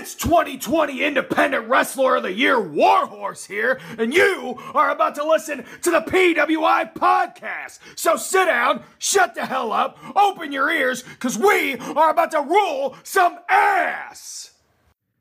It's 0.00 0.14
2020 0.14 1.04
Independent 1.04 1.68
Wrestler 1.68 2.16
of 2.16 2.22
the 2.22 2.32
Year 2.32 2.58
Warhorse 2.58 3.44
here, 3.44 3.78
and 3.98 4.14
you 4.14 4.58
are 4.72 4.88
about 4.88 5.14
to 5.16 5.28
listen 5.28 5.62
to 5.82 5.90
the 5.90 6.00
PWI 6.00 6.94
podcast. 6.94 7.80
So 7.96 8.16
sit 8.16 8.46
down, 8.46 8.82
shut 8.96 9.34
the 9.34 9.44
hell 9.44 9.72
up, 9.72 9.98
open 10.16 10.52
your 10.52 10.70
ears, 10.70 11.02
because 11.02 11.36
we 11.36 11.76
are 11.76 12.08
about 12.08 12.30
to 12.30 12.40
rule 12.40 12.96
some 13.02 13.40
ass. 13.50 14.52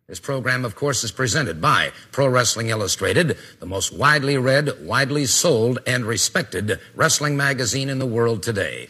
This 0.07 0.21
program, 0.21 0.63
of 0.63 0.77
course, 0.77 1.03
is 1.03 1.11
presented 1.11 1.59
by 1.59 1.91
Pro 2.13 2.29
Wrestling 2.29 2.69
Illustrated, 2.69 3.37
the 3.59 3.65
most 3.65 3.91
widely 3.91 4.37
read, 4.37 4.87
widely 4.87 5.25
sold, 5.25 5.79
and 5.85 6.05
respected 6.05 6.79
wrestling 6.95 7.35
magazine 7.35 7.89
in 7.89 7.99
the 7.99 8.05
world 8.05 8.41
today. 8.41 8.87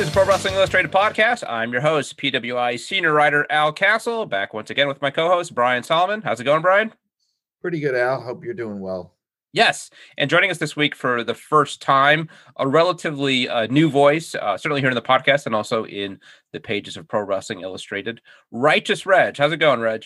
Is 0.00 0.10
Pro 0.10 0.26
Wrestling 0.26 0.52
Illustrated 0.52 0.92
Podcast. 0.92 1.42
I'm 1.48 1.72
your 1.72 1.80
host, 1.80 2.18
PWI 2.18 2.78
senior 2.78 3.14
writer 3.14 3.46
Al 3.48 3.72
Castle, 3.72 4.26
back 4.26 4.52
once 4.52 4.68
again 4.68 4.88
with 4.88 5.00
my 5.00 5.10
co-host 5.10 5.54
Brian 5.54 5.82
Solomon. 5.82 6.20
How's 6.20 6.38
it 6.38 6.44
going, 6.44 6.60
Brian? 6.60 6.92
Pretty 7.62 7.80
good, 7.80 7.94
Al. 7.94 8.20
Hope 8.20 8.44
you're 8.44 8.52
doing 8.52 8.80
well. 8.80 9.14
Yes, 9.54 9.88
and 10.18 10.28
joining 10.28 10.50
us 10.50 10.58
this 10.58 10.76
week 10.76 10.94
for 10.94 11.24
the 11.24 11.32
first 11.32 11.80
time, 11.80 12.28
a 12.58 12.68
relatively 12.68 13.48
uh, 13.48 13.68
new 13.68 13.88
voice, 13.88 14.34
uh, 14.34 14.58
certainly 14.58 14.82
here 14.82 14.90
in 14.90 14.94
the 14.94 15.00
podcast 15.00 15.46
and 15.46 15.54
also 15.54 15.86
in 15.86 16.20
the 16.52 16.60
pages 16.60 16.98
of 16.98 17.08
Pro 17.08 17.22
Wrestling 17.22 17.62
Illustrated. 17.62 18.20
Righteous 18.50 19.06
Reg, 19.06 19.38
how's 19.38 19.52
it 19.52 19.56
going, 19.56 19.80
Reg? 19.80 20.04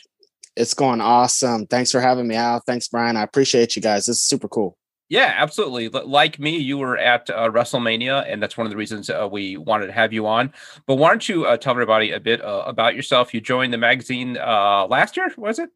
It's 0.54 0.74
going 0.74 1.00
awesome. 1.00 1.66
Thanks 1.66 1.90
for 1.90 2.00
having 2.00 2.28
me, 2.28 2.36
Al. 2.36 2.60
Thanks, 2.60 2.86
Brian. 2.86 3.16
I 3.16 3.24
appreciate 3.24 3.74
you 3.74 3.82
guys. 3.82 4.06
This 4.06 4.18
is 4.18 4.22
super 4.22 4.46
cool. 4.46 4.78
Yeah, 5.10 5.34
absolutely. 5.36 5.88
Like 5.88 6.38
me, 6.38 6.56
you 6.56 6.78
were 6.78 6.96
at 6.96 7.28
uh, 7.30 7.50
WrestleMania, 7.50 8.32
and 8.32 8.40
that's 8.40 8.56
one 8.56 8.64
of 8.64 8.70
the 8.70 8.76
reasons 8.76 9.10
uh, 9.10 9.28
we 9.30 9.56
wanted 9.56 9.88
to 9.88 9.92
have 9.92 10.12
you 10.12 10.24
on. 10.28 10.52
But 10.86 10.94
why 10.94 11.08
don't 11.08 11.28
you 11.28 11.46
uh, 11.46 11.56
tell 11.56 11.72
everybody 11.72 12.12
a 12.12 12.20
bit 12.20 12.40
uh, 12.40 12.62
about 12.64 12.94
yourself? 12.94 13.34
You 13.34 13.40
joined 13.40 13.72
the 13.72 13.78
magazine 13.78 14.38
uh, 14.38 14.86
last 14.86 15.16
year, 15.16 15.28
was 15.36 15.58
it? 15.58 15.68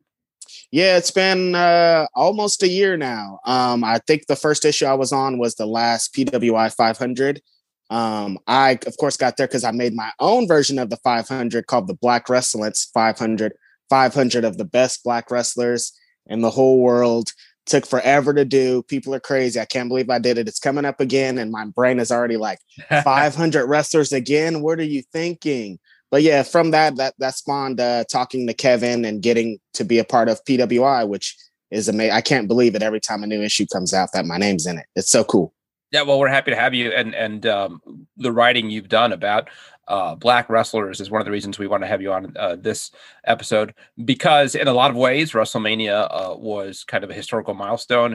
Yeah, 0.70 0.96
it's 0.96 1.10
been 1.10 1.56
uh, 1.56 2.06
almost 2.14 2.62
a 2.62 2.68
year 2.68 2.96
now. 2.96 3.40
Um, 3.44 3.82
I 3.82 3.98
think 4.06 4.28
the 4.28 4.36
first 4.36 4.64
issue 4.64 4.86
I 4.86 4.94
was 4.94 5.12
on 5.12 5.38
was 5.38 5.56
the 5.56 5.66
last 5.66 6.14
PWI 6.14 6.72
500. 6.72 7.42
Um, 7.90 8.38
I, 8.46 8.78
of 8.86 8.96
course, 8.98 9.16
got 9.16 9.36
there 9.36 9.48
because 9.48 9.64
I 9.64 9.72
made 9.72 9.94
my 9.94 10.12
own 10.20 10.46
version 10.46 10.78
of 10.78 10.90
the 10.90 10.96
500 10.98 11.66
called 11.66 11.88
the 11.88 11.94
Black 11.94 12.28
Wrestlers 12.28 12.88
500, 12.94 13.52
500 13.90 14.44
of 14.44 14.58
the 14.58 14.64
best 14.64 15.02
black 15.02 15.32
wrestlers 15.32 15.92
in 16.26 16.40
the 16.40 16.50
whole 16.50 16.78
world 16.80 17.32
took 17.66 17.86
forever 17.86 18.34
to 18.34 18.44
do. 18.44 18.82
People 18.82 19.14
are 19.14 19.20
crazy. 19.20 19.58
I 19.58 19.64
can't 19.64 19.88
believe 19.88 20.10
I 20.10 20.18
did 20.18 20.38
it. 20.38 20.48
It's 20.48 20.58
coming 20.58 20.84
up 20.84 21.00
again, 21.00 21.38
and 21.38 21.50
my 21.50 21.64
brain 21.66 21.98
is 21.98 22.12
already 22.12 22.36
like 22.36 22.58
500 22.88 23.66
wrestlers 23.66 24.12
again. 24.12 24.62
What 24.62 24.78
are 24.78 24.84
you 24.84 25.02
thinking? 25.12 25.78
But 26.10 26.22
yeah, 26.22 26.42
from 26.42 26.70
that 26.70 26.96
that 26.96 27.14
that 27.18 27.34
spawned 27.34 27.80
uh, 27.80 28.04
talking 28.04 28.46
to 28.46 28.54
Kevin 28.54 29.04
and 29.04 29.22
getting 29.22 29.58
to 29.72 29.84
be 29.84 29.98
a 29.98 30.04
part 30.04 30.28
of 30.28 30.44
PWI, 30.44 31.08
which 31.08 31.36
is 31.70 31.88
amazing. 31.88 32.12
I 32.12 32.20
can't 32.20 32.46
believe 32.46 32.74
it 32.74 32.82
every 32.82 33.00
time 33.00 33.22
a 33.22 33.26
new 33.26 33.42
issue 33.42 33.66
comes 33.72 33.92
out 33.94 34.10
that 34.12 34.26
my 34.26 34.36
name's 34.36 34.66
in 34.66 34.78
it. 34.78 34.86
It's 34.94 35.10
so 35.10 35.24
cool. 35.24 35.53
Yeah, 35.94 36.02
well, 36.02 36.18
we're 36.18 36.26
happy 36.26 36.50
to 36.50 36.56
have 36.56 36.74
you, 36.74 36.90
and 36.90 37.14
and 37.14 37.46
um, 37.46 37.80
the 38.16 38.32
writing 38.32 38.68
you've 38.68 38.88
done 38.88 39.12
about 39.12 39.48
uh, 39.86 40.16
black 40.16 40.50
wrestlers 40.50 41.00
is 41.00 41.08
one 41.08 41.20
of 41.20 41.24
the 41.24 41.30
reasons 41.30 41.56
we 41.56 41.68
want 41.68 41.84
to 41.84 41.86
have 41.86 42.02
you 42.02 42.12
on 42.12 42.34
uh, 42.36 42.56
this 42.56 42.90
episode 43.28 43.72
because 44.04 44.56
in 44.56 44.66
a 44.66 44.72
lot 44.72 44.90
of 44.90 44.96
ways 44.96 45.32
wrestlemania 45.32 46.08
uh, 46.10 46.34
was 46.36 46.82
kind 46.82 47.04
of 47.04 47.10
a 47.10 47.14
historical 47.14 47.54
milestone 47.54 48.14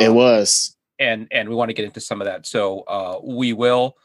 it 0.00 0.08
um, 0.08 0.14
was. 0.16 0.76
and 0.98 1.28
and 1.30 1.48
we 1.48 1.54
want 1.54 1.68
to 1.68 1.74
get 1.74 1.84
into 1.84 2.00
some 2.00 2.20
of 2.20 2.24
that. 2.24 2.44
So 2.44 2.80
uh, 2.88 3.20
we 3.22 3.52
will 3.52 3.96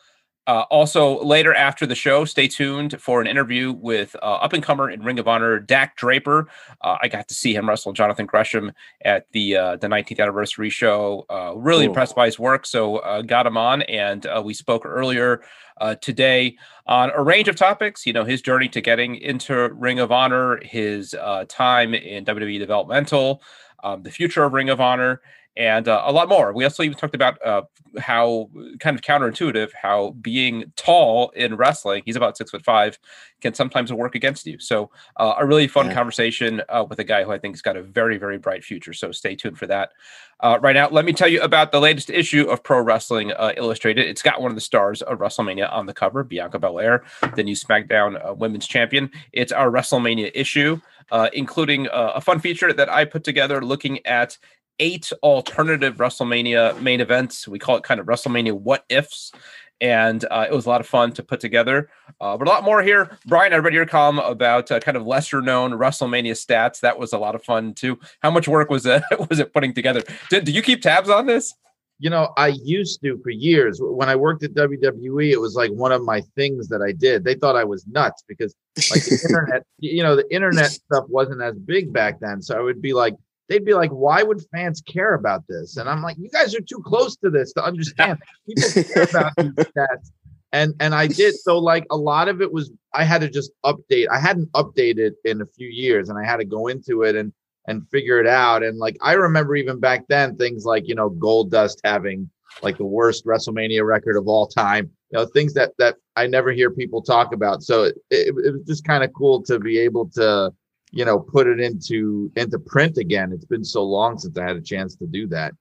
uh, 0.47 0.63
also 0.71 1.23
later 1.23 1.53
after 1.53 1.85
the 1.85 1.95
show 1.95 2.25
stay 2.25 2.47
tuned 2.47 2.99
for 2.99 3.21
an 3.21 3.27
interview 3.27 3.71
with 3.71 4.15
uh, 4.21 4.35
up 4.35 4.53
and 4.53 4.63
comer 4.63 4.89
in 4.89 5.03
ring 5.03 5.19
of 5.19 5.27
honor 5.27 5.59
dak 5.59 5.95
draper 5.95 6.47
i 6.81 7.07
got 7.07 7.27
to 7.27 7.33
see 7.33 7.53
him 7.53 7.69
wrestle 7.69 7.93
jonathan 7.93 8.25
gresham 8.25 8.71
at 9.05 9.27
the 9.31 9.53
the 9.81 9.87
19th 9.87 10.19
anniversary 10.19 10.69
show 10.69 11.25
really 11.55 11.83
cool. 11.83 11.91
impressed 11.91 12.15
by 12.15 12.25
his 12.25 12.39
work 12.39 12.65
so 12.65 13.21
got 13.27 13.45
him 13.45 13.57
on 13.57 13.81
and 13.83 14.25
we 14.43 14.53
spoke 14.53 14.85
earlier 14.85 15.41
uh, 15.79 15.95
today 15.95 16.57
on 16.85 17.11
a 17.15 17.21
range 17.21 17.47
of 17.47 17.55
topics. 17.55 18.05
You 18.05 18.13
know, 18.13 18.23
his 18.23 18.41
journey 18.41 18.69
to 18.69 18.81
getting 18.81 19.15
into 19.15 19.69
Ring 19.73 19.99
of 19.99 20.11
Honor, 20.11 20.59
his 20.63 21.13
uh, 21.13 21.45
time 21.47 21.93
in 21.93 22.25
WWE 22.25 22.59
developmental, 22.59 23.41
um, 23.83 24.03
the 24.03 24.11
future 24.11 24.43
of 24.43 24.53
Ring 24.53 24.69
of 24.69 24.81
Honor, 24.81 25.21
and 25.57 25.87
uh, 25.87 26.03
a 26.05 26.11
lot 26.11 26.29
more. 26.29 26.53
We 26.53 26.63
also 26.63 26.83
even 26.83 26.97
talked 26.97 27.15
about 27.15 27.43
uh, 27.43 27.63
how 27.97 28.49
kind 28.79 28.95
of 28.95 29.01
counterintuitive 29.01 29.71
how 29.73 30.11
being 30.21 30.71
tall 30.75 31.31
in 31.31 31.55
wrestling, 31.55 32.03
he's 32.05 32.15
about 32.15 32.37
six 32.37 32.51
foot 32.51 32.63
five, 32.63 32.99
can 33.41 33.55
sometimes 33.55 33.91
work 33.91 34.13
against 34.13 34.45
you. 34.45 34.59
So 34.59 34.91
uh, 35.17 35.33
a 35.37 35.45
really 35.45 35.67
fun 35.67 35.87
yeah. 35.87 35.95
conversation 35.95 36.61
uh, 36.69 36.85
with 36.87 36.99
a 36.99 37.03
guy 37.03 37.23
who 37.23 37.31
I 37.31 37.39
think 37.39 37.55
has 37.55 37.63
got 37.63 37.75
a 37.75 37.81
very, 37.81 38.17
very 38.17 38.37
bright 38.37 38.63
future. 38.63 38.93
So 38.93 39.11
stay 39.11 39.35
tuned 39.35 39.57
for 39.57 39.67
that. 39.67 39.91
Uh, 40.39 40.59
right 40.61 40.75
now, 40.75 40.87
let 40.89 41.05
me 41.05 41.13
tell 41.13 41.27
you 41.27 41.41
about 41.41 41.71
the 41.71 41.79
latest 41.79 42.11
issue 42.11 42.43
of 42.43 42.63
Pro 42.63 42.79
Wrestling 42.79 43.31
uh, 43.31 43.53
Illustrated. 43.57 44.05
It's 44.05 44.21
got 44.21 44.39
one 44.39 44.51
of 44.51 44.55
the 44.55 44.61
stars 44.61 45.01
of 45.01 45.17
WrestleMania 45.17 45.71
on 45.73 45.87
the 45.87 45.93
cover, 45.93 46.23
Bianca 46.23 46.59
Belair, 46.59 47.03
the 47.35 47.43
new 47.43 47.55
SmackDown 47.55 48.37
Women's 48.37 48.67
Champion. 48.67 49.09
It's 49.33 49.51
our 49.51 49.71
WrestleMania 49.71 50.31
issue. 50.35 50.79
Uh, 51.09 51.29
including 51.31 51.87
uh, 51.87 52.11
a 52.15 52.19
fun 52.19 52.37
feature 52.37 52.73
that 52.73 52.89
I 52.89 53.05
put 53.05 53.23
together 53.23 53.63
looking 53.63 54.05
at 54.05 54.37
eight 54.79 55.11
alternative 55.23 55.97
WrestleMania 55.97 56.79
main 56.81 57.01
events. 57.01 57.47
We 57.47 57.59
call 57.59 57.77
it 57.77 57.83
kind 57.83 57.99
of 57.99 58.05
WrestleMania 58.05 58.53
what 58.53 58.85
ifs. 58.89 59.31
And 59.79 60.25
uh, 60.31 60.47
it 60.49 60.53
was 60.53 60.65
a 60.65 60.69
lot 60.69 60.81
of 60.81 60.87
fun 60.87 61.11
to 61.13 61.23
put 61.23 61.39
together. 61.39 61.89
Uh, 62.19 62.35
but 62.35 62.47
a 62.47 62.51
lot 62.51 62.63
more 62.63 62.81
here. 62.81 63.17
Brian, 63.27 63.53
I 63.53 63.57
read 63.57 63.73
your 63.73 63.85
column 63.85 64.17
about 64.17 64.71
uh, 64.71 64.79
kind 64.79 64.97
of 64.97 65.05
lesser 65.05 65.41
known 65.41 65.73
WrestleMania 65.73 66.31
stats. 66.31 66.79
That 66.79 66.97
was 66.97 67.13
a 67.13 67.17
lot 67.17 67.35
of 67.35 67.43
fun 67.43 67.73
too. 67.73 67.99
How 68.21 68.31
much 68.31 68.47
work 68.47 68.69
was 68.69 68.85
it 68.85 69.03
was 69.29 69.39
it 69.39 69.53
putting 69.53 69.73
together? 69.73 70.01
Did, 70.29 70.45
do 70.45 70.51
you 70.51 70.61
keep 70.61 70.81
tabs 70.81 71.09
on 71.09 71.27
this? 71.27 71.53
You 71.99 72.11
know, 72.11 72.31
I 72.37 72.49
used 72.63 73.01
to 73.03 73.19
for 73.23 73.31
years. 73.31 73.79
When 73.81 74.07
I 74.07 74.15
worked 74.15 74.43
at 74.43 74.53
WWE, 74.53 75.31
it 75.31 75.39
was 75.39 75.55
like 75.55 75.71
one 75.71 75.91
of 75.91 76.03
my 76.03 76.21
things 76.35 76.67
that 76.69 76.81
I 76.81 76.91
did. 76.91 77.23
They 77.23 77.33
thought 77.33 77.55
I 77.55 77.63
was 77.63 77.87
nuts 77.87 78.23
because 78.27 78.55
like 78.91 79.03
the 79.03 79.19
internet, 79.27 79.63
you 79.79 80.03
know, 80.03 80.15
the 80.15 80.31
internet 80.33 80.71
stuff 80.71 81.05
wasn't 81.07 81.41
as 81.41 81.55
big 81.55 81.91
back 81.91 82.19
then. 82.19 82.41
So 82.41 82.55
I 82.55 82.61
would 82.61 82.83
be 82.83 82.93
like, 82.93 83.15
they'd 83.49 83.65
be 83.65 83.73
like, 83.73 83.91
why 83.91 84.23
would 84.23 84.41
fans 84.51 84.81
care 84.81 85.13
about 85.13 85.43
this? 85.47 85.77
And 85.77 85.89
I'm 85.89 86.01
like, 86.01 86.17
you 86.17 86.29
guys 86.29 86.55
are 86.55 86.61
too 86.61 86.81
close 86.85 87.15
to 87.17 87.29
this 87.29 87.53
to 87.53 87.63
understand. 87.63 88.19
People 88.47 88.83
care 88.83 89.03
about 89.03 89.33
these 89.37 89.53
stats. 89.53 90.11
And 90.53 90.73
and 90.79 90.95
I 90.95 91.07
did 91.07 91.35
so 91.35 91.57
like 91.57 91.85
a 91.91 91.97
lot 91.97 92.29
of 92.29 92.41
it 92.41 92.51
was 92.51 92.71
I 92.93 93.03
had 93.03 93.21
to 93.21 93.29
just 93.29 93.51
update. 93.65 94.07
I 94.09 94.19
hadn't 94.19 94.51
updated 94.53 95.11
in 95.25 95.41
a 95.41 95.45
few 95.45 95.67
years 95.67 96.09
and 96.09 96.17
I 96.17 96.25
had 96.25 96.37
to 96.37 96.45
go 96.45 96.67
into 96.67 97.03
it 97.03 97.15
and 97.15 97.33
and 97.67 97.87
figure 97.89 98.19
it 98.19 98.27
out. 98.27 98.63
And 98.63 98.77
like 98.77 98.97
I 99.01 99.13
remember 99.13 99.55
even 99.55 99.79
back 99.79 100.05
then 100.07 100.37
things 100.37 100.63
like, 100.63 100.87
you 100.87 100.95
know, 100.95 101.09
Gold 101.09 101.51
Dust 101.51 101.81
having 101.83 102.29
like 102.63 102.77
the 102.77 102.85
worst 102.85 103.25
WrestleMania 103.25 103.85
record 103.85 104.15
of 104.17 104.27
all 104.27 104.47
time. 104.47 104.89
You 105.11 105.19
know, 105.19 105.25
things 105.25 105.53
that 105.53 105.73
that 105.79 105.97
I 106.15 106.27
never 106.27 106.51
hear 106.51 106.71
people 106.71 107.01
talk 107.01 107.33
about. 107.33 107.61
So 107.63 107.83
it, 107.83 107.95
it, 108.09 108.35
it 108.45 108.51
was 108.53 108.63
just 108.65 108.85
kind 108.85 109.03
of 109.03 109.11
cool 109.13 109.43
to 109.43 109.59
be 109.59 109.79
able 109.79 110.09
to 110.15 110.51
you 110.91 111.05
know 111.05 111.19
put 111.19 111.47
it 111.47 111.59
into 111.59 112.31
into 112.35 112.59
print 112.59 112.97
again. 112.97 113.31
It's 113.31 113.45
been 113.45 113.65
so 113.65 113.83
long 113.83 114.17
since 114.17 114.37
i 114.37 114.43
had 114.43 114.55
a 114.55 114.61
chance 114.61 114.95
to 114.97 115.05
do 115.05 115.27
that. 115.27 115.53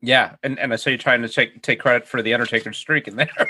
Yeah 0.00 0.36
and, 0.42 0.58
and 0.58 0.72
i 0.72 0.76
saw 0.76 0.90
you 0.90 0.98
trying 0.98 1.22
to 1.22 1.28
take 1.28 1.62
take 1.62 1.80
credit 1.80 2.06
for 2.06 2.20
the 2.20 2.34
undertaker 2.34 2.72
streak 2.72 3.08
in 3.08 3.16
there. 3.16 3.30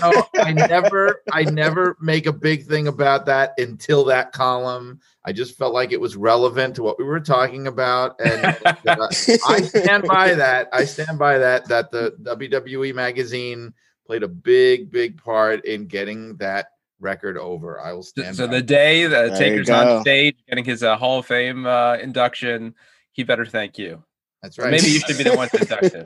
No, 0.00 0.24
i 0.36 0.52
never 0.52 1.22
i 1.32 1.42
never 1.44 1.96
make 2.00 2.26
a 2.26 2.32
big 2.32 2.66
thing 2.66 2.88
about 2.88 3.26
that 3.26 3.54
until 3.58 4.04
that 4.06 4.32
column. 4.32 5.00
I 5.24 5.32
just 5.32 5.56
felt 5.56 5.72
like 5.72 5.92
it 5.92 6.00
was 6.00 6.16
relevant 6.16 6.74
to 6.76 6.82
what 6.82 6.98
we 6.98 7.04
were 7.04 7.20
talking 7.20 7.66
about 7.66 8.20
and 8.20 8.44
uh, 8.86 9.08
i 9.48 9.62
stand 9.62 10.04
by 10.04 10.34
that. 10.34 10.68
I 10.72 10.84
stand 10.84 11.18
by 11.18 11.38
that 11.38 11.68
that 11.68 11.90
the 11.90 12.16
wwe 12.22 12.94
magazine 12.94 13.72
played 14.06 14.22
a 14.22 14.28
big 14.28 14.90
big 14.90 15.22
part 15.22 15.64
in 15.64 15.86
getting 15.86 16.36
that 16.36 16.71
record 17.02 17.36
over. 17.36 17.80
I 17.80 17.92
will 17.92 18.02
stand. 18.02 18.36
So, 18.36 18.46
the 18.46 18.62
day 18.62 19.06
the 19.06 19.34
Taker's 19.36 19.68
on 19.68 20.00
stage 20.00 20.36
getting 20.48 20.64
his 20.64 20.82
uh, 20.82 20.96
Hall 20.96 21.18
of 21.18 21.26
Fame 21.26 21.66
uh, 21.66 21.96
induction, 21.96 22.74
he 23.12 23.22
better 23.24 23.44
thank 23.44 23.78
you. 23.78 24.02
That's 24.42 24.58
right. 24.58 24.72
maybe 24.72 24.88
you 24.88 24.98
should 24.98 25.16
be 25.16 25.22
the 25.22 25.36
one 25.36 25.48
to 25.50 25.60
induct 25.60 25.92
him. 25.94 26.04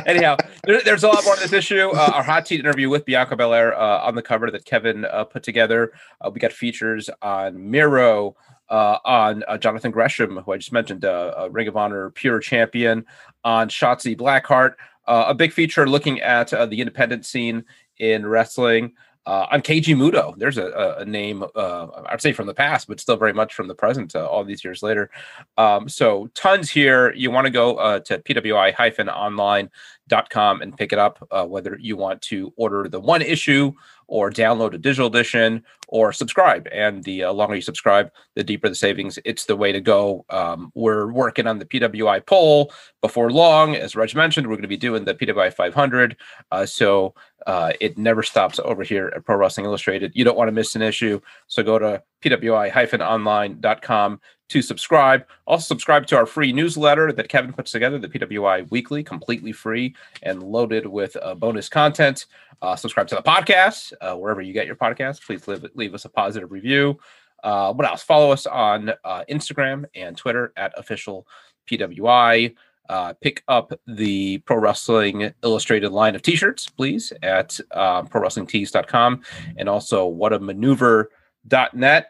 Anyhow, 0.06 0.36
there, 0.62 0.80
there's 0.84 1.02
a 1.02 1.08
lot 1.08 1.24
more 1.24 1.34
in 1.34 1.40
this 1.40 1.52
issue. 1.52 1.90
Uh, 1.90 2.12
our 2.14 2.22
hot 2.22 2.46
seat 2.46 2.60
interview 2.60 2.88
with 2.88 3.04
Bianca 3.04 3.34
Belair 3.34 3.76
uh, 3.76 4.02
on 4.02 4.14
the 4.14 4.22
cover 4.22 4.48
that 4.52 4.64
Kevin 4.64 5.04
uh, 5.04 5.24
put 5.24 5.42
together. 5.42 5.92
Uh, 6.20 6.30
we 6.32 6.38
got 6.38 6.52
features 6.52 7.10
on 7.22 7.68
Miro, 7.68 8.36
uh, 8.68 8.98
on 9.04 9.42
uh, 9.48 9.58
Jonathan 9.58 9.90
Gresham, 9.90 10.36
who 10.36 10.52
I 10.52 10.58
just 10.58 10.72
mentioned, 10.72 11.04
uh, 11.04 11.48
Ring 11.50 11.66
of 11.66 11.76
Honor 11.76 12.10
Pure 12.10 12.38
Champion, 12.40 13.04
on 13.42 13.68
Shotzi 13.68 14.16
Blackheart. 14.16 14.74
a 15.08 15.34
big 15.34 15.52
feature 15.52 15.88
looking 15.88 16.20
at 16.20 16.50
the 16.50 16.80
independent 16.80 17.26
scene 17.26 17.64
in 17.98 18.26
wrestling. 18.26 18.92
uh, 19.28 19.46
on 19.50 19.60
Keiji 19.60 19.94
Muto. 19.94 20.34
There's 20.38 20.56
a, 20.56 20.96
a, 21.00 21.04
name, 21.04 21.44
uh, 21.54 21.86
I'd 22.06 22.22
say 22.22 22.32
from 22.32 22.46
the 22.46 22.54
past, 22.54 22.88
but 22.88 22.98
still 22.98 23.18
very 23.18 23.34
much 23.34 23.52
from 23.52 23.68
the 23.68 23.74
present 23.74 24.16
uh, 24.16 24.26
all 24.26 24.42
these 24.42 24.64
years 24.64 24.82
later. 24.82 25.10
Um, 25.58 25.86
so 25.86 26.30
tons 26.34 26.70
here. 26.70 27.12
You 27.12 27.30
want 27.30 27.44
to 27.44 27.50
go 27.50 27.76
uh, 27.76 28.00
to 28.00 28.20
pwi-online.com 28.20 30.62
and 30.62 30.76
pick 30.78 30.94
it 30.94 30.98
up, 30.98 31.28
uh, 31.30 31.44
whether 31.44 31.76
you 31.78 31.98
want 31.98 32.22
to 32.22 32.54
order 32.56 32.88
the 32.88 33.00
one 33.00 33.20
issue 33.20 33.70
or 34.08 34.30
download 34.30 34.74
a 34.74 34.78
digital 34.78 35.06
edition 35.06 35.62
or 35.88 36.12
subscribe. 36.12 36.66
And 36.72 37.04
the 37.04 37.24
uh, 37.24 37.32
longer 37.32 37.54
you 37.54 37.62
subscribe, 37.62 38.10
the 38.34 38.42
deeper 38.42 38.68
the 38.68 38.74
savings. 38.74 39.18
It's 39.24 39.44
the 39.44 39.56
way 39.56 39.70
to 39.72 39.80
go. 39.80 40.24
Um, 40.30 40.72
we're 40.74 41.12
working 41.12 41.46
on 41.46 41.58
the 41.58 41.64
PWI 41.64 42.26
poll 42.26 42.72
before 43.00 43.30
long. 43.30 43.76
As 43.76 43.94
Reg 43.94 44.14
mentioned, 44.14 44.46
we're 44.46 44.56
going 44.56 44.62
to 44.62 44.68
be 44.68 44.76
doing 44.76 45.04
the 45.04 45.14
PWI 45.14 45.52
500. 45.52 46.16
Uh, 46.50 46.66
so 46.66 47.14
uh, 47.46 47.72
it 47.80 47.96
never 47.96 48.22
stops 48.22 48.58
over 48.64 48.82
here 48.82 49.12
at 49.14 49.24
Pro 49.24 49.36
Wrestling 49.36 49.66
Illustrated. 49.66 50.12
You 50.14 50.24
don't 50.24 50.36
want 50.36 50.48
to 50.48 50.52
miss 50.52 50.74
an 50.74 50.82
issue. 50.82 51.20
So 51.46 51.62
go 51.62 51.78
to 51.78 52.02
pwi-online.com 52.22 54.20
to 54.48 54.62
subscribe. 54.62 55.26
Also, 55.46 55.64
subscribe 55.66 56.06
to 56.06 56.16
our 56.16 56.26
free 56.26 56.52
newsletter 56.52 57.12
that 57.12 57.28
Kevin 57.28 57.52
puts 57.52 57.70
together, 57.70 57.98
the 57.98 58.08
PWI 58.08 58.70
Weekly, 58.70 59.02
completely 59.02 59.52
free 59.52 59.94
and 60.22 60.42
loaded 60.42 60.86
with 60.86 61.16
uh, 61.22 61.34
bonus 61.34 61.68
content. 61.68 62.26
Uh, 62.60 62.76
subscribe 62.76 63.06
to 63.08 63.14
the 63.14 63.22
podcast 63.22 63.92
uh, 64.00 64.14
wherever 64.14 64.40
you 64.40 64.52
get 64.52 64.66
your 64.66 64.76
podcast. 64.76 65.24
Please 65.24 65.46
leave, 65.46 65.64
leave 65.74 65.94
us 65.94 66.04
a 66.04 66.08
positive 66.08 66.50
review. 66.50 66.98
Uh, 67.42 67.72
what 67.72 67.86
else? 67.86 68.02
Follow 68.02 68.32
us 68.32 68.46
on 68.46 68.90
uh, 69.04 69.24
Instagram 69.30 69.84
and 69.94 70.16
Twitter 70.16 70.52
at 70.56 70.72
official 70.76 71.26
PWI. 71.70 72.54
Uh, 72.88 73.12
pick 73.20 73.42
up 73.48 73.72
the 73.86 74.38
Pro 74.38 74.56
Wrestling 74.56 75.32
Illustrated 75.44 75.92
line 75.92 76.14
of 76.14 76.22
t-shirts, 76.22 76.68
please, 76.70 77.12
at 77.22 77.60
uh, 77.72 78.02
prowrestlingtees.com 78.02 79.22
and 79.58 79.68
also 79.68 80.10
whatamaneuver.net 80.10 82.06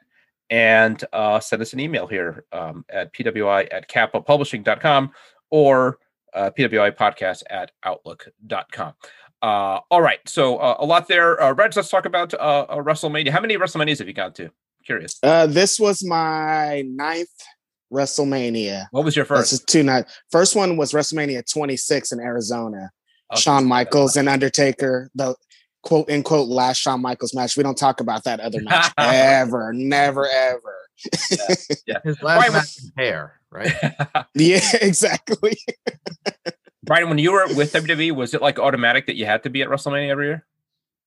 and 0.50 1.04
uh, 1.12 1.40
send 1.40 1.62
us 1.62 1.72
an 1.72 1.80
email 1.80 2.06
here 2.06 2.44
um, 2.52 2.84
at 2.88 3.12
pwi 3.12 3.68
at 3.72 3.88
kappapublishing.com 3.88 5.10
or 5.50 5.98
uh, 6.34 6.50
pwi 6.56 6.96
podcast 6.96 7.42
at 7.50 7.72
outlook.com. 7.84 8.94
Uh, 9.43 9.81
all 9.90 10.02
right, 10.02 10.19
so 10.26 10.56
uh, 10.58 10.76
a 10.81 10.85
lot 10.85 11.06
there. 11.08 11.40
Uh, 11.40 11.52
Reg, 11.52 11.75
let's 11.76 11.88
talk 11.90 12.06
about 12.06 12.35
uh, 12.35 12.37
uh, 12.69 12.76
WrestleMania. 12.79 13.29
How 13.31 13.40
many 13.40 13.56
WrestleManias 13.56 13.99
have 13.99 14.08
you 14.08 14.14
gone 14.14 14.32
to? 14.35 14.50
Curious. 14.85 15.19
Uh, 15.23 15.46
this 15.46 15.79
was 15.79 16.05
my 16.05 16.82
ninth 16.88 17.29
WrestleMania. 17.93 18.87
What 18.90 19.05
was 19.05 19.14
your 19.17 19.25
This 19.25 19.38
first? 19.38 19.52
is 19.52 19.61
two 19.64 19.82
night. 19.82 20.06
First 20.31 20.56
one 20.56 20.76
was 20.76 20.93
WrestleMania 20.93 21.49
26 21.50 22.12
in 22.12 22.20
Arizona. 22.20 22.90
Okay. 23.32 23.40
Shawn 23.40 23.64
Michaels 23.67 24.17
and 24.17 24.29
Undertaker, 24.29 25.11
the 25.14 25.37
quote 25.82 26.11
unquote 26.11 26.49
last 26.49 26.79
Shawn 26.79 27.00
Michaels 27.02 27.35
match. 27.35 27.56
We 27.56 27.62
don't 27.62 27.76
talk 27.79 28.00
about 28.00 28.25
that 28.25 28.40
other 28.40 28.61
match 28.62 28.90
ever, 28.99 29.73
never, 29.73 30.26
ever. 30.29 30.75
His 30.96 32.20
last 32.23 32.23
Right, 32.23 32.52
match 32.52 32.52
was 32.52 32.93
hair, 32.96 33.38
right? 33.50 33.73
Yeah, 34.35 34.61
exactly. 34.81 35.58
Brian, 36.88 37.11
when 37.11 37.19
you 37.19 37.32
were 37.32 37.46
with 37.55 37.73
WWE, 37.75 38.12
was 38.12 38.32
it 38.32 38.40
like 38.40 38.58
automatic 38.58 39.06
that 39.06 39.17
you 39.17 39.26
had 39.26 39.43
to 39.43 39.50
be 39.50 39.61
at 39.61 39.69
WrestleMania 39.69 40.08
every 40.08 40.26
year? 40.29 40.46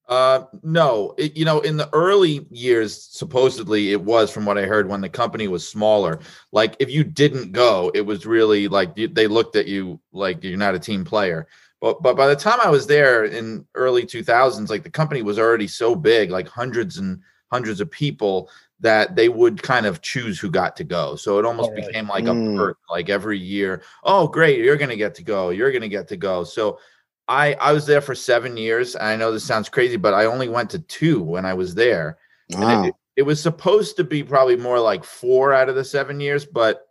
Uh, 0.08 0.44
no, 0.62 1.16
it, 1.18 1.36
you 1.36 1.44
know, 1.44 1.60
in 1.62 1.76
the 1.76 1.90
early 1.92 2.46
years, 2.52 3.04
supposedly 3.04 3.92
it 3.92 4.02
was 4.02 4.32
from 4.32 4.46
what 4.46 4.60
I 4.60 4.64
heard 4.64 4.88
when 4.88 5.02
the 5.02 5.10
company 5.10 5.48
was 5.48 5.68
smaller. 5.68 6.20
Like 6.52 6.76
if 6.80 6.92
you 6.92 7.04
didn't 7.04 7.52
go, 7.52 7.92
it 7.96 8.02
was 8.02 8.28
really 8.28 8.68
like 8.68 8.92
you, 8.96 9.08
they 9.08 9.26
looked 9.26 9.56
at 9.56 9.68
you 9.68 10.00
like 10.12 10.44
you're 10.44 10.56
not 10.56 10.76
a 10.76 10.80
team 10.80 11.04
player. 11.04 11.48
But 11.80 12.04
but 12.04 12.16
by 12.16 12.28
the 12.28 12.36
time 12.36 12.60
I 12.64 12.70
was 12.70 12.86
there 12.86 13.26
in 13.26 13.66
early 13.74 14.04
2000s, 14.04 14.70
like 14.70 14.84
the 14.84 14.90
company 14.92 15.24
was 15.24 15.40
already 15.40 15.68
so 15.68 15.96
big, 15.96 16.30
like 16.30 16.48
hundreds 16.48 17.00
and 17.00 17.22
hundreds 17.52 17.82
of 17.82 17.90
people 17.90 18.52
that 18.82 19.16
they 19.16 19.30
would 19.30 19.62
kind 19.64 19.86
of 19.86 20.02
choose 20.02 20.40
who 20.40 20.50
got 20.50 20.76
to 20.76 20.84
go. 20.84 21.16
So 21.16 21.38
it 21.40 21.46
almost 21.46 21.70
really? 21.72 21.86
became 21.88 22.08
like 22.08 22.26
Mm. 22.26 22.56
a 22.56 22.58
perk, 22.58 22.78
like 22.90 23.10
every 23.10 23.38
year. 23.40 23.84
Oh, 24.04 24.28
great, 24.28 24.60
you're 24.60 24.76
gonna 24.78 24.96
get 24.96 25.16
to 25.16 25.24
go. 25.24 25.52
You're 25.52 25.72
gonna 25.72 25.88
get 25.88 26.08
to 26.10 26.18
go. 26.18 26.44
So 26.44 26.80
I 27.28 27.54
I 27.56 27.72
was 27.74 27.86
there 27.86 28.02
for 28.02 28.16
seven 28.16 28.58
years. 28.58 28.96
And 28.96 29.06
I 29.06 29.16
know 29.16 29.32
this 29.32 29.44
sounds 29.46 29.70
crazy, 29.70 29.98
but 29.98 30.14
I 30.14 30.26
only 30.26 30.50
went 30.50 30.70
to 30.72 30.80
two 30.80 31.22
when 31.22 31.46
I 31.46 31.54
was 31.54 31.76
there. 31.76 32.18
And 32.50 32.60
Wow. 32.62 32.84
it, 32.86 32.96
it 33.18 33.22
was 33.22 33.40
supposed 33.42 33.96
to 33.98 34.04
be 34.04 34.24
probably 34.24 34.56
more 34.58 34.80
like 34.80 35.04
four 35.04 35.54
out 35.54 35.70
of 35.70 35.76
the 35.76 35.84
seven 35.84 36.20
years, 36.20 36.44
but 36.46 36.88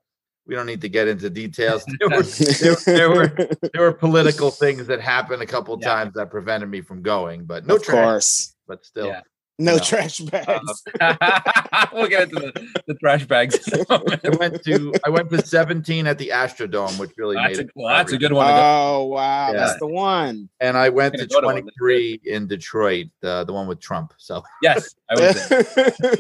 we 0.47 0.55
don't 0.55 0.67
need 0.67 0.81
to 0.83 0.89
get 0.89 1.09
into 1.09 1.29
details. 1.29 1.85
There 1.99 2.09
were 2.09 2.23
there, 2.23 2.77
there 2.87 3.11
were 3.11 3.29
there 3.73 3.83
were 3.83 3.93
political 3.93 4.51
things 4.53 4.87
that 4.87 5.01
happened 5.01 5.43
a 5.43 5.47
couple 5.47 5.77
Yeah. 5.81 5.89
times 5.89 6.15
that 6.15 6.31
prevented 6.31 6.71
me 6.71 6.83
from 6.83 7.03
going, 7.03 7.45
but 7.47 7.67
no 7.67 7.77
of 7.77 7.83
trash, 7.83 8.05
course. 8.05 8.55
but 8.69 8.85
still. 8.85 9.09
Yeah. 9.09 9.23
No, 9.61 9.73
No. 9.77 9.79
trash 9.79 10.19
bags. 10.21 10.83
we'll 11.93 12.09
get 12.09 12.31
into 12.31 12.37
the, 12.41 12.83
the 12.87 12.95
trash 12.95 13.25
bags. 13.27 13.69
in 13.69 13.81
a 13.83 13.87
moment. 13.91 14.21
I 14.25 14.31
went 14.37 14.65
to 14.65 14.95
I 15.05 15.11
went 15.11 15.29
to 15.31 15.45
17 15.47 16.07
at 16.07 16.17
the 16.19 16.29
Astrodome, 16.29 16.99
which 16.99 17.11
really 17.19 17.37
that's, 17.37 17.59
made 17.59 17.67
a, 17.67 17.69
it. 17.69 17.71
well, 17.75 17.89
that's 17.95 18.13
a 18.13 18.19
good 18.19 18.33
one. 18.33 18.47
to 18.47 18.53
go. 18.53 18.59
Oh 18.59 19.05
wow, 19.05 19.53
Yeah. 19.53 19.59
that's 19.59 19.79
the 19.79 19.87
one. 19.87 20.49
And 20.61 20.77
I 20.79 20.89
went 20.89 21.15
Gonna 21.15 21.27
to 21.27 21.35
go 21.35 21.41
to 21.43 21.47
23 21.47 22.21
in 22.25 22.47
Detroit, 22.47 23.09
uh, 23.23 23.45
the 23.45 23.53
one 23.53 23.67
with 23.67 23.81
Trump. 23.81 24.15
So 24.17 24.43
Yes, 24.63 24.95
I 25.11 25.15
was 25.21 25.49
there. 25.75 26.17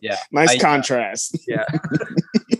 Yeah, 0.00 0.16
nice 0.32 0.50
I, 0.52 0.56
uh, 0.56 0.60
contrast. 0.60 1.38
yeah, 1.46 1.64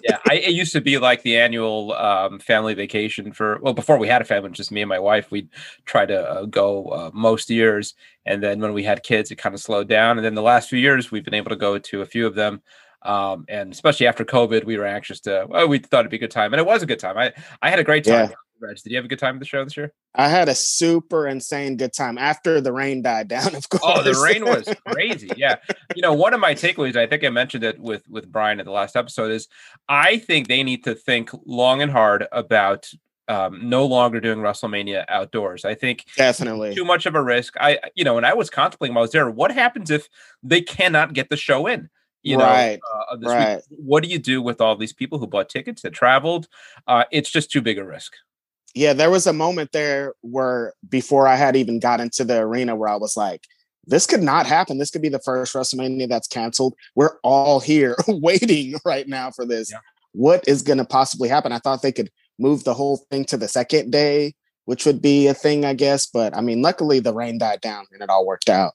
yeah, 0.02 0.13
I, 0.28 0.36
it 0.36 0.54
used 0.54 0.72
to 0.72 0.80
be 0.80 0.98
like 0.98 1.22
the 1.22 1.36
annual 1.36 1.92
um, 1.92 2.38
family 2.38 2.74
vacation 2.74 3.32
for 3.32 3.58
well 3.62 3.74
before 3.74 3.98
we 3.98 4.08
had 4.08 4.22
a 4.22 4.24
family, 4.24 4.50
just 4.50 4.72
me 4.72 4.82
and 4.82 4.88
my 4.88 4.98
wife. 4.98 5.30
We'd 5.30 5.48
try 5.84 6.06
to 6.06 6.30
uh, 6.30 6.44
go 6.46 6.86
uh, 6.86 7.10
most 7.12 7.50
years, 7.50 7.94
and 8.24 8.42
then 8.42 8.60
when 8.60 8.72
we 8.72 8.82
had 8.82 9.02
kids, 9.02 9.30
it 9.30 9.36
kind 9.36 9.54
of 9.54 9.60
slowed 9.60 9.88
down. 9.88 10.18
And 10.18 10.24
then 10.24 10.34
the 10.34 10.42
last 10.42 10.68
few 10.68 10.78
years, 10.78 11.10
we've 11.10 11.24
been 11.24 11.34
able 11.34 11.50
to 11.50 11.56
go 11.56 11.78
to 11.78 12.02
a 12.02 12.06
few 12.06 12.26
of 12.26 12.34
them. 12.34 12.62
Um, 13.02 13.44
and 13.48 13.70
especially 13.70 14.06
after 14.06 14.24
COVID, 14.24 14.64
we 14.64 14.78
were 14.78 14.86
anxious 14.86 15.20
to. 15.20 15.46
Well, 15.48 15.68
we 15.68 15.78
thought 15.78 16.00
it'd 16.00 16.10
be 16.10 16.16
a 16.16 16.20
good 16.20 16.30
time, 16.30 16.54
and 16.54 16.60
it 16.60 16.66
was 16.66 16.82
a 16.82 16.86
good 16.86 16.98
time. 16.98 17.18
I 17.18 17.32
I 17.60 17.70
had 17.70 17.78
a 17.78 17.84
great 17.84 18.04
time. 18.04 18.30
Yeah. 18.30 18.34
Reg, 18.64 18.76
did 18.82 18.90
you 18.90 18.96
have 18.96 19.04
a 19.04 19.08
good 19.08 19.18
time 19.18 19.36
at 19.36 19.40
the 19.40 19.46
show 19.46 19.64
this 19.64 19.76
year? 19.76 19.92
I 20.14 20.28
had 20.28 20.48
a 20.48 20.54
super 20.54 21.26
insane 21.26 21.76
good 21.76 21.92
time 21.92 22.18
after 22.18 22.60
the 22.60 22.72
rain 22.72 23.02
died 23.02 23.28
down. 23.28 23.54
Of 23.54 23.68
course. 23.68 23.82
Oh, 23.84 24.02
the 24.02 24.20
rain 24.20 24.44
was 24.44 24.68
crazy. 24.88 25.30
Yeah. 25.36 25.56
You 25.94 26.02
know, 26.02 26.12
one 26.12 26.34
of 26.34 26.40
my 26.40 26.54
takeaways, 26.54 26.96
I 26.96 27.06
think 27.06 27.24
I 27.24 27.30
mentioned 27.30 27.64
it 27.64 27.78
with 27.78 28.08
with 28.08 28.30
Brian 28.30 28.60
at 28.60 28.66
the 28.66 28.72
last 28.72 28.96
episode, 28.96 29.30
is 29.30 29.48
I 29.88 30.18
think 30.18 30.48
they 30.48 30.62
need 30.62 30.84
to 30.84 30.94
think 30.94 31.30
long 31.44 31.82
and 31.82 31.90
hard 31.90 32.26
about 32.32 32.88
um, 33.28 33.68
no 33.68 33.86
longer 33.86 34.20
doing 34.20 34.38
WrestleMania 34.38 35.04
outdoors. 35.08 35.64
I 35.64 35.74
think 35.74 36.04
definitely. 36.16 36.74
too 36.74 36.84
much 36.84 37.06
of 37.06 37.14
a 37.14 37.22
risk. 37.22 37.54
I, 37.58 37.78
you 37.94 38.04
know, 38.04 38.16
and 38.16 38.26
I 38.26 38.34
was 38.34 38.50
contemplating 38.50 38.94
while 38.94 39.02
I 39.02 39.04
was 39.04 39.12
there, 39.12 39.30
what 39.30 39.50
happens 39.50 39.90
if 39.90 40.08
they 40.42 40.60
cannot 40.60 41.14
get 41.14 41.30
the 41.30 41.36
show 41.36 41.66
in? 41.66 41.88
You 42.22 42.38
know, 42.38 42.44
Right, 42.44 42.80
uh, 43.10 43.16
week? 43.18 43.28
right. 43.28 43.62
what 43.68 44.02
do 44.02 44.08
you 44.08 44.18
do 44.18 44.40
with 44.40 44.60
all 44.60 44.76
these 44.76 44.94
people 44.94 45.18
who 45.18 45.26
bought 45.26 45.50
tickets 45.50 45.82
that 45.82 45.92
traveled? 45.92 46.48
Uh, 46.86 47.04
it's 47.12 47.30
just 47.30 47.50
too 47.50 47.60
big 47.60 47.78
a 47.78 47.84
risk. 47.84 48.14
Yeah, 48.74 48.92
there 48.92 49.10
was 49.10 49.26
a 49.26 49.32
moment 49.32 49.72
there 49.72 50.14
where 50.22 50.74
before 50.88 51.28
I 51.28 51.36
had 51.36 51.56
even 51.56 51.78
got 51.78 52.00
into 52.00 52.24
the 52.24 52.38
arena 52.38 52.74
where 52.74 52.88
I 52.88 52.96
was 52.96 53.16
like, 53.16 53.46
this 53.86 54.06
could 54.06 54.22
not 54.22 54.46
happen. 54.46 54.78
This 54.78 54.90
could 54.90 55.02
be 55.02 55.08
the 55.08 55.20
first 55.20 55.54
WrestleMania 55.54 56.08
that's 56.08 56.26
canceled. 56.26 56.74
We're 56.94 57.18
all 57.22 57.60
here 57.60 57.96
waiting 58.08 58.74
right 58.84 59.06
now 59.06 59.30
for 59.30 59.44
this. 59.44 59.70
Yeah. 59.70 59.78
What 60.12 60.46
is 60.48 60.62
going 60.62 60.78
to 60.78 60.84
possibly 60.84 61.28
happen? 61.28 61.52
I 61.52 61.58
thought 61.58 61.82
they 61.82 61.92
could 61.92 62.10
move 62.38 62.64
the 62.64 62.74
whole 62.74 62.98
thing 63.10 63.24
to 63.26 63.36
the 63.36 63.48
second 63.48 63.90
day, 63.92 64.34
which 64.64 64.86
would 64.86 65.00
be 65.02 65.26
a 65.28 65.34
thing, 65.34 65.64
I 65.64 65.74
guess. 65.74 66.06
But 66.06 66.36
I 66.36 66.40
mean, 66.40 66.62
luckily 66.62 66.98
the 67.00 67.14
rain 67.14 67.38
died 67.38 67.60
down 67.60 67.86
and 67.92 68.02
it 68.02 68.08
all 68.10 68.26
worked 68.26 68.48
out. 68.48 68.72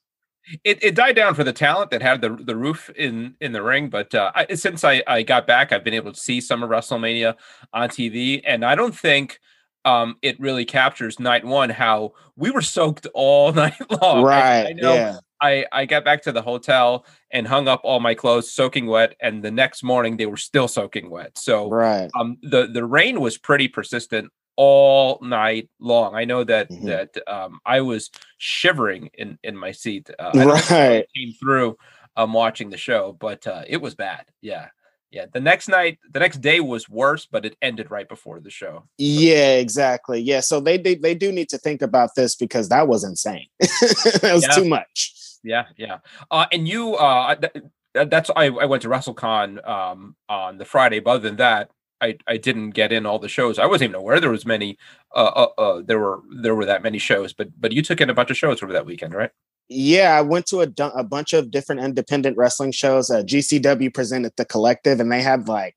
it, 0.63 0.83
it 0.83 0.95
died 0.95 1.15
down 1.15 1.35
for 1.35 1.43
the 1.43 1.53
talent 1.53 1.91
that 1.91 2.01
had 2.01 2.21
the 2.21 2.29
the 2.29 2.55
roof 2.55 2.89
in 2.95 3.35
in 3.39 3.51
the 3.51 3.61
ring 3.61 3.89
but 3.89 4.15
uh 4.15 4.31
I, 4.33 4.55
since 4.55 4.83
i 4.83 5.03
i 5.05 5.21
got 5.21 5.45
back 5.45 5.71
i've 5.71 5.83
been 5.83 5.93
able 5.93 6.11
to 6.13 6.19
see 6.19 6.41
some 6.41 6.63
of 6.63 6.69
wrestlemania 6.69 7.35
on 7.73 7.89
tv 7.89 8.41
and 8.45 8.65
i 8.65 8.73
don't 8.73 8.95
think 8.95 9.39
um 9.85 10.15
it 10.21 10.39
really 10.39 10.65
captures 10.65 11.19
night 11.19 11.45
one 11.45 11.69
how 11.69 12.11
we 12.35 12.51
were 12.51 12.61
soaked 12.61 13.07
all 13.13 13.51
night 13.63 13.79
long 14.01 14.23
right. 14.23 14.67
I, 14.67 14.73
know 14.73 14.95
Yeah. 14.95 15.19
I, 15.41 15.65
I 15.71 15.85
got 15.85 16.03
back 16.03 16.21
to 16.23 16.33
the 16.33 16.41
hotel 16.41 17.05
and 17.31 17.47
hung 17.47 17.69
up 17.69 17.79
all 17.85 18.01
my 18.01 18.13
clothes 18.13 18.51
soaking 18.51 18.87
wet 18.87 19.15
and 19.21 19.41
the 19.41 19.51
next 19.51 19.83
morning 19.83 20.17
they 20.17 20.25
were 20.25 20.35
still 20.37 20.67
soaking 20.67 21.09
wet 21.09 21.37
so 21.37 21.69
Right. 21.69 22.09
um 22.19 22.37
the 22.41 22.67
the 22.67 22.83
rain 22.85 23.21
was 23.21 23.37
pretty 23.37 23.67
persistent 23.69 24.29
all 24.57 25.17
night 25.21 25.69
long 25.79 26.13
i 26.15 26.25
know 26.25 26.43
that 26.43 26.69
Mhm. 26.69 26.85
that 26.87 27.17
um 27.27 27.59
i 27.65 27.79
was 27.79 28.09
shivering 28.37 29.09
in 29.13 29.39
in 29.43 29.55
my 29.55 29.71
seat 29.71 30.09
uh, 30.19 30.31
I 30.35 30.45
don't 30.45 30.47
know 30.47 30.55
if 30.55 30.71
it 30.71 30.73
Right. 30.73 31.05
came 31.15 31.33
through 31.39 31.77
um 32.17 32.33
watching 32.33 32.69
the 32.69 32.75
show 32.77 33.15
but 33.17 33.47
uh 33.47 33.63
it 33.67 33.77
was 33.81 33.95
bad 33.95 34.25
yeah 34.41 34.67
yeah 35.11 35.25
the 35.33 35.39
next 35.39 35.67
night 35.67 35.97
the 36.11 36.19
next 36.19 36.39
day 36.41 36.59
was 36.59 36.87
worse 36.89 37.25
but 37.25 37.45
it 37.45 37.55
ended 37.61 37.89
right 37.91 38.07
before 38.09 38.39
the 38.39 38.49
show 38.49 38.83
Yeah, 38.97 39.53
exactly. 39.55 40.19
Yeah. 40.21 40.41
So 40.41 40.59
they, 40.59 40.77
they 40.77 40.95
they 40.95 41.15
do 41.15 41.31
need 41.31 41.49
to 41.49 41.57
think 41.57 41.81
about 41.81 42.11
this 42.15 42.35
because 42.35 42.69
that 42.69 42.87
was 42.87 43.03
insane. 43.03 43.47
that 43.59 44.31
was 44.33 44.43
Yeah. 44.43 44.55
too 44.55 44.65
much. 44.65 45.13
yeah 45.43 45.65
yeah 45.77 45.97
uh 46.31 46.45
and 46.51 46.67
you 46.67 46.95
uh 46.95 47.35
th- 47.35 47.63
that's 48.11 48.29
I, 48.35 48.45
I 48.45 48.65
went 48.65 48.81
to 48.83 48.89
WrestleCon 48.89 49.67
um 49.67 50.15
on 50.27 50.57
the 50.57 50.65
Friday 50.65 50.99
but 50.99 51.11
other 51.11 51.27
than 51.29 51.37
that 51.37 51.71
I, 52.01 52.17
I 52.27 52.37
didn't 52.37 52.69
get 52.71 52.93
in 52.93 53.05
all 53.05 53.19
the 53.19 53.27
shows. 53.27 53.59
I 53.59 53.65
wasn't 53.65 53.89
even 53.89 53.99
aware 54.01 54.21
there 54.21 54.29
was 54.31 54.45
many. 54.45 54.77
Uh, 55.13 55.31
uh, 55.41 55.61
uh, 55.61 55.81
there 55.85 55.99
were 55.99 56.21
there 56.43 56.55
were 56.55 56.65
that 56.65 56.81
many 56.81 56.97
shows, 56.97 57.33
but 57.33 57.49
but 57.59 57.73
you 57.73 57.81
took 57.81 57.99
in 57.99 58.09
a 58.09 58.13
bunch 58.13 58.31
of 58.31 58.37
shows 58.37 58.63
over 58.63 58.71
that 58.71 58.85
weekend, 58.85 59.13
right? 59.13 59.31
Yeah, 59.69 60.17
I 60.17 60.21
went 60.21 60.47
to 60.47 60.61
a, 60.61 60.67
a 60.95 61.03
bunch 61.03 61.33
of 61.33 61.51
different 61.51 61.81
independent 61.81 62.37
wrestling 62.37 62.71
shows. 62.71 63.11
Uh, 63.11 63.21
GCW 63.21 63.93
presented 63.93 64.33
the 64.35 64.45
collective, 64.45 64.99
and 64.99 65.11
they 65.11 65.21
had 65.21 65.47
like 65.47 65.75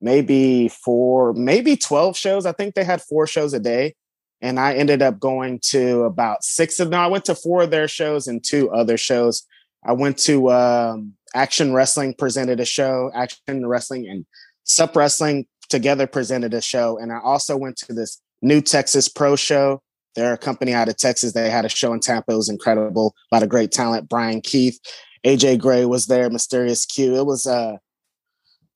maybe 0.00 0.68
four, 0.68 1.32
maybe 1.32 1.76
12 1.76 2.16
shows. 2.16 2.46
I 2.46 2.52
think 2.52 2.74
they 2.74 2.84
had 2.84 3.02
four 3.02 3.26
shows 3.26 3.52
a 3.52 3.60
day. 3.60 3.94
And 4.40 4.60
I 4.60 4.74
ended 4.74 5.02
up 5.02 5.18
going 5.18 5.58
to 5.70 6.04
about 6.04 6.44
six 6.44 6.78
of 6.78 6.90
them. 6.90 7.00
I 7.00 7.08
went 7.08 7.24
to 7.24 7.34
four 7.34 7.62
of 7.62 7.72
their 7.72 7.88
shows 7.88 8.28
and 8.28 8.42
two 8.42 8.70
other 8.70 8.96
shows. 8.96 9.44
I 9.84 9.92
went 9.92 10.16
to 10.18 10.52
um, 10.52 11.14
Action 11.34 11.74
Wrestling 11.74 12.14
presented 12.14 12.60
a 12.60 12.64
show, 12.64 13.10
Action 13.14 13.66
Wrestling 13.66 14.08
and 14.08 14.26
Sup 14.62 14.94
Wrestling 14.94 15.46
together 15.68 16.06
presented 16.06 16.54
a 16.54 16.60
show. 16.60 16.98
And 16.98 17.12
I 17.12 17.18
also 17.18 17.56
went 17.56 17.76
to 17.78 17.92
this 17.92 18.20
New 18.40 18.60
Texas 18.60 19.08
Pro 19.08 19.34
show. 19.34 19.82
They're 20.18 20.32
a 20.32 20.38
company 20.38 20.74
out 20.74 20.88
of 20.88 20.96
Texas. 20.96 21.32
They 21.32 21.48
had 21.48 21.64
a 21.64 21.68
show 21.68 21.92
in 21.92 22.00
Tampa. 22.00 22.32
It 22.32 22.36
was 22.36 22.48
incredible. 22.48 23.14
A 23.30 23.36
lot 23.36 23.42
of 23.44 23.48
great 23.48 23.70
talent. 23.70 24.08
Brian 24.08 24.40
Keith, 24.40 24.80
AJ 25.24 25.60
Gray 25.60 25.84
was 25.84 26.06
there, 26.06 26.28
Mysterious 26.28 26.84
Q. 26.84 27.14
It 27.14 27.24
was 27.24 27.46
a, 27.46 27.78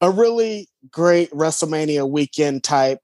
a 0.00 0.10
really 0.10 0.68
great 0.92 1.32
WrestleMania 1.32 2.08
weekend 2.08 2.62
type 2.62 3.00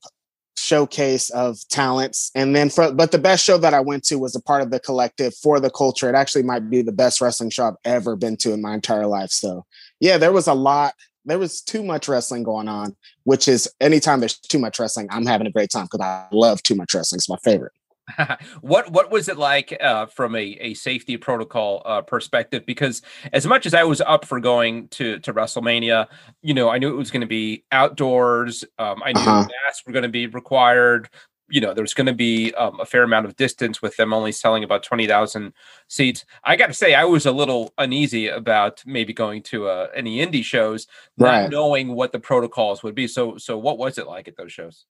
showcase 0.56 1.30
of 1.30 1.58
talents. 1.68 2.30
And 2.36 2.54
then 2.54 2.70
for 2.70 2.92
but 2.92 3.10
the 3.10 3.18
best 3.18 3.44
show 3.44 3.58
that 3.58 3.74
I 3.74 3.80
went 3.80 4.04
to 4.04 4.20
was 4.20 4.36
a 4.36 4.42
part 4.42 4.62
of 4.62 4.70
the 4.70 4.78
collective 4.78 5.34
for 5.34 5.58
the 5.58 5.70
culture. 5.70 6.08
It 6.08 6.14
actually 6.14 6.44
might 6.44 6.70
be 6.70 6.82
the 6.82 6.92
best 6.92 7.20
wrestling 7.20 7.50
show 7.50 7.64
I've 7.64 7.74
ever 7.84 8.14
been 8.14 8.36
to 8.38 8.52
in 8.52 8.62
my 8.62 8.74
entire 8.74 9.06
life. 9.06 9.30
So 9.30 9.66
yeah, 9.98 10.16
there 10.16 10.32
was 10.32 10.46
a 10.46 10.54
lot 10.54 10.94
there 11.24 11.38
was 11.38 11.60
too 11.60 11.82
much 11.82 12.08
wrestling 12.08 12.42
going 12.42 12.68
on, 12.68 12.96
which 13.24 13.48
is 13.48 13.70
anytime 13.80 14.20
there's 14.20 14.38
too 14.38 14.58
much 14.58 14.78
wrestling, 14.78 15.08
I'm 15.10 15.26
having 15.26 15.46
a 15.46 15.50
great 15.50 15.70
time 15.70 15.84
because 15.84 16.00
I 16.00 16.26
love 16.32 16.62
too 16.62 16.74
much 16.74 16.94
wrestling. 16.94 17.18
It's 17.18 17.28
my 17.28 17.36
favorite. 17.44 17.72
what 18.60 18.90
what 18.90 19.10
was 19.10 19.28
it 19.28 19.36
like 19.36 19.76
uh, 19.80 20.06
from 20.06 20.34
a, 20.34 20.42
a 20.60 20.74
safety 20.74 21.16
protocol 21.16 21.82
uh, 21.84 22.02
perspective? 22.02 22.64
Because 22.66 23.02
as 23.32 23.46
much 23.46 23.66
as 23.66 23.74
I 23.74 23.84
was 23.84 24.00
up 24.00 24.24
for 24.24 24.40
going 24.40 24.88
to 24.88 25.18
to 25.20 25.32
WrestleMania, 25.32 26.06
you 26.42 26.54
know, 26.54 26.68
I 26.68 26.78
knew 26.78 26.90
it 26.90 26.96
was 26.96 27.10
going 27.10 27.22
to 27.22 27.26
be 27.26 27.64
outdoors. 27.72 28.64
Um, 28.78 29.02
I 29.04 29.12
knew 29.12 29.20
uh-huh. 29.20 29.48
masks 29.64 29.86
were 29.86 29.92
going 29.92 30.04
to 30.04 30.08
be 30.08 30.26
required 30.26 31.08
you 31.50 31.60
know 31.60 31.72
there's 31.72 31.94
going 31.94 32.06
to 32.06 32.12
be 32.12 32.52
um, 32.54 32.78
a 32.80 32.84
fair 32.84 33.02
amount 33.02 33.26
of 33.26 33.36
distance 33.36 33.80
with 33.80 33.96
them 33.96 34.12
only 34.12 34.32
selling 34.32 34.62
about 34.62 34.82
20,000 34.82 35.52
seats. 35.88 36.24
I 36.44 36.56
got 36.56 36.66
to 36.66 36.74
say 36.74 36.94
I 36.94 37.04
was 37.04 37.26
a 37.26 37.32
little 37.32 37.72
uneasy 37.78 38.28
about 38.28 38.82
maybe 38.86 39.12
going 39.12 39.42
to 39.44 39.68
uh, 39.68 39.88
any 39.94 40.18
indie 40.18 40.44
shows 40.44 40.86
right. 41.16 41.42
not 41.42 41.50
knowing 41.50 41.94
what 41.94 42.12
the 42.12 42.20
protocols 42.20 42.82
would 42.82 42.94
be. 42.94 43.08
So 43.08 43.38
so 43.38 43.56
what 43.58 43.78
was 43.78 43.98
it 43.98 44.06
like 44.06 44.28
at 44.28 44.36
those 44.36 44.52
shows? 44.52 44.84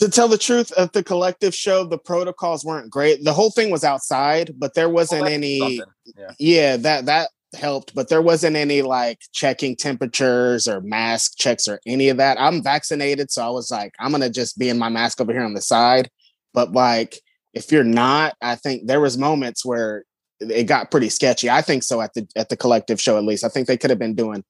To 0.00 0.08
tell 0.08 0.28
the 0.28 0.38
truth, 0.38 0.72
at 0.78 0.92
the 0.92 1.02
collective 1.02 1.54
show, 1.54 1.84
the 1.84 1.98
protocols 1.98 2.64
weren't 2.64 2.90
great. 2.90 3.24
The 3.24 3.32
whole 3.32 3.50
thing 3.50 3.70
was 3.70 3.82
outside, 3.82 4.54
but 4.56 4.74
there 4.74 4.88
wasn't 4.88 5.22
well, 5.22 5.30
any. 5.30 5.82
Yeah. 6.16 6.32
yeah, 6.38 6.76
that 6.76 7.06
that 7.06 7.30
helped, 7.56 7.94
but 7.94 8.08
there 8.08 8.22
wasn't 8.22 8.56
any 8.56 8.82
like 8.82 9.18
checking 9.32 9.74
temperatures 9.74 10.68
or 10.68 10.80
mask 10.80 11.36
checks 11.36 11.66
or 11.66 11.80
any 11.86 12.10
of 12.10 12.18
that. 12.18 12.40
I'm 12.40 12.62
vaccinated, 12.62 13.30
so 13.30 13.44
I 13.44 13.50
was 13.50 13.70
like, 13.70 13.94
I'm 13.98 14.12
gonna 14.12 14.30
just 14.30 14.58
be 14.58 14.68
in 14.68 14.78
my 14.78 14.88
mask 14.88 15.20
over 15.20 15.32
here 15.32 15.42
on 15.42 15.54
the 15.54 15.62
side. 15.62 16.08
But 16.54 16.72
like, 16.72 17.20
if 17.52 17.72
you're 17.72 17.84
not, 17.84 18.36
I 18.40 18.54
think 18.54 18.86
there 18.86 19.00
was 19.00 19.18
moments 19.18 19.64
where 19.64 20.04
it 20.40 20.64
got 20.64 20.90
pretty 20.90 21.08
sketchy. 21.08 21.50
I 21.50 21.62
think 21.62 21.82
so 21.82 22.00
at 22.00 22.14
the 22.14 22.28
at 22.36 22.48
the 22.48 22.56
collective 22.56 23.00
show 23.00 23.18
at 23.18 23.24
least. 23.24 23.44
I 23.44 23.48
think 23.48 23.66
they 23.66 23.76
could 23.76 23.90
have 23.90 23.98
been 23.98 24.14
doing 24.14 24.44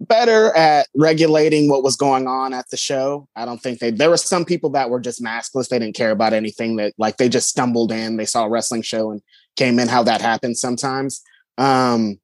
better 0.00 0.56
at 0.56 0.88
regulating 0.96 1.68
what 1.68 1.82
was 1.82 1.96
going 1.96 2.26
on 2.26 2.54
at 2.54 2.68
the 2.70 2.76
show. 2.76 3.28
I 3.36 3.44
don't 3.44 3.60
think 3.60 3.78
they 3.78 3.90
there 3.90 4.10
were 4.10 4.16
some 4.16 4.44
people 4.44 4.70
that 4.70 4.90
were 4.90 5.00
just 5.00 5.22
maskless. 5.22 5.68
They 5.68 5.78
didn't 5.78 5.94
care 5.94 6.10
about 6.10 6.32
anything 6.32 6.76
that 6.76 6.94
like 6.98 7.18
they 7.18 7.28
just 7.28 7.48
stumbled 7.48 7.92
in, 7.92 8.16
they 8.16 8.24
saw 8.24 8.44
a 8.44 8.48
wrestling 8.48 8.82
show 8.82 9.10
and 9.10 9.20
came 9.56 9.78
in 9.78 9.88
how 9.88 10.02
that 10.04 10.20
happens 10.20 10.60
sometimes. 10.60 11.22
Um, 11.58 12.18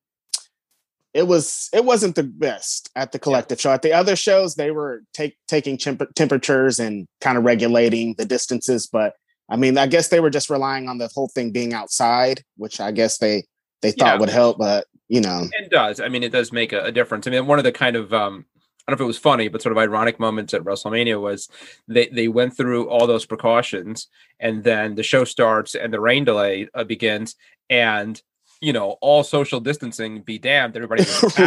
it 1.16 1.26
was 1.26 1.71
it 1.73 1.85
wasn't 1.85 2.14
the 2.14 2.23
best 2.23 2.90
at 2.95 3.12
the 3.12 3.18
collective 3.18 3.61
show. 3.61 3.73
At 3.73 3.83
the 3.83 3.92
other 3.95 4.16
shows, 4.16 4.54
they 4.54 4.71
were 4.71 5.02
take, 5.14 5.37
taking 5.49 5.78
temp- 5.78 6.14
temperatures 6.14 6.78
and 6.78 7.06
kind 7.23 7.38
of 7.38 7.45
regulating 7.45 8.14
the 8.18 8.26
distances. 8.26 8.87
But 8.87 9.14
I 9.49 9.56
mean, 9.56 9.78
I 9.78 9.87
guess 9.87 10.09
they 10.09 10.21
were 10.21 10.30
just 10.30 10.50
relying 10.50 10.88
on 10.88 10.99
the 10.99 11.09
whole 11.14 11.28
thing 11.28 11.52
being 11.52 11.73
outside, 11.73 12.42
which 12.59 12.80
I 12.80 12.90
guess 12.90 13.16
they 13.16 13.45
they 13.80 13.92
thought 13.92 14.14
yeah. 14.14 14.18
would 14.18 14.28
help. 14.28 14.59
But 14.59 14.87
you 15.09 15.21
know, 15.21 15.49
it 15.53 15.71
does. 15.71 16.01
I 16.01 16.09
mean, 16.09 16.23
it 16.23 16.33
does 16.33 16.53
make 16.53 16.73
a, 16.73 16.85
a 16.85 16.93
difference. 16.93 17.27
I 17.27 17.31
mean, 17.31 17.47
one 17.47 17.59
of 17.59 17.65
the 17.65 17.73
kind 17.73 17.97
of 17.97 18.13
um, 18.13 18.45
I 18.87 18.93
don't 18.93 19.01
know 19.01 19.05
if 19.05 19.07
it 19.07 19.09
was 19.09 19.19
funny, 19.19 19.49
but 19.49 19.63
sort 19.63 19.73
of 19.73 19.79
ironic 19.79 20.21
moments 20.21 20.55
at 20.55 20.63
WrestleMania 20.63 21.21
was 21.21 21.49
they 21.89 22.09
they 22.09 22.29
went 22.29 22.57
through 22.57 22.89
all 22.89 23.07
those 23.07 23.27
precautions, 23.27 24.09
and 24.41 24.65
then 24.65 24.95
the 24.95 25.03
show 25.03 25.25
starts 25.25 25.75
and 25.75 25.93
the 25.93 26.01
rain 26.01 26.25
delay 26.25 26.69
uh, 26.75 26.85
begins, 26.85 27.37
and 27.69 28.21
you 28.61 28.73
know, 28.73 28.97
all 29.01 29.23
social 29.23 29.61
distancing 29.61 30.23
be 30.23 30.39
damned. 30.39 30.77
Everybody 30.77 31.03
was 31.03 31.23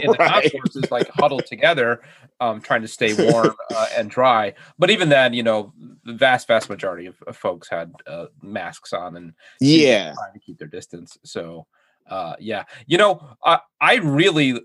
in 0.00 0.10
the 0.10 0.16
right. 0.18 0.50
concourses, 0.50 0.90
like 0.90 1.08
huddled 1.10 1.46
together, 1.46 2.02
um, 2.40 2.60
trying 2.60 2.82
to 2.82 2.88
stay 2.88 3.14
warm 3.14 3.54
uh, 3.74 3.86
and 3.96 4.10
dry. 4.10 4.54
But 4.78 4.90
even 4.90 5.08
then, 5.08 5.32
you 5.32 5.42
know, 5.42 5.72
the 6.04 6.14
vast, 6.14 6.48
vast 6.48 6.68
majority 6.68 7.06
of, 7.06 7.22
of 7.26 7.36
folks 7.36 7.68
had 7.68 7.92
uh, 8.06 8.26
masks 8.42 8.92
on 8.92 9.16
and 9.16 9.34
yeah, 9.60 10.12
trying 10.14 10.32
to 10.32 10.40
keep 10.40 10.58
their 10.58 10.68
distance. 10.68 11.18
So, 11.24 11.66
uh, 12.10 12.34
yeah, 12.38 12.64
you 12.86 12.98
know, 12.98 13.36
I 13.80 13.96
really 13.96 14.60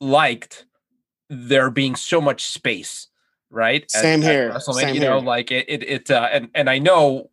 liked 0.00 0.66
there 1.30 1.70
being 1.70 1.96
so 1.96 2.20
much 2.20 2.44
space, 2.46 3.08
right? 3.50 3.90
Same 3.90 4.22
at, 4.22 4.30
here. 4.30 4.50
At 4.50 4.62
Same 4.62 4.94
you 4.94 5.00
know, 5.00 5.18
like 5.18 5.50
it, 5.50 5.66
it, 5.68 5.82
it 5.84 6.10
uh, 6.10 6.28
and 6.32 6.50
and 6.54 6.68
I 6.68 6.78
know 6.78 7.30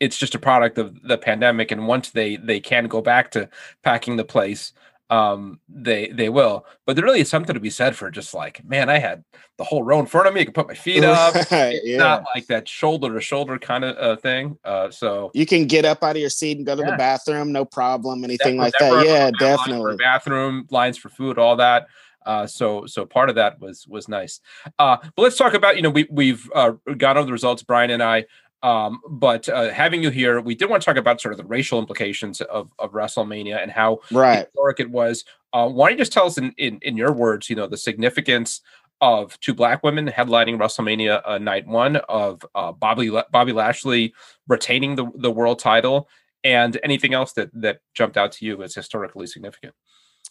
it's 0.00 0.16
just 0.16 0.34
a 0.34 0.38
product 0.38 0.78
of 0.78 1.02
the 1.02 1.18
pandemic 1.18 1.72
and 1.72 1.88
once 1.88 2.10
they 2.10 2.36
they 2.36 2.60
can 2.60 2.86
go 2.86 3.00
back 3.00 3.30
to 3.32 3.48
packing 3.82 4.16
the 4.16 4.24
place 4.24 4.72
um 5.10 5.58
they 5.68 6.08
they 6.08 6.28
will 6.28 6.66
but 6.84 6.94
there 6.94 7.04
really 7.04 7.20
is 7.20 7.30
something 7.30 7.54
to 7.54 7.60
be 7.60 7.70
said 7.70 7.96
for 7.96 8.10
just 8.10 8.34
like 8.34 8.62
man 8.64 8.90
i 8.90 8.98
had 8.98 9.24
the 9.56 9.64
whole 9.64 9.82
row 9.82 9.98
in 9.98 10.06
front 10.06 10.28
of 10.28 10.34
me 10.34 10.42
i 10.42 10.44
could 10.44 10.54
put 10.54 10.68
my 10.68 10.74
feet 10.74 11.02
up 11.04 11.34
it's 11.34 11.86
yeah. 11.86 11.96
not 11.96 12.24
like 12.34 12.46
that 12.46 12.68
shoulder 12.68 13.14
to 13.14 13.20
shoulder 13.20 13.58
kind 13.58 13.84
of 13.84 13.96
uh, 13.96 14.20
thing 14.20 14.58
uh 14.64 14.90
so 14.90 15.30
you 15.32 15.46
can 15.46 15.66
get 15.66 15.84
up 15.84 16.02
out 16.02 16.16
of 16.16 16.20
your 16.20 16.28
seat 16.28 16.58
and 16.58 16.66
go 16.66 16.76
to 16.76 16.82
yeah. 16.82 16.90
the 16.90 16.96
bathroom 16.96 17.52
no 17.52 17.64
problem 17.64 18.22
anything 18.22 18.58
like 18.58 18.74
that 18.78 19.04
yeah 19.06 19.30
definitely 19.38 19.96
bathroom 19.96 20.66
lines 20.70 20.98
for 20.98 21.08
food 21.08 21.38
all 21.38 21.56
that 21.56 21.86
uh, 22.26 22.46
so 22.46 22.84
so 22.84 23.06
part 23.06 23.30
of 23.30 23.36
that 23.36 23.58
was 23.58 23.88
was 23.88 24.06
nice. 24.06 24.40
Uh, 24.78 24.98
but 25.16 25.22
let's 25.22 25.38
talk 25.38 25.54
about 25.54 25.76
you 25.76 25.82
know 25.82 25.88
we 25.88 26.06
we've 26.10 26.50
uh, 26.54 26.72
gone 26.98 27.16
over 27.16 27.24
the 27.24 27.32
results. 27.32 27.62
Brian 27.62 27.90
and 27.90 28.02
I 28.02 28.26
um, 28.62 29.00
but 29.08 29.48
uh, 29.48 29.70
having 29.70 30.02
you 30.02 30.10
here, 30.10 30.40
we 30.40 30.54
did 30.54 30.68
want 30.68 30.82
to 30.82 30.86
talk 30.86 30.96
about 30.96 31.20
sort 31.20 31.32
of 31.32 31.38
the 31.38 31.44
racial 31.44 31.78
implications 31.78 32.40
of, 32.40 32.70
of 32.78 32.92
WrestleMania 32.92 33.62
and 33.62 33.70
how 33.70 34.00
right. 34.10 34.46
historic 34.46 34.80
it 34.80 34.90
was. 34.90 35.24
Uh, 35.52 35.68
why 35.68 35.88
don't 35.88 35.98
you 35.98 36.02
just 36.02 36.12
tell 36.12 36.26
us 36.26 36.38
in, 36.38 36.52
in, 36.58 36.78
in 36.82 36.96
your 36.96 37.12
words, 37.12 37.48
you 37.48 37.56
know, 37.56 37.66
the 37.66 37.76
significance 37.76 38.60
of 39.00 39.38
two 39.40 39.54
black 39.54 39.82
women 39.82 40.08
headlining 40.08 40.58
WrestleMania 40.58 41.22
uh, 41.24 41.38
night 41.38 41.66
one, 41.66 41.96
of 42.08 42.44
uh, 42.54 42.72
Bobby 42.72 43.10
Bobby 43.30 43.52
Lashley 43.52 44.12
retaining 44.48 44.96
the, 44.96 45.06
the 45.14 45.30
world 45.30 45.58
title, 45.60 46.08
and 46.42 46.78
anything 46.82 47.14
else 47.14 47.32
that 47.34 47.50
that 47.54 47.78
jumped 47.94 48.16
out 48.16 48.32
to 48.32 48.44
you 48.44 48.62
as 48.62 48.74
historically 48.74 49.26
significant. 49.26 49.74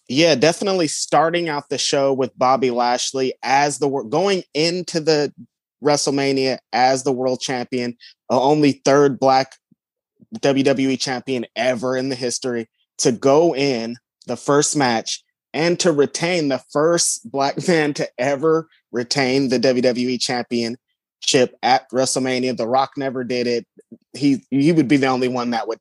Yeah, 0.10 0.36
definitely 0.36 0.88
starting 0.88 1.50
out 1.50 1.69
the 1.69 1.77
show 1.77 2.13
with 2.13 2.38
Bobby 2.38 2.72
Lashley 2.72 3.34
as 3.43 3.79
the 3.79 3.89
going 3.89 4.43
into 4.53 5.00
the 5.00 5.34
WrestleMania 5.84 6.57
as 6.74 7.03
the 7.03 7.12
world 7.12 7.39
champion, 7.39 7.98
only 8.29 8.74
third 8.84 9.19
black 9.19 9.55
WWE 10.39 11.00
champion 11.00 11.46
ever 11.55 11.96
in 11.96 12.10
the 12.10 12.15
history 12.15 12.67
to 13.00 13.12
go 13.12 13.55
in 13.55 13.96
the 14.25 14.38
first 14.38 14.75
match 14.75 15.24
and 15.53 15.79
to 15.79 15.91
retain 15.91 16.50
the 16.50 16.62
first 16.72 17.29
black 17.31 17.55
man 17.67 17.93
to 17.96 18.10
ever 18.17 18.67
retain 18.91 19.50
the 19.50 19.60
WWE 19.60 20.19
championship 20.19 21.55
at 21.63 21.89
WrestleMania. 21.91 22.57
The 22.57 22.67
Rock 22.67 22.91
never 22.98 23.24
did 23.24 23.48
it. 23.48 23.65
He 24.13 24.43
he 24.51 24.72
would 24.72 24.88
be 24.88 24.98
the 24.98 25.07
only 25.07 25.27
one 25.27 25.51
that 25.51 25.67
would 25.67 25.79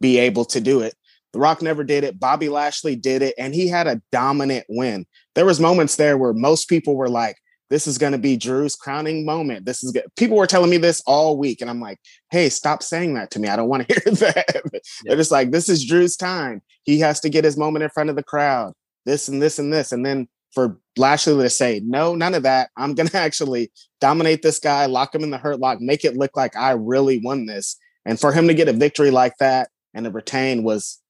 be 0.00 0.18
able 0.18 0.44
to 0.46 0.60
do 0.60 0.80
it. 0.80 0.94
The 1.32 1.38
Rock 1.38 1.62
never 1.62 1.82
did 1.84 2.04
it. 2.04 2.20
Bobby 2.20 2.48
Lashley 2.48 2.96
did 2.96 3.22
it 3.22 3.34
and 3.38 3.54
he 3.54 3.68
had 3.68 3.86
a 3.86 4.00
dominant 4.12 4.66
win. 4.68 5.06
There 5.34 5.44
was 5.44 5.60
moments 5.60 5.96
there 5.96 6.16
where 6.16 6.32
most 6.32 6.68
people 6.68 6.96
were 6.96 7.08
like, 7.08 7.36
this 7.74 7.88
is 7.88 7.98
going 7.98 8.12
to 8.12 8.18
be 8.18 8.36
Drew's 8.36 8.76
crowning 8.76 9.24
moment. 9.24 9.66
This 9.66 9.82
is 9.82 9.90
good. 9.90 10.04
People 10.14 10.36
were 10.36 10.46
telling 10.46 10.70
me 10.70 10.76
this 10.76 11.02
all 11.08 11.36
week, 11.36 11.60
and 11.60 11.68
I'm 11.68 11.80
like, 11.80 11.98
hey, 12.30 12.48
stop 12.48 12.84
saying 12.84 13.14
that 13.14 13.32
to 13.32 13.40
me. 13.40 13.48
I 13.48 13.56
don't 13.56 13.68
want 13.68 13.88
to 13.88 13.94
hear 14.04 14.14
that. 14.14 14.62
Yeah. 14.72 14.80
They're 15.02 15.16
just 15.16 15.32
like, 15.32 15.50
this 15.50 15.68
is 15.68 15.84
Drew's 15.84 16.16
time. 16.16 16.62
He 16.84 17.00
has 17.00 17.18
to 17.18 17.28
get 17.28 17.42
his 17.42 17.56
moment 17.56 17.82
in 17.82 17.90
front 17.90 18.10
of 18.10 18.16
the 18.16 18.22
crowd. 18.22 18.74
This 19.06 19.26
and 19.26 19.42
this 19.42 19.58
and 19.58 19.72
this. 19.72 19.90
And 19.90 20.06
then 20.06 20.28
for 20.52 20.78
Lashley 20.96 21.34
to 21.34 21.50
say, 21.50 21.80
no, 21.84 22.14
none 22.14 22.34
of 22.34 22.44
that. 22.44 22.70
I'm 22.76 22.94
going 22.94 23.08
to 23.08 23.18
actually 23.18 23.72
dominate 24.00 24.42
this 24.42 24.60
guy, 24.60 24.86
lock 24.86 25.12
him 25.12 25.24
in 25.24 25.30
the 25.30 25.38
hurt 25.38 25.58
lock, 25.58 25.80
make 25.80 26.04
it 26.04 26.16
look 26.16 26.36
like 26.36 26.56
I 26.56 26.74
really 26.74 27.18
won 27.18 27.46
this. 27.46 27.76
And 28.04 28.20
for 28.20 28.30
him 28.30 28.46
to 28.46 28.54
get 28.54 28.68
a 28.68 28.72
victory 28.72 29.10
like 29.10 29.36
that 29.40 29.68
and 29.94 30.04
to 30.04 30.12
retain 30.12 30.62
was 30.62 31.00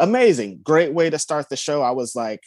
amazing. 0.00 0.62
Great 0.64 0.92
way 0.92 1.10
to 1.10 1.18
start 1.20 1.48
the 1.48 1.56
show. 1.56 1.80
I 1.80 1.92
was 1.92 2.16
like, 2.16 2.40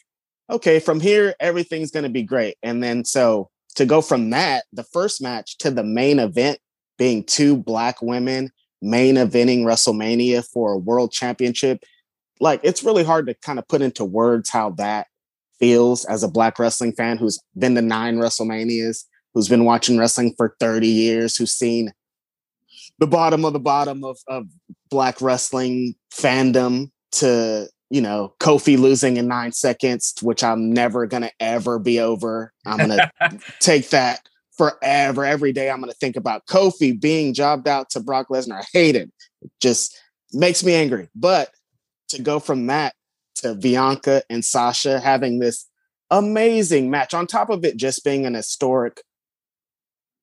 okay, 0.50 0.82
from 0.82 1.00
here, 1.00 1.36
everything's 1.40 1.92
going 1.92 2.04
to 2.04 2.10
be 2.10 2.24
great. 2.24 2.58
And 2.62 2.84
then 2.84 3.06
so 3.06 3.50
to 3.76 3.86
go 3.86 4.02
from 4.02 4.30
that, 4.32 4.66
the 4.74 4.84
first 4.84 5.22
match 5.22 5.58
to 5.60 5.72
the 5.72 5.84
main 5.84 6.20
event 6.20 6.60
being 6.98 7.24
two 7.24 7.58
black 7.58 8.02
women 8.02 8.52
main 8.82 9.16
eventing 9.16 9.64
WrestleMania 9.64 10.46
for 10.46 10.74
a 10.74 10.78
world 10.78 11.12
championship. 11.12 11.84
Like 12.40 12.60
it's 12.64 12.84
really 12.84 13.04
hard 13.04 13.28
to 13.28 13.36
kind 13.36 13.60
of 13.60 13.68
put 13.68 13.82
into 13.82 14.04
words 14.04 14.50
how 14.50 14.72
that 14.72 15.08
feels 15.60 16.06
as 16.06 16.24
a 16.24 16.28
black 16.28 16.58
wrestling 16.58 16.92
fan 16.92 17.18
who's 17.18 17.40
been 17.58 17.76
to 17.76 17.82
nine 17.82 18.18
WrestleManias, 18.18 19.04
who's 19.34 19.48
been 19.48 19.66
watching 19.66 19.98
wrestling 19.98 20.34
for 20.36 20.56
30 20.60 20.88
years, 20.88 21.38
who's 21.38 21.54
seen 21.54 21.94
the 22.98 23.08
bottom 23.08 23.46
of 23.46 23.54
the 23.54 23.60
bottom 23.60 24.04
of, 24.04 24.18
of 24.28 24.48
black 24.90 25.22
wrestling 25.22 25.96
fandom 26.12 26.90
to 27.12 27.68
you 27.92 28.02
know 28.02 28.34
Kofi 28.40 28.80
losing 28.80 29.18
in 29.18 29.28
nine 29.28 29.52
seconds, 29.52 30.16
which 30.22 30.44
I'm 30.44 30.74
never 30.74 31.06
gonna 31.06 31.32
ever 31.40 31.78
be 31.78 32.00
over. 32.00 32.54
I'm 32.66 32.78
gonna 32.78 33.12
take 33.60 33.90
that 33.90 34.28
forever. 34.58 35.26
Every 35.26 35.52
day 35.52 35.70
I'm 35.70 35.82
gonna 35.82 35.94
think 35.94 36.16
about 36.16 36.48
Kofi 36.48 37.00
being 37.00 37.34
jobbed 37.34 37.68
out 37.68 37.90
to 37.92 38.00
Brock 38.00 38.30
Lesnar. 38.30 38.62
I 38.62 38.66
hate 38.74 38.96
it. 38.96 39.12
it 39.42 39.52
just 39.60 40.02
makes 40.32 40.64
me 40.64 40.74
angry. 40.74 41.10
But 41.14 41.52
to 42.10 42.22
go 42.22 42.40
from 42.40 42.68
that 42.68 42.96
to 43.36 43.56
Bianca 43.56 44.24
and 44.30 44.44
Sasha 44.44 45.00
having 45.00 45.40
this 45.40 45.68
amazing 46.10 46.90
match 46.90 47.14
on 47.14 47.28
top 47.28 47.50
of 47.50 47.66
it 47.66 47.78
just 47.78 48.04
being 48.04 48.26
an 48.26 48.34
historic 48.34 49.02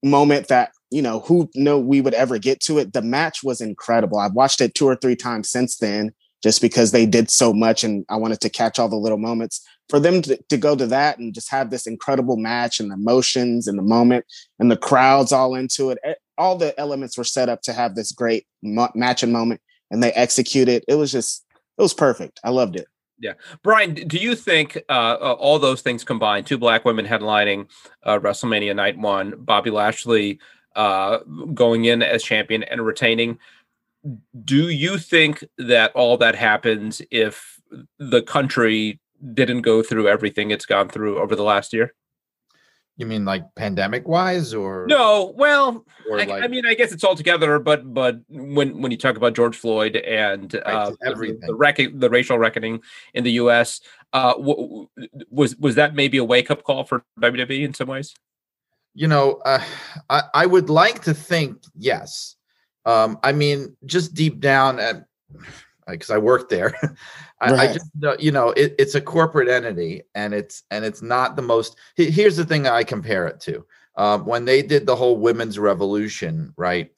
moment 0.02 0.48
that 0.48 0.70
you 0.90 1.02
know 1.02 1.20
who 1.20 1.50
know 1.54 1.78
we 1.78 2.00
would 2.00 2.14
ever 2.14 2.38
get 2.38 2.60
to 2.60 2.78
it 2.78 2.92
the 2.92 3.02
match 3.02 3.42
was 3.42 3.60
incredible 3.60 4.18
i've 4.18 4.34
watched 4.34 4.60
it 4.60 4.74
two 4.74 4.86
or 4.86 4.94
three 4.94 5.16
times 5.16 5.50
since 5.50 5.78
then 5.78 6.12
just 6.42 6.60
because 6.60 6.92
they 6.92 7.04
did 7.04 7.30
so 7.30 7.52
much 7.52 7.82
and 7.82 8.04
i 8.08 8.16
wanted 8.16 8.40
to 8.40 8.48
catch 8.48 8.78
all 8.78 8.88
the 8.88 8.96
little 8.96 9.18
moments. 9.18 9.66
For 9.88 9.98
them 9.98 10.20
to, 10.22 10.38
to 10.50 10.58
go 10.58 10.76
to 10.76 10.86
that 10.88 11.18
and 11.18 11.32
just 11.32 11.50
have 11.50 11.70
this 11.70 11.86
incredible 11.86 12.36
match 12.36 12.78
and 12.78 12.90
the 12.90 12.94
emotions 12.94 13.66
and 13.66 13.78
the 13.78 13.82
moment 13.82 14.26
and 14.58 14.70
the 14.70 14.76
crowds 14.76 15.32
all 15.32 15.54
into 15.54 15.90
it 15.90 15.98
all 16.38 16.56
the 16.56 16.78
elements 16.78 17.18
were 17.18 17.24
set 17.24 17.48
up 17.48 17.60
to 17.62 17.72
have 17.72 17.94
this 17.94 18.12
great 18.12 18.46
match 18.62 19.22
and 19.22 19.32
moment 19.32 19.60
and 19.90 20.02
they 20.02 20.12
executed. 20.12 20.84
It 20.88 20.94
was 20.94 21.12
just 21.12 21.44
it 21.76 21.82
was 21.82 21.92
perfect. 21.92 22.40
I 22.42 22.50
loved 22.50 22.76
it. 22.76 22.86
Yeah, 23.20 23.32
Brian, 23.64 23.94
do 23.94 24.16
you 24.16 24.36
think 24.36 24.76
uh, 24.88 25.16
uh, 25.20 25.36
all 25.38 25.58
those 25.58 25.82
things 25.82 26.04
combined, 26.04 26.46
two 26.46 26.56
black 26.56 26.84
women 26.84 27.04
headlining 27.04 27.68
uh, 28.04 28.20
WrestleMania 28.20 28.76
Night 28.76 28.96
One, 28.96 29.34
Bobby 29.38 29.70
Lashley 29.70 30.38
uh, 30.76 31.18
going 31.52 31.86
in 31.86 32.00
as 32.00 32.22
champion 32.22 32.62
and 32.62 32.86
retaining, 32.86 33.38
do 34.44 34.68
you 34.68 34.98
think 34.98 35.44
that 35.58 35.92
all 35.94 36.16
that 36.18 36.34
happens 36.34 37.02
if 37.10 37.60
the 37.98 38.22
country 38.22 39.00
didn't 39.34 39.62
go 39.62 39.82
through 39.82 40.08
everything 40.08 40.50
it's 40.50 40.66
gone 40.66 40.88
through 40.88 41.18
over 41.18 41.34
the 41.34 41.42
last 41.42 41.72
year? 41.72 41.94
You 42.98 43.06
mean 43.06 43.24
like 43.24 43.44
pandemic 43.54 44.08
wise 44.08 44.52
or 44.52 44.84
no? 44.88 45.32
Well, 45.36 45.84
I, 46.12 46.24
like, 46.24 46.42
I, 46.42 46.48
mean, 46.48 46.66
I 46.66 46.74
guess 46.74 46.90
it's 46.90 47.04
all 47.04 47.14
together. 47.14 47.60
But 47.60 47.94
but 47.94 48.18
when 48.28 48.82
when 48.82 48.90
you 48.90 48.98
talk 48.98 49.16
about 49.16 49.36
George 49.36 49.56
Floyd 49.56 49.94
and 49.94 50.52
uh, 50.66 50.90
everything, 51.04 51.38
the, 51.38 51.74
the, 51.76 51.86
the 51.96 52.10
racial 52.10 52.38
reckoning 52.38 52.80
in 53.14 53.22
the 53.22 53.30
U.S., 53.32 53.80
uh, 54.12 54.32
w- 54.32 54.88
was 55.30 55.54
was 55.58 55.76
that 55.76 55.94
maybe 55.94 56.18
a 56.18 56.24
wake 56.24 56.50
up 56.50 56.64
call 56.64 56.82
for 56.82 57.04
WWE 57.20 57.62
in 57.62 57.72
some 57.72 57.86
ways? 57.86 58.14
You 58.94 59.06
know, 59.06 59.34
uh, 59.44 59.62
I 60.10 60.22
I 60.34 60.46
would 60.46 60.68
like 60.68 61.02
to 61.02 61.14
think 61.14 61.62
yes. 61.76 62.34
Um, 62.84 63.18
I 63.22 63.32
mean, 63.32 63.76
just 63.86 64.14
deep 64.14 64.40
down, 64.40 64.78
at 64.78 65.06
because 65.86 66.10
I 66.10 66.18
worked 66.18 66.50
there. 66.50 66.74
I, 67.40 67.52
right. 67.52 67.70
I, 67.70 67.72
just 67.72 68.22
you 68.22 68.32
know 68.32 68.50
it, 68.50 68.74
it's 68.78 68.94
a 68.94 69.00
corporate 69.00 69.48
entity, 69.48 70.02
and 70.14 70.34
it's 70.34 70.62
and 70.70 70.84
it's 70.84 71.02
not 71.02 71.36
the 71.36 71.42
most. 71.42 71.76
Here's 71.96 72.36
the 72.36 72.44
thing 72.44 72.66
I 72.66 72.82
compare 72.82 73.26
it 73.26 73.40
to 73.42 73.64
um, 73.96 74.26
when 74.26 74.44
they 74.44 74.62
did 74.62 74.86
the 74.86 74.96
whole 74.96 75.16
women's 75.16 75.58
revolution, 75.58 76.52
right? 76.56 76.90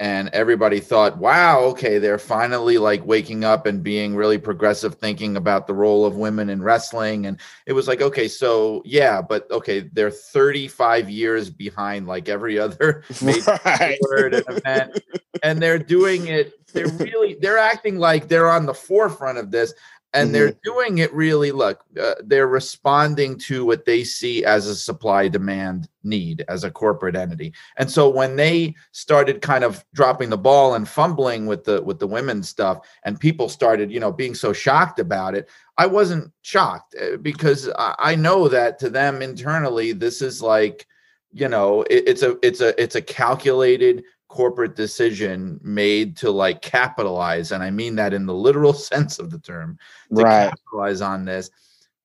and 0.00 0.28
everybody 0.30 0.80
thought 0.80 1.18
wow 1.18 1.60
okay 1.60 1.98
they're 1.98 2.18
finally 2.18 2.78
like 2.78 3.04
waking 3.06 3.44
up 3.44 3.64
and 3.64 3.82
being 3.82 4.16
really 4.16 4.38
progressive 4.38 4.96
thinking 4.96 5.36
about 5.36 5.66
the 5.66 5.74
role 5.74 6.04
of 6.04 6.16
women 6.16 6.50
in 6.50 6.60
wrestling 6.60 7.26
and 7.26 7.38
it 7.66 7.72
was 7.72 7.86
like 7.86 8.00
okay 8.00 8.26
so 8.26 8.82
yeah 8.84 9.22
but 9.22 9.48
okay 9.52 9.88
they're 9.92 10.10
35 10.10 11.08
years 11.08 11.48
behind 11.48 12.08
like 12.08 12.28
every 12.28 12.58
other 12.58 13.04
right. 13.22 13.98
event 14.02 15.00
and 15.44 15.62
they're 15.62 15.78
doing 15.78 16.26
it 16.26 16.54
they're 16.72 16.88
really 16.98 17.36
they're 17.40 17.58
acting 17.58 17.98
like 17.98 18.26
they're 18.26 18.50
on 18.50 18.66
the 18.66 18.74
forefront 18.74 19.38
of 19.38 19.52
this 19.52 19.72
and 20.12 20.28
mm-hmm. 20.28 20.32
they're 20.32 20.56
doing 20.64 20.98
it 20.98 21.12
really 21.12 21.52
look 21.52 21.84
uh, 22.00 22.14
they're 22.24 22.48
responding 22.48 23.38
to 23.38 23.64
what 23.64 23.84
they 23.84 24.02
see 24.02 24.44
as 24.44 24.66
a 24.66 24.74
supply 24.74 25.28
demand 25.28 25.88
need 26.02 26.44
as 26.48 26.64
a 26.64 26.70
corporate 26.70 27.14
entity 27.14 27.52
and 27.76 27.90
so 27.90 28.08
when 28.08 28.34
they 28.34 28.74
started 28.92 29.42
kind 29.42 29.62
of 29.62 29.84
dropping 29.92 30.30
the 30.30 30.38
ball 30.38 30.74
and 30.74 30.88
fumbling 30.88 31.46
with 31.46 31.62
the 31.64 31.80
with 31.82 31.98
the 31.98 32.06
women's 32.06 32.48
stuff 32.48 32.86
and 33.04 33.20
people 33.20 33.48
started 33.48 33.92
you 33.92 34.00
know 34.00 34.12
being 34.12 34.34
so 34.34 34.52
shocked 34.52 34.98
about 34.98 35.34
it 35.34 35.48
i 35.78 35.86
wasn't 35.86 36.32
shocked 36.42 36.94
uh, 37.00 37.16
because 37.18 37.68
i, 37.78 37.94
I 37.98 38.14
know 38.16 38.48
that 38.48 38.78
to 38.80 38.90
them 38.90 39.20
internally 39.20 39.92
this 39.92 40.22
is 40.22 40.40
like 40.40 40.86
you 41.32 41.48
know 41.48 41.82
it, 41.82 42.04
it's 42.06 42.22
a 42.22 42.38
it's 42.42 42.60
a 42.60 42.80
it's 42.80 42.94
a 42.94 43.02
calculated 43.02 44.04
corporate 44.34 44.74
decision 44.74 45.60
made 45.62 46.16
to 46.16 46.28
like 46.28 46.60
capitalize 46.60 47.52
and 47.52 47.62
i 47.62 47.70
mean 47.70 47.94
that 47.94 48.12
in 48.12 48.26
the 48.26 48.34
literal 48.34 48.72
sense 48.90 49.20
of 49.20 49.30
the 49.30 49.38
term 49.38 49.78
to 50.12 50.22
right. 50.24 50.48
capitalize 50.50 51.00
on 51.00 51.24
this. 51.24 51.50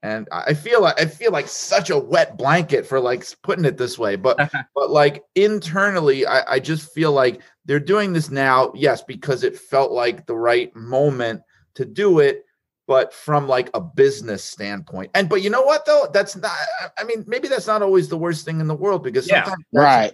And 0.04 0.28
i 0.32 0.54
feel 0.54 0.84
like 0.84 1.02
i 1.02 1.06
feel 1.06 1.32
like 1.32 1.48
such 1.48 1.90
a 1.90 1.98
wet 1.98 2.38
blanket 2.38 2.86
for 2.86 3.00
like 3.00 3.26
putting 3.42 3.66
it 3.66 3.78
this 3.78 3.98
way 3.98 4.16
but 4.16 4.38
but 4.76 4.92
like 4.92 5.24
internally 5.34 6.28
I, 6.28 6.54
I 6.54 6.60
just 6.60 6.94
feel 6.94 7.12
like 7.14 7.42
they're 7.66 7.80
doing 7.80 8.14
this 8.14 8.30
now 8.30 8.72
yes 8.76 9.02
because 9.02 9.44
it 9.44 9.58
felt 9.58 9.92
like 9.92 10.28
the 10.28 10.38
right 10.38 10.74
moment 10.76 11.42
to 11.74 11.84
do 11.84 12.20
it 12.20 12.46
but 12.86 13.12
from 13.12 13.48
like 13.48 13.70
a 13.76 13.80
business 13.80 14.44
standpoint. 14.44 15.12
And 15.14 15.30
but 15.30 15.44
you 15.44 15.52
know 15.52 15.62
what 15.62 15.86
though? 15.86 16.08
That's 16.14 16.36
not 16.36 16.52
i 16.98 17.04
mean 17.04 17.26
maybe 17.28 17.48
that's 17.48 17.68
not 17.68 17.82
always 17.82 18.08
the 18.08 18.18
worst 18.18 18.46
thing 18.46 18.60
in 18.60 18.68
the 18.68 18.76
world 18.76 19.04
because 19.04 19.28
sometimes 19.28 19.64
yeah, 19.72 19.82
right 19.82 20.14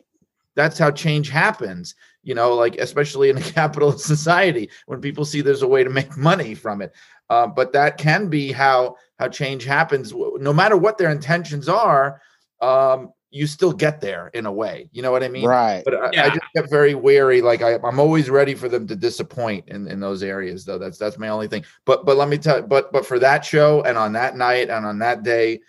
that's 0.55 0.79
how 0.79 0.89
change 0.89 1.29
happens 1.29 1.95
you 2.25 2.35
know 2.35 2.53
like 2.53 2.75
especially 2.77 3.29
in 3.29 3.37
a 3.37 3.41
capitalist 3.53 4.05
society 4.05 4.69
when 4.87 4.99
people 4.99 5.23
see 5.23 5.39
there's 5.39 5.61
a 5.61 5.67
way 5.67 5.85
to 5.85 5.89
make 5.89 6.17
money 6.17 6.53
from 6.53 6.81
it. 6.81 6.93
Uh, 7.29 7.47
but 7.47 7.71
that 7.71 7.97
can 7.97 8.27
be 8.27 8.51
how 8.51 8.97
how 9.17 9.29
change 9.29 9.63
happens. 9.63 10.13
No 10.13 10.51
matter 10.51 10.75
what 10.75 10.97
their 10.97 11.09
intentions 11.09 11.69
are 11.69 12.21
um, 12.61 13.13
you 13.31 13.47
still 13.47 13.73
get 13.73 13.99
there 13.99 14.29
in 14.33 14.45
a 14.45 14.51
way 14.51 14.89
you 14.91 15.01
know 15.01 15.11
what 15.11 15.23
i 15.23 15.27
mean? 15.27 15.45
Right. 15.45 15.83
But 15.85 15.95
I, 15.95 16.09
yeah. 16.13 16.25
I, 16.25 16.29
just 16.29 16.45
get 16.53 16.69
very 16.69 16.95
wary 16.95 17.41
like 17.41 17.61
I, 17.61 17.75
i'm 17.83 17.99
always 17.99 18.29
ready 18.29 18.55
for 18.55 18.69
them 18.69 18.87
to 18.87 18.95
disappoint 18.95 19.67
in, 19.67 19.87
in 19.87 19.99
those 19.99 20.23
areas 20.23 20.65
though. 20.65 20.77
That's 20.77 20.97
that's 20.97 21.17
my 21.17 21.29
only 21.29 21.47
thing. 21.47 21.65
But 21.85 22.05
but 22.05 22.17
let 22.17 22.29
me 22.29 22.37
tell 22.37 22.57
you 22.57 22.63
but 22.63 22.91
but 22.91 23.05
for 23.05 23.19
that 23.19 23.45
show 23.45 23.81
and 23.83 23.97
on 23.97 24.13
that 24.13 24.35
night 24.35 24.69
and 24.69 24.85
on 24.85 24.99
that 24.99 25.23
day 25.23 25.61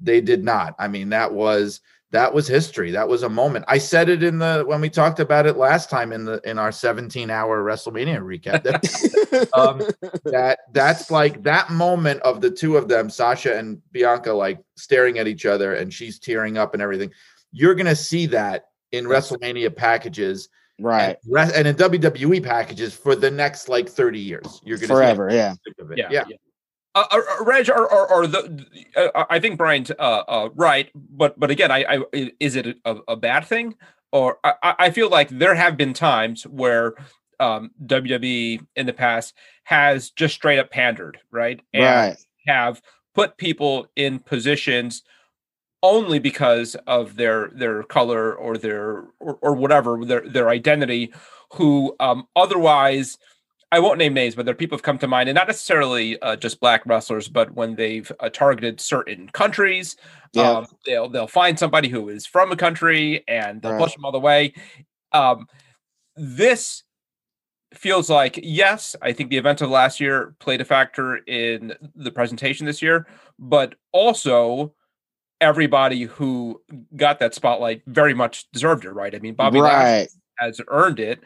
they 0.00 0.20
did 0.20 0.44
not. 0.44 0.74
I 0.78 0.88
mean 0.88 1.08
that 1.10 1.32
was 1.32 1.80
that 2.10 2.32
was 2.32 2.48
history. 2.48 2.90
That 2.90 3.06
was 3.06 3.22
a 3.22 3.28
moment. 3.28 3.66
I 3.68 3.76
said 3.76 4.08
it 4.08 4.22
in 4.22 4.38
the 4.38 4.64
when 4.66 4.80
we 4.80 4.88
talked 4.88 5.20
about 5.20 5.46
it 5.46 5.58
last 5.58 5.90
time 5.90 6.12
in 6.12 6.24
the 6.24 6.40
in 6.48 6.58
our 6.58 6.72
17 6.72 7.28
hour 7.28 7.62
WrestleMania 7.62 8.20
recap. 8.20 8.62
That, 8.62 9.48
um, 9.54 9.82
that 10.24 10.60
that's 10.72 11.10
like 11.10 11.42
that 11.42 11.70
moment 11.70 12.22
of 12.22 12.40
the 12.40 12.50
two 12.50 12.78
of 12.78 12.88
them, 12.88 13.10
Sasha 13.10 13.56
and 13.58 13.80
Bianca, 13.92 14.32
like 14.32 14.58
staring 14.76 15.18
at 15.18 15.28
each 15.28 15.44
other, 15.44 15.74
and 15.74 15.92
she's 15.92 16.18
tearing 16.18 16.56
up 16.56 16.72
and 16.72 16.82
everything. 16.82 17.10
You're 17.52 17.74
gonna 17.74 17.96
see 17.96 18.24
that 18.26 18.68
in 18.92 19.04
WrestleMania 19.04 19.76
packages, 19.76 20.48
right? 20.80 21.18
And, 21.26 21.52
and 21.52 21.68
in 21.68 21.76
WWE 21.76 22.42
packages 22.42 22.94
for 22.94 23.16
the 23.16 23.30
next 23.30 23.68
like 23.68 23.86
30 23.86 24.18
years. 24.18 24.62
You're 24.64 24.78
gonna 24.78 24.94
forever, 24.94 25.28
yeah. 25.30 25.54
yeah. 25.94 26.08
yeah. 26.10 26.24
yeah. 26.28 26.36
Uh, 26.98 27.06
uh, 27.12 27.16
uh, 27.16 27.44
Reg, 27.44 27.70
are, 27.70 27.88
are, 27.88 28.06
are 28.08 28.26
the? 28.26 28.66
Uh, 28.96 29.24
I 29.30 29.38
think 29.38 29.56
Brian's 29.56 29.92
uh, 29.92 30.22
uh, 30.26 30.48
right, 30.56 30.90
but 30.94 31.38
but 31.38 31.50
again, 31.50 31.70
I, 31.70 31.84
I 32.12 32.30
is 32.40 32.56
it 32.56 32.78
a, 32.84 32.96
a 33.06 33.16
bad 33.16 33.46
thing, 33.46 33.74
or 34.10 34.38
I, 34.42 34.74
I, 34.78 34.90
feel 34.90 35.08
like 35.08 35.28
there 35.28 35.54
have 35.54 35.76
been 35.76 35.92
times 35.92 36.44
where 36.44 36.94
um, 37.38 37.70
WWE 37.86 38.66
in 38.74 38.86
the 38.86 38.92
past 38.92 39.34
has 39.62 40.10
just 40.10 40.34
straight 40.34 40.58
up 40.58 40.72
pandered, 40.72 41.18
right, 41.30 41.60
and 41.72 41.84
right. 41.84 42.16
have 42.48 42.82
put 43.14 43.36
people 43.36 43.86
in 43.94 44.18
positions 44.18 45.04
only 45.84 46.18
because 46.18 46.74
of 46.88 47.14
their 47.14 47.50
their 47.54 47.84
color 47.84 48.34
or 48.34 48.58
their 48.58 49.04
or, 49.20 49.38
or 49.40 49.54
whatever 49.54 50.04
their 50.04 50.22
their 50.28 50.48
identity, 50.48 51.12
who 51.52 51.94
um, 52.00 52.26
otherwise 52.34 53.18
I 53.70 53.80
won't 53.80 53.98
name 53.98 54.14
names, 54.14 54.34
but 54.34 54.46
there 54.46 54.52
are 54.52 54.56
people 54.56 54.78
have 54.78 54.82
come 54.82 54.98
to 54.98 55.06
mind, 55.06 55.28
and 55.28 55.36
not 55.36 55.46
necessarily 55.46 56.20
uh, 56.22 56.36
just 56.36 56.60
black 56.60 56.86
wrestlers, 56.86 57.28
but 57.28 57.54
when 57.54 57.74
they've 57.74 58.10
uh, 58.20 58.30
targeted 58.30 58.80
certain 58.80 59.28
countries, 59.30 59.96
yeah. 60.32 60.50
um, 60.50 60.66
they'll 60.86 61.08
they'll 61.08 61.26
find 61.26 61.58
somebody 61.58 61.88
who 61.88 62.08
is 62.08 62.24
from 62.24 62.50
a 62.50 62.56
country 62.56 63.24
and 63.28 63.60
they'll 63.60 63.72
right. 63.72 63.82
push 63.82 63.94
them 63.94 64.04
all 64.04 64.12
the 64.12 64.18
way. 64.18 64.54
Um, 65.12 65.46
this 66.16 66.82
feels 67.74 68.08
like 68.08 68.40
yes, 68.42 68.96
I 69.02 69.12
think 69.12 69.28
the 69.28 69.36
events 69.36 69.60
of 69.60 69.68
last 69.68 70.00
year 70.00 70.34
played 70.38 70.62
a 70.62 70.64
factor 70.64 71.16
in 71.16 71.74
the 71.94 72.10
presentation 72.10 72.64
this 72.64 72.80
year, 72.80 73.06
but 73.38 73.74
also 73.92 74.72
everybody 75.40 76.04
who 76.04 76.60
got 76.96 77.18
that 77.18 77.34
spotlight 77.34 77.82
very 77.86 78.14
much 78.14 78.50
deserved 78.50 78.84
it, 78.84 78.92
right? 78.92 79.14
I 79.14 79.18
mean, 79.18 79.34
Bobby 79.34 79.60
right. 79.60 80.08
has 80.38 80.60
earned 80.68 81.00
it 81.00 81.20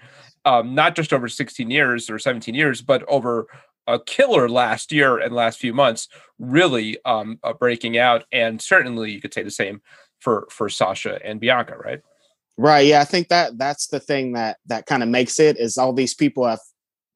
um, 0.44 0.74
not 0.74 0.94
just 0.96 1.12
over 1.12 1.28
16 1.28 1.70
years 1.70 2.10
or 2.10 2.18
17 2.18 2.54
years, 2.54 2.80
but 2.82 3.02
over 3.08 3.46
a 3.86 3.98
killer 3.98 4.48
last 4.48 4.92
year 4.92 5.18
and 5.18 5.34
last 5.34 5.58
few 5.58 5.72
months, 5.74 6.08
really 6.38 6.98
um, 7.04 7.38
uh, 7.42 7.52
breaking 7.52 7.98
out. 7.98 8.24
And 8.32 8.60
certainly, 8.60 9.10
you 9.12 9.20
could 9.20 9.34
say 9.34 9.42
the 9.42 9.50
same 9.50 9.80
for 10.20 10.46
for 10.50 10.68
Sasha 10.68 11.18
and 11.24 11.40
Bianca, 11.40 11.76
right? 11.76 12.00
Right. 12.56 12.86
Yeah, 12.86 13.00
I 13.00 13.04
think 13.04 13.28
that 13.28 13.58
that's 13.58 13.88
the 13.88 13.98
thing 14.00 14.32
that 14.34 14.58
that 14.66 14.86
kind 14.86 15.02
of 15.02 15.08
makes 15.08 15.40
it 15.40 15.58
is 15.58 15.78
all 15.78 15.92
these 15.92 16.14
people 16.14 16.46
have 16.46 16.60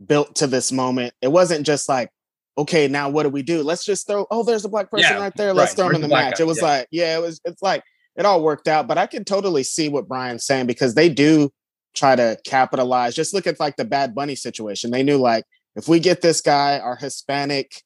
built 0.04 0.34
to 0.36 0.46
this 0.46 0.72
moment. 0.72 1.14
It 1.22 1.28
wasn't 1.28 1.64
just 1.66 1.88
like, 1.88 2.10
okay, 2.58 2.88
now 2.88 3.08
what 3.10 3.22
do 3.24 3.28
we 3.28 3.42
do? 3.42 3.62
Let's 3.62 3.84
just 3.84 4.06
throw. 4.06 4.26
Oh, 4.30 4.42
there's 4.42 4.64
a 4.64 4.68
black 4.68 4.90
person 4.90 5.10
Yeah, 5.12 5.20
right 5.20 5.32
there. 5.36 5.52
Let's 5.52 5.70
right. 5.72 5.76
throw 5.76 5.84
Where's 5.86 5.96
in 5.96 6.02
the 6.02 6.08
the 6.08 6.14
match. 6.14 6.38
guy? 6.38 6.44
It 6.44 6.46
was 6.46 6.58
Yeah. 6.58 6.64
like, 6.64 6.88
yeah, 6.90 7.16
it 7.16 7.20
was. 7.20 7.40
It's 7.44 7.62
like 7.62 7.82
it 8.16 8.24
all 8.26 8.42
worked 8.42 8.66
out. 8.66 8.88
But 8.88 8.98
I 8.98 9.06
can 9.06 9.24
totally 9.24 9.62
see 9.62 9.88
what 9.88 10.08
Brian's 10.08 10.44
saying 10.44 10.66
because 10.66 10.94
they 10.94 11.08
do 11.08 11.52
try 11.96 12.14
to 12.14 12.38
capitalize. 12.44 13.14
Just 13.14 13.34
look 13.34 13.46
at 13.46 13.58
like 13.58 13.76
the 13.76 13.84
Bad 13.84 14.14
Bunny 14.14 14.34
situation. 14.34 14.90
They 14.90 15.02
knew 15.02 15.16
like 15.18 15.44
if 15.74 15.88
we 15.88 15.98
get 16.00 16.22
this 16.22 16.40
guy, 16.40 16.78
our 16.78 16.96
Hispanic. 16.96 17.82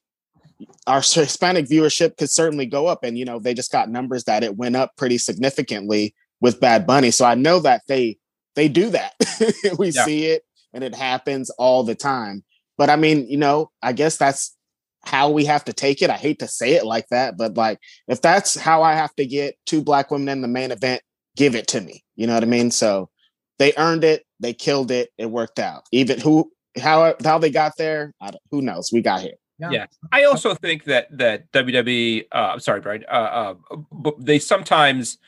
Our 0.87 1.01
Hispanic 1.01 1.67
viewership 1.67 2.19
could 2.19 2.29
certainly 2.31 2.67
go 2.67 2.87
up, 2.87 3.03
and 3.03 3.17
you 3.17 3.25
know 3.25 3.39
they 3.39 3.55
just 3.55 3.73
got 3.73 3.89
numbers 3.89 4.25
that 4.25 4.45
it 4.45 4.57
went 4.59 4.77
up 4.77 4.95
pretty 4.97 5.17
significantly 5.17 6.15
with 6.43 6.61
Bad 6.61 6.87
Bunny. 6.87 7.11
So 7.11 7.25
I 7.25 7.35
know 7.35 7.61
that 7.61 7.83
they 7.89 8.19
they 8.57 8.69
do 8.69 8.91
that. 8.91 9.15
we 9.79 9.89
Yeah. 9.89 10.05
see 10.05 10.27
it 10.27 10.43
and 10.75 10.85
it 10.85 10.95
happens 10.95 11.51
all 11.51 11.83
the 11.83 11.95
time. 11.95 12.45
But 12.77 12.91
I 12.91 12.97
mean, 12.97 13.27
you 13.29 13.37
know, 13.39 13.71
I 13.83 13.93
guess 13.93 14.17
that's 14.19 14.55
how 15.03 15.31
we 15.31 15.47
have 15.47 15.65
to 15.65 15.73
take 15.73 16.03
it. 16.03 16.11
I 16.11 16.17
hate 16.17 16.41
to 16.41 16.49
say 16.49 16.75
it 16.75 16.85
like 16.85 17.09
that, 17.11 17.39
but 17.39 17.57
like 17.57 17.79
if 18.09 18.21
that's 18.21 18.55
how 18.55 18.83
I 18.83 18.95
have 18.95 19.15
to 19.17 19.25
get 19.25 19.57
two 19.67 19.83
black 19.83 20.11
women 20.11 20.29
in 20.29 20.41
the 20.43 20.49
main 20.49 20.73
event, 20.73 21.01
give 21.37 21.55
it 21.55 21.69
to 21.69 21.81
me. 21.81 22.05
You 22.17 22.27
know 22.27 22.35
what 22.35 22.43
I 22.43 22.47
mean? 22.47 22.71
So 22.71 23.09
they 23.61 23.75
earned 23.77 24.05
it, 24.05 24.25
they 24.41 24.55
killed 24.55 24.91
it, 24.91 25.11
it 25.19 25.27
worked 25.27 25.59
out. 25.59 25.85
Even 25.93 26.19
who 26.19 26.51
how 26.81 27.15
how 27.23 27.39
they 27.39 27.51
got 27.51 27.77
there, 27.77 28.15
I 28.21 28.31
don't, 28.31 28.43
who 28.51 28.63
knows? 28.63 28.91
We 28.93 29.03
got 29.03 29.21
here. 29.21 29.35
Yeah. 29.59 29.87
I 30.11 30.25
also 30.25 30.55
think 30.55 30.85
that 30.85 31.07
that 31.19 31.53
WWE, 31.53 32.25
uh, 32.33 32.53
I'm 32.55 32.61
sorry, 32.61 32.81
Brian, 32.81 33.05
uh, 33.11 33.55
uh, 34.03 34.13
they 34.19 34.39
sometimes, 34.39 35.19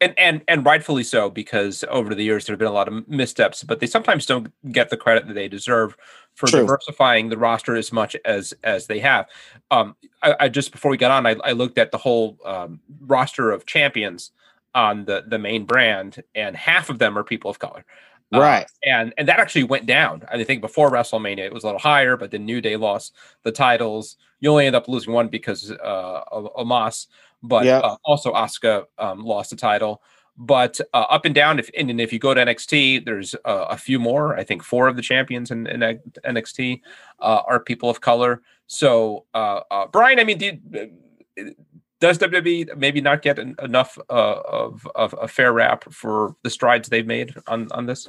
and 0.00 0.14
and 0.18 0.40
and 0.48 0.64
rightfully 0.64 1.04
so, 1.04 1.28
because 1.28 1.84
over 1.90 2.14
the 2.14 2.24
years 2.24 2.46
there 2.46 2.54
have 2.54 2.58
been 2.58 2.68
a 2.68 2.72
lot 2.72 2.88
of 2.88 3.06
missteps, 3.06 3.62
but 3.62 3.80
they 3.80 3.86
sometimes 3.86 4.24
don't 4.24 4.50
get 4.72 4.88
the 4.88 4.96
credit 4.96 5.26
that 5.26 5.34
they 5.34 5.48
deserve 5.48 5.94
for 6.34 6.46
True. 6.46 6.60
diversifying 6.60 7.28
the 7.28 7.36
roster 7.36 7.76
as 7.76 7.92
much 7.92 8.16
as 8.24 8.54
as 8.64 8.86
they 8.86 9.00
have. 9.00 9.26
Um, 9.70 9.94
I, 10.22 10.36
I 10.40 10.48
just 10.48 10.72
before 10.72 10.90
we 10.90 10.96
got 10.96 11.10
on, 11.10 11.26
I, 11.26 11.36
I 11.44 11.52
looked 11.52 11.76
at 11.76 11.90
the 11.90 11.98
whole 11.98 12.38
um, 12.46 12.80
roster 13.02 13.50
of 13.50 13.66
champions 13.66 14.30
on 14.76 15.04
the 15.06 15.24
the 15.26 15.38
main 15.38 15.64
brand, 15.64 16.22
and 16.36 16.54
half 16.56 16.90
of 16.90 16.98
them 17.00 17.18
are 17.18 17.24
people 17.24 17.50
of 17.50 17.58
color. 17.58 17.84
Uh, 18.32 18.40
Right. 18.40 18.66
and 18.84 19.14
and 19.18 19.26
that 19.28 19.40
actually 19.40 19.64
went 19.64 19.86
down. 19.86 20.22
I 20.30 20.44
think 20.44 20.60
before 20.60 20.90
WrestleMania 20.90 21.46
it 21.46 21.52
was 21.54 21.64
a 21.64 21.66
little 21.68 21.80
higher, 21.80 22.16
but 22.16 22.30
the 22.30 22.38
New 22.38 22.60
Day 22.60 22.76
lost 22.76 23.14
the 23.42 23.52
titles. 23.52 24.16
You 24.40 24.50
only 24.50 24.66
end 24.66 24.76
up 24.76 24.88
losing 24.88 25.12
one 25.14 25.28
because 25.28 25.70
uh, 25.70 26.20
of 26.32 26.52
Omos, 26.54 27.06
but 27.42 27.64
Yep. 27.64 27.84
uh, 27.84 27.96
also 28.04 28.32
Asuka 28.34 28.84
um, 28.98 29.24
lost 29.24 29.50
the 29.50 29.56
title. 29.56 30.02
But 30.38 30.80
uh, 30.92 31.06
up 31.08 31.24
and 31.24 31.34
down, 31.34 31.58
if 31.58 31.70
and 31.78 31.88
then 31.88 31.98
if 32.00 32.12
you 32.12 32.18
go 32.18 32.34
to 32.34 32.40
NXT, 32.44 33.04
there's 33.06 33.34
uh, 33.46 33.66
a 33.70 33.78
few 33.78 33.98
more. 33.98 34.36
I 34.36 34.44
think 34.44 34.62
four 34.62 34.86
of 34.88 34.96
the 34.96 35.02
champions 35.02 35.50
in, 35.50 35.66
in 35.66 35.80
NXT 36.24 36.80
uh, 37.20 37.42
are 37.46 37.60
people 37.60 37.88
of 37.88 38.00
color. 38.02 38.42
So, 38.66 39.24
uh, 39.34 39.60
uh, 39.70 39.86
Brian, 39.86 40.18
I 40.18 40.24
mean, 40.24 40.40
you, 40.40 41.54
does 42.00 42.18
WWE 42.18 42.76
maybe 42.76 43.00
not 43.00 43.22
get 43.22 43.38
en- 43.38 43.56
enough 43.62 43.98
uh, 44.10 44.40
of, 44.46 44.86
of 44.94 45.14
a 45.20 45.28
fair 45.28 45.52
rap 45.52 45.84
for 45.92 46.36
the 46.42 46.50
strides 46.50 46.88
they've 46.88 47.06
made 47.06 47.34
on 47.46 47.70
on 47.72 47.86
this? 47.86 48.08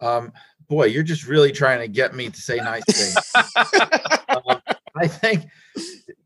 Um, 0.00 0.32
boy, 0.68 0.86
you're 0.86 1.02
just 1.02 1.26
really 1.26 1.52
trying 1.52 1.80
to 1.80 1.88
get 1.88 2.14
me 2.14 2.30
to 2.30 2.40
say 2.40 2.56
nice 2.56 2.84
things. 2.84 3.16
um, 4.28 4.60
I 4.96 5.06
think, 5.06 5.46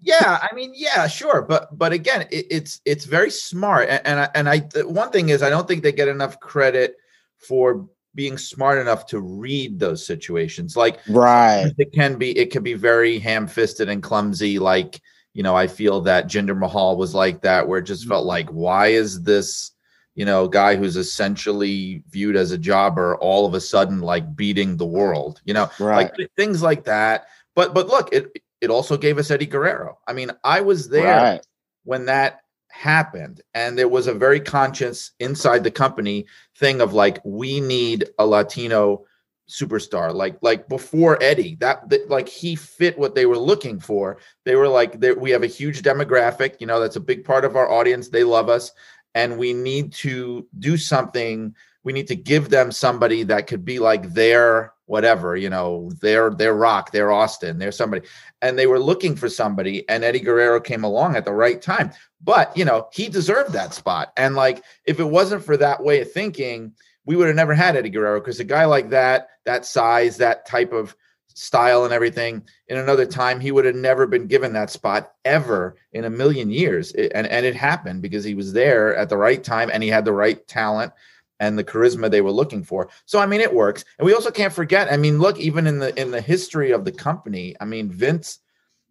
yeah, 0.00 0.38
I 0.42 0.54
mean, 0.54 0.72
yeah, 0.74 1.06
sure, 1.06 1.42
but 1.42 1.76
but 1.78 1.92
again, 1.92 2.22
it, 2.30 2.46
it's 2.50 2.80
it's 2.84 3.04
very 3.04 3.30
smart, 3.30 3.88
and 3.88 4.02
and 4.04 4.20
I, 4.20 4.28
and 4.34 4.48
I 4.48 4.58
the 4.60 4.88
one 4.88 5.10
thing 5.10 5.28
is, 5.28 5.42
I 5.42 5.50
don't 5.50 5.68
think 5.68 5.82
they 5.82 5.92
get 5.92 6.08
enough 6.08 6.40
credit 6.40 6.96
for 7.38 7.88
being 8.14 8.36
smart 8.36 8.78
enough 8.78 9.06
to 9.06 9.20
read 9.20 9.78
those 9.78 10.04
situations. 10.06 10.76
Like 10.76 11.00
Right. 11.08 11.72
it 11.78 11.92
can 11.92 12.16
be, 12.16 12.36
it 12.36 12.50
can 12.50 12.62
be 12.62 12.74
very 12.74 13.18
ham-fisted 13.18 13.88
and 13.88 14.02
clumsy. 14.02 14.58
Like 14.58 15.00
you 15.34 15.42
know, 15.42 15.56
I 15.56 15.66
feel 15.66 16.00
that 16.02 16.26
Jinder 16.26 16.56
Mahal 16.56 16.96
was 16.96 17.14
like 17.14 17.42
that, 17.42 17.66
where 17.66 17.78
it 17.78 17.84
just 17.84 18.06
felt 18.06 18.26
like, 18.26 18.48
why 18.50 18.88
is 18.88 19.22
this? 19.22 19.70
you 20.14 20.26
know, 20.26 20.46
guy 20.46 20.76
who's 20.76 20.96
essentially 20.98 22.02
viewed 22.10 22.36
as 22.36 22.52
a 22.52 22.58
jobber 22.58 23.16
all 23.16 23.46
of 23.46 23.54
a 23.54 23.60
sudden 23.62 24.00
like 24.02 24.36
beating 24.36 24.76
the 24.76 24.84
world, 24.84 25.40
you 25.46 25.54
know, 25.54 25.70
Right. 25.80 26.12
like 26.18 26.30
things 26.36 26.60
like 26.60 26.84
that. 26.84 27.28
But 27.54 27.72
but 27.72 27.86
look, 27.88 28.12
it 28.12 28.30
it 28.60 28.68
also 28.68 28.98
gave 28.98 29.16
us 29.16 29.30
Eddie 29.30 29.46
Guerrero. 29.46 29.98
I 30.06 30.12
mean, 30.12 30.30
I 30.44 30.60
was 30.60 30.90
there 30.90 31.16
Right. 31.16 31.46
when 31.84 32.04
that 32.04 32.40
happened 32.70 33.40
and 33.54 33.78
there 33.78 33.88
was 33.88 34.06
a 34.06 34.12
very 34.12 34.38
conscious 34.38 35.12
inside 35.18 35.64
the 35.64 35.70
company 35.70 36.26
thing 36.58 36.82
of 36.82 36.92
like 36.92 37.18
we 37.24 37.60
need 37.62 38.10
a 38.18 38.26
Latino 38.26 39.06
superstar 39.52 40.14
like 40.14 40.36
like 40.40 40.68
before 40.68 41.22
Eddie 41.22 41.56
that, 41.56 41.88
that 41.90 42.08
like 42.08 42.28
he 42.28 42.56
fit 42.56 42.98
what 42.98 43.14
they 43.14 43.26
were 43.26 43.38
looking 43.38 43.78
for. 43.78 44.18
They 44.44 44.56
were 44.56 44.68
like 44.68 44.96
we 45.18 45.30
have 45.30 45.42
a 45.42 45.48
huge 45.48 45.82
demographic 45.82 46.56
you 46.60 46.66
know 46.66 46.80
that's 46.80 46.96
a 46.96 47.00
big 47.00 47.24
part 47.24 47.44
of 47.44 47.54
our 47.54 47.70
audience. 47.70 48.08
They 48.08 48.24
love 48.24 48.48
us 48.48 48.72
and 49.14 49.38
we 49.38 49.52
need 49.52 49.92
to 49.92 50.46
do 50.58 50.76
something. 50.76 51.54
We 51.84 51.92
need 51.92 52.06
to 52.08 52.16
give 52.16 52.48
them 52.48 52.72
somebody 52.72 53.24
that 53.24 53.46
could 53.46 53.64
be 53.64 53.78
like 53.78 54.14
their 54.14 54.72
whatever 54.86 55.36
you 55.36 55.48
know 55.48 55.90
their 56.00 56.30
their 56.30 56.54
rock 56.54 56.90
their 56.90 57.12
austin 57.12 57.58
their 57.58 57.72
somebody. 57.72 58.06
And 58.40 58.58
they 58.58 58.66
were 58.66 58.80
looking 58.80 59.16
for 59.16 59.28
somebody 59.28 59.88
and 59.88 60.02
eddie 60.02 60.20
guerrero 60.20 60.60
came 60.60 60.84
along 60.84 61.16
at 61.16 61.24
the 61.24 61.32
right 61.32 61.60
time. 61.60 61.92
But 62.22 62.56
you 62.56 62.64
know 62.64 62.88
he 62.92 63.08
deserved 63.08 63.52
that 63.52 63.74
spot. 63.74 64.12
And 64.16 64.34
like 64.34 64.64
if 64.86 64.98
it 64.98 65.04
wasn't 65.04 65.44
for 65.44 65.58
that 65.58 65.82
way 65.82 66.00
of 66.00 66.10
thinking 66.10 66.72
we 67.04 67.16
would 67.16 67.26
have 67.26 67.36
never 67.36 67.54
had 67.54 67.76
eddie 67.76 67.90
guerrero 67.90 68.20
because 68.20 68.40
a 68.40 68.44
guy 68.44 68.64
like 68.64 68.90
that 68.90 69.28
that 69.44 69.66
size 69.66 70.16
that 70.18 70.46
type 70.46 70.72
of 70.72 70.94
style 71.34 71.84
and 71.84 71.94
everything 71.94 72.42
in 72.68 72.76
another 72.76 73.06
time 73.06 73.40
he 73.40 73.50
would 73.50 73.64
have 73.64 73.74
never 73.74 74.06
been 74.06 74.26
given 74.26 74.52
that 74.52 74.70
spot 74.70 75.12
ever 75.24 75.76
in 75.92 76.04
a 76.04 76.10
million 76.10 76.50
years. 76.50 76.92
It- 76.92 77.12
and 77.14 77.26
and 77.26 77.46
it 77.46 77.56
happened 77.56 78.02
because 78.02 78.24
he 78.24 78.34
was 78.34 78.52
there 78.52 78.94
at 78.96 79.08
the 79.08 79.16
right 79.16 79.42
time 79.42 79.70
and 79.72 79.82
he 79.82 79.88
had 79.88 80.04
the 80.04 80.12
right 80.12 80.46
talent 80.46 80.92
and 81.40 81.58
the 81.58 81.64
charisma 81.64 82.10
they 82.10 82.20
were 82.20 82.30
looking 82.30 82.62
for. 82.62 82.88
So 83.06 83.18
i 83.18 83.26
mean 83.26 83.40
it 83.40 83.54
works. 83.54 83.84
And 83.98 84.06
we 84.06 84.14
also 84.14 84.30
can't 84.30 84.52
forget 84.52 84.92
i 84.92 84.96
mean 84.96 85.18
look 85.18 85.38
even 85.38 85.66
in 85.66 85.78
the 85.78 85.98
in 86.00 86.10
the 86.10 86.20
history 86.20 86.70
of 86.72 86.84
the 86.84 86.92
company 86.92 87.56
i 87.60 87.64
mean 87.64 87.90
vince 87.90 88.38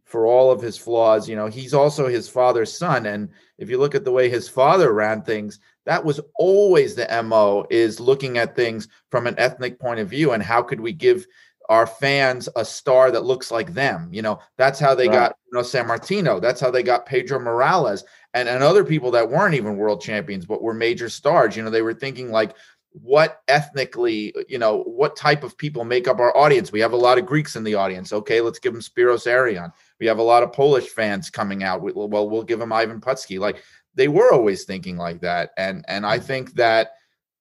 for 0.04 0.26
all 0.26 0.52
of 0.52 0.62
his 0.62 0.78
flaws 0.78 1.30
you 1.30 1.36
know 1.38 1.48
he's 1.48 1.74
also 1.74 2.08
his 2.08 2.28
father's 2.28 2.76
son. 2.76 3.06
And 3.06 3.30
if 3.58 3.70
you 3.70 3.78
look 3.78 3.96
at 3.96 4.04
the 4.04 4.12
way 4.12 4.30
his 4.30 4.50
father 4.50 4.92
ran 4.94 5.22
things 5.22 5.60
that 5.86 6.04
was 6.04 6.20
always 6.38 6.96
the 6.96 7.08
mo 7.24 7.66
is 7.70 8.00
looking 8.00 8.38
at 8.38 8.56
things 8.56 8.88
from 9.10 9.28
an 9.28 9.36
ethnic 9.38 9.80
point 9.80 10.00
of 10.00 10.10
view 10.10 10.32
and 10.32 10.44
how 10.44 10.62
could 10.62 10.80
we 10.80 10.94
give 10.94 11.26
our 11.70 11.88
fans 11.88 12.50
a 12.58 12.66
star 12.66 13.12
that 13.12 13.24
looks 13.24 13.50
like 13.50 13.74
them. 13.74 14.10
You 14.12 14.22
know, 14.22 14.40
that's 14.58 14.80
how 14.80 14.94
they 14.94 15.08
Right. 15.08 15.14
got 15.14 15.38
you 15.52 15.58
know 15.58 15.64
Sammartino. 15.64 16.42
That's 16.42 16.60
how 16.60 16.70
they 16.70 16.84
got 16.84 17.06
Pedro 17.06 17.40
Morales 17.40 18.04
and, 18.34 18.50
and 18.50 18.62
other 18.64 18.84
people 18.84 19.12
that 19.12 19.30
weren't 19.30 19.56
even 19.56 19.78
world 19.78 20.02
champions 20.02 20.46
but 20.46 20.62
were 20.62 20.74
major 20.74 21.08
stars. 21.08 21.56
You 21.56 21.64
know, 21.64 21.70
they 21.70 21.82
were 21.82 21.94
thinking 21.94 22.30
like 22.30 22.56
what 22.94 23.42
ethnically, 23.48 24.34
you 24.50 24.58
know, 24.58 24.84
what 24.84 25.16
type 25.16 25.46
of 25.46 25.58
people 25.58 25.86
make 25.86 26.10
up 26.10 26.20
our 26.20 26.36
audience? 26.36 26.74
We 26.74 26.82
have 26.82 26.92
a 26.92 26.98
lot 26.98 27.18
of 27.18 27.26
Greeks 27.26 27.56
in 27.56 27.64
the 27.64 27.76
audience. 27.76 28.12
Okay, 28.12 28.42
let's 28.42 28.60
give 28.60 28.74
them 28.74 28.82
Spiros 28.82 29.26
Arion. 29.26 29.72
We 30.02 30.08
have 30.08 30.18
a 30.18 30.24
lot 30.24 30.44
of 30.44 30.52
Polish 30.52 30.90
fans 30.90 31.30
coming 31.30 31.64
out. 31.64 31.82
We- 31.82 31.94
Well, 31.94 32.30
we'll 32.30 32.44
give 32.44 32.60
them 32.60 32.74
Ivan 32.74 33.00
Putski. 33.00 33.40
Like 33.40 33.64
they 33.96 34.08
were 34.08 34.32
always 34.34 34.64
thinking 34.64 34.98
like 34.98 35.22
that. 35.22 35.52
And 35.58 35.84
and 35.88 36.06
I 36.06 36.20
think 36.20 36.54
that 36.54 36.92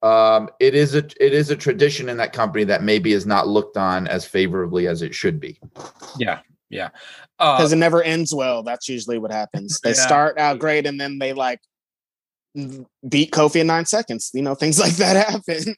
um 0.02 0.48
it 0.58 0.74
is 0.74 0.94
a 0.94 1.04
it 1.20 1.32
is 1.34 1.50
a 1.50 1.56
tradition 1.56 2.08
in 2.08 2.16
that 2.16 2.32
company 2.32 2.64
that 2.64 2.82
maybe 2.82 3.12
is 3.12 3.26
not 3.26 3.46
looked 3.48 3.76
on 3.76 4.06
as 4.06 4.24
favorably 4.24 4.86
as 4.86 5.02
it 5.02 5.14
should 5.14 5.38
be 5.38 5.60
Yeah, 6.18 6.40
yeah. 6.70 6.88
Uh, 7.38 7.56
because 7.56 7.72
it 7.72 7.76
never 7.76 8.02
ends 8.02 8.34
well. 8.34 8.62
That's 8.62 8.88
usually 8.88 9.18
what 9.18 9.30
happens. 9.30 9.80
They 9.80 9.90
Yeah. 9.90 9.94
start 9.94 10.38
out 10.38 10.58
great 10.58 10.86
and 10.86 11.00
then 11.00 11.18
they 11.18 11.32
like 11.32 11.60
beat 13.08 13.30
Kofi 13.30 13.60
in 13.60 13.66
nine 13.68 13.86
seconds. 13.86 14.30
You 14.34 14.42
know, 14.42 14.54
things 14.54 14.78
like 14.84 14.94
that 14.94 15.16
happen. 15.28 15.74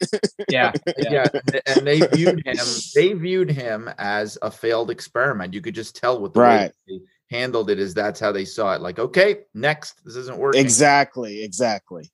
yeah, 0.49 0.71
yeah, 0.97 1.27
and 1.65 1.85
they 1.85 1.99
viewed 2.01 2.41
him 2.45 2.57
they 2.95 3.13
viewed 3.13 3.51
him 3.51 3.89
as 3.97 4.37
a 4.41 4.49
failed 4.49 4.89
experiment 4.89 5.53
you 5.53 5.61
could 5.61 5.75
just 5.75 5.95
tell 5.95 6.19
with 6.19 6.33
the 6.33 6.39
way 6.39 6.45
Right. 6.45 6.71
they 6.87 6.99
handled 7.33 7.69
it 7.69 7.79
is 7.79 7.93
that's 7.93 8.19
how 8.19 8.31
they 8.31 8.45
saw 8.45 8.73
it 8.73 8.81
like 8.81 8.99
okay 8.99 9.41
next 9.53 10.03
this 10.05 10.15
isn't 10.15 10.37
working 10.37 10.61
exactly, 10.61 11.43
exactly. 11.43 12.11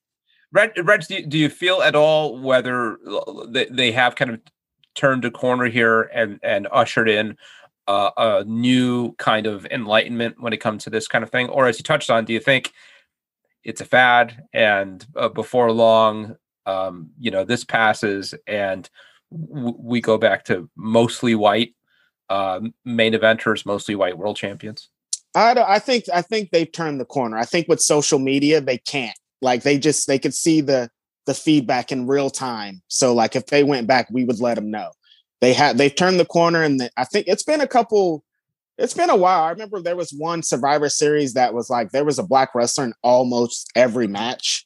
Reg, 0.52 0.72
Reg 0.84 1.06
do, 1.08 1.16
you, 1.16 1.26
do 1.26 1.38
you 1.38 1.50
feel 1.50 1.82
at 1.82 1.96
all 1.96 2.40
whether 2.40 2.98
they, 3.50 3.66
they 3.66 3.92
have 3.92 4.16
kind 4.16 4.32
of 4.32 4.40
turned 4.96 5.24
a 5.26 5.32
corner 5.32 5.66
here 5.66 6.04
and 6.14 6.40
and 6.42 6.68
ushered 6.72 7.08
in 7.08 7.38
uh, 7.88 8.12
a 8.18 8.44
new 8.46 9.14
kind 9.14 9.48
of 9.48 9.66
enlightenment 9.68 10.40
when 10.40 10.54
it 10.54 10.58
comes 10.58 10.84
to 10.84 10.90
this 10.92 11.08
kind 11.08 11.24
of 11.24 11.32
thing, 11.32 11.50
or 11.50 11.68
as 11.68 11.80
you 11.80 11.84
touched 11.84 12.10
on, 12.10 12.24
do 12.24 12.34
you 12.34 12.40
think 12.40 12.72
it's 13.64 13.82
a 13.82 13.86
fad 13.86 14.44
and 14.54 15.06
uh, 15.16 15.28
before 15.28 15.72
long, 15.72 16.36
um, 16.66 17.10
you 17.20 17.32
know, 17.32 17.44
this 17.44 17.64
passes 17.64 18.36
and 18.46 18.90
w- 19.32 19.76
we 19.80 20.02
go 20.02 20.18
back 20.20 20.46
to 20.46 20.70
mostly 20.76 21.34
white 21.34 21.74
uh, 22.30 22.60
main 22.86 23.14
eventers, 23.14 23.66
mostly 23.66 23.96
white 23.96 24.18
world 24.18 24.38
champions? 24.38 24.90
I 25.36 25.54
don't, 25.54 25.70
I 25.70 25.80
think 25.80 26.06
I 26.14 26.22
think 26.22 26.52
they've 26.52 26.72
turned 26.72 27.00
the 27.00 27.06
corner. 27.06 27.38
I 27.38 27.46
think 27.46 27.68
with 27.68 27.82
social 27.82 28.20
media 28.20 28.62
they 28.62 28.78
can't. 28.78 29.18
Like 29.42 29.64
they 29.64 29.78
just 29.78 30.08
they 30.08 30.20
could 30.20 30.34
see 30.34 30.62
the 30.62 30.90
the 31.26 31.34
feedback 31.34 31.92
in 31.92 32.08
real 32.08 32.30
time. 32.30 32.82
So 32.88 33.14
like 33.14 33.36
if 33.36 33.46
they 33.48 33.64
went 33.64 33.88
back, 33.88 34.08
we 34.12 34.26
would 34.26 34.40
let 34.40 34.56
them 34.56 34.72
know. 34.72 34.92
They 35.42 35.54
had 35.54 35.78
they've 35.78 35.96
turned 35.96 36.20
the 36.20 36.26
corner, 36.26 36.64
and 36.64 36.80
the, 36.80 36.90
I 36.98 37.06
think 37.06 37.28
it's 37.28 37.44
been 37.44 37.62
a 37.62 37.68
couple. 37.68 38.24
It's 38.78 38.94
been 38.94 39.10
a 39.10 39.16
while. 39.16 39.44
I 39.44 39.50
remember 39.52 39.82
there 39.82 39.96
was 39.96 40.12
one 40.12 40.42
Survivor 40.42 40.90
Series 40.90 41.34
that 41.34 41.54
was 41.54 41.70
like 41.70 41.92
there 41.92 42.06
was 42.06 42.18
a 42.18 42.24
black 42.24 42.56
wrestler 42.56 42.86
in 42.86 42.94
almost 43.04 43.70
every 43.76 44.08
match. 44.08 44.66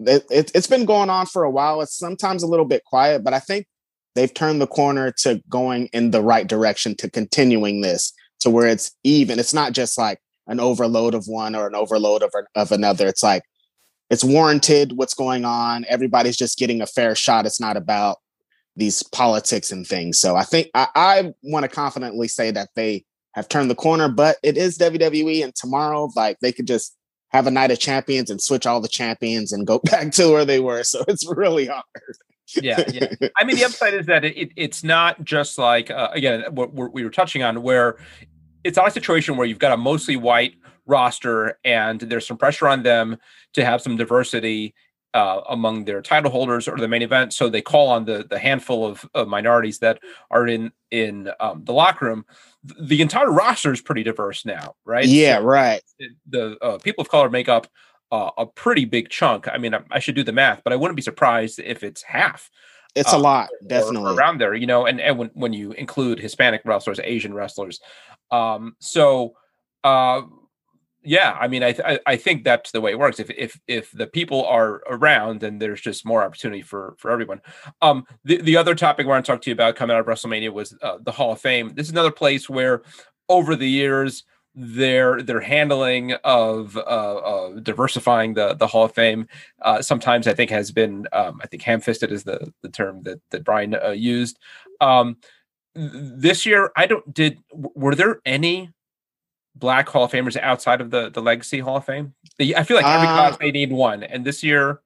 It, 0.00 0.24
it, 0.30 0.50
it's 0.54 0.66
been 0.66 0.84
going 0.84 1.08
on 1.08 1.26
for 1.26 1.44
a 1.44 1.50
while. 1.50 1.80
It's 1.80 1.96
sometimes 1.96 2.42
a 2.42 2.46
little 2.46 2.66
bit 2.66 2.84
quiet, 2.84 3.24
but 3.24 3.32
I 3.32 3.38
think 3.38 3.66
they've 4.14 4.32
turned 4.32 4.60
the 4.60 4.66
corner 4.66 5.12
to 5.22 5.42
going 5.48 5.86
in 5.92 6.10
the 6.10 6.22
right 6.22 6.46
direction 6.46 6.94
to 6.96 7.10
continuing 7.10 7.80
this 7.80 8.12
to 8.40 8.50
where 8.50 8.66
it's 8.66 8.92
even. 9.04 9.38
It's 9.38 9.54
not 9.54 9.72
just 9.72 9.98
like 9.98 10.20
an 10.46 10.60
overload 10.60 11.14
of 11.14 11.26
one 11.26 11.54
or 11.54 11.66
an 11.66 11.74
overload 11.74 12.22
of, 12.22 12.32
of 12.54 12.72
another. 12.72 13.06
It's 13.06 13.22
like 13.22 13.42
it's 14.10 14.24
warranted 14.24 14.96
what's 14.96 15.14
going 15.14 15.44
on. 15.44 15.84
Everybody's 15.88 16.36
just 16.36 16.58
getting 16.58 16.80
a 16.80 16.86
fair 16.86 17.14
shot. 17.14 17.46
It's 17.46 17.60
not 17.60 17.76
about 17.76 18.18
these 18.76 19.02
politics 19.02 19.70
and 19.70 19.86
things. 19.86 20.18
So 20.18 20.36
I 20.36 20.42
think 20.44 20.68
I, 20.74 20.88
I 20.94 21.34
want 21.42 21.64
to 21.64 21.68
confidently 21.68 22.28
say 22.28 22.50
that 22.50 22.70
they 22.74 23.04
have 23.32 23.48
turned 23.48 23.70
the 23.70 23.74
corner, 23.74 24.08
but 24.08 24.36
it 24.42 24.56
is 24.56 24.78
WWE. 24.78 25.42
And 25.42 25.54
tomorrow, 25.54 26.10
like 26.14 26.38
they 26.40 26.52
could 26.52 26.66
just 26.66 26.96
have 27.30 27.46
a 27.46 27.50
night 27.50 27.70
of 27.70 27.78
champions 27.78 28.30
and 28.30 28.40
switch 28.40 28.66
all 28.66 28.80
the 28.80 28.88
champions 28.88 29.52
and 29.52 29.66
go 29.66 29.78
back 29.84 30.12
to 30.12 30.30
where 30.30 30.44
they 30.44 30.60
were. 30.60 30.84
So 30.84 31.04
it's 31.08 31.26
really 31.26 31.66
hard. 31.66 31.82
Yeah, 32.60 32.84
yeah. 32.92 33.28
I 33.36 33.44
mean, 33.44 33.56
the 33.56 33.64
upside 33.64 33.94
is 33.94 34.06
that 34.06 34.24
it, 34.24 34.52
it's 34.56 34.84
not 34.84 35.22
just 35.24 35.58
like 35.58 35.90
uh, 35.90 36.08
again 36.12 36.44
what 36.50 36.72
we 36.74 37.04
were 37.04 37.10
touching 37.10 37.42
on, 37.42 37.62
where 37.62 37.96
it's 38.62 38.76
not 38.76 38.88
a 38.88 38.90
situation 38.90 39.36
where 39.36 39.46
you've 39.46 39.58
got 39.58 39.72
a 39.72 39.76
mostly 39.76 40.16
white 40.16 40.54
roster 40.86 41.58
and 41.64 42.00
there's 42.00 42.26
some 42.26 42.36
pressure 42.36 42.68
on 42.68 42.82
them 42.82 43.16
to 43.54 43.64
have 43.64 43.80
some 43.80 43.96
diversity 43.96 44.74
uh, 45.14 45.40
among 45.48 45.84
their 45.84 46.02
title 46.02 46.30
holders 46.30 46.66
or 46.66 46.76
the 46.76 46.88
main 46.88 47.02
event. 47.02 47.32
So 47.32 47.48
they 47.48 47.62
call 47.62 47.88
on 47.88 48.04
the 48.04 48.26
the 48.28 48.38
handful 48.38 48.84
of, 48.84 49.08
of 49.14 49.28
minorities 49.28 49.78
that 49.78 50.00
are 50.30 50.46
in 50.46 50.72
in 50.90 51.30
um, 51.40 51.64
the 51.64 51.72
locker 51.72 52.06
room. 52.06 52.26
The 52.80 53.00
entire 53.00 53.30
roster 53.30 53.72
is 53.72 53.80
pretty 53.80 54.02
diverse 54.02 54.44
now, 54.44 54.74
right? 54.84 55.06
Yeah, 55.06 55.38
so 55.38 55.44
right. 55.44 55.82
The 56.28 56.58
uh, 56.60 56.78
people 56.78 57.02
of 57.02 57.08
color 57.08 57.30
make 57.30 57.48
up 57.48 57.68
uh, 58.12 58.30
a 58.38 58.46
pretty 58.46 58.84
big 58.84 59.08
chunk. 59.08 59.48
I 59.48 59.58
mean, 59.58 59.74
I, 59.74 59.80
I, 59.90 59.98
should 59.98 60.14
do 60.14 60.22
the 60.22 60.32
math, 60.32 60.62
but 60.62 60.72
I 60.72 60.76
wouldn't 60.76 60.96
be 60.96 61.02
surprised 61.02 61.58
if 61.58 61.82
it's 61.82 62.02
half. 62.02 62.50
It's 62.94 63.12
a 63.12 63.16
uh, 63.16 63.20
lot, 63.20 63.48
definitely 63.66 64.14
around 64.14 64.38
there, 64.38 64.54
you 64.54 64.66
know. 64.66 64.86
And 64.86 65.00
and 65.00 65.18
when 65.18 65.30
when 65.34 65.52
you 65.52 65.72
include 65.72 66.20
Hispanic 66.20 66.62
wrestlers, 66.64 67.00
Asian 67.02 67.34
wrestlers, 67.34 67.80
um, 68.30 68.76
so 68.78 69.34
uh 69.84 70.22
yeah 71.04 71.36
i 71.38 71.46
mean 71.46 71.62
I, 71.62 71.72
th- 71.72 72.00
I 72.06 72.16
think 72.16 72.44
that's 72.44 72.72
the 72.72 72.80
way 72.80 72.90
it 72.90 72.98
works 72.98 73.20
if 73.20 73.30
if 73.30 73.60
if 73.68 73.92
the 73.92 74.06
people 74.06 74.44
are 74.46 74.82
around 74.88 75.40
then 75.40 75.58
there's 75.58 75.82
just 75.82 76.06
more 76.06 76.22
opportunity 76.22 76.62
for 76.62 76.96
for 76.98 77.10
everyone 77.10 77.42
um 77.82 78.06
the, 78.24 78.40
the 78.40 78.56
other 78.56 78.74
topic 78.74 79.04
I 79.04 79.10
want 79.10 79.24
to 79.24 79.30
talk 79.30 79.42
to 79.42 79.50
you 79.50 79.54
about 79.54 79.76
coming 79.76 79.94
out 79.94 80.00
of 80.00 80.06
wrestlemania 80.06 80.52
was 80.52 80.74
uh, 80.82 80.98
the 81.02 81.12
hall 81.12 81.32
of 81.32 81.40
fame 81.40 81.74
this 81.74 81.86
is 81.86 81.92
another 81.92 82.10
place 82.10 82.48
where 82.48 82.82
over 83.28 83.54
the 83.54 83.68
years 83.68 84.24
their 84.54 85.20
their 85.20 85.40
handling 85.40 86.12
of 86.22 86.76
uh, 86.76 86.80
uh, 86.80 87.60
diversifying 87.60 88.34
the 88.34 88.54
the 88.54 88.66
Hall 88.66 88.84
of 88.84 88.92
Fame 88.92 89.26
uh, 89.62 89.82
sometimes 89.82 90.28
I 90.28 90.34
think 90.34 90.50
has 90.50 90.70
been 90.70 91.08
um, 91.12 91.40
I 91.42 91.46
think 91.46 91.62
ham-fisted 91.62 92.12
is 92.12 92.24
the 92.24 92.52
the 92.62 92.68
term 92.68 93.02
that 93.02 93.20
that 93.30 93.44
Brian 93.44 93.74
uh, 93.74 93.90
used. 93.90 94.38
Um, 94.80 95.16
this 95.74 96.46
year, 96.46 96.70
I 96.76 96.86
don't 96.86 97.12
did 97.12 97.38
were 97.52 97.94
there 97.96 98.20
any 98.24 98.70
black 99.56 99.88
Hall 99.88 100.04
of 100.04 100.12
Famers 100.12 100.36
outside 100.36 100.80
of 100.80 100.90
the 100.90 101.10
the 101.10 101.20
Legacy 101.20 101.58
Hall 101.58 101.78
of 101.78 101.84
Fame? 101.84 102.14
I 102.40 102.62
feel 102.62 102.76
like 102.76 102.86
every 102.86 103.08
uh, 103.08 103.14
class 103.14 103.36
they 103.38 103.50
need 103.50 103.72
one, 103.72 104.04
and 104.04 104.24
this 104.24 104.44
year, 104.44 104.82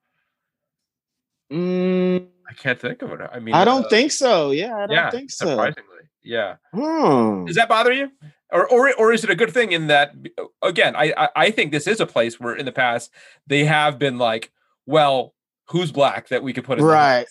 mm, 1.53 2.27
I 2.49 2.53
can't 2.55 2.81
think 2.81 3.03
of 3.03 3.13
it. 3.13 3.21
I 3.31 3.39
mean, 3.39 3.55
I 3.55 3.67
don't 3.67 3.85
uh, 3.85 3.89
think 3.91 4.13
so. 4.13 4.51
Yeah, 4.51 4.75
I 4.75 4.87
don't 4.87 4.91
yeah, 4.93 5.11
think 5.11 5.31
so. 5.31 5.47
Surprisingly, 5.47 6.09
yeah. 6.23 6.57
Hmm. 6.73 7.45
Does 7.45 7.57
that 7.57 7.69
bother 7.69 7.93
you? 7.93 8.11
Or, 8.51 8.67
or, 8.67 8.95
or 8.95 9.13
is 9.13 9.25
it 9.25 9.31
a 9.31 9.35
good 9.35 9.53
thing 9.53 9.73
in 9.73 9.89
that 9.89 10.15
again 10.63 10.97
I, 10.97 11.13
I 11.17 11.29
i 11.37 11.51
think 11.51 11.71
this 11.71 11.87
is 11.87 12.01
a 12.01 12.07
place 12.07 12.41
where 12.41 12.55
in 12.55 12.65
the 12.65 12.73
past 12.73 13.11
they 13.47 13.67
have 13.67 13.99
been 13.99 14.17
like 14.17 14.51
well 14.87 15.35
who's 15.67 15.93
black 15.93 16.29
that 16.29 16.43
we 16.43 16.55
could 16.55 16.65
put 16.65 16.79
in 16.79 16.85
right. 16.85 17.27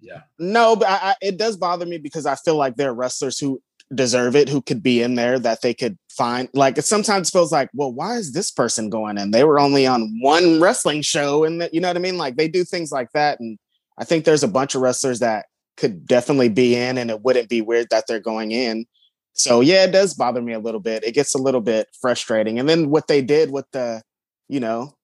yeah. 0.00 0.20
No 0.38 0.76
but 0.76 0.88
I, 0.88 0.98
I, 1.02 1.14
it 1.20 1.36
does 1.36 1.56
bother 1.56 1.84
me 1.84 1.98
because 1.98 2.26
i 2.26 2.36
feel 2.36 2.54
like 2.54 2.76
there 2.76 2.90
are 2.90 2.94
wrestlers 2.94 3.40
who 3.40 3.60
deserve 3.94 4.34
it 4.36 4.48
who 4.48 4.62
could 4.62 4.82
be 4.82 5.02
in 5.02 5.14
there 5.14 5.38
that 5.38 5.62
they 5.62 5.74
could 5.74 5.98
find 6.10 6.48
like 6.54 6.78
it 6.78 6.84
sometimes 6.84 7.30
feels 7.30 7.52
like 7.52 7.68
well 7.74 7.92
why 7.92 8.16
is 8.16 8.32
this 8.32 8.50
person 8.50 8.88
going 8.88 9.18
in? 9.18 9.30
They 9.30 9.44
were 9.44 9.60
only 9.60 9.86
on 9.86 10.18
one 10.20 10.60
wrestling 10.60 11.02
show 11.02 11.44
and 11.44 11.60
that 11.60 11.74
you 11.74 11.80
know 11.80 11.88
what 11.88 11.96
i 11.96 12.00
mean? 12.00 12.18
Like 12.18 12.36
they 12.36 12.48
do 12.48 12.64
things 12.64 12.90
like 12.92 13.10
that 13.12 13.40
and 13.40 13.58
i 13.98 14.04
think 14.04 14.24
there's 14.24 14.42
a 14.42 14.48
bunch 14.48 14.74
of 14.74 14.80
wrestlers 14.80 15.20
that 15.20 15.46
could 15.76 16.06
definitely 16.06 16.48
be 16.48 16.74
in 16.74 16.98
and 16.98 17.10
it 17.10 17.22
wouldn't 17.22 17.48
be 17.48 17.60
weird 17.60 17.88
that 17.90 18.04
they're 18.06 18.20
going 18.20 18.52
in 18.52 18.86
so 19.32 19.60
yeah 19.60 19.84
it 19.84 19.92
does 19.92 20.14
bother 20.14 20.42
me 20.42 20.52
a 20.52 20.58
little 20.58 20.80
bit 20.80 21.04
it 21.04 21.12
gets 21.12 21.34
a 21.34 21.38
little 21.38 21.60
bit 21.60 21.88
frustrating 22.00 22.58
and 22.58 22.68
then 22.68 22.90
what 22.90 23.08
they 23.08 23.22
did 23.22 23.50
with 23.50 23.70
the 23.72 24.02
you 24.48 24.60
know 24.60 24.94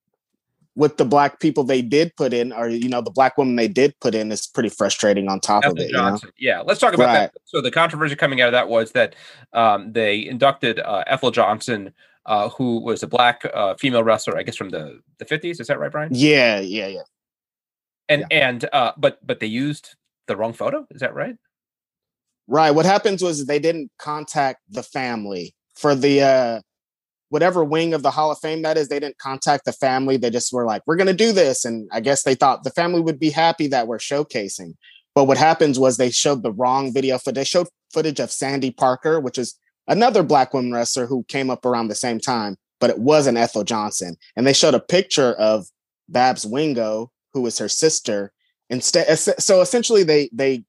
with 0.79 0.97
the 0.97 1.05
black 1.05 1.41
people 1.41 1.65
they 1.65 1.83
did 1.83 2.15
put 2.15 2.33
in, 2.33 2.53
or 2.53 2.69
you 2.69 2.89
know, 2.89 3.03
the 3.03 3.11
black 3.11 3.37
woman 3.37 3.57
they 3.57 3.67
did 3.67 3.99
put 4.01 4.15
in 4.15 4.31
is 4.31 4.47
pretty 4.47 4.69
frustrating 4.69 5.29
on 5.29 5.41
top 5.41 5.65
of 5.65 5.77
it. 5.77 5.91
Johnson. 5.91 6.31
You 6.39 6.53
know? 6.53 6.59
Yeah, 6.59 6.63
let's 6.63 6.79
talk 6.79 6.95
about 6.95 7.07
right. 7.07 7.33
that. 7.33 7.35
So 7.47 7.61
the 7.61 7.73
controversy 7.73 8.15
coming 8.15 8.41
out 8.41 8.47
of 8.47 8.53
that 8.53 8.69
was 8.69 8.93
that 8.93 9.17
um, 9.53 9.93
they 9.93 10.25
inducted 10.25 10.79
uh, 10.79 11.03
Ethel 11.09 11.33
Johnson, 11.33 11.93
uh, 12.27 12.49
who 12.51 12.79
was 12.81 13.03
a 13.03 13.09
black 13.09 13.45
uh, 13.53 13.75
female 13.75 14.05
wrestler, 14.05 14.39
I 14.39 14.45
guess 14.45 14.55
from 14.55 14.71
the 14.71 15.01
the 15.19 15.25
fifties. 15.25 15.59
Is 15.59 15.67
that 15.67 15.81
right, 15.81 15.91
Brian? 15.91 16.11
Yeah, 16.13 16.61
yeah, 16.61 16.87
yeah. 16.87 17.03
And 18.09 18.25
yeah. 18.31 18.49
and 18.49 18.69
uh, 18.73 18.93
but 18.97 19.19
but 19.27 19.41
they 19.41 19.49
used 19.49 19.97
the 20.29 20.37
wrong 20.37 20.53
photo. 20.53 20.87
Is 20.93 21.01
that 21.01 21.13
right? 21.13 21.35
Right. 22.49 22.71
What 22.71 22.87
happens 22.87 23.23
was 23.23 23.45
they 23.45 23.59
didn't 23.59 23.91
contact 23.99 24.61
the 24.71 24.83
family 24.83 25.55
for 25.77 25.95
the 25.95 26.23
uh 26.23 26.61
whatever 27.29 27.63
wing 27.63 27.93
of 27.93 28.03
the 28.03 28.11
Hall 28.11 28.31
of 28.31 28.39
Fame 28.39 28.63
that 28.63 28.79
is, 28.79 28.89
they 28.89 28.99
didn't 28.99 29.19
contact 29.19 29.67
the 29.67 29.73
family. 29.73 30.17
They 30.17 30.31
just 30.31 30.51
were 30.53 30.65
like, 30.65 30.83
we're 30.87 30.97
going 30.97 31.09
to 31.09 31.13
do 31.13 31.31
this. 31.31 31.65
And 31.67 31.89
I 31.93 32.01
guess 32.01 32.23
they 32.23 32.35
thought 32.35 32.65
the 32.65 32.71
family 32.71 33.01
would 33.01 33.21
be 33.21 33.29
happy 33.29 33.67
that 33.69 33.87
we're 33.87 33.99
showcasing. 33.99 34.75
But 35.15 35.25
what 35.25 35.37
happens 35.37 35.79
was 35.79 35.97
they 35.97 36.11
showed 36.11 36.43
the 36.43 36.53
wrong 36.53 36.93
video 36.93 37.19
footage. 37.19 37.35
They 37.35 37.45
showed 37.45 37.69
footage 37.93 38.21
of 38.21 38.31
Sandy 38.31 38.71
Parker, 38.71 39.21
which 39.21 39.37
is 39.37 39.59
another 39.87 40.23
black 40.23 40.55
woman 40.55 40.73
wrestler 40.73 41.07
who 41.07 41.25
came 41.25 41.51
up 41.51 41.67
around 41.67 41.89
the 41.89 41.95
same 41.95 42.19
time, 42.19 42.57
but 42.81 42.91
it 42.91 42.99
wasn't 42.99 43.39
Ethel 43.39 43.65
Johnson. 43.65 44.17
And 44.37 44.47
they 44.47 44.53
showed 44.53 44.75
a 44.75 44.81
picture 44.81 45.35
of 45.35 45.67
Babs 46.09 46.47
Wingo, 46.47 47.11
who 47.33 47.43
was 47.43 47.59
her 47.59 47.69
sister. 47.69 48.33
Instead, 48.71 49.19
so 49.19 49.61
essentially, 49.61 50.03
they 50.03 50.31
they 50.33 50.65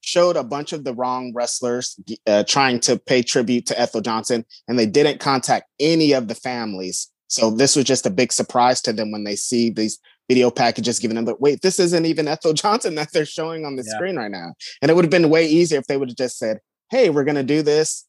showed 0.00 0.36
a 0.36 0.44
bunch 0.44 0.72
of 0.72 0.84
the 0.84 0.94
wrong 0.94 1.32
wrestlers 1.34 1.98
uh, 2.26 2.44
trying 2.44 2.80
to 2.80 2.98
pay 2.98 3.22
tribute 3.22 3.66
to 3.66 3.80
Ethel 3.80 4.00
Johnson, 4.00 4.44
and 4.68 4.78
they 4.78 4.86
didn't 4.86 5.20
contact 5.20 5.68
any 5.78 6.12
of 6.12 6.28
the 6.28 6.34
families. 6.34 7.10
So 7.28 7.50
this 7.50 7.76
was 7.76 7.84
just 7.84 8.06
a 8.06 8.10
big 8.10 8.32
surprise 8.32 8.80
to 8.82 8.92
them 8.92 9.12
when 9.12 9.24
they 9.24 9.36
see 9.36 9.70
these 9.70 10.00
video 10.30 10.48
packages 10.48 11.00
giving 11.00 11.16
them, 11.16 11.24
but 11.24 11.40
wait, 11.40 11.60
this 11.60 11.80
isn't 11.80 12.06
even 12.06 12.28
Ethel 12.28 12.52
Johnson 12.62 12.94
that 12.94 13.10
they're 13.12 13.26
showing 13.26 13.64
on 13.64 13.74
the 13.74 13.82
yeah. 13.84 13.96
screen 13.96 14.14
right 14.14 14.30
now. 14.30 14.54
And 14.80 14.88
it 14.88 14.94
would 14.94 15.04
have 15.04 15.10
been 15.10 15.28
way 15.28 15.44
easier 15.44 15.80
if 15.80 15.88
they 15.88 15.96
would 15.96 16.08
have 16.08 16.16
just 16.16 16.38
said, 16.38 16.60
hey, 16.88 17.10
we're 17.10 17.24
going 17.24 17.34
to 17.34 17.42
do 17.42 17.62
this. 17.62 18.06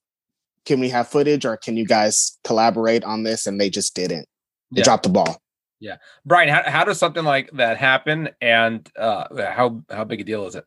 Can 0.67 0.80
we 0.80 0.89
have 0.89 1.08
footage 1.08 1.45
or 1.45 1.58
can 1.58 1.77
you 1.77 1.86
guys 1.88 2.38
collaborate 2.43 3.04
on 3.04 3.23
this? 3.23 3.47
And 3.47 3.60
they 3.60 3.71
just 3.71 3.95
didn't. 3.95 4.27
They 4.69 4.82
yeah. 4.82 4.84
dropped 4.84 5.01
the 5.01 5.10
ball. 5.10 5.41
Yeah. 5.80 5.95
Brian, 6.23 6.49
how, 6.49 6.62
how 6.63 6.84
does 6.84 6.99
something 6.99 7.23
like 7.23 7.49
that 7.54 7.77
happen? 7.77 8.30
And 8.39 8.88
uh, 8.95 9.25
how, 9.51 9.82
how 9.89 10.04
big 10.04 10.21
a 10.21 10.23
deal 10.23 10.45
is 10.45 10.54
it? 10.54 10.63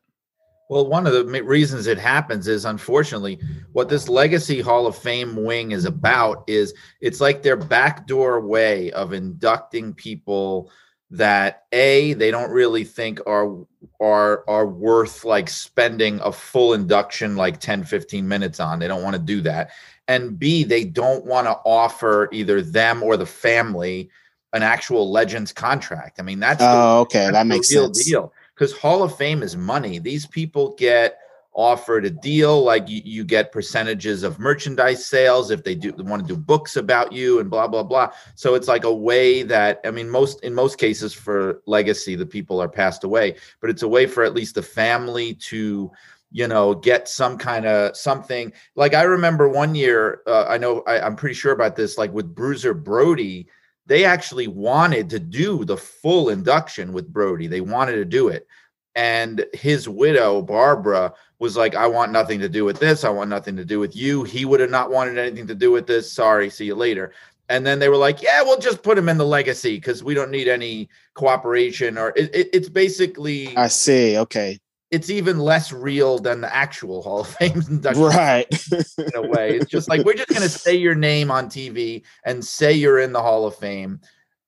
Well, 0.69 0.87
one 0.87 1.05
of 1.05 1.13
the 1.13 1.43
reasons 1.43 1.85
it 1.85 1.99
happens 1.99 2.47
is 2.47 2.65
unfortunately 2.65 3.39
what 3.73 3.89
this 3.89 4.09
Legacy 4.09 4.61
Hall 4.61 4.87
of 4.87 4.97
Fame 4.97 5.43
wing 5.43 5.71
is 5.71 5.85
about 5.85 6.43
is 6.47 6.73
it's 7.01 7.21
like 7.21 7.43
their 7.43 7.55
backdoor 7.55 8.41
way 8.41 8.91
of 8.91 9.13
inducting 9.13 9.93
people 9.93 10.71
that 11.11 11.65
a 11.71 12.13
they 12.13 12.31
don't 12.31 12.49
really 12.49 12.83
think 12.83 13.19
are 13.27 13.55
are 14.01 14.43
are 14.49 14.65
worth 14.65 15.23
like 15.23 15.49
spending 15.49 16.19
a 16.21 16.31
full 16.31 16.73
induction 16.73 17.35
like 17.35 17.59
10 17.59 17.83
15 17.83 18.27
minutes 18.27 18.59
on. 18.59 18.79
They 18.79 18.87
don't 18.87 19.03
want 19.03 19.15
to 19.15 19.21
do 19.21 19.41
that. 19.41 19.69
And 20.07 20.37
b 20.37 20.63
they 20.63 20.83
don't 20.83 21.25
want 21.25 21.45
to 21.45 21.53
offer 21.63 22.27
either 22.31 22.61
them 22.61 23.03
or 23.03 23.17
the 23.17 23.25
family 23.25 24.09
an 24.53 24.63
actual 24.63 25.11
legends 25.11 25.53
contract. 25.53 26.19
I 26.19 26.23
mean 26.23 26.39
that's 26.39 26.63
oh 26.63 26.65
the, 26.65 26.99
okay 27.01 27.19
that's 27.25 27.33
that 27.33 27.47
makes 27.47 27.69
sense. 27.69 28.03
deal 28.03 28.33
because 28.55 28.75
Hall 28.75 29.03
of 29.03 29.15
Fame 29.15 29.43
is 29.43 29.55
money. 29.55 29.99
These 29.99 30.25
people 30.25 30.73
get 30.75 31.19
offered 31.55 32.05
a 32.05 32.09
deal 32.09 32.63
like 32.63 32.89
you, 32.89 33.01
you 33.05 33.23
get 33.23 33.51
percentages 33.51 34.23
of 34.23 34.39
merchandise 34.39 35.05
sales 35.05 35.51
if 35.51 35.63
they 35.63 35.73
do 35.73 35.93
want 35.99 36.21
to 36.21 36.27
do 36.27 36.37
books 36.37 36.75
about 36.75 37.13
you 37.13 37.39
and 37.39 37.49
blah 37.49 37.65
blah 37.65 37.81
blah 37.81 38.11
so 38.35 38.55
it's 38.55 38.67
like 38.67 38.83
a 38.83 38.93
way 38.93 39.41
that 39.41 39.79
i 39.85 39.89
mean 39.89 40.09
most 40.09 40.43
in 40.43 40.53
most 40.53 40.77
cases 40.77 41.13
for 41.13 41.61
legacy 41.65 42.13
the 42.13 42.25
people 42.25 42.61
are 42.61 42.67
passed 42.67 43.05
away 43.05 43.33
but 43.61 43.69
it's 43.69 43.83
a 43.83 43.87
way 43.87 44.05
for 44.05 44.25
at 44.25 44.33
least 44.33 44.55
the 44.55 44.61
family 44.61 45.33
to 45.33 45.89
you 46.31 46.49
know, 46.49 46.75
get 46.75 47.07
some 47.07 47.37
kind 47.37 47.65
of 47.65 47.95
something. 47.95 48.51
Like 48.75 48.93
I 48.93 49.03
remember 49.03 49.47
one 49.47 49.73
year, 49.73 50.21
uh, 50.27 50.43
I 50.49 50.57
know 50.57 50.81
I, 50.81 50.99
I'm 50.99 51.15
pretty 51.15 51.33
sure 51.33 51.53
about 51.53 51.77
this, 51.77 51.97
like 51.97 52.11
with 52.11 52.35
Bruiser 52.35 52.73
Brody, 52.73 53.47
they 53.85 54.05
actually 54.05 54.47
wanted 54.47 55.09
to 55.11 55.19
do 55.19 55.63
the 55.65 55.77
full 55.77 56.29
induction 56.29 56.93
with 56.93 57.11
Brody. 57.11 57.47
They 57.47 57.61
wanted 57.61 57.95
to 57.95 58.05
do 58.05 58.29
it. 58.29 58.47
And 58.95 59.45
his 59.53 59.89
widow, 59.89 60.41
Barbara, 60.41 61.13
was 61.39 61.57
like, 61.57 61.75
I 61.75 61.87
want 61.87 62.11
nothing 62.11 62.39
to 62.39 62.49
do 62.49 62.63
with 62.63 62.79
this. 62.79 63.03
I 63.03 63.09
want 63.09 63.29
nothing 63.29 63.57
to 63.57 63.65
do 63.65 63.79
with 63.79 63.95
you. 63.95 64.23
He 64.23 64.45
would 64.45 64.61
have 64.61 64.69
not 64.69 64.89
wanted 64.89 65.17
anything 65.17 65.47
to 65.47 65.55
do 65.55 65.71
with 65.71 65.85
this. 65.85 66.11
Sorry, 66.11 66.49
see 66.49 66.65
you 66.65 66.75
later. 66.75 67.11
And 67.49 67.65
then 67.65 67.77
they 67.77 67.89
were 67.89 67.97
like, 67.97 68.21
yeah, 68.21 68.41
we'll 68.41 68.59
just 68.59 68.81
put 68.81 68.97
him 68.97 69.09
in 69.09 69.17
the 69.17 69.25
legacy 69.25 69.75
because 69.75 70.03
we 70.03 70.13
don't 70.13 70.31
need 70.31 70.47
any 70.47 70.89
cooperation 71.13 71.97
or 71.97 72.13
it, 72.15 72.33
it, 72.33 72.49
it's 72.53 72.69
basically. 72.69 73.55
I 73.55 73.67
see. 73.67 74.17
Okay 74.17 74.59
it's 74.95 75.09
even 75.09 75.39
less 75.39 75.73
real 75.73 76.19
than 76.19 76.39
the 76.39 76.55
actual 76.55 77.01
Hall 77.01 77.19
of 77.19 77.27
Fame 77.27 77.61
induction. 77.69 78.01
Right. 78.01 78.47
in 78.71 79.11
a 79.13 79.21
way. 79.21 79.57
It's 79.57 79.69
just 79.69 79.89
like 79.89 80.05
we're 80.05 80.13
just 80.13 80.29
gonna 80.29 80.47
say 80.47 80.73
your 80.73 80.95
name 80.95 81.29
on 81.29 81.47
TV 81.47 82.03
and 82.23 82.43
say 82.43 82.71
you're 82.71 82.99
in 82.99 83.11
the 83.11 83.21
Hall 83.21 83.45
of 83.45 83.57
Fame, 83.57 83.99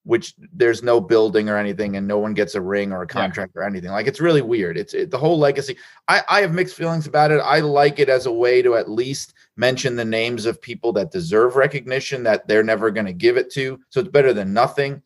which 0.04 0.36
there's 0.54 0.82
no 0.82 1.02
building 1.02 1.50
or 1.50 1.58
anything, 1.58 1.98
and 1.98 2.08
no 2.08 2.18
one 2.18 2.34
gets 2.34 2.56
a 2.56 2.62
ring 2.62 2.94
or 2.94 3.02
a 3.02 3.08
contract 3.08 3.52
yeah. 3.56 3.62
or 3.62 3.66
anything. 3.66 3.92
Like 3.92 4.08
it's 4.08 4.22
really 4.22 4.42
weird. 4.42 4.78
It's 4.78 4.94
it, 4.94 5.12
the 5.12 5.18
whole 5.18 5.38
legacy. 5.38 5.78
I, 6.08 6.22
I 6.30 6.40
have 6.40 6.54
mixed 6.54 6.78
feelings 6.78 7.08
about 7.08 7.32
it. 7.32 7.42
I 7.44 7.60
like 7.60 8.00
it 8.00 8.08
as 8.08 8.26
a 8.26 8.32
way 8.32 8.62
to 8.62 8.78
at 8.78 8.90
least 8.90 9.34
mention 9.58 9.98
the 9.98 10.06
names 10.06 10.46
of 10.46 10.62
people 10.62 10.94
that 10.94 11.12
deserve 11.12 11.58
recognition 11.58 12.24
that 12.24 12.48
they're 12.48 12.64
never 12.64 12.90
gonna 12.90 13.12
give 13.12 13.36
it 13.36 13.52
to. 13.52 13.82
So 13.90 14.00
it's 14.00 14.10
better 14.10 14.32
than 14.32 14.54
nothing 14.54 15.02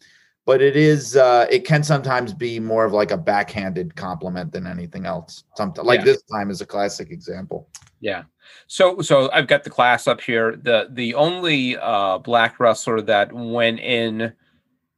but 0.46 0.62
it 0.62 0.76
is 0.76 1.16
uh 1.16 1.46
it 1.50 1.66
can 1.66 1.84
sometimes 1.84 2.34
be 2.34 2.60
more 2.60 2.86
of 2.86 2.94
like 2.94 3.12
a 3.12 3.18
backhanded 3.18 3.96
compliment 3.96 4.52
than 4.52 4.66
anything 4.68 5.06
else. 5.06 5.44
Sometimes 5.56 5.86
like 5.86 6.00
yeah. 6.00 6.06
this 6.06 6.24
time 6.24 6.50
is 6.50 6.62
a 6.62 6.66
classic 6.66 7.12
example. 7.12 7.70
Yeah. 8.00 8.24
So 8.68 9.02
so 9.02 9.30
i've 9.32 9.48
got 9.48 9.64
the 9.64 9.70
class 9.70 10.08
up 10.08 10.22
here. 10.22 10.56
The 10.56 10.88
the 10.92 11.14
only 11.16 11.78
uh 11.78 12.18
black 12.20 12.60
wrestler 12.60 13.02
that 13.02 13.32
went 13.34 13.80
in 13.80 14.34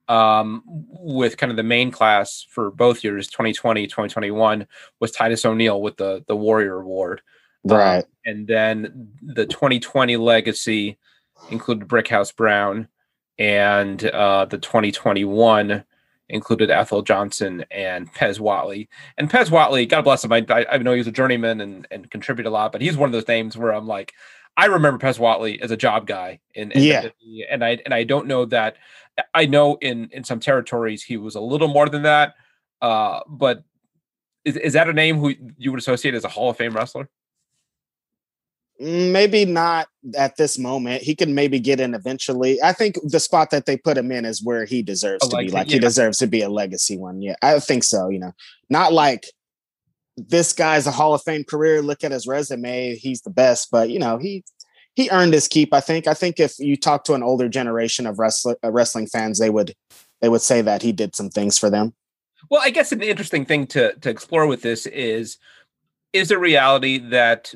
um 0.08 0.63
with 0.65 1.38
kind 1.38 1.51
of 1.51 1.56
the 1.56 1.63
main 1.63 1.89
class 1.91 2.45
for 2.49 2.71
both 2.71 3.03
years 3.03 3.27
2020 3.27 3.88
2021 3.88 4.67
was 4.99 5.12
titus 5.12 5.45
o'neil 5.45 5.82
with 5.82 5.97
the 5.97 6.23
the 6.27 6.36
warrior 6.36 6.79
award. 6.79 7.21
Right. 7.65 7.99
um, 7.99 8.03
and 8.25 8.47
then 8.47 9.10
the 9.21 9.45
2020 9.45 10.17
legacy 10.17 10.97
included 11.49 11.88
brickhouse 11.88 12.36
brown 12.36 12.88
and 13.38 14.04
uh, 14.06 14.46
the 14.46 14.58
2021 14.58 15.84
included 16.30 16.72
Ethel 16.72 17.02
Johnson 17.02 17.65
and 17.69 18.12
Pez 18.13 18.39
Whatley. 18.39 18.88
And 19.17 19.30
Pez 19.30 19.50
Whatley, 19.50 19.88
God 19.88 20.04
bless 20.04 20.24
him, 20.24 20.34
I, 20.34 20.46
I, 20.50 20.78
know 20.78 20.93
he's 20.93 21.08
a 21.08 21.12
journeyman 21.12 21.62
and, 21.62 21.88
and 21.91 22.10
contribute 22.10 22.48
a 22.48 22.50
lot, 22.50 22.72
but 22.72 22.82
he's 22.82 22.98
one 22.98 23.08
of 23.08 23.13
those 23.13 23.28
names 23.28 23.58
where 23.58 23.74
I'm 23.74 23.88
like, 23.88 24.13
I 24.56 24.65
remember 24.65 25.06
Pez 25.06 25.19
Whatley 25.19 25.60
as 25.62 25.72
a 25.72 25.78
job 25.78 26.08
guy, 26.08 26.39
in, 26.54 26.72
in 26.72 26.84
yeah, 26.84 27.10
and 27.50 27.65
I 27.65 27.80
and 27.86 27.93
I 27.93 28.04
don't 28.04 28.28
know 28.28 28.46
that. 28.46 28.76
I 29.34 29.48
know 29.48 29.78
in 29.82 30.10
in 30.12 30.24
some 30.24 30.39
territories 30.39 31.04
he 31.04 31.17
was 31.17 31.34
a 31.34 31.41
little 31.41 31.67
more 31.67 31.89
than 31.89 32.04
that, 32.04 32.36
uh, 32.82 33.22
but 33.28 33.63
is, 34.46 34.56
is 34.58 34.74
that 34.74 34.89
a 34.89 34.93
name 34.93 35.17
who 35.17 35.34
you 35.58 35.72
would 35.72 35.80
associate 35.80 36.13
as 36.13 36.24
a 36.24 36.30
Hall 36.30 36.52
of 36.52 36.58
Fame 36.58 36.76
wrestler? 36.76 37.10
Maybe 38.84 39.46
not 39.46 39.88
at 40.17 40.36
this 40.36 40.60
moment. 40.60 41.04
He 41.04 41.15
can 41.15 41.34
maybe 41.34 41.58
get 41.60 41.80
in 41.80 41.93
eventually. 41.93 42.62
I 42.62 42.74
think 42.74 42.98
the 43.02 43.19
spot 43.19 43.50
that 43.52 43.65
they 43.65 43.78
put 43.78 43.98
him 43.98 44.12
in 44.12 44.26
is 44.26 44.43
where 44.43 44.65
he 44.65 44.82
deserves 44.82 45.26
to 45.30 45.38
be. 45.38 45.50
Like 45.50 45.69
yeah. 45.69 45.76
he 45.76 45.80
deserves 45.80 46.17
to 46.17 46.28
be 46.28 46.41
a 46.41 46.50
legacy 46.50 46.98
one. 46.98 47.22
Yeah, 47.22 47.36
I 47.41 47.60
think 47.60 47.86
so. 47.86 48.10
You 48.10 48.19
know, 48.19 48.34
not 48.69 48.91
like 48.91 49.26
this 50.17 50.52
guy's 50.52 50.86
a 50.86 50.91
Hall 50.91 51.13
of 51.13 51.24
Fame 51.24 51.46
career. 51.46 51.82
Look 51.82 52.04
at 52.04 52.12
his 52.12 52.28
resume; 52.28 52.96
he's 52.96 53.22
the 53.22 53.30
best. 53.30 53.69
But 53.72 53.89
you 53.89 54.00
know, 54.00 54.17
he 54.17 54.43
he 54.96 55.10
earned 55.12 55.34
his 55.34 55.48
keep. 55.48 55.74
I 55.74 55.80
think. 55.80 56.06
I 56.06 56.13
think 56.13 56.39
if 56.39 56.60
you 56.60 56.76
talk 56.76 57.06
to 57.06 57.13
an 57.13 57.24
older 57.24 57.48
generation 57.48 58.06
of 58.06 58.19
wrestling 58.19 58.58
uh, 58.65 58.72
wrestling 58.72 59.08
fans, 59.08 59.39
they 59.39 59.50
would 59.50 59.74
they 60.22 60.28
would 60.28 60.41
say 60.41 60.62
that 60.62 60.82
he 60.82 60.91
did 60.91 61.15
some 61.15 61.30
things 61.30 61.58
for 61.58 61.69
them. 61.69 61.93
Well, 62.50 62.62
I 62.62 62.69
guess 62.69 62.91
an 62.91 63.02
interesting 63.02 63.46
thing 63.46 63.65
to 63.67 63.93
to 63.93 64.10
explore 64.10 64.46
with 64.46 64.62
this 64.62 64.86
is 64.88 65.38
is 66.12 66.32
a 66.32 66.38
reality 66.38 66.98
that 66.98 67.54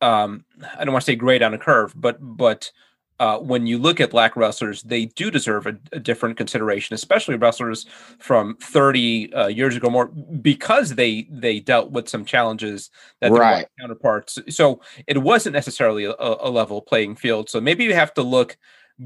um, 0.00 0.44
I 0.78 0.84
don't 0.84 0.92
want 0.92 1.04
to 1.04 1.10
say 1.10 1.16
grade 1.16 1.42
on 1.42 1.54
a 1.54 1.58
curve, 1.58 1.92
but 1.96 2.18
but 2.20 2.70
uh, 3.18 3.38
when 3.38 3.66
you 3.66 3.78
look 3.78 4.00
at 4.00 4.10
black 4.10 4.36
wrestlers, 4.36 4.82
they 4.82 5.06
do 5.06 5.30
deserve 5.30 5.66
a, 5.66 5.76
a 5.92 5.98
different 5.98 6.36
consideration, 6.36 6.94
especially 6.94 7.36
wrestlers 7.36 7.86
from 8.18 8.56
30 8.60 9.32
uh, 9.32 9.46
years 9.46 9.74
ago 9.74 9.88
more, 9.88 10.06
because 10.06 10.94
they 10.94 11.26
they 11.30 11.60
dealt 11.60 11.90
with 11.90 12.08
some 12.08 12.24
challenges 12.24 12.90
that 13.20 13.32
right. 13.32 13.56
their 13.56 13.68
counterparts. 13.80 14.38
So 14.50 14.80
it 15.06 15.18
wasn't 15.18 15.54
necessarily 15.54 16.04
a, 16.04 16.14
a, 16.18 16.50
level 16.50 16.82
playing 16.82 17.16
field. 17.16 17.48
So 17.48 17.60
maybe 17.60 17.84
you 17.84 17.94
have 17.94 18.12
to 18.14 18.22
look 18.22 18.58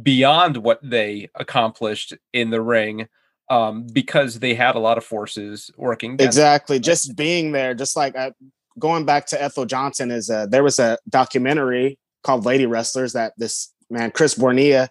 beyond 0.03 0.57
what 0.57 0.81
they 0.83 1.29
accomplished 1.37 2.15
in 2.33 2.51
the 2.51 2.63
ring. 2.63 3.09
Um, 3.49 3.89
because 3.93 4.39
they 4.39 4.55
had 4.55 4.77
a 4.77 4.79
lot 4.79 4.97
of 4.97 5.03
forces 5.03 5.73
working. 5.77 6.15
Exactly. 6.21 6.79
Just 6.79 7.17
being 7.17 7.51
there, 7.51 7.75
just 7.75 7.97
like 7.97 8.15
I, 8.15 8.31
going 8.79 9.05
back 9.05 9.27
to 9.27 9.43
Ethel 9.43 9.67
Johnson 9.67 10.11
is 10.11 10.31
uh, 10.31 10.47
there 10.47 10.63
was 10.63 10.79
a 10.79 10.99
documentary 11.09 11.99
called 12.23 12.45
Lady 12.45 12.67
Wrestlers 12.67 13.13
that 13.13 13.33
this 13.37 13.73
man 13.91 14.11
Chris 14.11 14.35
Bournea 14.35 14.91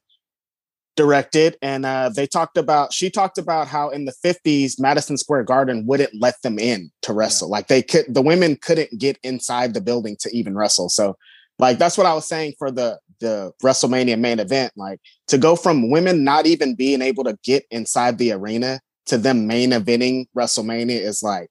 directed, 0.95 1.57
and 1.61 1.85
uh, 1.85 2.09
they 2.13 2.27
talked 2.27 2.57
about 2.57 2.93
she 2.93 3.09
talked 3.09 3.37
about 3.37 3.67
how 3.67 3.89
in 3.89 4.05
the 4.05 4.11
fifties 4.11 4.79
Madison 4.79 5.17
Square 5.17 5.43
Garden 5.43 5.85
wouldn't 5.85 6.11
let 6.19 6.41
them 6.41 6.59
in 6.59 6.91
to 7.03 7.13
wrestle. 7.13 7.47
Yeah. 7.47 7.51
Like 7.51 7.67
they 7.67 7.81
could, 7.81 8.13
the 8.13 8.21
women 8.21 8.57
couldn't 8.61 8.99
get 8.99 9.17
inside 9.23 9.73
the 9.73 9.81
building 9.81 10.17
to 10.21 10.29
even 10.35 10.57
wrestle. 10.57 10.89
So, 10.89 11.15
like 11.57 11.77
that's 11.77 11.97
what 11.97 12.07
I 12.07 12.13
was 12.13 12.27
saying 12.27 12.53
for 12.59 12.69
the 12.71 12.99
the 13.19 13.51
WrestleMania 13.63 14.19
main 14.19 14.39
event. 14.39 14.73
Like 14.75 14.99
to 15.27 15.37
go 15.37 15.55
from 15.55 15.89
women 15.89 16.23
not 16.23 16.45
even 16.45 16.75
being 16.75 17.01
able 17.01 17.23
to 17.23 17.37
get 17.43 17.65
inside 17.71 18.17
the 18.17 18.33
arena 18.33 18.81
to 19.05 19.17
them 19.17 19.47
main 19.47 19.71
eventing 19.71 20.25
WrestleMania 20.37 20.99
is 20.99 21.23
like 21.23 21.49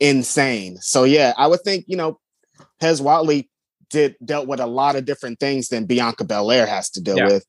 insane. 0.00 0.76
So 0.78 1.04
yeah, 1.04 1.32
I 1.36 1.46
would 1.46 1.60
think, 1.62 1.84
you 1.88 1.96
know, 1.96 2.18
Pez 2.80 3.00
Whatley 3.00 3.48
did 3.90 4.16
dealt 4.24 4.48
with 4.48 4.60
a 4.60 4.66
lot 4.66 4.96
of 4.96 5.04
different 5.04 5.40
things 5.40 5.68
than 5.68 5.86
Bianca 5.86 6.24
Belair 6.24 6.66
has 6.66 6.90
to 6.90 7.00
deal 7.00 7.16
yeah. 7.16 7.26
with. 7.26 7.46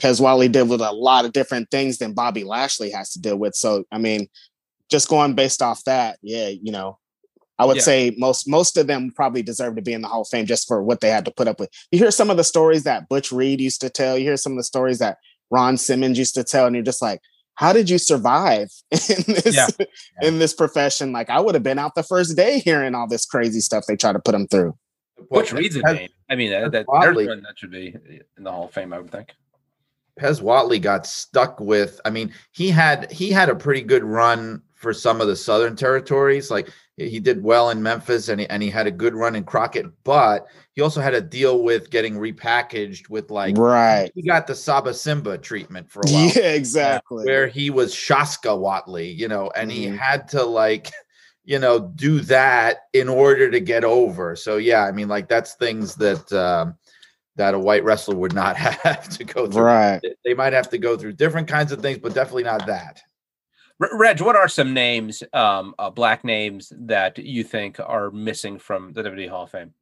Pez 0.00 0.20
Whatley 0.20 0.50
did 0.50 0.68
with 0.68 0.80
a 0.80 0.92
lot 0.92 1.24
of 1.24 1.32
different 1.32 1.70
things 1.70 1.98
than 1.98 2.14
Bobby 2.14 2.44
Lashley 2.44 2.90
has 2.90 3.10
to 3.12 3.20
deal 3.20 3.36
with. 3.36 3.54
So 3.54 3.84
I 3.92 3.98
mean, 3.98 4.28
just 4.90 5.08
going 5.08 5.34
based 5.34 5.62
off 5.62 5.84
that, 5.84 6.18
yeah, 6.22 6.48
you 6.48 6.72
know, 6.72 6.98
I 7.58 7.64
would 7.64 7.76
yeah. 7.76 7.82
say 7.82 8.14
most 8.18 8.48
most 8.48 8.76
of 8.76 8.86
them 8.86 9.12
probably 9.14 9.42
deserve 9.42 9.76
to 9.76 9.82
be 9.82 9.92
in 9.92 10.02
the 10.02 10.08
Hall 10.08 10.22
of 10.22 10.28
Fame 10.28 10.46
just 10.46 10.66
for 10.66 10.82
what 10.82 11.00
they 11.00 11.10
had 11.10 11.24
to 11.26 11.30
put 11.30 11.48
up 11.48 11.60
with. 11.60 11.70
You 11.92 11.98
hear 11.98 12.10
some 12.10 12.30
of 12.30 12.36
the 12.36 12.44
stories 12.44 12.82
that 12.84 13.08
Butch 13.08 13.30
Reed 13.30 13.60
used 13.60 13.80
to 13.82 13.90
tell. 13.90 14.18
You 14.18 14.24
hear 14.24 14.36
some 14.36 14.52
of 14.52 14.58
the 14.58 14.64
stories 14.64 14.98
that 14.98 15.18
Ron 15.50 15.76
Simmons 15.76 16.18
used 16.18 16.34
to 16.34 16.44
tell, 16.44 16.66
and 16.66 16.74
you're 16.74 16.84
just 16.84 17.02
like, 17.02 17.20
how 17.56 17.72
did 17.72 17.88
you 17.88 17.98
survive 17.98 18.70
in 18.90 18.98
this 19.26 19.54
yeah. 19.56 19.86
in 20.22 20.38
this 20.38 20.52
profession? 20.52 21.12
Like 21.12 21.30
I 21.30 21.40
would 21.40 21.54
have 21.54 21.62
been 21.62 21.78
out 21.78 21.94
the 21.94 22.02
first 22.02 22.36
day 22.36 22.58
hearing 22.58 22.94
all 22.94 23.08
this 23.08 23.26
crazy 23.26 23.60
stuff 23.60 23.84
they 23.86 23.96
try 23.96 24.12
to 24.12 24.18
put 24.18 24.32
them 24.32 24.46
through. 24.48 24.76
Butch 25.30 25.52
Reed's 25.52 25.76
a 25.76 25.82
name. 25.82 26.08
I 26.28 26.34
mean, 26.36 26.50
that, 26.50 26.72
that, 26.72 26.86
that 26.86 27.54
should 27.56 27.70
be 27.70 27.94
in 28.36 28.44
the 28.44 28.50
Hall 28.50 28.64
of 28.64 28.72
Fame, 28.72 28.92
I 28.92 28.98
would 28.98 29.10
think. 29.10 29.34
Pez 30.18 30.40
Whatley 30.40 30.80
got 30.80 31.06
stuck 31.06 31.60
with. 31.60 32.00
I 32.04 32.10
mean, 32.10 32.32
he 32.52 32.70
had 32.70 33.10
he 33.10 33.30
had 33.30 33.48
a 33.48 33.54
pretty 33.54 33.82
good 33.82 34.04
run 34.04 34.62
for 34.74 34.92
some 34.92 35.20
of 35.20 35.26
the 35.26 35.36
southern 35.36 35.76
territories. 35.76 36.50
Like 36.50 36.70
he 36.96 37.18
did 37.18 37.42
well 37.42 37.70
in 37.70 37.82
Memphis 37.82 38.28
and 38.28 38.40
he, 38.40 38.46
and 38.48 38.62
he 38.62 38.70
had 38.70 38.86
a 38.86 38.90
good 38.90 39.14
run 39.14 39.34
in 39.34 39.44
Crockett, 39.44 39.86
but 40.04 40.46
he 40.72 40.82
also 40.82 41.00
had 41.00 41.10
to 41.10 41.20
deal 41.20 41.62
with 41.62 41.90
getting 41.90 42.14
repackaged 42.14 43.10
with 43.10 43.30
like 43.30 43.58
right. 43.58 44.12
He 44.14 44.22
got 44.22 44.46
the 44.46 44.54
Saba 44.54 44.94
Simba 44.94 45.36
treatment 45.38 45.90
for 45.90 46.02
a 46.06 46.10
while. 46.10 46.30
Yeah, 46.34 46.52
exactly. 46.52 47.24
Where 47.24 47.48
he 47.48 47.70
was 47.70 47.94
Shaska 47.94 48.56
Whatley, 48.56 49.16
you 49.16 49.28
know, 49.28 49.50
and 49.56 49.70
mm 49.70 49.74
he 49.74 49.86
mm-hmm. 49.86 49.96
had 49.96 50.28
to 50.28 50.44
like, 50.44 50.92
you 51.44 51.58
know, 51.58 51.80
do 51.96 52.20
that 52.20 52.82
in 52.92 53.08
order 53.08 53.50
to 53.50 53.58
get 53.58 53.82
over. 53.82 54.36
So 54.36 54.58
yeah, 54.58 54.84
I 54.84 54.92
mean, 54.92 55.08
like 55.08 55.28
that's 55.28 55.54
things 55.54 55.96
that 55.96 56.32
um 56.32 56.76
that 57.34 57.54
a 57.54 57.58
white 57.58 57.82
wrestler 57.82 58.14
would 58.14 58.34
not 58.34 58.56
have 58.56 59.08
to 59.08 59.24
go 59.24 59.48
through. 59.48 59.62
Right. 59.62 60.00
They 60.24 60.34
might 60.34 60.52
have 60.52 60.70
to 60.70 60.78
go 60.78 60.96
through 60.96 61.14
different 61.14 61.48
kinds 61.48 61.72
of 61.72 61.82
things, 61.82 61.98
but 61.98 62.14
definitely 62.14 62.44
not 62.44 62.66
that. 62.66 63.00
Reg, 63.80 64.20
what 64.20 64.36
are 64.36 64.48
some 64.48 64.72
names, 64.72 65.22
um, 65.32 65.74
uh, 65.78 65.90
black 65.90 66.24
names 66.24 66.72
that 66.76 67.18
you 67.18 67.42
think 67.42 67.80
are 67.80 68.10
missing 68.10 68.58
from 68.58 68.92
the 68.92 69.02
WWE 69.02 69.28
Hall 69.28 69.44
of 69.44 69.50
Fame? 69.50 69.74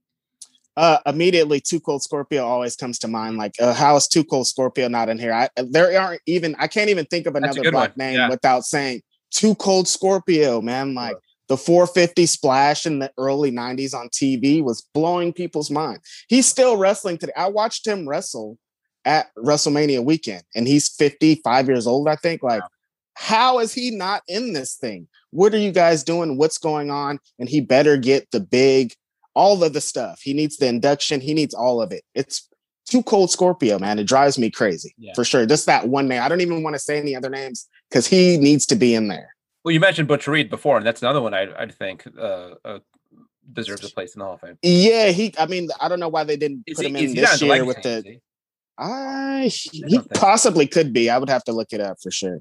Uh, 0.75 0.99
immediately, 1.05 1.61
Too 1.61 1.81
Cold 1.81 2.03
Scorpio 2.03 2.47
always 2.47 2.75
comes 2.77 2.99
to 3.01 3.09
mind. 3.09 3.37
Like, 3.37 3.53
uh, 3.61 3.75
how 3.75 3.95
is 3.97 4.09
Too 4.09 4.25
Cold 4.25 4.47
Scorpio 4.47 4.89
not 4.89 5.11
in 5.11 5.19
here? 5.19 5.35
I, 5.35 5.51
there 5.57 6.01
aren't 6.01 6.23
even. 6.25 6.57
I 6.59 6.67
can't 6.67 6.89
even 6.89 7.05
think 7.05 7.27
of 7.27 7.37
another 7.37 7.71
black 7.71 7.91
one. 7.91 8.07
name 8.07 8.17
yeah. 8.17 8.31
without 8.31 8.65
saying 8.65 9.03
Too 9.31 9.55
Cold 9.57 9.87
Scorpio. 9.87 10.63
Man, 10.63 10.95
like 10.95 11.19
the 11.49 11.59
450 11.59 12.25
splash 12.25 12.87
in 12.87 13.01
the 13.01 13.13
early 13.19 13.53
90s 13.53 13.93
on 13.93 14.09
TV 14.09 14.63
was 14.63 14.81
blowing 14.95 15.35
people's 15.35 15.71
mind. 15.71 15.99
He's 16.29 16.47
still 16.47 16.79
wrestling 16.79 17.19
today. 17.19 17.35
I 17.37 17.49
watched 17.49 17.87
him 17.87 18.09
wrestle 18.09 18.57
at 19.05 19.27
WrestleMania 19.37 20.03
weekend, 20.03 20.45
and 20.55 20.67
he's 20.67 20.89
55 20.89 21.69
years 21.69 21.87
old. 21.87 22.09
I 22.09 22.17
think. 22.17 22.43
Like. 22.43 22.63
Wow 22.63 22.69
how 23.15 23.59
is 23.59 23.73
he 23.73 23.91
not 23.91 24.23
in 24.29 24.53
this 24.53 24.75
thing? 24.75 25.09
What 25.31 25.55
are 25.55 25.59
you 25.59 25.73
guys 25.73 26.05
doing? 26.05 26.37
What's 26.37 26.59
going 26.59 26.91
on? 26.91 27.19
And 27.39 27.49
he 27.49 27.61
better 27.61 27.97
get 27.97 28.31
the 28.31 28.41
big 28.41 28.95
all 29.35 29.65
of 29.65 29.73
the 29.73 29.81
stuff. 29.81 30.21
He 30.23 30.35
needs 30.35 30.57
the 30.59 30.67
induction. 30.67 31.21
He 31.21 31.35
needs 31.35 31.55
all 31.55 31.81
of 31.81 31.93
it. 31.93 32.03
It's 32.15 32.49
too 32.87 33.03
cold 33.03 33.31
Scorpio, 33.31 33.79
man. 33.79 33.99
It 33.99 34.05
drives 34.05 34.39
me 34.39 34.51
crazy 34.51 34.95
Yeah. 34.99 35.13
for 35.15 35.25
sure. 35.25 35.47
Just 35.47 35.67
that 35.67 35.89
one 35.89 36.09
name. 36.09 36.23
I 36.23 36.29
don't 36.29 36.41
even 36.43 36.63
want 36.63 36.75
to 36.75 36.81
say 36.81 36.99
any 36.99 37.17
other 37.17 37.31
names 37.31 37.67
because 37.89 38.07
he 38.07 38.37
needs 38.37 38.67
to 38.67 38.77
be 38.77 38.95
in 38.95 39.09
there. 39.09 39.35
Well, 39.65 39.73
you 39.73 39.81
mentioned 39.81 40.09
Butch 40.09 40.27
Reed 40.27 40.51
before, 40.51 40.77
and 40.77 40.85
that's 40.85 41.03
another 41.03 41.23
one 41.23 41.35
I 41.35 41.49
I 41.57 41.67
think 41.69 42.05
uh, 42.19 42.55
uh, 42.65 42.79
deserves 43.53 43.85
a 43.85 43.91
place 43.91 44.15
in 44.15 44.19
the 44.19 44.25
Hall 44.25 44.35
of 44.35 44.41
Fame. 44.41 44.59
Yeah, 44.63 45.09
he. 45.09 45.33
I 45.39 45.47
mean, 45.47 45.69
I 45.81 45.89
don't 45.89 46.01
know 46.01 46.09
why 46.09 46.25
they 46.25 46.37
didn't 46.37 46.65
Is 46.67 46.77
put 46.77 46.87
he, 46.87 46.91
him 46.91 46.97
in 46.97 47.15
this 47.15 47.41
year 47.41 47.65
with 47.65 47.81
the. 47.83 48.03
he? 48.05 48.19
I 48.79 49.51
he 49.73 50.01
possibly 50.15 50.67
could 50.67 50.93
be. 50.93 51.11
I 51.11 51.19
would 51.19 51.29
have 51.29 51.45
to 51.45 51.53
look 51.53 51.73
it 51.73 51.81
up 51.81 51.99
for 52.03 52.11
sure. 52.11 52.41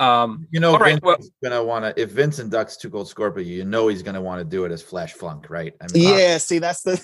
Um, 0.00 0.48
You 0.50 0.58
know, 0.58 0.72
All 0.72 0.78
right, 0.80 0.94
Vince 0.94 1.02
well- 1.02 1.16
is 1.20 1.30
gonna 1.42 1.62
want 1.62 1.84
to. 1.84 2.00
If 2.02 2.10
Vince 2.10 2.40
inducts 2.40 2.78
Too 2.78 2.90
Cold 2.90 3.08
Scorpio, 3.08 3.44
you 3.44 3.64
know 3.64 3.86
he's 3.88 4.02
gonna 4.02 4.20
want 4.20 4.40
to 4.40 4.44
do 4.44 4.64
it 4.64 4.72
as 4.72 4.82
Flash 4.82 5.12
Funk, 5.12 5.46
right? 5.48 5.72
I 5.80 5.86
Yeah, 5.94 6.38
see, 6.38 6.58
that's 6.58 6.82
the 6.82 7.00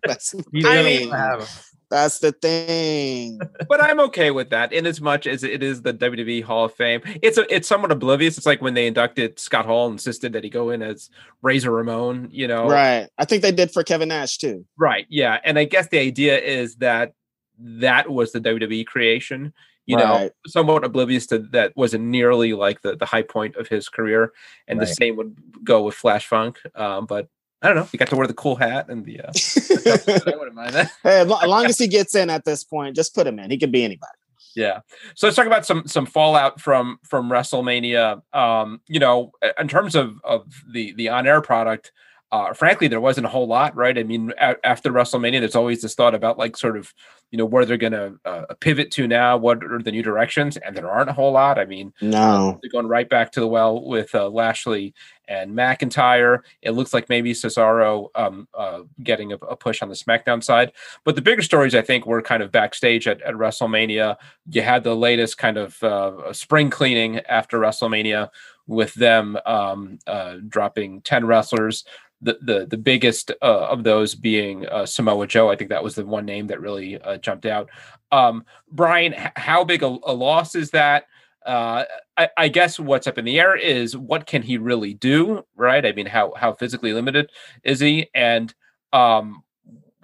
that's 0.06 0.30
the 0.30 0.44
I 0.64 0.82
mean- 0.82 1.10
have 1.10 1.66
that's 1.90 2.20
the 2.20 2.32
thing. 2.32 3.38
but 3.68 3.82
I'm 3.82 4.00
okay 4.00 4.30
with 4.30 4.48
that, 4.48 4.72
in 4.72 4.86
as 4.86 4.98
much 4.98 5.26
as 5.26 5.44
it 5.44 5.62
is 5.62 5.82
the 5.82 5.92
WWE 5.92 6.42
Hall 6.42 6.64
of 6.64 6.72
Fame. 6.74 7.02
It's 7.20 7.36
a, 7.36 7.54
it's 7.54 7.68
somewhat 7.68 7.92
oblivious. 7.92 8.38
It's 8.38 8.46
like 8.46 8.62
when 8.62 8.72
they 8.72 8.86
inducted 8.86 9.38
Scott 9.38 9.66
Hall, 9.66 9.90
insisted 9.92 10.32
that 10.32 10.42
he 10.42 10.48
go 10.48 10.70
in 10.70 10.80
as 10.80 11.10
Razor 11.42 11.70
Ramon. 11.70 12.28
You 12.32 12.48
know, 12.48 12.66
Right. 12.66 13.10
I 13.18 13.26
think 13.26 13.42
they 13.42 13.52
did 13.52 13.72
for 13.72 13.84
Kevin 13.84 14.08
Nash 14.08 14.38
too. 14.38 14.64
Right. 14.78 15.04
Yeah. 15.10 15.38
And 15.44 15.58
I 15.58 15.64
guess 15.64 15.88
the 15.88 15.98
idea 15.98 16.38
is 16.38 16.76
that 16.76 17.12
that 17.58 18.08
was 18.10 18.32
the 18.32 18.40
WWE 18.40 18.86
creation, 18.86 19.52
you 19.92 20.04
know, 20.04 20.30
somewhat 20.46 20.84
oblivious 20.84 21.26
to 21.28 21.38
that 21.38 21.76
wasn't 21.76 22.04
nearly 22.04 22.52
like 22.52 22.82
the, 22.82 22.96
the 22.96 23.06
high 23.06 23.22
point 23.22 23.56
of 23.56 23.68
his 23.68 23.88
career. 23.88 24.32
And 24.66 24.80
the 24.80 24.86
same 24.86 25.16
would 25.16 25.36
go 25.64 25.82
with 25.82 25.94
Flash 25.94 26.26
Funk. 26.26 26.58
Um, 26.74 27.06
but 27.06 27.28
I 27.62 27.68
don't 27.68 27.76
know. 27.76 27.88
You 27.92 27.98
got 27.98 28.08
to 28.08 28.16
wear 28.16 28.26
the 28.26 28.34
cool 28.34 28.56
hat 28.56 28.88
and 28.88 29.04
the, 29.04 29.20
uh, 29.20 29.32
I 30.32 30.36
wouldn't 30.36 30.54
mind 30.54 30.74
that. 30.74 30.90
Hey, 31.02 31.20
as 31.20 31.30
as 31.30 31.48
long 31.48 31.66
as 31.66 31.78
he 31.78 31.86
gets 31.86 32.14
in 32.14 32.28
at 32.28 32.44
this 32.44 32.64
point, 32.64 32.96
just 32.96 33.14
put 33.14 33.26
him 33.26 33.38
in. 33.38 33.50
He 33.50 33.58
could 33.58 33.72
be 33.72 33.84
anybody. 33.84 34.12
Yeah. 34.54 34.80
So 35.14 35.26
let's 35.26 35.36
talk 35.36 35.46
about 35.46 35.64
some 35.64 35.86
some 35.86 36.06
fallout 36.06 36.60
from 36.60 36.98
from 37.04 37.30
WrestleMania. 37.30 38.22
Um, 38.34 38.80
you 38.86 38.98
know, 38.98 39.32
in 39.58 39.68
terms 39.68 39.94
of 39.94 40.20
of 40.24 40.46
the 40.70 40.92
the 40.94 41.08
on 41.08 41.26
air 41.26 41.40
product, 41.40 41.92
uh, 42.32 42.52
frankly, 42.54 42.88
there 42.88 43.00
wasn't 43.00 43.26
a 43.26 43.28
whole 43.30 43.46
lot, 43.46 43.76
right? 43.76 43.96
I 43.98 44.02
mean, 44.02 44.32
a- 44.40 44.56
after 44.66 44.90
WrestleMania, 44.90 45.38
there's 45.40 45.54
always 45.54 45.82
this 45.82 45.94
thought 45.94 46.14
about 46.14 46.38
like 46.38 46.56
sort 46.56 46.76
of, 46.78 46.92
you 47.30 47.36
know, 47.38 47.44
where 47.44 47.64
they're 47.66 47.76
going 47.76 47.92
to 47.92 48.14
uh, 48.24 48.46
pivot 48.60 48.90
to 48.92 49.06
now, 49.06 49.36
what 49.36 49.62
are 49.62 49.78
the 49.82 49.92
new 49.92 50.02
directions, 50.02 50.56
and 50.56 50.74
there 50.74 50.90
aren't 50.90 51.10
a 51.10 51.12
whole 51.12 51.32
lot. 51.32 51.58
I 51.58 51.66
mean, 51.66 51.92
No. 52.00 52.58
they're 52.62 52.70
going 52.70 52.88
right 52.88 53.08
back 53.08 53.32
to 53.32 53.40
the 53.40 53.46
well 53.46 53.84
with 53.84 54.14
uh, 54.14 54.28
Lashley 54.28 54.94
and 55.28 55.52
McIntyre. 55.52 56.40
It 56.62 56.70
looks 56.72 56.92
like 56.94 57.08
maybe 57.10 57.32
Cesaro 57.34 58.08
um, 58.14 58.48
uh, 58.54 58.80
getting 59.02 59.32
a, 59.32 59.36
a 59.36 59.56
push 59.56 59.82
on 59.82 59.88
the 59.90 59.94
SmackDown 59.94 60.42
side. 60.42 60.72
But 61.04 61.14
the 61.16 61.22
bigger 61.22 61.42
stories, 61.42 61.74
I 61.74 61.82
think, 61.82 62.06
were 62.06 62.22
kind 62.22 62.42
of 62.42 62.50
backstage 62.50 63.06
at, 63.06 63.20
at 63.22 63.34
WrestleMania. 63.34 64.16
You 64.50 64.62
had 64.62 64.84
the 64.84 64.96
latest 64.96 65.36
kind 65.38 65.58
of 65.58 65.82
uh, 65.82 66.32
spring 66.32 66.70
cleaning 66.70 67.20
after 67.20 67.58
WrestleMania 67.58 68.30
with 68.66 68.94
them 68.94 69.36
um, 69.44 69.98
uh, 70.06 70.36
dropping 70.48 71.00
10 71.02 71.26
wrestlers. 71.26 71.84
The, 72.24 72.38
the 72.40 72.66
the 72.66 72.76
biggest 72.76 73.32
uh, 73.42 73.66
of 73.68 73.82
those 73.82 74.14
being 74.14 74.66
uh, 74.68 74.86
Samoa 74.86 75.26
Joe. 75.26 75.50
I 75.50 75.56
think 75.56 75.70
that 75.70 75.82
was 75.82 75.96
the 75.96 76.06
one 76.06 76.24
name 76.24 76.46
that 76.46 76.60
really 76.60 77.00
uh, 77.00 77.18
jumped 77.18 77.46
out. 77.46 77.68
Um, 78.12 78.44
Brian, 78.70 79.12
h- 79.12 79.32
how 79.34 79.64
big 79.64 79.82
a, 79.82 79.86
a 79.86 80.12
loss 80.12 80.54
is 80.54 80.70
that? 80.70 81.06
uh, 81.46 81.84
I, 82.16 82.28
I 82.36 82.48
guess 82.48 82.78
what's 82.78 83.06
up 83.06 83.18
in 83.18 83.24
the 83.24 83.40
air 83.40 83.56
is 83.56 83.96
what 83.96 84.26
can 84.26 84.42
he 84.42 84.58
really 84.58 84.94
do, 84.94 85.44
right? 85.56 85.84
I 85.84 85.92
mean, 85.92 86.06
how 86.06 86.32
how 86.36 86.52
physically 86.52 86.92
limited 86.92 87.30
is 87.64 87.80
he, 87.80 88.08
and 88.14 88.52
um, 88.92 89.42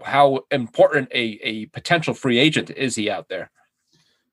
how 0.03 0.41
important 0.51 1.11
a 1.12 1.39
a 1.43 1.66
potential 1.66 2.14
free 2.14 2.39
agent 2.39 2.71
is 2.71 2.95
he 2.95 3.11
out 3.11 3.29
there? 3.29 3.51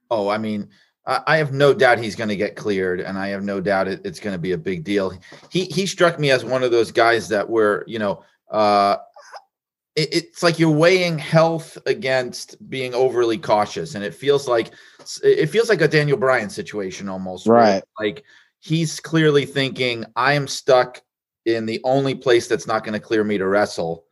Oh, 0.09 0.29
I 0.29 0.38
mean, 0.38 0.69
I 1.07 1.37
have 1.37 1.53
no 1.53 1.73
doubt 1.73 1.99
he's 1.99 2.15
going 2.15 2.29
to 2.29 2.35
get 2.35 2.55
cleared, 2.55 2.99
and 2.99 3.17
I 3.17 3.27
have 3.27 3.43
no 3.43 3.61
doubt 3.61 3.87
it, 3.87 4.01
it's 4.03 4.19
going 4.19 4.33
to 4.33 4.39
be 4.39 4.53
a 4.53 4.57
big 4.57 4.83
deal. 4.83 5.13
He 5.51 5.65
he 5.65 5.85
struck 5.85 6.19
me 6.19 6.31
as 6.31 6.43
one 6.43 6.63
of 6.63 6.71
those 6.71 6.91
guys 6.91 7.29
that 7.29 7.47
were, 7.47 7.83
you 7.85 7.99
know, 7.99 8.23
uh, 8.49 8.97
it, 9.95 10.09
it's 10.13 10.43
like 10.43 10.57
you're 10.57 10.71
weighing 10.71 11.19
health 11.19 11.77
against 11.85 12.57
being 12.69 12.95
overly 12.95 13.37
cautious, 13.37 13.93
and 13.93 14.03
it 14.03 14.15
feels 14.15 14.47
like 14.47 14.71
it 15.23 15.47
feels 15.47 15.69
like 15.69 15.81
a 15.81 15.87
Daniel 15.87 16.17
Bryan 16.17 16.49
situation 16.49 17.07
almost, 17.07 17.45
Right. 17.45 17.83
Like 17.99 18.23
he's 18.59 18.99
clearly 18.99 19.45
thinking, 19.45 20.05
I 20.15 20.33
am 20.33 20.47
stuck 20.47 21.03
in 21.45 21.67
the 21.67 21.79
only 21.83 22.15
place 22.15 22.47
that's 22.47 22.65
not 22.65 22.83
going 22.83 22.93
to 22.93 22.99
clear 22.99 23.23
me 23.23 23.37
to 23.37 23.47
wrestle 23.47 24.04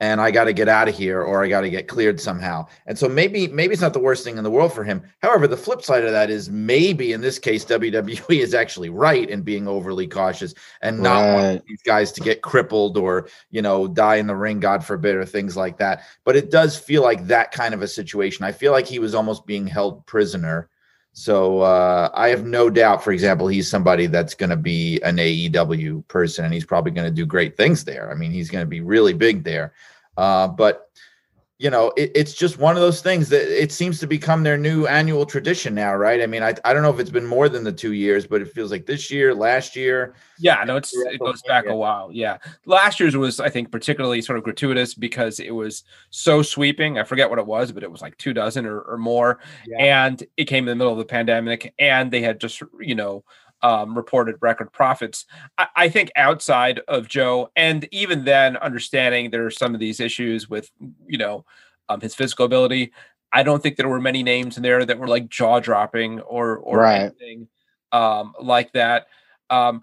and 0.00 0.18
I 0.18 0.30
got 0.30 0.44
to 0.44 0.54
get 0.54 0.68
out 0.68 0.88
of 0.88 0.96
here 0.96 1.22
or 1.22 1.44
I 1.44 1.48
got 1.48 1.60
to 1.60 1.70
get 1.70 1.86
cleared 1.86 2.18
somehow. 2.18 2.66
And 2.86 2.98
so 2.98 3.08
maybe 3.08 3.46
maybe 3.48 3.74
it's 3.74 3.82
not 3.82 3.92
the 3.92 4.00
worst 4.00 4.24
thing 4.24 4.38
in 4.38 4.44
the 4.44 4.50
world 4.50 4.72
for 4.72 4.82
him. 4.82 5.02
However, 5.20 5.46
the 5.46 5.58
flip 5.58 5.82
side 5.82 6.04
of 6.04 6.10
that 6.12 6.30
is 6.30 6.48
maybe 6.48 7.12
in 7.12 7.20
this 7.20 7.38
case 7.38 7.64
WWE 7.66 8.40
is 8.40 8.54
actually 8.54 8.88
right 8.88 9.28
in 9.28 9.42
being 9.42 9.68
overly 9.68 10.06
cautious 10.06 10.54
and 10.80 11.00
not 11.00 11.34
wanting 11.34 11.62
these 11.68 11.82
guys 11.82 12.10
to 12.12 12.20
get 12.22 12.42
crippled 12.42 12.96
or 12.96 13.28
you 13.50 13.62
know 13.62 13.86
die 13.86 14.16
in 14.16 14.26
the 14.26 14.34
ring, 14.34 14.58
God 14.58 14.84
forbid, 14.84 15.14
or 15.14 15.26
things 15.26 15.56
like 15.56 15.76
that. 15.78 16.02
But 16.24 16.36
it 16.36 16.50
does 16.50 16.76
feel 16.78 17.02
like 17.02 17.26
that 17.26 17.52
kind 17.52 17.74
of 17.74 17.82
a 17.82 17.88
situation. 17.88 18.44
I 18.44 18.52
feel 18.52 18.72
like 18.72 18.86
he 18.86 18.98
was 18.98 19.14
almost 19.14 19.46
being 19.46 19.66
held 19.66 20.06
prisoner. 20.06 20.68
So 21.12 21.60
uh, 21.60 22.08
I 22.14 22.28
have 22.28 22.44
no 22.46 22.70
doubt, 22.70 23.02
for 23.02 23.10
example, 23.12 23.48
he's 23.48 23.68
somebody 23.68 24.06
that's 24.06 24.32
going 24.32 24.50
to 24.50 24.56
be 24.56 25.00
an 25.02 25.16
AEW 25.16 26.06
person, 26.06 26.44
and 26.44 26.54
he's 26.54 26.64
probably 26.64 26.92
going 26.92 27.08
to 27.08 27.14
do 27.14 27.26
great 27.26 27.56
things 27.56 27.84
there. 27.84 28.10
I 28.10 28.14
mean, 28.14 28.30
he's 28.30 28.48
going 28.48 28.62
to 28.62 28.68
be 28.68 28.80
really 28.80 29.12
big 29.12 29.42
there. 29.42 29.72
Uh, 30.20 30.46
but 30.46 30.90
you 31.60 31.68
know, 31.68 31.92
it, 31.96 32.10
it's 32.14 32.32
just 32.32 32.58
one 32.58 32.74
of 32.74 32.80
those 32.80 33.02
things 33.02 33.28
that 33.28 33.62
it 33.62 33.70
seems 33.70 34.00
to 34.00 34.06
become 34.06 34.42
their 34.42 34.56
new 34.56 34.86
annual 34.86 35.26
tradition 35.26 35.74
now, 35.74 35.94
right? 35.94 36.22
I 36.22 36.26
mean, 36.26 36.42
I, 36.42 36.54
I 36.64 36.72
don't 36.72 36.82
know 36.82 36.90
if 36.90 36.98
it's 36.98 37.10
been 37.10 37.26
more 37.26 37.50
than 37.50 37.64
the 37.64 37.72
two 37.72 37.92
years, 37.92 38.26
but 38.26 38.40
it 38.40 38.50
feels 38.50 38.70
like 38.70 38.86
this 38.86 39.10
year, 39.10 39.34
last 39.34 39.76
year. 39.76 40.14
Yeah, 40.38 40.64
no, 40.64 40.76
it's 40.76 40.94
it 40.94 41.20
goes 41.20 41.42
back 41.42 41.66
a 41.66 41.76
while. 41.76 42.10
Yeah, 42.12 42.38
last 42.64 42.98
year's 42.98 43.14
was 43.14 43.40
I 43.40 43.50
think 43.50 43.70
particularly 43.70 44.22
sort 44.22 44.38
of 44.38 44.44
gratuitous 44.44 44.94
because 44.94 45.38
it 45.38 45.50
was 45.50 45.84
so 46.08 46.40
sweeping. 46.40 46.98
I 46.98 47.04
forget 47.04 47.28
what 47.28 47.38
it 47.38 47.46
was, 47.46 47.72
but 47.72 47.82
it 47.82 47.90
was 47.90 48.00
like 48.00 48.16
two 48.16 48.32
dozen 48.32 48.64
or, 48.64 48.80
or 48.80 48.96
more, 48.96 49.40
and 49.78 50.22
it 50.38 50.46
came 50.46 50.64
in 50.64 50.78
the 50.78 50.82
middle 50.82 50.92
of 50.92 50.98
the 50.98 51.04
pandemic, 51.04 51.74
and 51.78 52.10
they 52.10 52.22
had 52.22 52.40
just 52.40 52.62
you 52.78 52.94
know 52.94 53.22
um, 53.62 53.96
reported 53.96 54.36
record 54.40 54.72
profits. 54.72 55.26
I, 55.58 55.66
I 55.76 55.88
think 55.88 56.10
outside 56.16 56.80
of 56.88 57.08
Joe, 57.08 57.50
and 57.56 57.88
even 57.92 58.24
then, 58.24 58.56
understanding 58.56 59.30
there 59.30 59.46
are 59.46 59.50
some 59.50 59.74
of 59.74 59.80
these 59.80 60.00
issues 60.00 60.48
with 60.48 60.70
you 61.06 61.18
know 61.18 61.44
um, 61.88 62.00
his 62.00 62.14
physical 62.14 62.46
ability. 62.46 62.92
I 63.32 63.42
don't 63.42 63.62
think 63.62 63.76
there 63.76 63.88
were 63.88 64.00
many 64.00 64.22
names 64.22 64.56
in 64.56 64.62
there 64.62 64.84
that 64.84 64.98
were 64.98 65.08
like 65.08 65.28
jaw 65.28 65.60
dropping 65.60 66.20
or 66.20 66.56
or 66.58 66.78
Right. 66.78 67.00
anything 67.02 67.48
um, 67.92 68.34
like 68.40 68.72
that. 68.72 69.06
Um, 69.50 69.82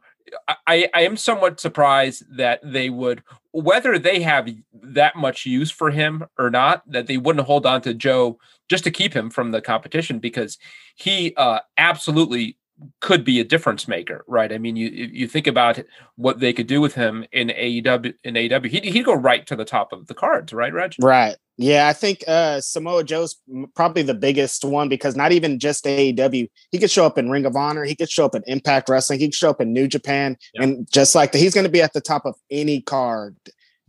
I, 0.68 0.90
I 0.94 1.02
am 1.02 1.16
somewhat 1.18 1.60
surprised 1.60 2.24
that 2.36 2.60
they 2.64 2.90
would, 2.90 3.24
whether 3.52 3.98
they 3.98 4.22
have 4.22 4.50
that 4.74 5.16
much 5.16 5.46
use 5.46 5.72
for 5.72 5.90
him 5.90 6.26
or 6.38 6.50
not, 6.50 6.84
that 6.92 7.08
they 7.08 7.18
wouldn't 7.18 7.46
hold 7.46 7.66
on 7.66 7.82
to 7.84 7.94
Joe 7.94 8.38
just 8.70 8.84
to 8.84 8.92
keep 8.92 9.14
him 9.14 9.30
from 9.30 9.52
the 9.52 9.62
competition 9.62 10.20
because 10.20 10.58
he 10.96 11.34
uh, 11.38 11.60
absolutely 11.78 12.58
could 13.00 13.24
be 13.24 13.40
a 13.40 13.44
difference 13.44 13.88
maker, 13.88 14.24
right? 14.28 14.52
I 14.52 14.58
mean, 14.58 14.76
you 14.76 14.90
you 14.90 15.28
think 15.28 15.48
about 15.48 15.80
what 16.16 16.40
they 16.40 16.54
could 16.54 16.68
do 16.68 16.80
with 16.82 16.94
him 16.94 17.26
in 17.32 17.50
AEW. 17.50 18.14
In 18.24 18.36
AEW, 18.36 18.68
he'd, 18.68 18.84
he'd 18.86 19.06
go 19.06 19.14
right 19.14 19.46
to 19.48 19.56
the 19.56 19.66
top 19.66 19.92
of 19.94 20.08
the 20.08 20.14
cards, 20.14 20.54
right, 20.54 20.74
Reg? 20.74 20.94
Right. 21.02 21.36
Yeah, 21.58 21.88
I 21.88 21.94
think 21.94 22.24
uh 22.28 22.62
Samoa 22.62 23.04
Joe's 23.04 23.36
probably 23.76 24.04
the 24.04 24.14
biggest 24.14 24.64
one 24.64 24.90
because 24.90 25.16
not 25.16 25.32
even 25.32 25.58
just 25.58 25.86
AEW, 25.86 26.48
he 26.72 26.78
could 26.80 26.92
show 26.92 27.06
up 27.06 27.18
in 27.18 27.32
Ring 27.32 27.46
of 27.46 27.56
Honor, 27.56 27.84
he 27.84 27.96
could 27.96 28.12
show 28.12 28.26
up 28.26 28.36
in 28.36 28.44
Impact 28.46 28.90
Wrestling, 28.90 29.20
he 29.20 29.28
could 29.28 29.36
show 29.36 29.50
up 29.50 29.60
in 29.62 29.74
New 29.74 29.88
Japan, 29.88 30.38
Yeah. 30.54 30.64
and 30.64 30.92
just 30.92 31.16
like 31.16 31.32
that, 31.32 31.40
he's 31.40 31.56
going 31.56 31.66
to 31.66 31.72
be 31.72 31.82
at 31.82 31.94
the 31.94 32.02
top 32.02 32.26
of 32.26 32.36
any 32.52 32.82
card 32.82 33.36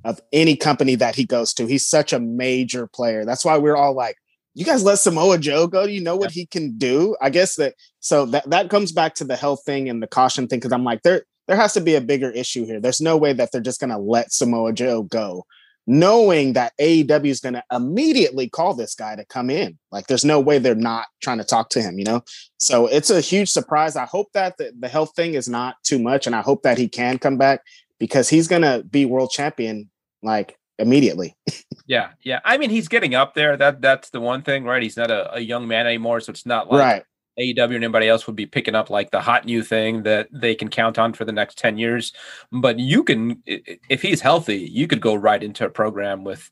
of 0.04 0.20
any 0.32 0.56
company 0.56 0.94
that 0.94 1.14
he 1.14 1.24
goes 1.24 1.52
to. 1.54 1.66
He's 1.66 1.86
such 1.86 2.12
a 2.12 2.20
major 2.20 2.86
player. 2.86 3.24
That's 3.26 3.44
why 3.44 3.58
we're 3.58 3.76
all 3.76 3.92
like, 3.94 4.16
you 4.54 4.64
guys 4.64 4.82
let 4.82 4.98
Samoa 4.98 5.38
Joe 5.38 5.66
go. 5.66 5.84
You 5.84 6.02
know 6.02 6.16
what 6.16 6.32
he 6.32 6.46
can 6.46 6.76
do. 6.78 7.16
I 7.20 7.30
guess 7.30 7.56
that 7.56 7.74
so 8.00 8.26
that 8.26 8.48
that 8.50 8.70
comes 8.70 8.92
back 8.92 9.14
to 9.16 9.24
the 9.24 9.36
health 9.36 9.62
thing 9.64 9.88
and 9.88 10.02
the 10.02 10.06
caution 10.06 10.48
thing 10.48 10.58
because 10.58 10.72
I'm 10.72 10.84
like 10.84 11.02
there 11.02 11.22
there 11.46 11.56
has 11.56 11.74
to 11.74 11.80
be 11.80 11.94
a 11.94 12.00
bigger 12.00 12.30
issue 12.30 12.66
here. 12.66 12.80
There's 12.80 13.00
no 13.00 13.16
way 13.16 13.32
that 13.32 13.52
they're 13.52 13.60
just 13.60 13.80
going 13.80 13.90
to 13.90 13.98
let 13.98 14.32
Samoa 14.32 14.72
Joe 14.72 15.02
go 15.04 15.44
knowing 15.90 16.52
that 16.52 16.74
AEW 16.78 17.30
is 17.30 17.40
going 17.40 17.54
to 17.54 17.64
immediately 17.72 18.46
call 18.46 18.74
this 18.74 18.94
guy 18.94 19.16
to 19.16 19.24
come 19.24 19.48
in. 19.48 19.78
Like, 19.90 20.06
there's 20.06 20.24
no 20.24 20.38
way 20.38 20.58
they're 20.58 20.74
not 20.74 21.06
trying 21.22 21.38
to 21.38 21.44
talk 21.44 21.70
to 21.70 21.80
him, 21.80 21.98
you 21.98 22.04
know? 22.04 22.22
So 22.58 22.86
it's 22.86 23.08
a 23.08 23.22
huge 23.22 23.48
surprise. 23.48 23.96
I 23.96 24.04
hope 24.04 24.28
that 24.34 24.58
the, 24.58 24.70
the 24.78 24.88
health 24.88 25.12
thing 25.16 25.32
is 25.32 25.48
not 25.48 25.76
too 25.84 25.98
much, 25.98 26.26
and 26.26 26.36
I 26.36 26.42
hope 26.42 26.62
that 26.62 26.76
he 26.76 26.88
can 26.88 27.18
come 27.18 27.38
back 27.38 27.62
because 27.98 28.28
he's 28.28 28.48
going 28.48 28.62
to 28.62 28.84
be 28.88 29.06
world 29.06 29.30
champion 29.30 29.88
like 30.22 30.58
immediately. 30.78 31.36
Yeah, 31.86 32.10
yeah. 32.20 32.40
I 32.44 32.58
mean, 32.58 32.68
he's 32.68 32.86
getting 32.86 33.14
up 33.14 33.32
there. 33.32 33.56
That 33.56 33.80
that's 33.80 34.10
the 34.10 34.20
one 34.20 34.42
thing, 34.42 34.64
right? 34.64 34.82
He's 34.82 34.98
not 34.98 35.10
a, 35.10 35.36
a 35.36 35.40
young 35.40 35.66
man 35.66 35.86
anymore, 35.86 36.20
so 36.20 36.28
it's 36.28 36.44
not 36.44 36.70
like 36.70 36.80
right. 36.82 37.04
AEW 37.40 37.64
and 37.64 37.76
anybody 37.76 38.08
else 38.08 38.26
would 38.26 38.36
be 38.36 38.44
picking 38.44 38.74
up 38.74 38.90
like 38.90 39.10
the 39.10 39.22
hot 39.22 39.46
new 39.46 39.62
thing 39.62 40.02
that 40.02 40.28
they 40.30 40.54
can 40.54 40.68
count 40.68 40.98
on 40.98 41.14
for 41.14 41.24
the 41.24 41.32
next 41.32 41.56
10 41.56 41.78
years. 41.78 42.12
But 42.52 42.78
you 42.78 43.02
can, 43.04 43.42
if 43.46 44.02
he's 44.02 44.20
healthy, 44.20 44.58
you 44.70 44.86
could 44.86 45.00
go 45.00 45.14
right 45.14 45.42
into 45.42 45.64
a 45.64 45.70
program 45.70 46.24
with 46.24 46.50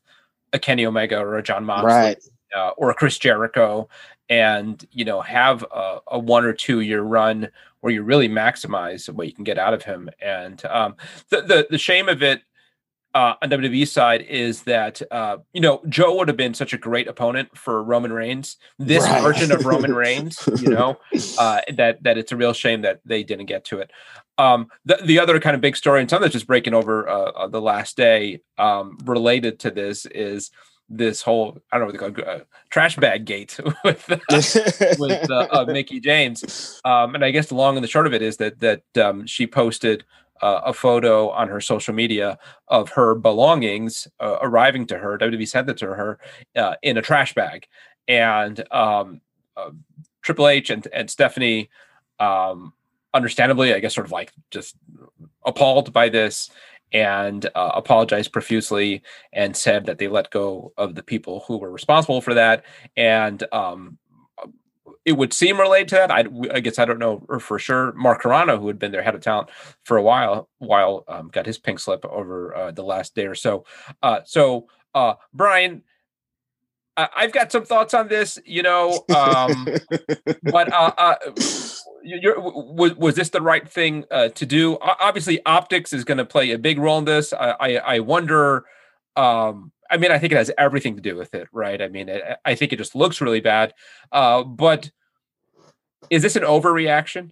a 0.53 0.59
Kenny 0.59 0.87
Omega 0.87 1.19
or 1.19 1.37
a 1.37 1.43
Jon 1.43 1.63
Moxley 1.65 1.87
Right. 1.91 2.17
uh, 2.55 2.69
or 2.77 2.89
a 2.89 2.95
Chris 2.95 3.19
Jericho 3.19 3.87
and, 4.29 4.83
you 4.91 5.05
know, 5.05 5.21
have 5.21 5.63
a, 5.71 5.99
a 6.07 6.17
one 6.17 6.45
or 6.45 6.53
two 6.53 6.79
year 6.79 7.03
run 7.03 7.49
where 7.81 7.93
you 7.93 8.01
really 8.01 8.27
maximize 8.27 9.07
what 9.07 9.27
you 9.27 9.33
can 9.33 9.43
get 9.43 9.59
out 9.59 9.75
of 9.75 9.83
him. 9.83 10.09
And 10.19 10.65
um, 10.65 10.95
the, 11.29 11.41
the, 11.41 11.67
the 11.69 11.77
shame 11.77 12.09
of 12.09 12.23
it 12.23 12.41
uh, 13.17 13.33
on 13.41 13.49
WWE 13.49 13.87
side 13.87 14.21
is 14.21 14.61
that 14.63 15.01
uh, 15.11 15.37
you 15.51 15.59
know 15.59 15.81
Joe 15.89 16.15
would 16.17 16.27
have 16.27 16.37
been 16.37 16.53
such 16.53 16.71
a 16.71 16.77
great 16.77 17.07
opponent 17.07 17.57
for 17.57 17.83
Roman 17.83 18.13
Reigns. 18.13 18.57
This 18.77 19.03
Right. 19.05 19.23
version 19.23 19.51
of 19.51 19.65
Roman 19.65 19.93
Reigns, 20.05 20.37
you 20.61 20.69
know, 20.69 20.97
uh, 21.39 21.61
that 21.75 22.03
that 22.03 22.19
it's 22.19 22.31
a 22.31 22.37
real 22.37 22.53
shame 22.53 22.81
that 22.83 23.01
they 23.05 23.23
didn't 23.23 23.47
get 23.47 23.65
to 23.65 23.79
it. 23.79 23.89
Um, 24.37 24.67
the 24.85 24.99
the 25.03 25.19
other 25.19 25.39
kind 25.39 25.55
of 25.55 25.61
big 25.61 25.75
story, 25.75 25.99
and 25.99 26.07
something 26.07 26.25
that's 26.25 26.33
just 26.33 26.45
breaking 26.45 26.75
over 26.75 27.09
uh, 27.09 27.31
uh, 27.31 27.47
the 27.47 27.59
last 27.59 27.97
day, 27.97 28.41
um, 28.59 28.99
related 29.03 29.57
to 29.61 29.71
this 29.71 30.05
is 30.05 30.51
this 30.87 31.23
whole 31.23 31.57
I 31.71 31.79
don't 31.79 31.87
know 31.87 31.93
what 32.05 32.13
they 32.15 32.21
call 32.21 32.35
it, 32.35 32.41
uh, 32.41 32.43
trash 32.69 32.97
bag 32.97 33.25
gate 33.25 33.59
with 33.83 34.07
with 34.99 35.31
uh, 35.31 35.47
uh, 35.51 35.65
Mickie 35.67 35.99
James. 35.99 36.79
Um, 36.85 37.15
and 37.15 37.25
I 37.25 37.31
guess 37.31 37.47
the 37.47 37.55
long 37.55 37.77
and 37.77 37.83
the 37.83 37.87
short 37.89 38.05
of 38.05 38.13
it 38.13 38.21
is 38.21 38.37
that 38.37 38.59
that 38.59 38.83
um, 39.03 39.25
she 39.25 39.47
posted 39.47 40.05
uh, 40.41 40.61
a 40.65 40.73
photo 40.73 41.29
on 41.29 41.47
her 41.47 41.61
social 41.61 41.93
media 41.93 42.37
of 42.67 42.89
her 42.89 43.15
belongings 43.15 44.07
uh, 44.19 44.37
arriving 44.41 44.85
to 44.87 44.97
her. 44.97 45.17
WWE 45.17 45.47
sent 45.47 45.69
it 45.69 45.77
to 45.77 45.87
her 45.87 46.19
uh, 46.55 46.75
in 46.81 46.97
a 46.97 47.01
trash 47.01 47.33
bag, 47.33 47.67
and 48.07 48.63
um, 48.71 49.21
uh, 49.55 49.71
Triple 50.21 50.47
H 50.47 50.69
and 50.69 50.87
and 50.93 51.09
Stephanie, 51.09 51.69
um, 52.19 52.73
understandably, 53.13 53.73
I 53.73 53.79
guess, 53.79 53.95
sort 53.95 54.07
of 54.07 54.11
like 54.11 54.31
just 54.51 54.75
appalled 55.45 55.93
by 55.93 56.09
this. 56.09 56.49
And 56.93 57.45
uh, 57.53 57.71
apologized 57.75 58.31
profusely 58.31 59.03
and 59.33 59.57
said 59.57 59.87
that 59.87 59.97
they 59.97 60.07
let 60.07 60.31
go 60.31 60.71
of 60.77 60.95
the 60.95 61.03
people 61.03 61.43
who 61.45 61.57
were 61.57 61.69
responsible 61.69 62.21
for 62.21 62.33
that. 62.33 62.63
And 62.95 63.43
um, 63.51 63.97
it 65.07 65.13
would 65.13 65.31
seem 65.31 65.57
related 65.57 65.87
to 65.87 65.95
that. 65.95 66.11
I, 66.11 66.25
I 66.53 66.59
guess 66.59 66.77
I 66.77 66.83
don't 66.83 66.99
know 66.99 67.25
for 67.39 67.57
sure. 67.57 67.93
Mark 67.93 68.21
Carrano, 68.23 68.59
who 68.59 68.67
had 68.67 68.77
been 68.77 68.91
their 68.91 69.01
head 69.01 69.15
of 69.15 69.21
talent 69.21 69.49
for 69.85 69.95
a 69.95 70.01
while, 70.03 70.49
while 70.57 71.05
um, 71.07 71.29
got 71.29 71.45
his 71.45 71.57
pink 71.57 71.79
slip 71.79 72.03
over 72.03 72.53
uh, 72.53 72.71
the 72.71 72.83
last 72.83 73.15
day 73.15 73.25
or 73.25 73.33
so. 73.33 73.63
Uh, 74.03 74.19
so, 74.25 74.67
uh, 74.93 75.13
Brian, 75.33 75.81
I, 76.97 77.07
I've 77.15 77.31
got 77.31 77.53
some 77.53 77.63
thoughts 77.63 77.93
on 77.93 78.09
this. 78.09 78.37
You 78.45 78.63
know, 78.63 79.05
um, 79.15 79.65
but 80.43 80.73
uh, 80.73 80.91
uh, 80.97 81.15
you- 82.03 82.19
you're, 82.21 82.39
was 82.41 82.93
was 82.95 83.15
this 83.15 83.29
the 83.29 83.41
right 83.41 83.67
thing 83.67 84.03
uh, 84.11 84.27
to 84.29 84.45
do? 84.45 84.77
Obviously, 84.81 85.39
optics 85.45 85.93
is 85.93 86.03
going 86.03 86.17
to 86.17 86.25
play 86.25 86.51
a 86.51 86.59
big 86.59 86.79
role 86.79 86.97
in 86.97 87.05
this. 87.05 87.31
I 87.31 87.51
I, 87.59 87.75
I 87.95 87.99
wonder. 87.99 88.65
Um, 89.15 89.71
I 89.89 89.97
mean, 89.97 90.11
I 90.11 90.19
think 90.19 90.33
it 90.33 90.37
has 90.37 90.51
everything 90.57 90.95
to 90.95 91.01
do 91.01 91.15
with 91.15 91.33
it, 91.33 91.47
right? 91.51 91.81
I 91.81 91.87
mean, 91.87 92.09
it, 92.09 92.21
I 92.45 92.55
think 92.55 92.73
it 92.73 92.77
just 92.77 92.95
looks 92.95 93.21
really 93.21 93.39
bad. 93.41 93.73
Uh, 94.11 94.43
but 94.43 94.89
is 96.09 96.21
this 96.21 96.35
an 96.35 96.43
overreaction? 96.43 97.31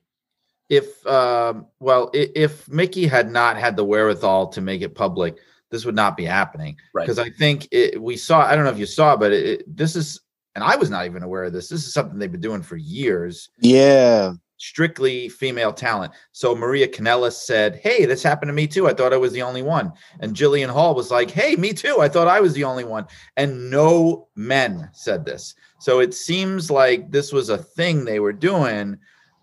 if 0.68 1.06
um 1.06 1.68
well 1.80 2.10
i- 2.16 2.32
if 2.36 2.68
mickie 2.68 3.06
had 3.06 3.30
not 3.32 3.56
had 3.56 3.76
the 3.76 3.84
wherewithal 3.86 4.48
to 4.48 4.62
make 4.62 4.82
it 4.82 4.96
public 4.96 5.38
this 5.70 5.86
would 5.86 5.94
not 5.94 6.18
be 6.18 6.26
happening 6.26 6.76
Right. 6.92 7.04
because 7.04 7.20
i 7.20 7.30
think 7.30 7.68
it, 7.72 8.02
we 8.02 8.18
saw 8.18 8.40
i 8.44 8.56
don't 8.56 8.64
know 8.66 8.72
if 8.72 8.80
you 8.80 8.88
saw 8.88 9.16
but 9.16 9.32
it, 9.32 9.46
it- 9.46 9.78
this 9.78 9.96
is 9.96 10.22
and 10.56 10.64
i 10.64 10.76
was 10.76 10.90
not 10.90 11.06
even 11.06 11.22
aware 11.22 11.44
of 11.44 11.54
this 11.54 11.70
this 11.70 11.86
is 11.86 11.94
something 11.94 12.18
they've 12.18 12.32
been 12.32 12.42
doing 12.42 12.64
for 12.64 12.78
years 12.78 13.50
yeah. 13.60 14.32
Strictly 14.58 15.28
female 15.28 15.74
talent 15.74 16.14
so 16.32 16.56
maria 16.56 16.88
Kanellis 16.88 17.34
said 17.34 17.76
hey 17.84 18.06
this 18.06 18.24
happened 18.24 18.48
to 18.50 18.54
me 18.54 18.68
too 18.68 18.88
i 18.88 18.94
thought 18.94 19.12
i 19.14 19.18
was 19.18 19.34
the 19.34 19.42
only 19.42 19.62
one 19.62 19.92
and 20.22 20.34
jillian 20.34 20.70
hall 20.70 20.96
was 20.96 21.12
like 21.12 21.30
hey 21.30 21.56
me 21.58 21.74
too 21.74 21.98
i 22.00 22.08
thought 22.08 22.28
i 22.30 22.40
was 22.40 22.54
the 22.54 22.64
only 22.64 22.86
one 22.86 23.06
and 23.36 23.70
no 23.70 24.30
men 24.36 24.90
said 24.94 25.26
this 25.26 25.56
so 25.80 26.00
it 26.00 26.14
seems 26.14 26.72
like 26.72 27.12
this 27.12 27.34
was 27.34 27.50
a 27.50 27.58
thing 27.58 28.06
they 28.06 28.22
were 28.22 28.32
doing 28.34 28.98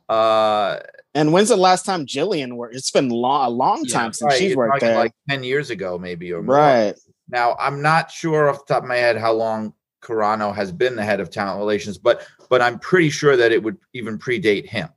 uh 0.09 0.79
And 1.15 1.31
when's 1.33 1.51
the 1.51 1.57
last 1.59 1.85
time 1.85 2.07
Jillian 2.07 2.55
worked? 2.55 2.75
It's 2.75 2.91
been 2.91 3.11
long, 3.11 3.47
a 3.47 3.51
long 3.51 3.85
Yeah, 3.85 3.93
time 3.99 4.13
since 4.15 4.29
right, 4.31 4.39
she's 4.39 4.49
you're 4.51 4.57
worked 4.57 4.81
there. 4.81 4.97
like 4.97 5.13
10 5.29 5.45
years 5.45 5.69
ago, 5.71 5.99
maybe 5.99 6.33
or 6.33 6.43
more. 6.43 6.57
right. 6.57 6.95
Now, 7.29 7.55
I'm 7.61 7.83
not 7.83 8.11
sure 8.11 8.49
off 8.49 8.67
the 8.67 8.75
top 8.75 8.83
of 8.83 8.89
my 8.89 8.97
head 8.97 9.17
how 9.19 9.33
long 9.33 9.75
Carrano 10.03 10.55
has 10.55 10.73
been 10.73 10.97
the 10.97 11.05
head 11.05 11.21
of 11.21 11.29
talent 11.31 11.59
relations, 11.59 11.99
but 11.99 12.27
but 12.49 12.61
I'm 12.63 12.79
pretty 12.79 13.11
sure 13.11 13.37
that 13.37 13.53
it 13.53 13.63
would 13.63 13.77
even 13.93 14.19
predate 14.19 14.67
him. 14.67 14.89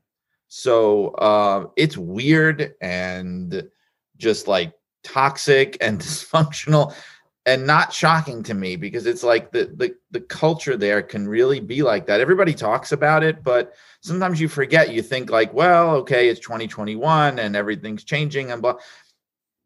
So 0.48 1.10
uh, 1.10 1.68
it's 1.76 1.98
weird 1.98 2.76
and 2.82 3.70
just 4.18 4.48
like 4.48 4.74
toxic 5.04 5.78
and 5.82 6.00
dysfunctional 6.02 6.94
and 7.46 7.68
not 7.68 7.94
shocking 7.94 8.42
to 8.42 8.56
me 8.56 8.76
because 8.76 9.06
it's 9.06 9.24
like 9.24 9.52
the 9.52 9.72
the 9.76 9.96
the 10.12 10.22
culture 10.22 10.76
there 10.76 11.02
can 11.04 11.28
really 11.28 11.60
be 11.60 11.84
like 11.84 12.08
that. 12.08 12.20
Everybody 12.20 12.54
talks 12.54 12.92
about 12.92 13.24
it, 13.24 13.44
but 13.44 13.76
sometimes 14.02 14.42
you 14.42 14.48
forget. 14.48 14.92
You 14.92 15.02
think 15.02 15.30
like, 15.30 15.54
well, 15.54 15.92
okay, 15.98 16.28
it's 16.28 16.40
2021 16.40 17.38
and 17.38 17.56
everything's 17.56 18.04
changing 18.04 18.52
and 18.52 18.62
blah. 18.62 18.76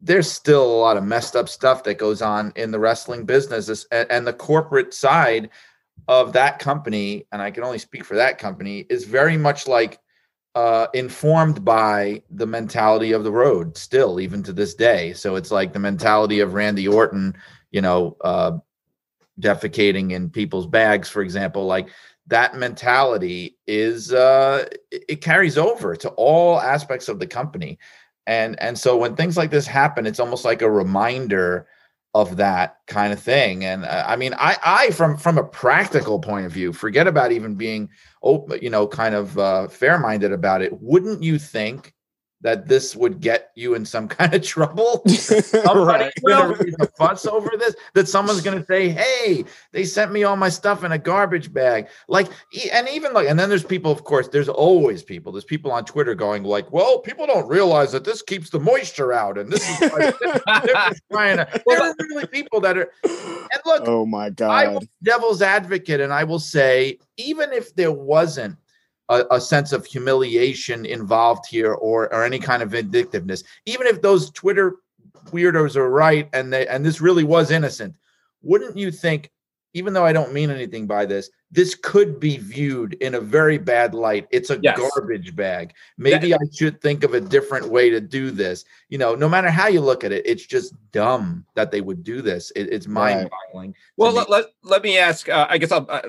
There's 0.02 0.30
still 0.30 0.64
a 0.64 0.80
lot 0.80 0.96
of 0.96 1.04
messed 1.04 1.36
up 1.36 1.48
stuff 1.48 1.84
that 1.84 1.98
goes 1.98 2.22
on 2.22 2.52
in 2.56 2.70
the 2.70 2.78
wrestling 2.78 3.24
business 3.24 3.86
and 3.90 4.26
the 4.26 4.32
corporate 4.32 4.94
side 4.94 5.50
of 6.08 6.32
that 6.32 6.58
company, 6.58 7.26
and 7.32 7.42
I 7.42 7.50
can 7.50 7.64
only 7.64 7.78
speak 7.78 8.04
for 8.04 8.16
that 8.16 8.38
company, 8.38 8.86
is 8.88 9.04
very 9.04 9.36
much 9.36 9.68
like 9.68 9.99
uh, 10.54 10.88
informed 10.94 11.64
by 11.64 12.22
the 12.30 12.46
mentality 12.46 13.12
of 13.12 13.24
the 13.24 13.32
road 13.32 13.76
still, 13.76 14.20
even 14.20 14.42
to 14.42 14.52
this 14.52 14.74
day. 14.74 15.12
So 15.12 15.36
it's 15.36 15.50
like 15.50 15.72
the 15.72 15.78
mentality 15.78 16.40
of 16.40 16.54
Randy 16.54 16.88
Orton, 16.88 17.36
you 17.70 17.80
know, 17.80 18.16
uh, 18.22 18.58
defecating 19.40 20.12
in 20.12 20.30
people's 20.30 20.66
bags, 20.66 21.08
for 21.08 21.22
example, 21.22 21.66
like 21.66 21.88
that 22.26 22.56
mentality 22.56 23.58
is 23.66 24.12
uh, 24.12 24.66
it, 24.90 25.20
carries 25.20 25.58
over 25.58 25.96
to 25.96 26.08
all 26.10 26.60
aspects 26.60 27.08
of 27.08 27.18
the 27.18 27.26
company. 27.26 27.78
And 28.26 28.60
and 28.60 28.78
so 28.78 28.96
when 28.96 29.16
things 29.16 29.36
like 29.36 29.50
this 29.50 29.66
happen, 29.66 30.06
it's 30.06 30.20
almost 30.20 30.44
like 30.44 30.62
a 30.62 30.70
reminder 30.70 31.66
of 32.14 32.36
that 32.38 32.78
kind 32.86 33.12
of 33.12 33.20
thing. 33.20 33.64
And 33.64 33.84
uh, 33.84 34.04
I 34.06 34.16
mean, 34.16 34.34
I 34.34 34.56
I 34.64 34.90
from 34.90 35.16
from 35.16 35.38
a 35.38 35.44
practical 35.44 36.18
point 36.18 36.46
of 36.46 36.52
view, 36.52 36.72
forget 36.72 37.06
about 37.06 37.32
even 37.32 37.54
being 37.54 37.88
open, 38.22 38.58
you 38.60 38.70
know, 38.70 38.86
kind 38.86 39.14
of 39.14 39.38
uh, 39.38 39.68
fair-minded 39.68 40.32
about 40.32 40.62
it. 40.62 40.72
Wouldn't 40.80 41.22
you 41.22 41.38
think 41.38 41.94
that 42.42 42.66
this 42.68 42.96
would 42.96 43.20
get 43.20 43.50
you 43.54 43.74
in 43.74 43.84
some 43.84 44.08
kind 44.18 44.34
of 44.34 44.42
trouble? 44.42 45.02
Somebody's 45.08 45.86
right. 45.86 46.12
gonna 46.26 46.54
raise 46.54 46.74
a 46.80 46.86
fuss 46.86 47.26
over 47.26 47.50
this. 47.58 47.74
That 47.94 48.08
someone's 48.08 48.40
gonna 48.40 48.64
say, 48.66 48.88
"Hey, 48.88 49.44
they 49.72 49.84
sent 49.84 50.12
me 50.12 50.24
all 50.24 50.36
my 50.36 50.48
stuff 50.48 50.84
in 50.84 50.92
a 50.92 50.98
garbage 50.98 51.52
bag." 51.52 51.88
Like, 52.08 52.28
and 52.72 52.88
even 52.88 53.12
like, 53.12 53.28
and 53.28 53.38
then 53.38 53.48
there's 53.48 53.64
people. 53.64 53.92
Of 53.92 54.04
course, 54.04 54.28
there's 54.28 54.48
always 54.48 55.02
people. 55.02 55.32
There's 55.32 55.44
people 55.44 55.70
on 55.70 55.84
Twitter 55.84 56.14
going 56.14 56.44
like, 56.44 56.70
"Well, 56.72 56.98
people 56.98 57.26
don't 57.26 57.48
realize 57.48 57.92
that 57.92 58.04
this 58.04 58.22
keeps 58.22 58.50
the 58.50 58.60
moisture 58.60 59.12
out, 59.12 59.38
and 59.38 59.50
this 59.50 59.68
is 59.68 59.90
why 59.90 60.10
they're 60.10 60.74
just 60.74 61.02
trying 61.12 61.36
to." 61.38 61.62
There 61.66 61.82
are 61.82 61.94
really 61.98 62.26
people 62.26 62.60
that 62.60 62.78
are. 62.78 62.90
And 63.04 63.62
look, 63.66 63.82
oh 63.86 64.06
my 64.06 64.30
god, 64.30 64.50
I 64.50 64.68
will 64.68 64.82
devil's 65.02 65.42
advocate, 65.42 66.00
and 66.00 66.12
I 66.12 66.24
will 66.24 66.38
say, 66.38 66.98
even 67.16 67.52
if 67.52 67.74
there 67.74 67.92
wasn't 67.92 68.56
a, 69.10 69.26
a 69.32 69.40
sense 69.40 69.72
of 69.72 69.84
humiliation 69.84 70.86
involved 70.86 71.44
here 71.46 71.74
or 71.74 72.12
or 72.14 72.24
any 72.24 72.38
kind 72.38 72.62
of 72.62 72.70
vindictiveness, 72.70 73.44
even 73.66 73.86
if 73.86 74.00
those 74.00 74.30
Twitter 74.30 74.76
weirdos 75.26 75.76
are 75.76 75.90
right 75.90 76.28
and 76.32 76.52
they 76.52 76.66
and 76.68 76.86
this 76.86 77.00
really 77.00 77.24
was 77.24 77.50
innocent, 77.50 77.94
wouldn't 78.40 78.76
you 78.76 78.90
think? 78.90 79.30
Even 79.74 79.92
though 79.92 80.04
I 80.04 80.12
don't 80.12 80.32
mean 80.32 80.50
anything 80.50 80.86
by 80.86 81.06
this, 81.06 81.30
this 81.50 81.74
could 81.74 82.20
be 82.20 82.36
viewed 82.36 82.94
in 82.94 83.14
a 83.14 83.20
very 83.20 83.58
bad 83.58 83.92
light. 83.94 84.28
It's 84.30 84.50
a 84.50 84.58
Yes. 84.62 84.78
garbage 84.78 85.34
bag. 85.34 85.72
Maybe 85.98 86.32
I 86.32 86.38
should 86.52 86.80
think 86.80 87.02
of 87.02 87.12
a 87.14 87.20
different 87.20 87.68
way 87.68 87.90
to 87.90 88.00
do 88.00 88.30
this. 88.30 88.64
You 88.88 88.98
know, 88.98 89.14
no 89.14 89.28
matter 89.28 89.50
how 89.50 89.66
you 89.66 89.80
look 89.80 90.04
at 90.04 90.12
it, 90.12 90.22
it's 90.24 90.46
just 90.46 90.74
dumb 90.92 91.44
that 91.56 91.72
they 91.72 91.80
would 91.80 92.04
do 92.04 92.22
this. 92.22 92.52
It, 92.54 92.72
it's 92.72 92.86
mind-boggling. 92.86 93.72
to 93.72 93.78
Well, 93.96 94.12
me. 94.12 94.18
let, 94.18 94.30
let, 94.30 94.44
let 94.62 94.82
me 94.82 94.96
ask. 94.98 95.28
Uh, 95.28 95.46
I 95.50 95.58
guess 95.58 95.72
I'll, 95.72 95.86
uh, 95.88 96.02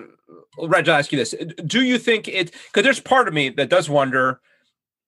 Reg, 0.60 0.88
I'll 0.88 1.00
ask 1.00 1.12
you 1.12 1.18
this: 1.18 1.34
Do 1.66 1.84
you 1.84 1.98
think 1.98 2.28
it? 2.28 2.52
Because 2.68 2.84
there's 2.84 3.00
part 3.00 3.28
of 3.28 3.34
me 3.34 3.50
that 3.50 3.70
does 3.70 3.90
wonder: 3.90 4.42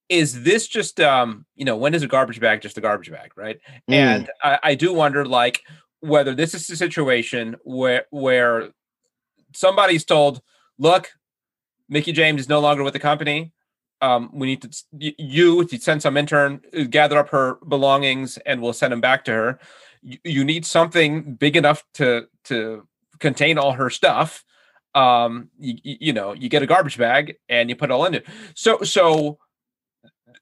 Is 0.09 0.43
this 0.43 0.67
just, 0.67 0.99
um, 0.99 1.45
you 1.55 1.65
know, 1.65 1.77
when 1.77 1.93
is 1.93 2.01
a 2.01 2.07
garbage 2.07 2.39
bag 2.39 2.61
just 2.61 2.77
a 2.77 2.81
garbage 2.81 3.11
bag, 3.11 3.31
right? 3.35 3.59
Mm. 3.89 3.93
And 3.93 4.29
I, 4.41 4.59
I 4.63 4.75
do 4.75 4.93
wonder, 4.93 5.25
like, 5.25 5.61
whether 5.99 6.33
this 6.33 6.53
is 6.55 6.67
a 6.69 6.75
situation 6.75 7.55
where 7.63 8.05
where 8.09 8.69
somebody's 9.53 10.05
told, 10.05 10.41
"Look, 10.77 11.11
Mickie 11.89 12.11
James 12.13 12.41
is 12.41 12.49
no 12.49 12.59
longer 12.59 12.83
with 12.83 12.93
the 12.93 12.99
company. 12.99 13.53
Um, 14.01 14.29
we 14.33 14.47
need 14.47 14.61
to 14.63 14.69
you 14.99 15.65
to 15.65 15.79
send 15.79 16.01
some 16.01 16.17
intern, 16.17 16.61
uh, 16.77 16.83
gather 16.89 17.17
up 17.17 17.29
her 17.29 17.57
belongings, 17.67 18.37
and 18.45 18.61
we'll 18.61 18.73
send 18.73 18.91
them 18.91 19.01
back 19.01 19.23
to 19.25 19.31
her. 19.31 19.59
You, 20.01 20.17
you 20.23 20.43
need 20.43 20.65
something 20.65 21.35
big 21.35 21.55
enough 21.55 21.83
to 21.95 22.27
to 22.45 22.87
contain 23.19 23.57
all 23.57 23.73
her 23.73 23.89
stuff. 23.89 24.43
um, 24.95 25.49
you, 25.57 25.75
you 25.83 26.13
know, 26.13 26.33
you 26.33 26.49
get 26.49 26.63
a 26.63 26.67
garbage 26.67 26.97
bag 26.97 27.35
and 27.49 27.69
you 27.69 27.75
put 27.75 27.89
it 27.89 27.93
all 27.93 28.05
in 28.05 28.13
it. 28.13 28.25
So, 28.55 28.81
so 28.83 29.39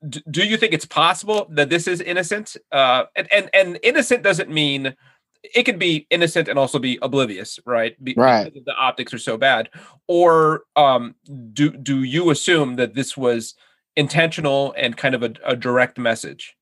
do 0.09 0.45
you 0.45 0.57
think 0.57 0.73
it's 0.73 0.85
possible 0.85 1.47
that 1.51 1.69
this 1.69 1.87
is 1.87 2.01
innocent? 2.01 2.57
Uh, 2.71 3.05
and, 3.15 3.27
and, 3.31 3.49
and 3.53 3.79
innocent 3.83 4.23
doesn't 4.23 4.49
mean 4.49 4.95
it 5.43 5.63
could 5.63 5.79
be 5.79 6.07
innocent 6.09 6.47
and 6.47 6.59
also 6.59 6.79
be 6.79 6.99
oblivious, 7.01 7.59
right? 7.65 8.01
Be, 8.03 8.13
right. 8.15 8.53
The 8.53 8.75
optics 8.75 9.13
are 9.13 9.19
so 9.19 9.37
bad. 9.37 9.69
Or 10.07 10.63
um, 10.75 11.15
do 11.53 11.71
do 11.71 12.03
you 12.03 12.29
assume 12.29 12.75
that 12.75 12.93
this 12.93 13.17
was 13.17 13.55
intentional 13.95 14.73
and 14.77 14.95
kind 14.95 15.15
of 15.15 15.23
a, 15.23 15.33
a 15.45 15.55
direct 15.55 15.97
message? 15.97 16.55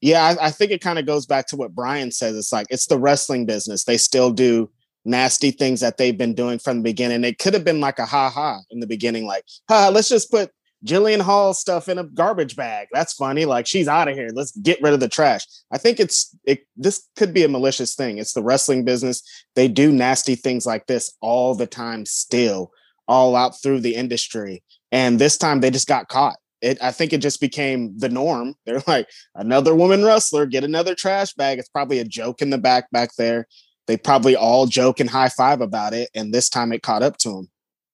Yeah, 0.00 0.22
I, 0.22 0.46
I 0.46 0.50
think 0.50 0.70
it 0.70 0.80
kind 0.80 0.98
of 0.98 1.04
goes 1.04 1.26
back 1.26 1.46
to 1.48 1.56
what 1.56 1.74
Brian 1.74 2.10
says. 2.10 2.36
It's 2.36 2.52
like 2.52 2.66
it's 2.70 2.86
the 2.86 2.98
wrestling 2.98 3.44
business. 3.44 3.84
They 3.84 3.98
still 3.98 4.30
do 4.30 4.70
nasty 5.04 5.50
things 5.50 5.80
that 5.80 5.96
they've 5.96 6.16
been 6.16 6.34
doing 6.34 6.58
from 6.58 6.78
the 6.78 6.82
beginning. 6.82 7.24
It 7.24 7.38
could 7.38 7.54
have 7.54 7.64
been 7.64 7.80
like 7.80 7.98
a 7.98 8.06
ha 8.06 8.30
ha 8.30 8.60
in 8.70 8.80
the 8.80 8.86
beginning, 8.86 9.26
like, 9.26 9.44
ha, 9.68 9.90
let's 9.92 10.08
just 10.08 10.30
put 10.30 10.50
Jillian 10.84 11.20
Hall 11.20 11.52
stuff 11.52 11.88
in 11.88 11.98
a 11.98 12.04
garbage 12.04 12.56
bag. 12.56 12.88
That's 12.92 13.12
funny. 13.12 13.44
Like 13.44 13.66
she's 13.66 13.88
out 13.88 14.08
of 14.08 14.16
here. 14.16 14.30
Let's 14.32 14.52
get 14.52 14.80
rid 14.80 14.94
of 14.94 15.00
the 15.00 15.08
trash. 15.08 15.46
I 15.70 15.78
think 15.78 16.00
it's 16.00 16.34
it 16.44 16.66
this 16.76 17.08
could 17.16 17.34
be 17.34 17.44
a 17.44 17.48
malicious 17.48 17.94
thing. 17.94 18.18
It's 18.18 18.32
the 18.32 18.42
wrestling 18.42 18.84
business. 18.84 19.22
They 19.56 19.68
do 19.68 19.92
nasty 19.92 20.34
things 20.34 20.64
like 20.64 20.86
this 20.86 21.14
all 21.20 21.54
the 21.54 21.66
time 21.66 22.06
still, 22.06 22.72
all 23.06 23.36
out 23.36 23.60
through 23.62 23.80
the 23.80 23.94
industry. 23.94 24.62
And 24.90 25.18
this 25.18 25.36
time 25.36 25.60
they 25.60 25.70
just 25.70 25.88
got 25.88 26.08
caught. 26.08 26.36
It 26.62 26.82
I 26.82 26.92
think 26.92 27.12
it 27.12 27.18
just 27.18 27.40
became 27.40 27.98
the 27.98 28.08
norm. 28.08 28.54
They're 28.64 28.82
like 28.86 29.08
another 29.34 29.74
woman 29.74 30.02
wrestler, 30.02 30.46
get 30.46 30.64
another 30.64 30.94
trash 30.94 31.34
bag. 31.34 31.58
It's 31.58 31.68
probably 31.68 31.98
a 31.98 32.04
joke 32.04 32.40
in 32.40 32.50
the 32.50 32.58
back 32.58 32.90
back 32.90 33.10
there. 33.18 33.46
They 33.86 33.98
probably 33.98 34.36
all 34.36 34.66
joke 34.66 35.00
and 35.00 35.10
high 35.10 35.28
five 35.28 35.60
about 35.60 35.92
it. 35.92 36.08
And 36.14 36.32
this 36.32 36.48
time 36.48 36.72
it 36.72 36.82
caught 36.82 37.02
up 37.02 37.18
to 37.18 37.30
them. 37.30 37.50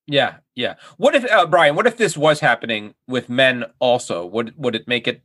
Yeah, 0.07 0.37
yeah. 0.55 0.75
What 0.99 1.15
if 1.15 1.31
uh, 1.31 1.47
Brian? 1.47 1.75
What 1.75 1.87
if 1.87 1.97
this 1.97 2.17
was 2.17 2.39
happening 2.39 2.95
with 3.09 3.29
men 3.29 3.65
also? 3.81 4.25
Would 4.27 4.55
would 4.57 4.75
it 4.75 4.87
make 4.87 5.09
it 5.09 5.23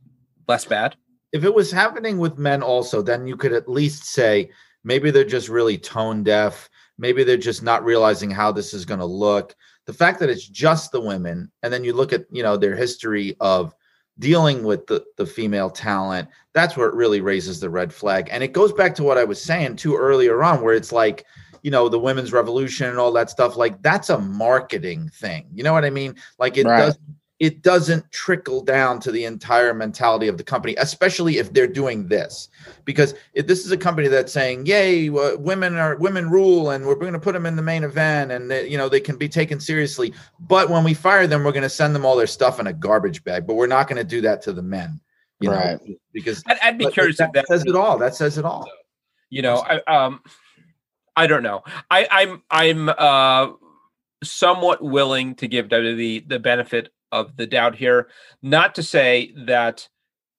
less 0.48 0.64
bad? 0.64 0.96
If 1.32 1.44
it 1.44 1.54
was 1.54 1.70
happening 1.70 2.18
with 2.18 2.36
men 2.36 2.62
also, 2.62 3.00
then 3.00 3.26
you 3.26 3.36
could 3.36 3.52
at 3.52 3.68
least 3.68 4.04
say 4.04 4.50
maybe 4.84 5.10
they're 5.10 5.24
just 5.24 5.48
really 5.48 5.78
tone 5.78 6.24
deaf. 6.24 6.68
Maybe 6.98 7.24
they're 7.24 7.36
just 7.36 7.62
not 7.62 7.84
realizing 7.84 8.30
how 8.30 8.52
this 8.52 8.74
is 8.74 8.84
going 8.84 9.00
to 9.00 9.06
look. 9.06 9.54
The 9.86 9.92
fact 9.92 10.20
that 10.20 10.30
it's 10.30 10.46
just 10.46 10.92
the 10.92 11.00
women, 11.00 11.50
and 11.62 11.72
then 11.72 11.84
you 11.84 11.92
look 11.92 12.12
at 12.12 12.26
you 12.30 12.42
know 12.42 12.56
their 12.56 12.76
history 12.76 13.36
of 13.40 13.74
dealing 14.18 14.62
with 14.62 14.86
the, 14.88 15.04
the 15.16 15.26
female 15.26 15.70
talent, 15.70 16.28
that's 16.52 16.76
where 16.76 16.88
it 16.88 16.94
really 16.94 17.20
raises 17.20 17.60
the 17.60 17.70
red 17.70 17.92
flag. 17.92 18.28
And 18.30 18.42
it 18.42 18.52
goes 18.52 18.72
back 18.72 18.94
to 18.96 19.02
what 19.02 19.16
I 19.16 19.24
was 19.24 19.40
saying 19.40 19.76
too 19.76 19.96
earlier 19.96 20.42
on, 20.42 20.62
where 20.62 20.74
it's 20.74 20.92
like 20.92 21.24
you 21.62 21.70
know 21.70 21.88
the 21.88 21.98
women's 21.98 22.32
revolution 22.32 22.88
and 22.88 22.98
all 22.98 23.12
that 23.12 23.30
stuff 23.30 23.56
like 23.56 23.80
that's 23.82 24.10
a 24.10 24.18
marketing 24.18 25.08
thing 25.14 25.46
you 25.54 25.62
know 25.62 25.72
what 25.72 25.84
i 25.84 25.90
mean 25.90 26.14
like 26.38 26.56
it 26.56 26.66
right. 26.66 26.78
does 26.78 26.98
it 27.42 27.62
doesn't 27.62 28.08
trickle 28.12 28.62
down 28.62 29.00
to 29.00 29.10
the 29.10 29.24
entire 29.24 29.74
mentality 29.74 30.28
of 30.28 30.38
the 30.38 30.44
company 30.44 30.76
especially 30.76 31.38
if 31.38 31.52
they're 31.52 31.66
doing 31.66 32.06
this 32.06 32.48
because 32.84 33.14
if 33.34 33.48
this 33.48 33.64
is 33.64 33.72
a 33.72 33.76
company 33.76 34.06
that's 34.06 34.32
saying 34.32 34.64
yay 34.66 35.08
women 35.08 35.76
are 35.76 35.96
women 35.96 36.30
rule 36.30 36.70
and 36.70 36.86
we're 36.86 36.94
going 36.94 37.12
to 37.12 37.18
put 37.18 37.32
them 37.32 37.46
in 37.46 37.56
the 37.56 37.62
main 37.62 37.82
event 37.82 38.30
and 38.30 38.50
they, 38.50 38.68
you 38.68 38.78
know 38.78 38.88
they 38.88 39.00
can 39.00 39.16
be 39.16 39.28
taken 39.28 39.58
seriously 39.58 40.12
but 40.40 40.70
when 40.70 40.84
we 40.84 40.94
fire 40.94 41.26
them 41.26 41.42
we're 41.42 41.52
going 41.52 41.62
to 41.62 41.68
send 41.68 41.94
them 41.94 42.04
all 42.04 42.16
their 42.16 42.26
stuff 42.26 42.60
in 42.60 42.68
a 42.68 42.72
garbage 42.72 43.24
bag 43.24 43.46
but 43.46 43.54
we're 43.54 43.66
not 43.66 43.88
going 43.88 43.98
to 43.98 44.04
do 44.04 44.20
that 44.20 44.40
to 44.42 44.52
the 44.52 44.62
men 44.62 45.00
you 45.40 45.50
right. 45.50 45.84
know 45.84 45.96
because 46.12 46.44
I'd, 46.46 46.58
I'd 46.62 46.78
be 46.78 46.86
curious 46.90 47.18
that, 47.18 47.32
that 47.32 47.46
says 47.48 47.64
it 47.66 47.74
all 47.74 47.98
that 47.98 48.14
says 48.14 48.38
it 48.38 48.44
all 48.44 48.68
you 49.30 49.42
know 49.42 49.64
I, 49.68 49.80
um 49.92 50.20
I 51.16 51.26
don't 51.26 51.42
know. 51.42 51.62
I, 51.90 52.06
I'm 52.10 52.42
I'm 52.50 52.88
uh 52.88 53.52
somewhat 54.22 54.82
willing 54.82 55.34
to 55.34 55.48
give 55.48 55.68
WWE 55.68 56.28
the 56.28 56.38
benefit 56.38 56.90
of 57.10 57.36
the 57.36 57.46
doubt 57.46 57.76
here. 57.76 58.08
Not 58.40 58.74
to 58.76 58.82
say 58.82 59.32
that 59.36 59.88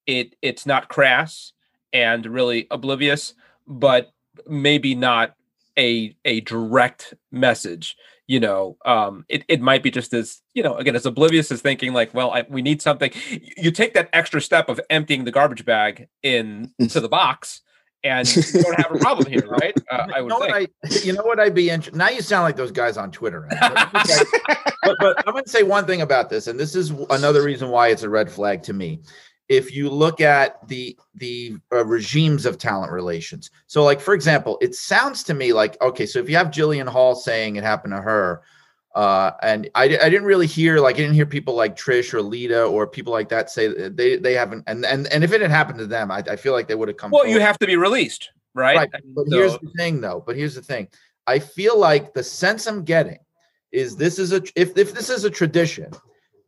it 0.07 0.36
it's 0.41 0.65
not 0.65 0.89
crass 0.89 1.53
and 1.91 2.26
really 2.26 2.67
oblivious, 2.71 3.34
but 3.67 4.11
maybe 4.47 4.95
not 4.95 5.36
a 5.78 6.15
a 6.26 6.41
direct 6.41 7.13
message. 7.32 7.95
You 8.26 8.39
know, 8.39 8.78
um, 8.86 9.26
it 9.30 9.43
it 9.47 9.61
might 9.61 9.84
be 9.84 9.91
just 9.91 10.13
as 10.13 10.41
you 10.53 10.63
know, 10.63 10.76
again, 10.76 10.95
as 10.95 11.05
oblivious 11.05 11.51
as 11.51 11.61
thinking 11.61 11.93
like, 11.93 12.13
well, 12.13 12.32
I, 12.32 12.45
we 12.49 12.61
need 12.61 12.82
something. 12.82 13.11
You 13.57 13.69
take 13.69 13.93
that 13.93 14.09
extra 14.13 14.41
step 14.41 14.69
of 14.69 14.80
emptying 14.89 15.26
the 15.26 15.32
garbage 15.32 15.65
bag 15.65 16.07
into 16.24 16.99
the 16.99 17.09
box 17.09 17.61
and 18.04 18.36
you 18.54 18.62
don't 18.62 18.80
have 18.80 18.93
a 18.93 18.99
problem 18.99 19.32
here, 19.32 19.45
right? 19.47 19.76
Uh, 19.89 20.08
I 20.14 20.22
would 20.22 20.32
you 20.32 20.39
know 20.39 20.45
think. 20.45 20.72
I, 20.84 20.95
you 21.04 21.14
know 21.14 21.24
what 21.24 21.39
I'd 21.39 21.56
be 21.56 21.70
interested. 21.70 21.97
Now 21.97 22.10
you 22.10 22.22
sound 22.22 22.43
like 22.43 22.56
those 22.56 22.72
guys 22.72 22.97
on 22.97 23.12
Twitter. 23.12 23.47
Right? 23.49 23.88
but, 24.84 24.97
but 24.99 25.28
I'm 25.28 25.34
going 25.34 25.45
to 25.45 25.49
say 25.49 25.64
one 25.64 25.86
thing 25.86 26.01
about 26.01 26.30
this, 26.30 26.47
and 26.47 26.60
this 26.60 26.76
is 26.76 26.91
another 27.10 27.43
reason 27.43 27.70
why 27.70 27.89
it's 27.89 28.04
a 28.04 28.10
red 28.10 28.30
flag 28.30 28.64
to 28.64 28.74
me. 28.74 28.99
If 29.49 29.76
you 29.76 29.89
look 29.89 30.22
at 30.22 30.68
the 30.68 30.97
the 31.16 31.58
uh, 31.72 31.86
regimes 31.86 32.45
of 32.45 32.58
talent 32.58 32.91
relations, 32.91 33.51
so 33.68 33.84
like 33.84 33.99
for 33.99 34.14
example, 34.14 34.58
it 34.62 34.74
sounds 34.76 35.24
to 35.24 35.34
me 35.34 35.54
like 35.54 35.80
okay, 35.82 36.06
so 36.06 36.20
if 36.20 36.30
you 36.30 36.36
have 36.38 36.47
Jillian 36.47 36.88
Hall 36.88 37.16
saying 37.16 37.56
it 37.56 37.64
happened 37.64 37.93
to 37.93 38.01
her, 38.01 38.41
uh, 38.96 39.32
and 39.41 39.70
I, 39.74 39.86
I 39.86 39.88
didn't 40.10 40.26
really 40.26 40.46
hear 40.46 40.80
like 40.80 40.96
I 40.96 41.00
didn't 41.00 41.16
hear 41.16 41.26
people 41.26 41.56
like 41.56 41.76
Trish 41.76 42.14
or 42.14 42.22
Lita 42.22 42.64
or 42.64 42.86
people 42.86 43.12
like 43.12 43.28
that 43.30 43.50
say 43.50 43.89
they 43.89 44.18
they 44.18 44.34
haven't 44.34 44.64
and 44.68 44.86
and 44.86 45.08
and 45.12 45.24
if 45.24 45.34
it 45.34 45.41
had 45.41 45.50
happened 45.50 45.80
to 45.80 45.88
them, 45.88 46.12
I, 46.12 46.24
I 46.30 46.36
feel 46.36 46.54
like 46.54 46.68
they 46.68 46.76
would 46.76 46.88
have 46.89 46.98
come. 46.98 47.10
Well, 47.10 47.24
forward. 47.24 47.34
you 47.34 47.41
have 47.41 47.58
to 47.60 47.66
be 47.66 47.76
released, 47.76 48.30
right? 48.54 48.78
Right. 48.78 48.89
But 49.16 49.28
so. 49.30 49.38
here's 49.38 49.54
the 49.54 49.72
thing, 49.78 50.00
though. 50.00 50.24
But 50.26 50.36
here's 50.36 50.54
the 50.54 50.62
thing. 50.62 50.88
I 51.26 51.39
feel 51.39 51.80
like 51.80 52.14
the 52.14 52.24
sense 52.24 52.68
I'm 52.68 52.84
getting 52.84 53.20
is 53.72 53.96
this 53.96 54.20
is 54.20 54.32
a 54.32 54.44
if 54.56 54.78
if 54.78 54.94
this 54.94 55.10
is 55.10 55.24
a 55.24 55.30
tradition, 55.30 55.91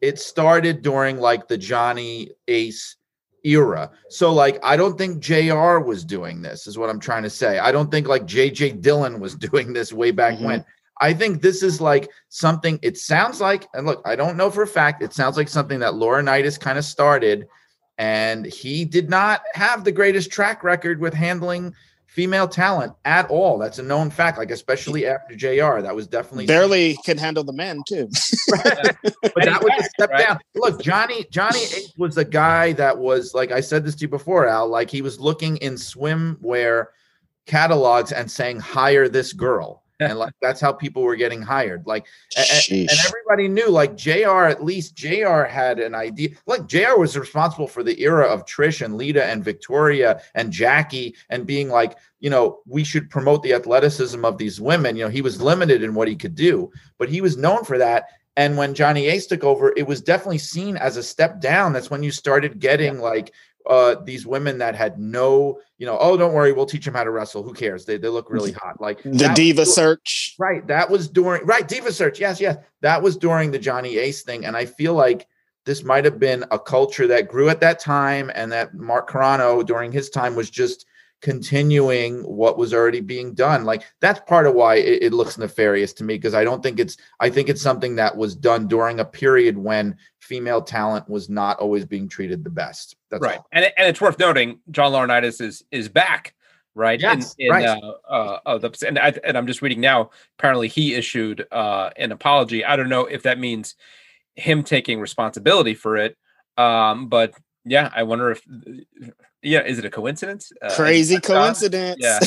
it 0.02 0.20
started 0.20 0.84
during 0.84 1.18
like 1.20 1.48
the 1.48 1.58
Johnny 1.58 2.30
Ace 2.48 2.98
era. 3.43 3.89
So 4.10 4.32
like 4.32 4.60
I 4.64 4.78
don't 4.78 5.00
think 5.00 5.20
JR 5.20 5.80
was 5.80 6.06
doing 6.06 6.43
this 6.43 6.68
is 6.68 6.78
what 6.78 6.91
I'm 6.91 7.00
trying 7.00 7.24
to 7.24 7.30
say. 7.32 7.58
I 7.58 7.72
don't 7.72 7.89
think 7.89 8.08
like 8.08 8.26
JJ 8.26 8.82
Dillon 8.82 9.20
was 9.20 9.34
doing 9.50 9.74
this 9.74 9.91
way 9.91 10.12
back 10.12 10.36
mm-hmm. 10.36 10.46
when. 10.46 10.66
I 11.02 11.14
think 11.14 11.41
this 11.41 11.62
is 11.62 11.82
like 11.82 12.10
something, 12.30 12.80
it 12.82 12.98
sounds 12.98 13.41
like, 13.41 13.68
and 13.74 13.86
look, 13.86 14.02
I 14.06 14.16
don't 14.16 14.38
know 14.38 14.50
for 14.50 14.64
a 14.64 14.68
fact, 14.68 15.04
it 15.04 15.14
sounds 15.14 15.38
like 15.38 15.50
something 15.50 15.80
that 15.80 15.93
Laurinaitis 15.93 16.60
kind 16.60 16.78
of 16.78 16.86
started. 16.86 17.48
And 17.98 18.46
he 18.46 18.86
did 18.86 19.10
not 19.10 19.41
have 19.54 19.84
the 19.84 19.91
greatest 19.91 20.32
track 20.32 20.64
record 20.64 21.00
with 21.00 21.14
handling 21.14 21.74
female 22.08 22.48
talent 22.48 22.93
at 23.04 23.30
all. 23.30 23.58
That's 23.58 23.80
a 23.80 23.84
known 23.84 24.10
fact, 24.10 24.38
like 24.38 24.52
especially 24.52 25.06
after 25.06 25.36
JR. 25.36 25.82
That 25.82 25.93
was 25.93 26.08
definitely 26.08 26.46
barely 26.46 26.98
can 27.06 27.18
handle 27.18 27.43
the 27.43 27.54
men 27.54 27.84
too. 27.88 28.10
right. 28.52 28.96
But 29.22 29.43
that 29.43 29.62
was 29.62 29.72
a 29.80 29.84
step 29.84 30.10
right? 30.12 30.26
down. 30.26 30.39
Look, 30.56 30.82
Johnny, 30.82 31.26
Johnny 31.30 31.60
was 31.98 32.16
the 32.16 32.24
guy 32.24 32.72
that 32.74 32.98
was 32.98 33.34
like 33.34 33.52
I 33.52 33.60
said 33.60 33.84
this 33.84 33.96
to 33.96 34.04
you 34.04 34.08
before, 34.08 34.48
Al. 34.48 34.70
Like 34.70 34.89
he 34.89 35.02
was 35.02 35.20
looking 35.20 35.58
in 35.58 35.74
swimwear 35.74 36.88
catalogs 37.46 38.14
and 38.14 38.32
saying, 38.32 38.62
hire 38.62 39.10
this 39.10 39.34
girl 39.34 39.84
and 40.00 40.18
like 40.20 40.34
that's 40.41 40.62
how 40.62 40.72
people 40.72 41.02
were 41.04 41.16
getting 41.16 41.41
hired 41.41 41.86
like 41.86 42.06
and, 42.38 42.48
and, 42.72 42.89
everybody 43.06 43.48
knew 43.48 43.70
like 43.70 43.96
jr 43.96 44.46
at 44.46 44.64
least 44.64 44.96
jr 44.96 45.43
had 45.43 45.80
an 45.80 45.96
idea 45.96 46.30
like 46.46 46.68
jr 46.68 46.98
was 46.98 47.18
responsible 47.18 47.68
for 47.68 47.84
the 47.84 48.00
era 48.02 48.26
of 48.26 48.46
trish 48.46 48.84
and 48.84 48.98
lita 48.98 49.24
and 49.26 49.43
victoria 49.43 50.22
and 50.36 50.52
jackie 50.52 51.16
and 51.30 51.46
being 51.46 51.70
like 51.70 51.98
you 52.20 52.30
know 52.30 52.60
we 52.66 52.84
should 52.84 53.10
promote 53.10 53.43
the 53.43 53.54
athleticism 53.54 54.24
of 54.26 54.38
these 54.38 54.60
women. 54.60 54.96
You 54.96 55.04
know 55.04 55.10
he 55.10 55.22
was 55.22 55.41
limited 55.41 55.84
in 55.84 55.93
what 55.93 56.08
he 56.08 56.16
could 56.16 56.36
do 56.36 56.72
but 56.98 57.10
he 57.10 57.22
was 57.22 57.38
known 57.38 57.64
for 57.64 57.78
that 57.78 58.06
and 58.38 58.58
when 58.58 58.74
Johnny 58.74 59.08
Ace 59.08 59.28
took 59.28 59.43
over, 59.43 59.74
it 59.78 59.88
was 59.88 60.02
definitely 60.02 60.39
seen 60.39 60.76
as 60.76 60.98
a 60.98 61.04
step 61.04 61.39
down. 61.39 61.72
That's 61.72 61.89
when 61.89 62.04
you 62.04 62.12
started 62.12 62.60
getting 62.60 63.00
like 63.00 63.34
uh, 63.68 63.95
these 64.03 64.26
women 64.26 64.57
that 64.59 64.76
had 64.76 64.99
no, 64.99 65.59
you 65.78 65.86
know, 65.86 65.97
oh, 65.99 66.18
don't 66.18 66.34
worry, 66.34 66.51
we'll 66.51 66.66
teach 66.66 66.86
them 66.86 66.93
how 66.93 67.03
to 67.03 67.11
wrestle. 67.11 67.43
Who 67.43 67.53
cares? 67.53 67.86
They, 67.86 67.97
they 67.97 68.07
look 68.07 68.30
really 68.30 68.51
hot. 68.63 68.80
Like 68.80 69.01
the 69.03 69.32
Diva 69.34 69.61
was, 69.61 69.74
Search. 69.74 70.36
Right. 70.39 70.66
That 70.68 70.89
was 70.89 71.07
during, 71.07 71.45
right. 71.45 71.68
Diva 71.68 71.91
Search. 71.91 72.20
Yes, 72.20 72.39
yes. 72.39 72.57
That 72.82 73.01
was 73.01 73.18
during 73.18 73.51
the 73.51 73.59
Johnny 73.59 73.97
Ace 73.97 74.24
thing. 74.24 74.45
And 74.45 74.55
I 74.55 74.66
feel 74.66 74.93
like 74.93 75.28
this 75.66 75.84
might 75.84 76.05
have 76.05 76.20
been 76.20 76.45
a 76.51 76.59
culture 76.59 77.07
that 77.07 77.28
grew 77.28 77.49
at 77.49 77.59
that 77.61 77.80
time 77.80 78.32
and 78.36 78.51
that 78.51 78.76
Mark 78.76 79.09
Carrano 79.09 79.66
during 79.66 79.91
his 79.91 80.09
time 80.09 80.36
was 80.36 80.49
just 80.49 80.86
continuing 81.22 82.22
what 82.22 82.57
was 82.57 82.74
already 82.74 83.01
being 83.01 83.34
done. 83.34 83.63
Like 83.63 83.84
that's 83.99 84.20
part 84.28 84.45
of 84.45 84.53
why 84.53 84.76
it, 84.76 85.03
it 85.03 85.13
looks 85.13 85.38
nefarious 85.38 85.93
to 85.93 86.03
me 86.03 86.16
because 86.16 86.34
I 86.34 86.43
don't 86.43 86.61
think 86.61 86.80
it's 86.80 86.97
I 87.20 87.30
think 87.30 87.49
it's 87.49 87.61
something 87.61 87.95
that 87.95 88.16
was 88.16 88.36
done 88.36 88.68
during 88.68 88.99
a 88.99 89.05
period 89.05 89.57
when 89.57 89.97
female 90.20 90.61
talent 90.61 91.09
was 91.09 91.30
not 91.30 91.57
always 91.59 91.86
being 91.86 92.07
treated 92.07 92.43
the 92.43 92.49
best. 92.49 92.95
That's 93.09 93.22
right. 93.22 93.38
All. 93.38 93.47
And, 93.51 93.66
and 93.78 93.88
it's 93.88 94.01
worth 94.01 94.20
noting 94.20 94.59
John 94.72 94.91
Laurinaitis 94.91 95.41
is 95.41 95.63
is 95.72 95.89
back. 95.89 96.36
Right. 96.78 96.99
Yes, 96.99 97.36
in, 97.39 97.45
in, 97.47 97.51
right. 97.53 97.66
Uh, 97.66 97.93
uh, 98.07 98.39
uh, 98.45 98.57
the, 98.57 98.86
and, 98.86 98.99
I, 98.99 99.13
and 99.24 99.38
I'm 99.38 99.47
just 99.47 99.61
reading 99.61 99.80
now. 99.80 100.09
Apparently, 100.38 100.68
he 100.68 100.93
issued 100.93 101.47
uh, 101.49 101.89
an 101.95 102.11
apology. 102.11 102.66
I 102.66 102.76
don't 102.76 102.89
know 102.89 103.05
if 103.05 103.24
that 103.24 103.39
means 103.39 103.76
him 104.36 104.61
taking 104.61 104.99
responsibility 104.99 105.74
for 105.74 105.95
it, 105.95 106.18
um, 106.57 107.07
but 107.07 107.34
Yeah, 107.66 107.89
I 107.93 108.03
wonder 108.03 108.30
if 108.30 108.43
yeah, 109.46 109.64
is 109.64 109.78
it 109.78 109.86
a 109.86 109.89
coincidence? 109.89 110.52
Uh, 110.62 110.76
Crazy 110.76 111.20
coincidence. 111.20 111.98
Yeah, 112.00 112.20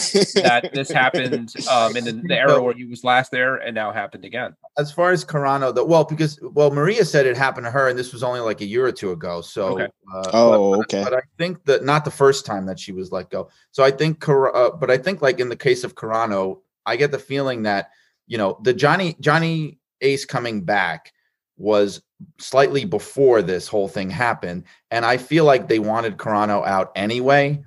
that 0.42 0.70
this 0.72 0.88
happened 0.90 1.52
um, 1.70 1.96
in 1.96 2.04
the, 2.04 2.12
the 2.12 2.38
era 2.38 2.62
where 2.62 2.74
he 2.74 2.84
was 2.84 3.02
last 3.02 3.32
there, 3.32 3.56
and 3.56 3.74
now 3.74 3.92
happened 3.92 4.24
again. 4.24 4.54
As 4.78 4.92
far 4.92 5.10
as 5.10 5.24
Carrano, 5.24 5.74
the 5.74 5.84
well, 5.84 6.04
because 6.04 6.38
well, 6.42 6.70
Maria 6.70 7.04
said 7.04 7.26
it 7.26 7.36
happened 7.36 7.66
to 7.66 7.70
her, 7.70 7.88
and 7.88 7.98
this 7.98 8.12
was 8.12 8.22
only 8.22 8.40
like 8.40 8.60
a 8.60 8.64
year 8.64 8.86
or 8.86 8.92
two 8.92 9.10
ago. 9.10 9.40
So, 9.40 9.80
okay. 9.80 9.88
uh, 10.14 10.30
oh, 10.32 10.70
but, 10.70 10.80
okay. 10.80 11.04
But 11.04 11.14
I 11.14 11.22
think 11.36 11.64
that 11.64 11.84
not 11.84 12.04
the 12.04 12.10
first 12.10 12.46
time 12.46 12.66
that 12.66 12.78
she 12.78 12.92
was 12.92 13.10
let 13.10 13.30
go. 13.30 13.50
So 13.72 13.82
I 13.82 13.90
think, 13.90 14.26
uh, 14.28 14.70
but 14.70 14.90
I 14.90 14.96
think 14.96 15.20
like 15.20 15.40
in 15.40 15.48
the 15.48 15.56
case 15.56 15.82
of 15.82 15.96
Carrano, 15.96 16.60
I 16.86 16.96
get 16.96 17.10
the 17.10 17.18
feeling 17.18 17.64
that 17.64 17.90
you 18.28 18.38
know 18.38 18.60
the 18.62 18.72
Johnny 18.72 19.16
Johnny 19.20 19.78
Ace 20.00 20.24
coming 20.24 20.62
back 20.64 21.12
was 21.56 22.00
slightly 22.38 22.84
before 22.84 23.42
this 23.42 23.68
whole 23.68 23.88
thing 23.88 24.10
happened. 24.10 24.64
And 24.90 25.04
I 25.04 25.16
feel 25.16 25.44
like 25.44 25.68
they 25.68 25.78
wanted 25.78 26.16
Carrano 26.16 26.66
out 26.66 26.92
anyway. 26.94 27.62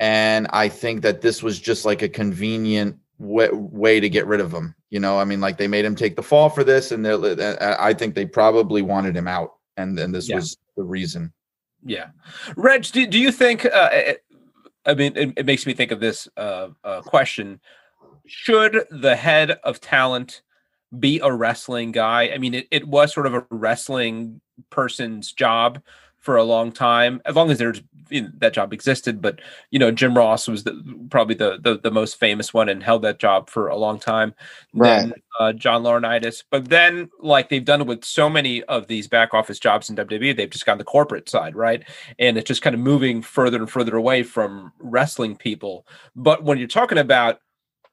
And 0.00 0.46
I 0.50 0.68
think 0.68 1.02
that 1.02 1.20
this 1.20 1.42
was 1.42 1.58
just 1.58 1.84
like 1.84 2.02
a 2.02 2.08
convenient 2.08 2.96
way, 3.18 3.48
way 3.52 4.00
to 4.00 4.08
get 4.08 4.26
rid 4.26 4.40
of 4.40 4.52
him. 4.52 4.74
You 4.90 5.00
know, 5.00 5.18
I 5.18 5.24
mean, 5.24 5.40
like 5.40 5.58
they 5.58 5.68
made 5.68 5.84
him 5.84 5.94
take 5.94 6.16
the 6.16 6.22
fall 6.22 6.48
for 6.48 6.64
this, 6.64 6.92
and 6.92 7.06
I 7.06 7.92
think 7.92 8.14
they 8.14 8.24
probably 8.24 8.80
wanted 8.80 9.14
him 9.14 9.28
out, 9.28 9.54
and 9.76 9.98
then 9.98 10.12
this 10.12 10.28
yeah. 10.28 10.36
was 10.36 10.56
the 10.76 10.82
reason. 10.82 11.32
Yeah, 11.84 12.06
Reg, 12.56 12.84
do, 12.84 13.06
do 13.06 13.18
you 13.18 13.30
think? 13.30 13.66
Uh, 13.66 14.14
I 14.86 14.94
mean, 14.94 15.12
it, 15.14 15.34
it, 15.36 15.46
makes 15.46 15.66
me 15.66 15.74
think 15.74 15.92
of 15.92 16.00
this 16.00 16.26
uh, 16.38 16.68
uh, 16.84 17.02
question: 17.02 17.60
Should 18.26 18.86
the 18.90 19.14
head 19.14 19.58
of 19.62 19.78
talent 19.78 20.40
be 20.96 21.20
a 21.20 21.32
wrestling 21.32 21.92
guy. 21.92 22.30
I 22.32 22.38
mean, 22.38 22.54
it, 22.54 22.68
it 22.70 22.88
was 22.88 23.12
sort 23.12 23.26
of 23.26 23.34
a 23.34 23.46
wrestling 23.50 24.40
person's 24.70 25.32
job 25.32 25.82
for 26.18 26.36
a 26.36 26.44
long 26.44 26.72
time, 26.72 27.22
as 27.24 27.36
long 27.36 27.50
as 27.50 27.58
there's 27.58 27.80
you 28.10 28.22
know, 28.22 28.28
that 28.38 28.52
job 28.52 28.72
existed. 28.72 29.22
But 29.22 29.40
you 29.70 29.78
know, 29.78 29.90
Jim 29.90 30.16
Ross 30.16 30.48
was 30.48 30.64
the, 30.64 31.06
probably 31.10 31.34
the, 31.34 31.58
the, 31.62 31.78
the 31.78 31.90
most 31.90 32.18
famous 32.18 32.52
one 32.52 32.68
and 32.68 32.82
held 32.82 33.02
that 33.02 33.18
job 33.18 33.48
for 33.48 33.68
a 33.68 33.76
long 33.76 33.98
time. 33.98 34.34
Right. 34.74 35.02
Then 35.02 35.14
uh, 35.38 35.52
John 35.52 35.82
Laurinaitis, 35.82 36.42
but 36.50 36.68
then 36.68 37.08
like 37.20 37.48
they've 37.48 37.64
done 37.64 37.82
it 37.82 37.86
with 37.86 38.04
so 38.04 38.28
many 38.28 38.62
of 38.64 38.88
these 38.88 39.06
back 39.06 39.32
office 39.32 39.58
jobs 39.58 39.88
in 39.88 39.96
WWE, 39.96 40.36
they've 40.36 40.50
just 40.50 40.66
gone 40.66 40.78
the 40.78 40.84
corporate 40.84 41.28
side, 41.28 41.54
right? 41.54 41.84
And 42.18 42.36
it's 42.36 42.48
just 42.48 42.62
kind 42.62 42.74
of 42.74 42.80
moving 42.80 43.22
further 43.22 43.58
and 43.58 43.70
further 43.70 43.96
away 43.96 44.22
from 44.22 44.72
wrestling 44.80 45.36
people. 45.36 45.86
But 46.16 46.42
when 46.42 46.58
you're 46.58 46.66
talking 46.66 46.98
about 46.98 47.40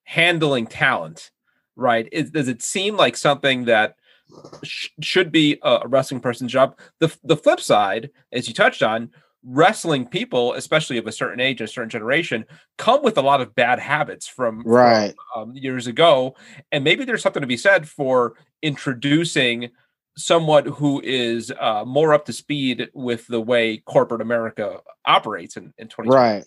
handling 0.05 0.65
talent 0.67 1.31
right? 1.75 2.07
Is, 2.11 2.31
does 2.31 2.47
it 2.47 2.61
seem 2.61 2.95
like 2.97 3.17
something 3.17 3.65
that 3.65 3.95
sh- 4.63 4.89
should 5.01 5.31
be 5.31 5.59
a 5.63 5.87
wrestling 5.87 6.21
person's 6.21 6.51
job? 6.51 6.77
The 6.99 7.15
the 7.23 7.37
flip 7.37 7.59
side, 7.59 8.09
as 8.31 8.47
you 8.47 8.53
touched 8.53 8.83
on, 8.83 9.11
wrestling 9.45 10.07
people, 10.07 10.53
especially 10.53 10.97
of 10.97 11.07
a 11.07 11.11
certain 11.11 11.39
age, 11.39 11.61
a 11.61 11.67
certain 11.67 11.89
generation, 11.89 12.45
come 12.77 13.03
with 13.03 13.17
a 13.17 13.21
lot 13.21 13.41
of 13.41 13.55
bad 13.55 13.79
habits 13.79 14.27
from, 14.27 14.63
right 14.65 15.13
from, 15.33 15.51
um, 15.51 15.55
years 15.55 15.87
ago, 15.87 16.35
and 16.71 16.83
maybe 16.83 17.05
there's 17.05 17.21
something 17.21 17.41
to 17.41 17.47
be 17.47 17.57
said 17.57 17.87
for 17.87 18.35
introducing 18.61 19.69
someone 20.17 20.65
who 20.65 21.01
is 21.03 21.51
uh, 21.59 21.83
more 21.85 22.13
up 22.13 22.25
to 22.25 22.33
speed 22.33 22.89
with 22.93 23.27
the 23.27 23.41
way 23.41 23.77
corporate 23.77 24.21
America 24.21 24.79
operates 25.05 25.57
in, 25.57 25.73
in 25.77 25.87
2020. 25.87 26.09
Right. 26.09 26.45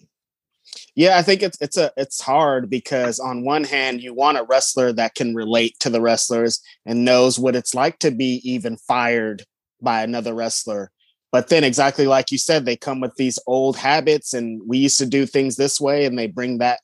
Yeah, 0.95 1.17
I 1.17 1.23
think 1.23 1.43
it's 1.43 1.59
it's 1.61 1.77
a 1.77 1.93
it's 1.97 2.21
hard 2.21 2.69
because 2.69 3.19
on 3.21 3.45
one 3.45 3.65
hand 3.65 4.03
you 4.03 4.15
want 4.15 4.39
a 4.39 4.45
wrestler 4.45 4.93
that 4.95 5.15
can 5.15 5.35
relate 5.35 5.79
to 5.81 5.91
the 5.91 6.01
wrestlers 6.01 6.61
and 6.87 7.05
knows 7.05 7.39
what 7.39 7.57
it's 7.57 7.75
like 7.75 7.99
to 8.01 8.11
be 8.11 8.41
even 8.45 8.77
fired 8.77 9.45
by 9.81 10.03
another 10.03 10.35
wrestler. 10.35 10.91
But 11.31 11.49
then 11.49 11.63
exactly 11.63 12.07
like 12.07 12.33
you 12.33 12.39
said, 12.39 12.65
they 12.65 12.77
come 12.77 13.01
with 13.01 13.15
these 13.17 13.39
old 13.47 13.77
habits 13.77 14.35
and 14.35 14.61
we 14.67 14.79
used 14.79 14.99
to 14.99 15.07
do 15.07 15.27
things 15.27 15.57
this 15.57 15.81
way 15.81 16.05
and 16.05 16.19
they 16.19 16.27
bring 16.27 16.59
that 16.59 16.81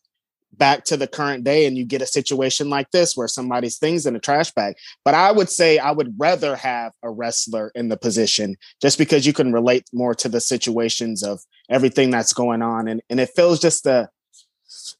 back 0.58 0.84
to 0.84 0.96
the 0.96 1.06
current 1.06 1.44
day 1.44 1.66
and 1.66 1.76
you 1.76 1.84
get 1.84 2.02
a 2.02 2.06
situation 2.06 2.68
like 2.70 2.90
this 2.90 3.16
where 3.16 3.28
somebody's 3.28 3.78
things 3.78 4.06
in 4.06 4.16
a 4.16 4.20
trash 4.20 4.50
bag. 4.52 4.74
But 5.04 5.14
I 5.14 5.32
would 5.32 5.50
say 5.50 5.78
I 5.78 5.90
would 5.90 6.14
rather 6.18 6.56
have 6.56 6.92
a 7.02 7.10
wrestler 7.10 7.70
in 7.74 7.88
the 7.88 7.96
position 7.96 8.56
just 8.80 8.98
because 8.98 9.26
you 9.26 9.32
can 9.32 9.52
relate 9.52 9.84
more 9.92 10.14
to 10.16 10.28
the 10.28 10.40
situations 10.40 11.22
of 11.22 11.40
everything 11.68 12.10
that's 12.10 12.32
going 12.32 12.62
on. 12.62 12.88
And, 12.88 13.02
and 13.10 13.20
it 13.20 13.30
feels 13.34 13.60
just 13.60 13.84
the, 13.84 14.08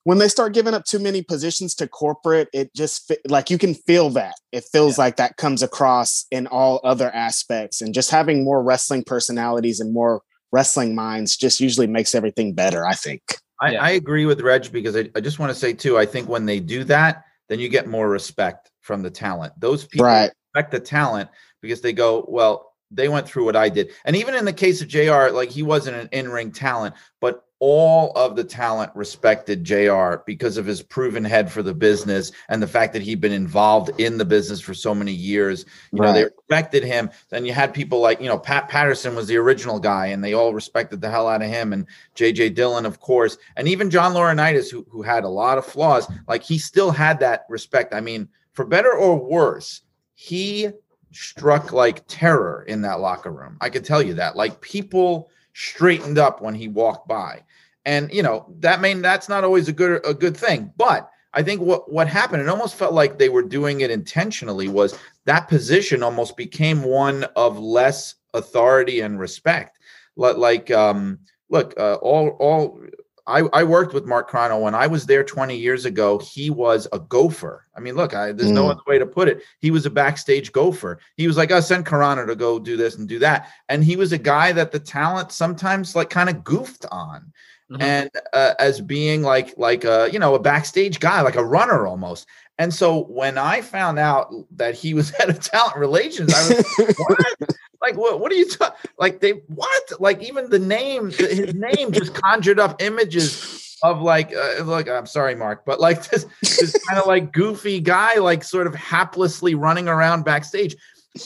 when 0.05 0.19
they 0.19 0.29
start 0.29 0.55
giving 0.55 0.75
up 0.75 0.85
too 0.85 0.99
many 0.99 1.23
positions 1.23 1.75
to 1.77 1.89
corporate, 1.89 2.49
it 2.53 2.75
just 2.75 3.13
like 3.29 3.51
you 3.51 3.59
can 3.59 3.75
feel 3.75 4.11
that. 4.11 4.35
It 4.53 4.65
feels 4.65 4.99
yeah. 4.99 5.05
like 5.05 5.17
that 5.17 5.37
comes 5.37 5.63
across 5.63 6.27
in 6.31 6.47
all 6.47 6.81
other 6.85 7.11
aspects. 7.15 7.81
And 7.81 7.95
just 7.95 8.11
having 8.11 8.45
more 8.45 8.63
wrestling 8.63 9.05
personalities 9.05 9.81
and 9.81 9.93
more 9.93 10.23
wrestling 10.53 10.95
minds 10.95 11.37
just 11.37 11.61
usually 11.61 11.87
makes 11.87 12.15
everything 12.15 12.55
better, 12.55 12.87
I 12.87 12.95
think. 12.95 13.23
I, 13.61 13.73
yeah. 13.73 13.83
I 13.83 13.91
agree 13.91 14.27
with 14.27 14.41
Reg 14.41 14.71
because 14.73 14.97
I, 14.97 15.09
I 15.15 15.21
just 15.21 15.39
want 15.39 15.51
to 15.51 15.59
say 15.59 15.73
too, 15.73 15.99
I 15.99 16.07
think 16.07 16.29
when 16.29 16.47
they 16.47 16.61
do 16.61 16.85
that, 16.85 17.25
then 17.49 17.59
you 17.59 17.69
get 17.69 17.87
more 17.87 18.09
respect 18.09 18.71
from 18.81 19.03
the 19.03 19.11
talent. 19.11 19.53
Those 19.59 19.87
people 19.87 20.07
right. 20.07 20.31
respect 20.55 20.73
the 20.73 20.81
talent 20.81 21.31
because 21.61 21.81
they 21.81 21.93
go, 21.93 22.25
well, 22.29 22.75
they 22.91 23.09
went 23.09 23.29
through 23.29 23.45
what 23.45 23.57
I 23.57 23.69
did. 23.69 23.91
And 24.05 24.17
even 24.17 24.35
in 24.35 24.45
the 24.45 24.53
case 24.53 24.81
of 24.81 24.89
JR, 24.89 25.31
like 25.31 25.51
he 25.51 25.63
wasn't 25.63 25.97
an 25.97 26.09
in-ring 26.13 26.53
talent, 26.53 26.95
but 27.21 27.45
all 27.67 28.13
of 28.15 28.37
the 28.37 28.45
talent 28.45 28.93
respected 28.95 29.65
JR 29.65 30.17
because 30.27 30.59
of 30.59 30.67
his 30.67 30.83
proven 30.83 31.25
head 31.25 31.51
for 31.51 31.63
the 31.63 31.73
business 31.73 32.31
and 32.51 32.63
the 32.63 32.69
fact 32.69 32.93
that 32.93 33.01
he'd 33.01 33.23
been 33.23 33.33
involved 33.33 33.99
in 33.99 34.19
the 34.19 34.25
business 34.27 34.61
for 34.61 34.75
so 34.75 34.95
many 34.95 35.13
years. 35.13 35.65
You 35.91 36.01
right. 36.01 36.09
know, 36.09 36.13
they 36.13 36.25
respected 36.25 36.85
him. 36.85 37.09
Then 37.31 37.47
you 37.47 37.55
had 37.55 37.73
people 37.73 38.01
like, 38.01 38.21
you 38.21 38.27
know, 38.27 38.39
Pat 38.39 38.69
Patterson 38.69 39.17
was 39.17 39.29
the 39.29 39.39
original 39.39 39.81
guy 39.81 40.09
and 40.09 40.23
they 40.23 40.35
all 40.35 40.53
respected 40.53 41.01
the 41.01 41.11
hell 41.11 41.27
out 41.27 41.41
of 41.41 41.49
him 41.49 41.73
and 41.73 41.87
JJ 42.15 42.55
Dillon, 42.55 42.85
of 42.85 43.01
course, 43.01 43.39
and 43.57 43.67
even 43.67 43.89
John 43.89 44.13
Laurinaitis, 44.13 44.71
who, 44.71 44.87
who 44.91 45.01
had 45.01 45.25
a 45.25 45.29
lot 45.29 45.57
of 45.57 45.65
flaws, 45.65 46.07
like 46.29 46.43
he 46.43 46.59
still 46.59 46.91
had 46.91 47.19
that 47.21 47.47
respect. 47.49 47.95
I 47.95 48.03
mean, 48.03 48.29
for 48.53 48.67
better 48.67 48.93
or 48.93 49.17
worse, 49.17 49.81
he 50.13 50.69
struck 51.13 51.73
like 51.73 52.05
terror 52.09 52.67
in 52.69 52.83
that 52.83 53.01
locker 53.01 53.33
room. 53.33 53.57
I 53.63 53.71
could 53.71 53.87
tell 53.87 54.03
you 54.03 54.13
that. 54.15 54.37
Like 54.37 54.61
people 54.61 55.31
straightened 55.55 56.19
up 56.19 56.43
when 56.43 56.55
he 56.55 56.69
walked 56.69 57.09
by. 57.09 57.43
And 57.87 58.13
you 58.13 58.23
know, 58.23 58.47
that 58.61 58.81
may 58.81 58.95
that's 58.95 59.29
not 59.29 59.45
always 59.45 59.69
a 59.69 59.73
good 59.73 60.05
a 60.07 60.15
good 60.15 60.37
thing, 60.37 60.73
but 60.77 61.11
I 61.35 61.43
think 61.43 61.61
what 61.61 61.93
what 61.93 62.09
happened, 62.09 62.43
it 62.43 62.49
almost 62.49 62.77
felt 62.77 62.95
like 62.95 63.19
they 63.19 63.29
were 63.29 63.43
doing 63.43 63.81
it 63.81 63.91
intentionally, 63.91 64.69
was 64.69 64.99
that 65.25 65.49
position 65.49 66.03
almost 66.03 66.37
became 66.37 66.83
one 66.83 67.25
of 67.37 67.59
less 67.59 68.15
authority 68.33 69.01
and 69.01 69.19
respect. 69.19 69.79
Like, 70.17 70.71
um, 70.71 71.19
look, 71.51 71.75
uh, 71.79 71.95
all 71.95 72.29
all 72.39 72.81
I, 73.27 73.41
I 73.53 73.65
worked 73.65 73.95
with 73.95 74.05
Mark 74.05 74.31
Carrano 74.31 74.61
when 74.61 74.75
I 74.75 74.87
was 74.87 75.07
there 75.07 75.25
20 75.25 75.57
years 75.57 75.87
ago. 75.87 76.19
He 76.19 76.51
was 76.51 76.87
a 76.93 76.99
gopher. 76.99 77.67
I 77.75 77.81
mean, 77.81 77.95
look, 77.95 78.15
I, 78.15 78.33
there's 78.33 78.51
mm. 78.51 78.55
no 78.55 78.69
other 78.69 78.83
way 78.87 78.99
to 78.99 79.07
put 79.07 79.29
it. 79.29 79.43
He 79.61 79.71
was 79.71 79.87
a 79.87 79.91
backstage 79.91 80.53
gopher. 80.53 80.99
He 81.17 81.27
was 81.27 81.37
like, 81.37 81.51
I 81.51 81.57
oh, 81.57 81.61
send 81.61 81.87
Carrano 81.87 82.27
to 82.27 82.37
go 82.37 82.59
do 82.59 82.77
this 82.77 82.97
and 82.97 83.09
do 83.09 83.19
that. 83.21 83.49
And 83.71 83.83
he 83.83 83.97
was 83.97 84.13
a 84.13 84.19
guy 84.19 84.53
that 84.53 84.73
the 84.73 84.79
talent 84.79 85.33
sometimes 85.33 85.97
like 85.97 86.11
kind 86.11 86.29
of 86.29 86.45
goofed 86.45 86.85
on. 86.93 87.33
Mm-hmm. 87.75 87.83
and 87.83 88.11
uh, 88.33 88.55
as 88.61 88.81
being 88.81 89.23
like 89.23 89.53
like 89.57 89.85
a 89.85 90.09
you 90.13 90.19
know 90.21 90.37
a 90.37 90.39
backstage 90.39 91.01
guy 91.01 91.23
like 91.23 91.35
a 91.35 91.45
runner 91.45 91.87
almost. 91.87 92.27
And 92.57 92.73
so 92.73 93.05
when 93.07 93.37
i 93.37 93.61
found 93.61 93.99
out 93.99 94.33
that 94.53 94.77
he 94.77 94.95
was 94.95 95.11
head 95.19 95.29
of 95.29 95.41
talent 95.41 95.77
relations 95.77 96.33
i 96.33 96.49
was 96.49 96.79
like, 96.79 96.99
what? 96.99 97.57
Like 97.83 97.97
what, 97.97 98.21
what 98.21 98.31
are 98.31 98.37
you 98.37 98.49
talking 98.49 98.79
like 98.97 99.19
they 99.19 99.33
what? 99.49 99.93
Like 100.01 100.23
even 100.23 100.49
the 100.51 100.61
name 100.61 101.11
his 101.11 101.53
name 101.53 101.91
just 101.91 102.15
conjured 102.15 102.61
up 102.61 102.81
images 102.81 103.77
of 103.83 104.01
like 104.01 104.33
uh, 104.35 104.65
like 104.65 104.89
i'm 104.89 105.05
sorry 105.05 105.35
mark 105.35 105.65
but 105.67 105.79
like 105.81 106.03
this 106.11 106.27
this 106.41 106.77
kind 106.89 106.99
of 106.99 107.07
like 107.07 107.33
goofy 107.33 107.81
guy 107.81 108.15
like 108.17 108.43
sort 108.43 108.67
of 108.67 108.75
haplessly 108.75 109.55
running 109.59 109.89
around 109.89 110.25
backstage 110.25 110.77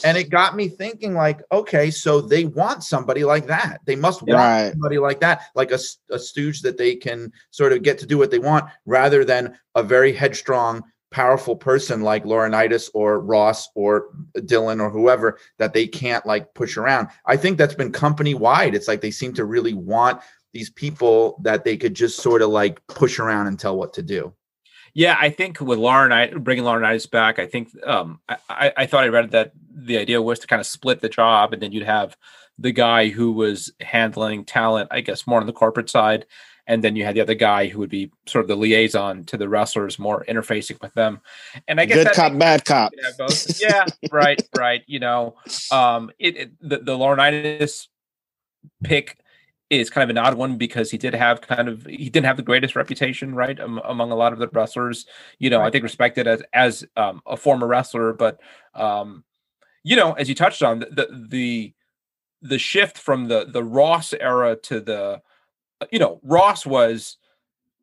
and 0.03 0.17
it 0.17 0.29
got 0.29 0.55
me 0.55 0.67
thinking 0.67 1.13
like 1.13 1.41
okay 1.51 1.89
so 1.89 2.21
they 2.21 2.45
want 2.45 2.83
somebody 2.83 3.23
like 3.23 3.47
that. 3.47 3.79
They 3.85 3.95
must 3.95 4.21
want 4.21 4.39
right. 4.39 4.71
somebody 4.71 4.99
like 4.99 5.19
that 5.21 5.43
like 5.55 5.71
a, 5.71 5.79
a 6.11 6.19
stooge 6.19 6.61
that 6.61 6.77
they 6.77 6.95
can 6.95 7.31
sort 7.51 7.73
of 7.73 7.83
get 7.83 7.97
to 7.99 8.05
do 8.05 8.17
what 8.17 8.31
they 8.31 8.39
want 8.39 8.69
rather 8.85 9.25
than 9.25 9.57
a 9.75 9.83
very 9.83 10.13
headstrong 10.13 10.83
powerful 11.11 11.55
person 11.55 12.01
like 12.01 12.23
laurinaitis 12.23 12.91
or 12.93 13.19
ross 13.19 13.67
or 13.73 14.09
dillon 14.45 14.79
or 14.79 14.91
whoever 14.91 15.39
that 15.57 15.73
they 15.73 15.87
can't 15.87 16.25
like 16.25 16.53
push 16.53 16.77
around. 16.77 17.07
I 17.25 17.35
think 17.35 17.57
that's 17.57 17.73
been 17.73 17.91
company 17.91 18.35
wide 18.35 18.75
it's 18.75 18.87
like 18.87 19.01
they 19.01 19.11
seem 19.11 19.33
to 19.33 19.45
really 19.45 19.73
want 19.73 20.21
these 20.53 20.69
people 20.69 21.39
that 21.43 21.63
they 21.63 21.77
could 21.77 21.95
just 21.95 22.17
sort 22.21 22.41
of 22.41 22.49
like 22.49 22.85
push 22.87 23.19
around 23.19 23.47
and 23.47 23.59
tell 23.59 23.77
what 23.77 23.93
to 23.93 24.03
do 24.03 24.33
yeah, 24.93 25.17
I 25.19 25.29
think 25.29 25.59
with 25.61 25.79
Lauren, 25.79 26.11
I 26.11 26.27
bringing 26.27 26.63
Laurinaitis 26.63 27.09
back, 27.09 27.39
I 27.39 27.45
think 27.45 27.69
um, 27.85 28.19
I, 28.27 28.73
I 28.77 28.85
thought 28.85 29.03
I 29.03 29.07
read 29.07 29.31
that 29.31 29.53
the 29.71 29.97
idea 29.97 30.21
was 30.21 30.39
to 30.39 30.47
kind 30.47 30.59
of 30.59 30.65
split 30.65 31.01
the 31.01 31.09
job, 31.09 31.53
and 31.53 31.61
then 31.61 31.71
you'd 31.71 31.85
have 31.85 32.17
the 32.57 32.71
guy 32.71 33.07
who 33.09 33.31
was 33.31 33.71
handling 33.79 34.43
talent, 34.43 34.89
I 34.91 35.01
guess, 35.01 35.25
more 35.25 35.39
on 35.39 35.47
the 35.47 35.53
corporate 35.53 35.89
side, 35.89 36.25
and 36.67 36.83
then 36.83 36.95
you 36.95 37.05
had 37.05 37.15
the 37.15 37.21
other 37.21 37.33
guy 37.33 37.67
who 37.67 37.79
would 37.79 37.89
be 37.89 38.11
sort 38.27 38.43
of 38.43 38.47
the 38.49 38.55
liaison 38.55 39.23
to 39.25 39.37
the 39.37 39.49
wrestlers, 39.49 39.97
more 39.97 40.25
interfacing 40.27 40.81
with 40.81 40.93
them. 40.93 41.21
And 41.67 41.79
I 41.79 41.85
guess 41.85 42.03
good 42.03 42.13
cop, 42.13 42.37
bad 42.37 42.65
cop. 42.65 42.91
Yeah, 43.61 43.85
right, 44.11 44.41
right. 44.57 44.83
You 44.85 44.99
know, 44.99 45.35
um, 45.71 46.11
it, 46.19 46.37
it 46.37 46.51
the 46.61 46.77
the 46.79 46.97
Laurinaitis 46.97 47.87
pick 48.83 49.17
is 49.69 49.89
kind 49.89 50.03
of 50.03 50.09
an 50.09 50.17
odd 50.17 50.35
one 50.35 50.57
because 50.57 50.89
he 50.89 50.97
did 50.97 51.13
have 51.13 51.41
kind 51.41 51.67
of 51.67 51.85
he 51.85 52.09
didn't 52.09 52.25
have 52.25 52.37
the 52.37 52.43
greatest 52.43 52.75
reputation, 52.75 53.35
right, 53.35 53.59
um, 53.59 53.79
among 53.85 54.11
a 54.11 54.15
lot 54.15 54.33
of 54.33 54.39
the 54.39 54.47
wrestlers. 54.51 55.05
You 55.37 55.49
know, 55.49 55.59
right. 55.59 55.67
I 55.67 55.69
think 55.69 55.83
respected 55.83 56.27
as 56.27 56.41
as 56.53 56.85
um, 56.97 57.21
a 57.25 57.37
former 57.37 57.67
wrestler, 57.67 58.13
but 58.13 58.39
um, 58.73 59.23
you 59.83 59.95
know, 59.95 60.13
as 60.13 60.27
you 60.27 60.35
touched 60.35 60.63
on, 60.63 60.79
the 60.79 61.27
the 61.29 61.73
the 62.41 62.59
shift 62.59 62.97
from 62.97 63.27
the 63.27 63.45
the 63.51 63.63
Ross 63.63 64.13
era 64.13 64.55
to 64.63 64.79
the 64.79 65.21
you 65.91 65.99
know 65.99 66.19
Ross 66.23 66.65
was 66.65 67.17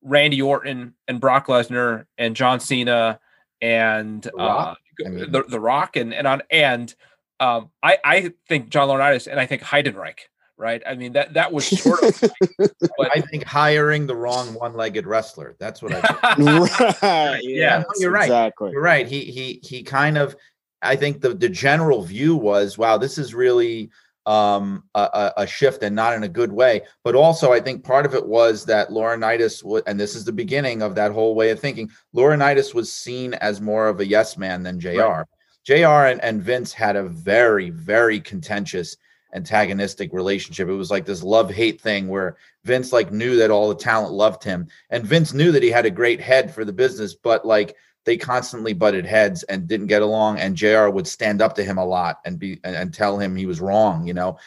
Randy 0.03 0.43
Orton 0.43 0.95
and 1.09 1.21
Brock 1.21 1.47
Lesnar 1.47 2.07
and 2.19 2.35
John 2.35 2.61
Cena 2.61 3.21
and 3.61 4.23
the 4.23 4.33
Rock, 4.37 4.79
uh, 5.01 5.07
I 5.07 5.09
mean. 5.09 5.31
the, 5.31 5.43
the 5.45 5.61
Rock 5.61 5.97
and 5.97 6.13
and 6.13 6.27
on 6.27 6.43
and 6.51 6.95
um, 7.39 7.71
I 7.83 7.99
I 8.05 8.33
think 8.49 8.71
John 8.71 8.89
Laurinaitis 8.89 9.27
and 9.27 9.39
I 9.39 9.47
think 9.47 9.63
Heidenreich 9.63 10.21
right? 10.57 10.83
I 10.87 10.95
mean 10.95 11.13
that 11.13 11.35
that 11.35 11.53
was 11.53 11.67
sort 11.83 12.03
of. 12.03 12.21
but, 12.59 13.17
I 13.17 13.21
think 13.21 13.45
hiring 13.45 14.07
the 14.07 14.17
wrong 14.17 14.55
one-legged 14.55 15.07
wrestler. 15.07 15.57
That's 15.59 15.83
what 15.83 15.93
I. 15.93 16.01
think. 16.01 17.03
right. 17.03 17.41
Yeah, 17.43 17.85
you're 17.99 18.11
right. 18.11 18.25
Exactly. 18.25 18.73
You're 18.73 18.83
right. 18.83 19.07
He 19.07 19.21
he 19.25 19.61
he 19.63 19.83
kind 19.83 20.19
of. 20.19 20.37
I 20.83 20.95
think 20.95 21.21
the 21.21 21.35
the 21.35 21.49
general 21.49 22.03
view 22.03 22.37
was, 22.37 22.77
wow, 22.77 22.99
this 22.99 23.19
is 23.19 23.35
really 23.35 23.91
um, 24.27 24.83
a, 24.95 25.33
a, 25.37 25.47
shift 25.47 25.85
and 25.85 25.95
not 25.95 26.13
in 26.13 26.25
a 26.25 26.29
good 26.29 26.53
way. 26.53 26.83
But 27.05 27.15
also, 27.15 27.53
I 27.53 27.61
think 27.61 27.85
part 27.85 28.05
of 28.05 28.15
it 28.15 28.27
was 28.27 28.65
that 28.65 28.91
Laurinaitis, 28.91 29.63
w- 29.63 29.83
and 29.87 29.99
this 29.99 30.17
is 30.17 30.25
the 30.25 30.33
beginning 30.33 30.83
of 30.83 30.97
that 30.97 31.13
whole 31.13 31.37
way 31.37 31.51
of 31.51 31.61
thinking. 31.61 31.91
Laurinaitis 32.15 32.75
was 32.75 32.93
seen 32.93 33.35
as 33.35 33.61
more 33.61 33.87
of 33.87 34.01
a 34.01 34.07
yes 34.07 34.37
man 34.37 34.65
than 34.65 34.81
Jr. 34.81 34.99
Right. 34.99 35.27
Jr. 35.65 36.07
And, 36.11 36.21
and 36.23 36.43
Vince 36.43 36.73
had 36.73 36.97
a 36.97 37.05
very, 37.05 37.71
very 37.71 38.21
contentious 38.21 38.97
antagonistic 39.35 40.13
relationship. 40.13 40.69
It 40.69 40.75
was 40.75 40.91
like 40.91 41.05
this 41.05 41.23
love 41.23 41.51
hate 41.51 41.81
thing 41.81 42.09
where 42.09 42.37
Vince 42.65 42.93
like 42.93 43.13
knew 43.13 43.37
that 43.37 43.51
all 43.51 43.69
the 43.69 43.75
talent 43.75 44.13
loved 44.13 44.43
him, 44.43 44.69
and 44.91 45.07
Vince 45.07 45.35
knew 45.35 45.53
that 45.53 45.63
he 45.63 45.71
had 45.71 45.87
a 45.87 45.91
great 45.91 46.21
head 46.21 46.55
for 46.55 46.65
the 46.65 46.73
business, 46.73 47.15
but 47.15 47.47
like 47.47 47.77
they 48.07 48.17
constantly 48.17 48.73
butted 48.73 49.05
heads 49.05 49.43
and 49.43 49.67
didn't 49.67 49.89
get 49.89 50.01
along. 50.01 50.39
And 50.39 50.57
Jr. 50.57 50.89
would 50.89 51.09
stand 51.09 51.43
up 51.43 51.55
to 51.57 51.65
him 51.65 51.77
a 51.77 51.85
lot 51.85 52.21
and 52.25 52.39
be 52.39 52.61
and, 52.65 52.95
tell 52.95 53.19
him 53.19 53.37
he 53.37 53.47
was 53.47 53.61
wrong, 53.61 54.07
you 54.07 54.15
know. 54.15 54.39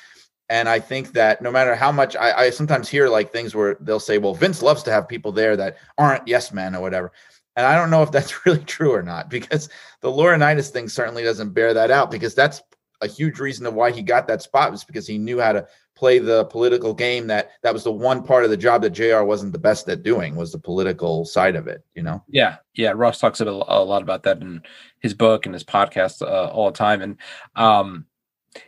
And 0.48 0.68
I 0.68 0.80
think 0.80 1.12
that 1.12 1.42
no 1.44 1.52
matter 1.52 1.76
how 1.76 1.92
much 1.92 2.16
I, 2.16 2.32
I 2.32 2.50
sometimes 2.50 2.90
hear 2.90 3.08
like 3.08 3.32
things 3.32 3.54
where 3.54 3.78
they'll 3.82 4.00
say, 4.00 4.18
"Well, 4.18 4.34
Vince 4.34 4.64
loves 4.64 4.82
to 4.84 4.92
have 4.92 5.08
people 5.08 5.32
there 5.32 5.56
that 5.58 5.78
aren't 5.98 6.28
yes 6.28 6.52
men 6.52 6.74
or 6.74 6.82
whatever." 6.82 7.12
And 7.56 7.68
I 7.68 7.76
don't 7.76 7.92
know 7.92 8.02
if 8.02 8.12
that's 8.12 8.46
really 8.46 8.64
true 8.64 8.94
or 8.94 9.04
not 9.04 9.30
because 9.30 9.70
the 10.02 10.10
Laurinaitis 10.10 10.70
thing 10.70 10.88
certainly 10.88 11.24
doesn't 11.24 11.54
bear 11.54 11.74
that 11.74 11.92
out 11.92 12.10
because 12.10 12.34
that's 12.34 12.64
a 13.02 13.08
huge 13.08 13.40
reason 13.40 13.66
of 13.66 13.74
why 13.74 13.92
he 13.92 14.02
got 14.02 14.28
that 14.28 14.42
spot 14.42 14.72
was 14.72 14.84
because 14.84 15.08
he 15.08 15.18
knew 15.18 15.40
how 15.40 15.54
to 15.54 15.68
play 15.96 16.20
the 16.20 16.46
political 16.46 16.94
game 16.94 17.28
that 17.28 17.52
that 17.62 17.74
was 17.74 17.84
the 17.84 17.92
one 17.92 18.24
part 18.24 18.46
of 18.46 18.50
the 18.50 18.58
job 18.58 18.82
that 18.82 18.92
JR 18.92 19.24
wasn't 19.24 19.52
the 19.52 19.60
best 19.60 19.88
at 19.90 20.04
doing 20.04 20.36
was 20.36 20.52
the 20.52 20.60
political 20.60 21.26
side 21.26 21.56
of 21.56 21.68
it, 21.68 21.84
you 21.94 22.02
know? 22.02 22.24
Yeah. 22.28 22.58
Yeah. 22.74 22.94
Ross 22.96 23.20
talks 23.20 23.42
a, 23.42 23.46
a 23.46 23.84
lot 23.84 24.02
about 24.02 24.24
that 24.24 24.42
in 24.42 24.62
his 25.00 25.14
book 25.14 25.46
and 25.46 25.54
his 25.54 25.64
podcast 25.64 26.22
uh, 26.22 26.50
all 26.52 26.72
the 26.72 26.78
time. 26.78 27.02
And 27.02 27.18
um, 27.56 28.06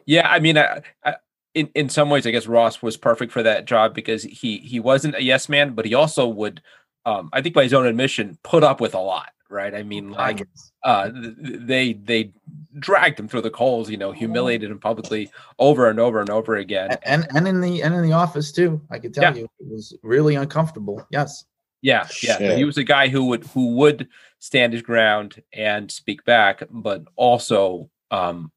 yeah, 0.06 0.30
I 0.30 0.40
mean, 0.40 0.58
I, 0.58 0.82
I, 1.06 1.16
in, 1.54 1.70
in 1.74 1.90
some 1.90 2.10
ways, 2.10 2.28
I 2.28 2.32
guess 2.32 2.48
Ross 2.48 2.82
was 2.82 2.98
perfect 2.98 3.32
for 3.32 3.44
that 3.44 3.66
job 3.66 3.94
because 3.94 4.24
he, 4.24 4.58
he 4.58 4.80
wasn't 4.80 5.16
a 5.16 5.24
yes 5.24 5.48
man, 5.48 5.74
but 5.74 5.86
he 5.86 5.94
also 5.94 6.28
would, 6.28 6.62
um, 7.06 7.30
I 7.34 7.42
think 7.42 7.56
by 7.56 7.64
his 7.64 7.74
own 7.74 7.86
admission, 7.86 8.38
put 8.44 8.64
up 8.64 8.80
with 8.82 8.94
a 8.94 9.00
lot 9.00 9.32
right? 9.52 9.74
I 9.76 9.84
mean, 9.84 10.12
like 10.12 10.48
uh, 10.84 11.10
they 11.14 11.94
they 11.94 12.32
dragged 12.80 13.20
him 13.20 13.28
through 13.28 13.42
the 13.42 13.52
coals, 13.52 13.90
you 13.90 13.98
know, 13.98 14.12
humiliated 14.12 14.72
him 14.72 14.80
publicly 14.80 15.30
over 15.60 15.90
and 15.90 16.00
over 16.00 16.20
and 16.20 16.30
over 16.30 16.56
again. 16.56 16.98
And 17.04 17.28
and 17.36 17.48
in 17.48 17.62
the 17.62 17.84
and 17.84 17.94
in 17.94 18.02
the 18.02 18.14
office 18.14 18.52
too. 18.52 18.82
I 18.90 19.00
can 19.00 19.12
tell 19.12 19.36
yeah. 19.36 19.42
you, 19.42 19.50
it 19.60 19.68
was 19.68 19.96
really 20.04 20.36
uncomfortable. 20.36 21.06
Yes. 21.12 21.46
Yeah, 21.82 22.08
yeah. 22.22 22.38
Shit. 22.38 22.58
He 22.58 22.64
was 22.64 22.78
a 22.78 22.84
guy 22.84 23.08
who 23.08 23.26
would 23.26 23.46
who 23.48 23.76
would 23.76 24.08
stand 24.40 24.74
his 24.74 24.82
ground 24.82 25.42
and 25.52 25.92
speak 25.92 26.24
back, 26.26 26.64
but 26.70 27.04
also 27.16 27.90
um, 28.12 28.52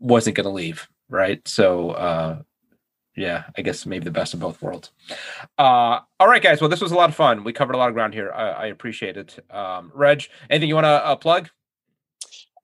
wasn't 0.00 0.36
going 0.36 0.44
to 0.44 0.50
leave. 0.50 0.88
Right. 1.08 1.46
So 1.46 1.90
uh, 1.90 2.42
yeah, 3.18 3.44
I 3.56 3.62
guess 3.62 3.84
maybe 3.84 4.04
the 4.04 4.10
best 4.10 4.34
of 4.34 4.40
both 4.40 4.62
worlds. 4.62 4.90
Uh, 5.58 6.00
all 6.20 6.28
right, 6.28 6.42
guys. 6.42 6.60
Well, 6.60 6.70
this 6.70 6.80
was 6.80 6.92
a 6.92 6.94
lot 6.94 7.08
of 7.08 7.16
fun. 7.16 7.44
We 7.44 7.52
covered 7.52 7.74
a 7.74 7.78
lot 7.78 7.88
of 7.88 7.94
ground 7.94 8.14
here. 8.14 8.32
I, 8.32 8.50
I 8.50 8.66
appreciate 8.66 9.16
it. 9.16 9.44
Um, 9.50 9.90
Reg, 9.94 10.24
anything 10.48 10.68
you 10.68 10.74
want 10.74 10.84
to 10.84 11.06
uh, 11.06 11.16
plug? 11.16 11.48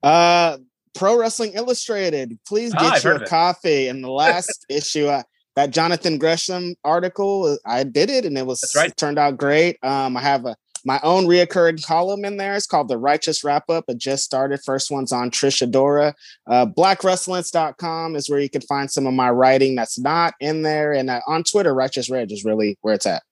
Uh, 0.01 0.57
Pro 0.93 1.17
Wrestling 1.19 1.53
Illustrated. 1.53 2.39
Please 2.47 2.73
ah, 2.75 2.91
get 2.91 3.05
ah, 3.05 3.09
your 3.09 3.19
coffee. 3.25 3.87
In 3.87 4.01
the 4.01 4.11
last 4.11 4.65
issue, 4.69 5.07
uh, 5.07 5.23
that 5.55 5.71
Jonathan 5.71 6.17
Gresham 6.17 6.75
article, 6.83 7.57
I 7.65 7.83
did 7.83 8.09
it, 8.09 8.25
and 8.25 8.37
it 8.37 8.45
was 8.45 8.73
right. 8.75 8.95
turned 8.95 9.19
out 9.19 9.37
great. 9.37 9.77
Um, 9.83 10.17
I 10.17 10.21
have 10.21 10.45
a 10.45 10.55
my 10.85 10.99
own 11.03 11.25
reoccurring 11.25 11.83
column 11.83 12.23
in 12.23 12.37
there. 12.37 12.55
It's 12.55 12.67
called 12.67 12.87
The 12.87 12.97
Righteous 12.97 13.43
Wrap 13.43 13.69
Up. 13.69 13.85
It 13.87 13.97
just 13.97 14.23
started. 14.23 14.61
First 14.63 14.91
one's 14.91 15.11
on 15.11 15.31
Trish 15.31 15.67
Adora. 15.67 16.13
Uh, 16.47 16.65
BlackWrestlance.com 16.67 18.15
is 18.15 18.29
where 18.29 18.39
you 18.39 18.49
can 18.49 18.61
find 18.61 18.89
some 18.89 19.07
of 19.07 19.13
my 19.13 19.29
writing 19.29 19.75
that's 19.75 19.99
not 19.99 20.35
in 20.39 20.61
there. 20.61 20.93
And 20.93 21.09
uh, 21.09 21.21
on 21.27 21.43
Twitter, 21.43 21.73
Righteous 21.73 22.09
Reg 22.09 22.31
is 22.31 22.45
really 22.45 22.77
where 22.81 22.93
it's 22.93 23.05
at. 23.05 23.23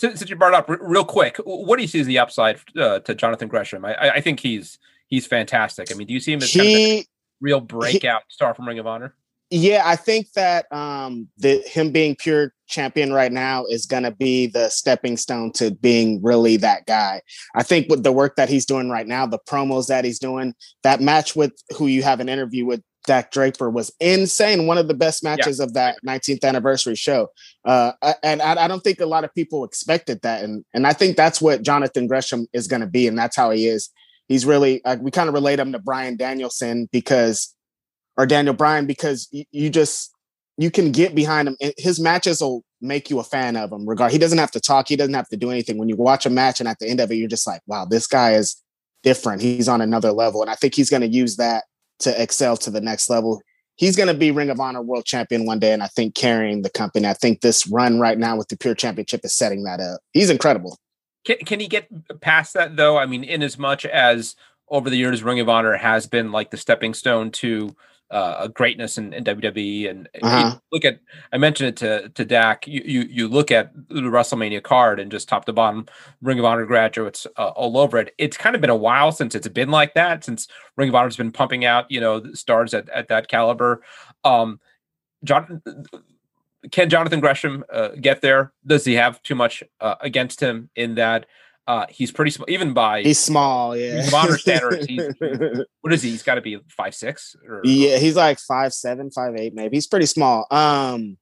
Since 0.00 0.28
you 0.28 0.36
brought 0.36 0.54
up 0.54 0.66
real 0.68 1.04
quick, 1.04 1.36
what 1.44 1.76
do 1.76 1.82
you 1.82 1.88
see 1.88 2.00
as 2.00 2.06
the 2.06 2.18
upside 2.18 2.58
uh, 2.76 3.00
to 3.00 3.14
Jonathan 3.14 3.48
Gresham? 3.48 3.84
I, 3.84 4.14
I, 4.14 4.20
think 4.22 4.40
he's 4.40 4.78
he's 5.08 5.26
fantastic. 5.26 5.92
I 5.92 5.94
mean, 5.94 6.06
do 6.06 6.14
you 6.14 6.20
see 6.20 6.32
him 6.32 6.42
as 6.42 6.50
he, 6.50 6.58
kind 6.58 7.00
of 7.00 7.06
real 7.40 7.60
breakout 7.60 8.22
he, 8.26 8.32
star 8.32 8.54
from 8.54 8.66
Ring 8.66 8.78
of 8.78 8.86
Honor? 8.86 9.14
Yeah, 9.56 9.82
I 9.86 9.94
think 9.94 10.32
that 10.32 10.66
um 10.72 11.28
the 11.38 11.58
him 11.58 11.92
being 11.92 12.16
pure 12.18 12.52
champion 12.66 13.12
right 13.12 13.30
now 13.30 13.64
is 13.66 13.86
gonna 13.86 14.10
be 14.10 14.48
the 14.48 14.68
stepping 14.68 15.16
stone 15.16 15.52
to 15.52 15.70
being 15.70 16.20
really 16.24 16.56
that 16.56 16.86
guy. 16.86 17.22
I 17.54 17.62
think 17.62 17.88
with 17.88 18.02
the 18.02 18.10
work 18.10 18.34
that 18.34 18.48
he's 18.48 18.66
doing 18.66 18.90
right 18.90 19.06
now, 19.06 19.26
the 19.26 19.38
promos 19.38 19.86
that 19.86 20.04
he's 20.04 20.18
doing, 20.18 20.54
that 20.82 21.00
match 21.00 21.36
with 21.36 21.52
who 21.76 21.86
you 21.86 22.02
have 22.02 22.18
an 22.18 22.28
interview 22.28 22.66
with 22.66 22.82
Dak 23.06 23.30
Draper 23.30 23.70
was 23.70 23.94
insane. 24.00 24.66
One 24.66 24.76
of 24.76 24.88
the 24.88 24.94
best 24.94 25.22
matches 25.22 25.60
yeah. 25.60 25.66
of 25.66 25.74
that 25.74 25.98
19th 26.04 26.42
anniversary 26.42 26.96
show. 26.96 27.28
Uh, 27.64 27.92
and 28.24 28.42
I, 28.42 28.64
I, 28.64 28.66
don't 28.66 28.82
think 28.82 28.98
a 28.98 29.06
lot 29.06 29.22
of 29.24 29.34
people 29.34 29.62
expected 29.62 30.22
that. 30.22 30.42
And, 30.42 30.64
and 30.72 30.86
I 30.86 30.94
think 30.94 31.16
that's 31.16 31.40
what 31.40 31.62
Jonathan 31.62 32.06
Gresham 32.06 32.46
is 32.54 32.66
going 32.66 32.80
to 32.80 32.88
be. 32.88 33.06
And 33.06 33.16
that's 33.16 33.36
how 33.36 33.50
he 33.50 33.68
is. 33.68 33.90
He's 34.26 34.46
really, 34.46 34.82
uh, 34.86 34.96
we 34.98 35.10
kind 35.10 35.28
of 35.28 35.34
relate 35.34 35.60
him 35.60 35.72
to 35.72 35.78
Bryan 35.78 36.16
Danielson 36.16 36.88
because 36.90 37.53
or 38.16 38.26
Daniel 38.26 38.54
Bryan 38.54 38.86
because 38.86 39.28
you, 39.30 39.44
you 39.50 39.70
just 39.70 40.10
you 40.56 40.70
can 40.70 40.92
get 40.92 41.14
behind 41.14 41.48
him. 41.48 41.56
His 41.76 41.98
matches 41.98 42.40
will 42.40 42.64
make 42.80 43.10
you 43.10 43.18
a 43.18 43.24
fan 43.24 43.56
of 43.56 43.72
him. 43.72 43.88
Regard 43.88 44.12
he 44.12 44.18
doesn't 44.18 44.38
have 44.38 44.50
to 44.52 44.60
talk, 44.60 44.88
he 44.88 44.96
doesn't 44.96 45.14
have 45.14 45.28
to 45.28 45.36
do 45.36 45.50
anything. 45.50 45.78
When 45.78 45.88
you 45.88 45.96
watch 45.96 46.26
a 46.26 46.30
match 46.30 46.60
and 46.60 46.68
at 46.68 46.78
the 46.78 46.88
end 46.88 47.00
of 47.00 47.10
it, 47.10 47.16
you're 47.16 47.28
just 47.28 47.46
like, 47.46 47.60
wow, 47.66 47.84
this 47.84 48.06
guy 48.06 48.34
is 48.34 48.60
different. 49.02 49.42
He's 49.42 49.68
on 49.68 49.80
another 49.80 50.12
level, 50.12 50.42
and 50.42 50.50
I 50.50 50.54
think 50.54 50.74
he's 50.74 50.90
going 50.90 51.02
to 51.02 51.08
use 51.08 51.36
that 51.36 51.64
to 52.00 52.22
excel 52.22 52.56
to 52.58 52.70
the 52.70 52.80
next 52.80 53.08
level. 53.08 53.40
He's 53.76 53.96
going 53.96 54.06
to 54.06 54.14
be 54.14 54.30
Ring 54.30 54.50
of 54.50 54.60
Honor 54.60 54.82
World 54.82 55.04
Champion 55.04 55.46
one 55.46 55.58
day, 55.58 55.72
and 55.72 55.82
I 55.82 55.88
think 55.88 56.14
carrying 56.14 56.62
the 56.62 56.70
company. 56.70 57.06
I 57.06 57.14
think 57.14 57.40
this 57.40 57.66
run 57.66 57.98
right 57.98 58.18
now 58.18 58.36
with 58.36 58.48
the 58.48 58.56
Pure 58.56 58.76
Championship 58.76 59.22
is 59.24 59.34
setting 59.34 59.64
that 59.64 59.80
up. 59.80 60.00
He's 60.12 60.30
incredible. 60.30 60.78
Can, 61.24 61.38
can 61.38 61.58
he 61.58 61.66
get 61.66 61.88
past 62.20 62.54
that 62.54 62.76
though? 62.76 62.98
I 62.98 63.06
mean, 63.06 63.24
in 63.24 63.42
as 63.42 63.58
much 63.58 63.84
as 63.84 64.36
over 64.68 64.90
the 64.90 64.96
years, 64.96 65.22
Ring 65.22 65.40
of 65.40 65.48
Honor 65.48 65.76
has 65.76 66.06
been 66.06 66.30
like 66.30 66.50
the 66.50 66.56
stepping 66.56 66.94
stone 66.94 67.30
to 67.32 67.74
uh, 68.10 68.48
greatness 68.48 68.98
in, 68.98 69.12
in, 69.12 69.24
WWE. 69.24 69.90
And 69.90 70.08
uh-huh. 70.22 70.58
look 70.70 70.84
at, 70.84 71.00
I 71.32 71.38
mentioned 71.38 71.68
it 71.68 71.76
to 71.78 72.08
to 72.10 72.24
Dak. 72.24 72.66
You, 72.66 72.82
you 72.84 73.00
you 73.02 73.28
look 73.28 73.50
at 73.50 73.72
the 73.88 74.02
WrestleMania 74.02 74.62
card 74.62 75.00
and 75.00 75.10
just 75.10 75.28
top 75.28 75.46
to 75.46 75.52
bottom, 75.52 75.86
Ring 76.22 76.38
of 76.38 76.44
Honor 76.44 76.66
graduates 76.66 77.26
uh, 77.36 77.48
all 77.48 77.78
over 77.78 77.98
it. 77.98 78.14
It's 78.18 78.36
kind 78.36 78.54
of 78.54 78.60
been 78.60 78.70
a 78.70 78.76
while 78.76 79.10
since 79.10 79.34
it's 79.34 79.48
been 79.48 79.70
like 79.70 79.94
that. 79.94 80.24
Since 80.24 80.48
Ring 80.76 80.90
of 80.90 80.94
Honor's 80.94 81.16
been 81.16 81.32
pumping 81.32 81.64
out, 81.64 81.90
you 81.90 82.00
know, 82.00 82.22
stars 82.34 82.74
at 82.74 82.88
at 82.90 83.08
that 83.08 83.28
caliber. 83.28 83.82
Um, 84.24 84.60
John. 85.24 85.62
Can 86.72 86.88
Jonathan 86.88 87.20
Gresham 87.20 87.62
uh, 87.70 87.88
get 87.88 88.22
there? 88.22 88.54
Does 88.66 88.86
he 88.86 88.94
have 88.94 89.22
too 89.22 89.34
much 89.34 89.62
uh, 89.82 89.96
against 90.00 90.40
him 90.40 90.70
in 90.74 90.94
that 90.94 91.26
uh, 91.66 91.86
he's 91.88 92.12
pretty 92.12 92.30
small, 92.30 92.46
even 92.48 92.74
by 92.74 93.02
he's 93.02 93.18
small. 93.18 93.76
Yeah, 93.76 94.08
modern 94.10 94.36
standards. 94.36 94.86
He's, 94.86 95.02
what 95.80 95.92
is 95.92 96.02
he? 96.02 96.10
He's 96.10 96.22
got 96.22 96.34
to 96.34 96.42
be 96.42 96.58
five 96.68 96.94
six. 96.94 97.34
Or, 97.48 97.62
yeah, 97.64 97.96
he's 97.96 98.16
like 98.16 98.38
five 98.38 98.74
seven, 98.74 99.10
five 99.10 99.34
eight, 99.36 99.54
maybe. 99.54 99.76
He's 99.76 99.86
pretty 99.86 100.06
small. 100.06 100.46
Um, 100.50 101.16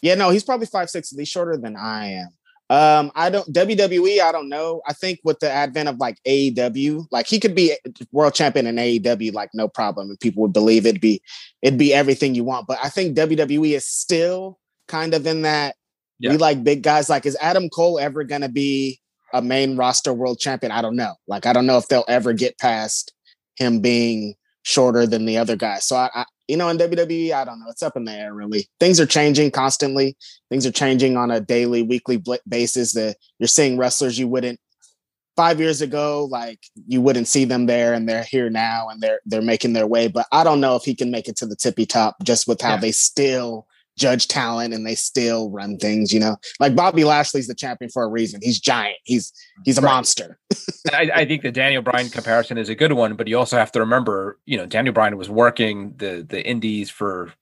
yeah, 0.00 0.14
no, 0.14 0.30
he's 0.30 0.44
probably 0.44 0.66
five 0.66 0.90
six. 0.90 1.10
He's 1.10 1.28
shorter 1.28 1.56
than 1.56 1.76
I 1.76 2.12
am. 2.12 2.28
Um, 2.70 3.12
I 3.14 3.30
don't 3.30 3.52
WWE. 3.52 4.20
I 4.20 4.32
don't 4.32 4.48
know. 4.48 4.80
I 4.86 4.92
think 4.92 5.20
with 5.24 5.40
the 5.40 5.50
advent 5.50 5.88
of 5.88 5.98
like 5.98 6.18
AEW, 6.26 7.06
like 7.10 7.26
he 7.26 7.40
could 7.40 7.54
be 7.54 7.76
world 8.12 8.34
champion 8.34 8.66
in 8.66 8.76
AEW, 8.76 9.34
like 9.34 9.50
no 9.54 9.66
problem, 9.66 10.08
and 10.08 10.20
people 10.20 10.42
would 10.42 10.52
believe 10.52 10.86
it'd 10.86 11.00
be 11.00 11.20
it'd 11.62 11.78
be 11.78 11.92
everything 11.92 12.34
you 12.34 12.44
want. 12.44 12.66
But 12.68 12.78
I 12.82 12.90
think 12.90 13.16
WWE 13.16 13.74
is 13.74 13.86
still 13.86 14.58
kind 14.86 15.14
of 15.14 15.26
in 15.26 15.42
that. 15.42 15.74
Yeah. 16.20 16.30
We 16.30 16.36
like 16.36 16.62
big 16.62 16.82
guys. 16.82 17.10
Like, 17.10 17.26
is 17.26 17.36
Adam 17.40 17.68
Cole 17.68 17.98
ever 17.98 18.22
gonna 18.22 18.48
be 18.48 19.00
a 19.34 19.42
main 19.42 19.76
roster 19.76 20.14
world 20.14 20.38
champion. 20.38 20.72
I 20.72 20.80
don't 20.80 20.96
know. 20.96 21.14
Like 21.26 21.44
I 21.44 21.52
don't 21.52 21.66
know 21.66 21.76
if 21.76 21.88
they'll 21.88 22.04
ever 22.08 22.32
get 22.32 22.58
past 22.58 23.12
him 23.56 23.80
being 23.80 24.34
shorter 24.62 25.06
than 25.06 25.26
the 25.26 25.36
other 25.36 25.56
guys. 25.56 25.84
So 25.84 25.96
I, 25.96 26.08
I, 26.14 26.24
you 26.48 26.56
know, 26.56 26.68
in 26.68 26.78
WWE, 26.78 27.32
I 27.32 27.44
don't 27.44 27.60
know. 27.60 27.66
It's 27.68 27.82
up 27.82 27.96
in 27.96 28.04
the 28.04 28.12
air, 28.12 28.32
really. 28.32 28.68
Things 28.80 29.00
are 29.00 29.06
changing 29.06 29.50
constantly. 29.50 30.16
Things 30.50 30.66
are 30.66 30.72
changing 30.72 31.16
on 31.16 31.30
a 31.30 31.40
daily, 31.40 31.82
weekly 31.82 32.22
basis. 32.48 32.92
That 32.92 33.16
you're 33.38 33.48
seeing 33.48 33.76
wrestlers 33.76 34.18
you 34.18 34.28
wouldn't 34.28 34.60
five 35.36 35.58
years 35.58 35.82
ago, 35.82 36.28
like 36.30 36.60
you 36.86 37.00
wouldn't 37.00 37.28
see 37.28 37.44
them 37.44 37.66
there, 37.66 37.92
and 37.92 38.08
they're 38.08 38.24
here 38.24 38.50
now, 38.50 38.88
and 38.88 39.00
they're 39.00 39.20
they're 39.26 39.42
making 39.42 39.72
their 39.72 39.86
way. 39.86 40.08
But 40.08 40.26
I 40.32 40.44
don't 40.44 40.60
know 40.60 40.76
if 40.76 40.84
he 40.84 40.94
can 40.94 41.10
make 41.10 41.28
it 41.28 41.36
to 41.36 41.46
the 41.46 41.56
tippy 41.56 41.86
top 41.86 42.16
just 42.22 42.46
with 42.46 42.60
how 42.60 42.74
yeah. 42.74 42.80
they 42.80 42.92
still 42.92 43.66
judge 43.96 44.28
talent 44.28 44.74
and 44.74 44.86
they 44.86 44.94
still 44.94 45.50
run 45.50 45.78
things. 45.78 46.12
You 46.12 46.20
know, 46.20 46.36
like 46.60 46.74
Bobby 46.74 47.04
Lashley's 47.04 47.46
the 47.46 47.54
champion 47.54 47.90
for 47.90 48.02
a 48.04 48.08
reason. 48.08 48.40
He's 48.42 48.60
giant. 48.60 48.98
He's 49.04 49.32
he's 49.64 49.78
a 49.78 49.80
right. 49.80 49.92
monster. 49.92 50.38
I, 50.92 51.10
I, 51.14 51.24
think 51.24 51.42
the 51.42 51.50
Daniel 51.50 51.82
Bryan 51.82 52.10
comparison 52.10 52.58
is 52.58 52.68
a 52.68 52.74
good 52.74 52.92
one, 52.92 53.14
but 53.14 53.26
you 53.26 53.38
also 53.38 53.56
have 53.56 53.72
to 53.72 53.80
remember, 53.80 54.38
you 54.44 54.56
know, 54.56 54.66
Daniel 54.66 54.92
Bryan 54.92 55.16
was 55.16 55.30
working 55.30 55.94
the 55.96 56.26
the 56.28 56.44
Indies 56.44 56.90
for 56.90 57.32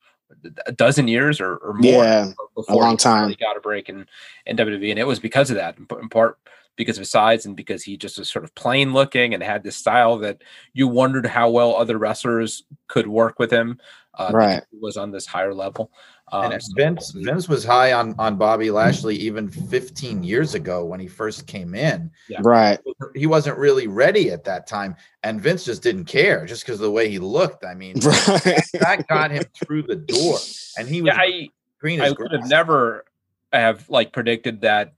a 0.66 0.72
dozen 0.72 1.08
years 1.08 1.40
or, 1.40 1.56
or 1.56 1.74
more. 1.74 2.04
Yeah, 2.04 2.32
a 2.68 2.74
long 2.74 2.96
time. 2.96 3.28
He 3.28 3.36
got 3.36 3.56
a 3.56 3.60
break 3.60 3.88
in 3.88 4.06
in 4.46 4.56
WWE, 4.56 4.90
and 4.90 4.98
it 4.98 5.06
was 5.06 5.18
because 5.18 5.50
of 5.50 5.56
that, 5.56 5.76
in 5.78 6.08
part 6.08 6.38
because 6.76 6.96
of 6.96 7.02
his 7.02 7.10
size 7.10 7.44
and 7.44 7.56
because 7.56 7.82
he 7.82 7.96
just 7.96 8.18
was 8.18 8.30
sort 8.30 8.44
of 8.44 8.54
plain 8.54 8.92
looking 8.92 9.34
and 9.34 9.42
had 9.42 9.62
this 9.62 9.76
style 9.76 10.18
that 10.18 10.42
you 10.72 10.88
wondered 10.88 11.26
how 11.26 11.50
well 11.50 11.76
other 11.76 11.98
wrestlers 11.98 12.64
could 12.88 13.06
work 13.06 13.38
with 13.38 13.52
him. 13.52 13.78
Uh, 14.18 14.30
right, 14.32 14.62
was 14.78 14.96
on 14.96 15.10
this 15.10 15.26
higher 15.26 15.54
level. 15.54 15.90
Um, 16.32 16.50
and 16.50 16.62
Vince 16.74 17.10
Vince 17.10 17.46
was 17.46 17.62
high 17.62 17.92
on 17.92 18.14
on 18.18 18.36
Bobby 18.36 18.70
Lashley 18.70 19.16
even 19.16 19.48
15 19.48 20.24
years 20.24 20.54
ago 20.54 20.84
when 20.84 20.98
he 20.98 21.06
first 21.06 21.46
came 21.46 21.74
in. 21.74 22.10
Yeah. 22.28 22.40
Right. 22.42 22.78
He 23.14 23.26
wasn't 23.26 23.58
really 23.58 23.86
ready 23.86 24.30
at 24.30 24.44
that 24.44 24.66
time, 24.66 24.96
and 25.22 25.40
Vince 25.40 25.64
just 25.64 25.82
didn't 25.82 26.06
care 26.06 26.46
just 26.46 26.64
because 26.64 26.80
of 26.80 26.84
the 26.84 26.90
way 26.90 27.10
he 27.10 27.18
looked. 27.18 27.66
I 27.66 27.74
mean, 27.74 27.98
right. 28.00 28.62
that 28.80 29.04
got 29.08 29.30
him 29.30 29.44
through 29.62 29.82
the 29.82 29.96
door, 29.96 30.38
and 30.78 30.88
he 30.88 31.02
was 31.02 31.12
yeah, 31.14 31.20
I, 31.20 31.48
green 31.78 32.00
I 32.00 32.10
would 32.10 32.32
have 32.32 32.48
never 32.48 33.04
have 33.52 33.88
like 33.90 34.12
predicted 34.12 34.62
that 34.62 34.94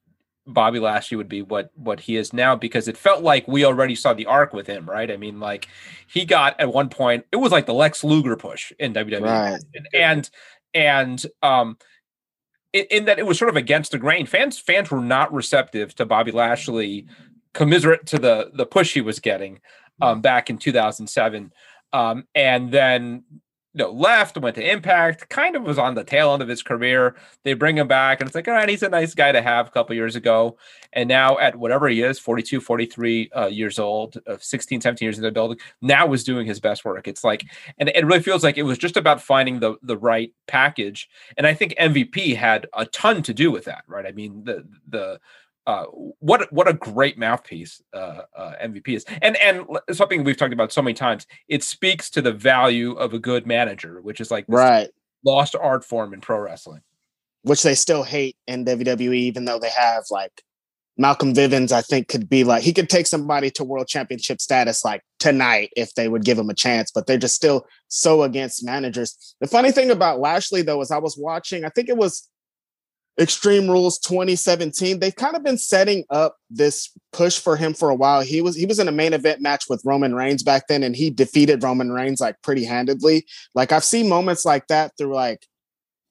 Bobby 0.46 0.78
Lashley 0.78 1.16
would 1.16 1.28
be 1.28 1.42
what 1.42 1.70
what 1.74 2.00
he 2.00 2.16
is 2.16 2.32
now 2.32 2.54
because 2.54 2.86
it 2.86 2.98
felt 2.98 3.22
like 3.22 3.48
we 3.48 3.64
already 3.64 3.94
saw 3.94 4.12
the 4.12 4.26
arc 4.26 4.52
with 4.52 4.66
him, 4.66 4.88
right? 4.88 5.10
I 5.10 5.16
mean, 5.16 5.40
like 5.40 5.68
he 6.06 6.24
got 6.26 6.58
at 6.60 6.72
one 6.72 6.90
point, 6.90 7.24
it 7.32 7.36
was 7.36 7.50
like 7.50 7.64
the 7.66 7.72
Lex 7.72 8.04
Luger 8.04 8.36
push 8.36 8.70
in 8.78 8.92
WWE, 8.92 9.22
right. 9.22 9.64
and, 9.74 9.88
and 9.94 10.30
and 10.74 11.24
um, 11.42 11.78
in, 12.72 12.86
in, 12.90 13.04
that 13.06 13.18
it 13.18 13.26
was 13.26 13.38
sort 13.38 13.48
of 13.48 13.56
against 13.56 13.92
the 13.92 13.98
grain. 13.98 14.26
Fans 14.26 14.58
fans 14.58 14.90
were 14.90 15.00
not 15.00 15.32
receptive 15.32 15.94
to 15.94 16.06
Bobby 16.06 16.32
Lashley, 16.32 17.06
commiserate 17.52 18.06
to 18.06 18.18
the 18.18 18.50
the 18.54 18.66
push 18.66 18.92
he 18.92 19.00
was 19.00 19.18
getting 19.20 19.60
um, 20.00 20.20
back 20.20 20.50
in 20.50 20.58
2007. 20.58 21.52
Um, 21.92 22.26
and 22.34 22.72
then 22.72 23.22
you 23.74 23.82
know, 23.84 23.90
left, 23.90 24.38
went 24.38 24.54
to 24.54 24.70
Impact, 24.70 25.28
kind 25.28 25.56
of 25.56 25.64
was 25.64 25.78
on 25.78 25.94
the 25.94 26.04
tail 26.04 26.32
end 26.32 26.42
of 26.42 26.48
his 26.48 26.62
career. 26.62 27.16
They 27.42 27.54
bring 27.54 27.76
him 27.76 27.88
back, 27.88 28.20
and 28.20 28.28
it's 28.28 28.34
like, 28.34 28.46
all 28.46 28.54
right, 28.54 28.68
he's 28.68 28.84
a 28.84 28.88
nice 28.88 29.14
guy 29.14 29.32
to 29.32 29.42
have 29.42 29.66
a 29.66 29.70
couple 29.70 29.96
years 29.96 30.14
ago. 30.14 30.56
And 30.92 31.08
now, 31.08 31.38
at 31.38 31.56
whatever 31.56 31.88
he 31.88 32.00
is, 32.00 32.20
42, 32.20 32.60
43 32.60 33.30
uh, 33.36 33.46
years 33.46 33.80
old, 33.80 34.16
uh, 34.28 34.36
16, 34.38 34.80
17 34.80 35.04
years 35.04 35.18
in 35.18 35.24
the 35.24 35.32
building, 35.32 35.58
now 35.82 36.12
is 36.12 36.22
doing 36.22 36.46
his 36.46 36.60
best 36.60 36.84
work. 36.84 37.08
It's 37.08 37.24
like, 37.24 37.44
and 37.78 37.88
it 37.88 38.06
really 38.06 38.22
feels 38.22 38.44
like 38.44 38.56
it 38.56 38.62
was 38.62 38.78
just 38.78 38.96
about 38.96 39.20
finding 39.20 39.58
the 39.58 39.74
the 39.82 39.96
right 39.96 40.32
package. 40.46 41.08
And 41.36 41.46
I 41.46 41.54
think 41.54 41.74
MVP 41.80 42.36
had 42.36 42.68
a 42.74 42.86
ton 42.86 43.22
to 43.24 43.34
do 43.34 43.50
with 43.50 43.64
that, 43.64 43.82
right? 43.88 44.06
I 44.06 44.12
mean, 44.12 44.44
the 44.44 44.64
the 44.86 45.18
uh, 45.66 45.84
what 46.18 46.52
what 46.52 46.68
a 46.68 46.74
great 46.74 47.18
mouthpiece 47.18 47.82
uh, 47.94 48.22
uh, 48.36 48.52
MVP 48.62 48.88
is, 48.88 49.04
and 49.22 49.36
and 49.36 49.64
something 49.92 50.22
we've 50.22 50.36
talked 50.36 50.52
about 50.52 50.72
so 50.72 50.82
many 50.82 50.94
times. 50.94 51.26
It 51.48 51.62
speaks 51.62 52.10
to 52.10 52.22
the 52.22 52.32
value 52.32 52.92
of 52.92 53.14
a 53.14 53.18
good 53.18 53.46
manager, 53.46 54.00
which 54.02 54.20
is 54.20 54.30
like 54.30 54.44
right 54.48 54.90
lost 55.24 55.56
art 55.56 55.84
form 55.84 56.12
in 56.12 56.20
pro 56.20 56.38
wrestling, 56.38 56.82
which 57.42 57.62
they 57.62 57.74
still 57.74 58.02
hate 58.02 58.36
in 58.46 58.64
WWE, 58.66 59.14
even 59.14 59.46
though 59.46 59.58
they 59.58 59.70
have 59.70 60.04
like 60.10 60.42
Malcolm 60.98 61.32
Bivens. 61.32 61.72
I 61.72 61.80
think 61.80 62.08
could 62.08 62.28
be 62.28 62.44
like 62.44 62.62
he 62.62 62.74
could 62.74 62.90
take 62.90 63.06
somebody 63.06 63.50
to 63.52 63.64
world 63.64 63.88
championship 63.88 64.42
status 64.42 64.84
like 64.84 65.02
tonight 65.18 65.70
if 65.76 65.94
they 65.94 66.08
would 66.08 66.26
give 66.26 66.38
him 66.38 66.50
a 66.50 66.54
chance, 66.54 66.90
but 66.90 67.06
they're 67.06 67.16
just 67.16 67.36
still 67.36 67.66
so 67.88 68.22
against 68.22 68.66
managers. 68.66 69.34
The 69.40 69.46
funny 69.46 69.72
thing 69.72 69.90
about 69.90 70.20
Lashley 70.20 70.60
though 70.60 70.82
is 70.82 70.90
I 70.90 70.98
was 70.98 71.16
watching, 71.16 71.64
I 71.64 71.70
think 71.70 71.88
it 71.88 71.96
was 71.96 72.28
Extreme 73.18 73.70
Rules 73.70 73.98
2017. 74.00 74.98
They've 74.98 75.14
kind 75.14 75.36
of 75.36 75.44
been 75.44 75.58
setting 75.58 76.04
up 76.10 76.36
this 76.50 76.90
push 77.12 77.38
for 77.38 77.56
him 77.56 77.72
for 77.72 77.88
a 77.88 77.94
while. 77.94 78.22
He 78.22 78.40
was 78.40 78.56
he 78.56 78.66
was 78.66 78.78
in 78.78 78.88
a 78.88 78.92
main 78.92 79.12
event 79.12 79.40
match 79.40 79.64
with 79.68 79.82
Roman 79.84 80.14
Reigns 80.14 80.42
back 80.42 80.66
then, 80.66 80.82
and 80.82 80.96
he 80.96 81.10
defeated 81.10 81.62
Roman 81.62 81.92
Reigns 81.92 82.20
like 82.20 82.40
pretty 82.42 82.64
handedly. 82.64 83.24
Like 83.54 83.70
I've 83.70 83.84
seen 83.84 84.08
moments 84.08 84.44
like 84.44 84.66
that 84.66 84.92
through 84.98 85.14
like 85.14 85.46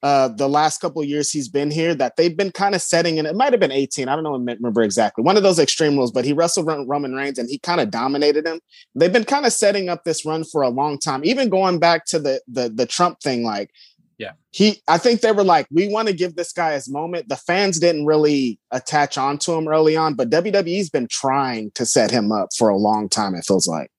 uh 0.03 0.27
the 0.27 0.49
last 0.49 0.81
couple 0.81 1.03
years 1.03 1.31
he's 1.31 1.47
been 1.47 1.71
here 1.71 1.95
that 1.95 2.17
they've 2.17 2.37
been 2.37 2.51
kind 2.51 2.75
of 2.75 2.81
setting 2.81 3.17
and 3.17 3.27
it 3.27 3.35
might 3.35 3.53
have 3.53 3.59
been 3.59 3.71
18 3.71 4.09
i 4.09 4.15
don't 4.15 4.23
know 4.23 4.33
remember 4.33 4.83
exactly 4.83 5.23
one 5.23 5.37
of 5.37 5.43
those 5.43 5.59
extreme 5.59 5.95
rules 5.95 6.11
but 6.11 6.25
he 6.25 6.33
wrestled 6.33 6.67
roman 6.67 7.13
reigns 7.13 7.39
and 7.39 7.49
he 7.49 7.57
kind 7.57 7.79
of 7.79 7.89
dominated 7.89 8.45
him 8.45 8.59
they've 8.95 9.13
been 9.13 9.23
kind 9.23 9.45
of 9.45 9.53
setting 9.53 9.89
up 9.89 10.03
this 10.03 10.25
run 10.25 10.43
for 10.43 10.61
a 10.61 10.69
long 10.69 10.99
time 10.99 11.23
even 11.23 11.49
going 11.49 11.79
back 11.79 12.05
to 12.05 12.19
the 12.19 12.41
the, 12.47 12.69
the 12.69 12.85
trump 12.85 13.19
thing 13.21 13.43
like 13.43 13.71
yeah. 14.17 14.33
He 14.51 14.81
I 14.87 14.97
think 14.97 15.21
they 15.21 15.31
were 15.31 15.43
like, 15.43 15.67
we 15.71 15.87
want 15.87 16.07
to 16.07 16.13
give 16.13 16.35
this 16.35 16.51
guy 16.51 16.73
his 16.73 16.89
moment. 16.89 17.29
The 17.29 17.35
fans 17.35 17.79
didn't 17.79 18.05
really 18.05 18.59
attach 18.71 19.17
on 19.17 19.37
to 19.39 19.53
him 19.53 19.67
early 19.67 19.95
on, 19.95 20.15
but 20.15 20.29
WWE's 20.29 20.89
been 20.89 21.07
trying 21.07 21.71
to 21.71 21.85
set 21.85 22.11
him 22.11 22.31
up 22.31 22.49
for 22.57 22.69
a 22.69 22.77
long 22.77 23.09
time, 23.09 23.35
it 23.35 23.45
feels 23.45 23.67
like. 23.67 23.89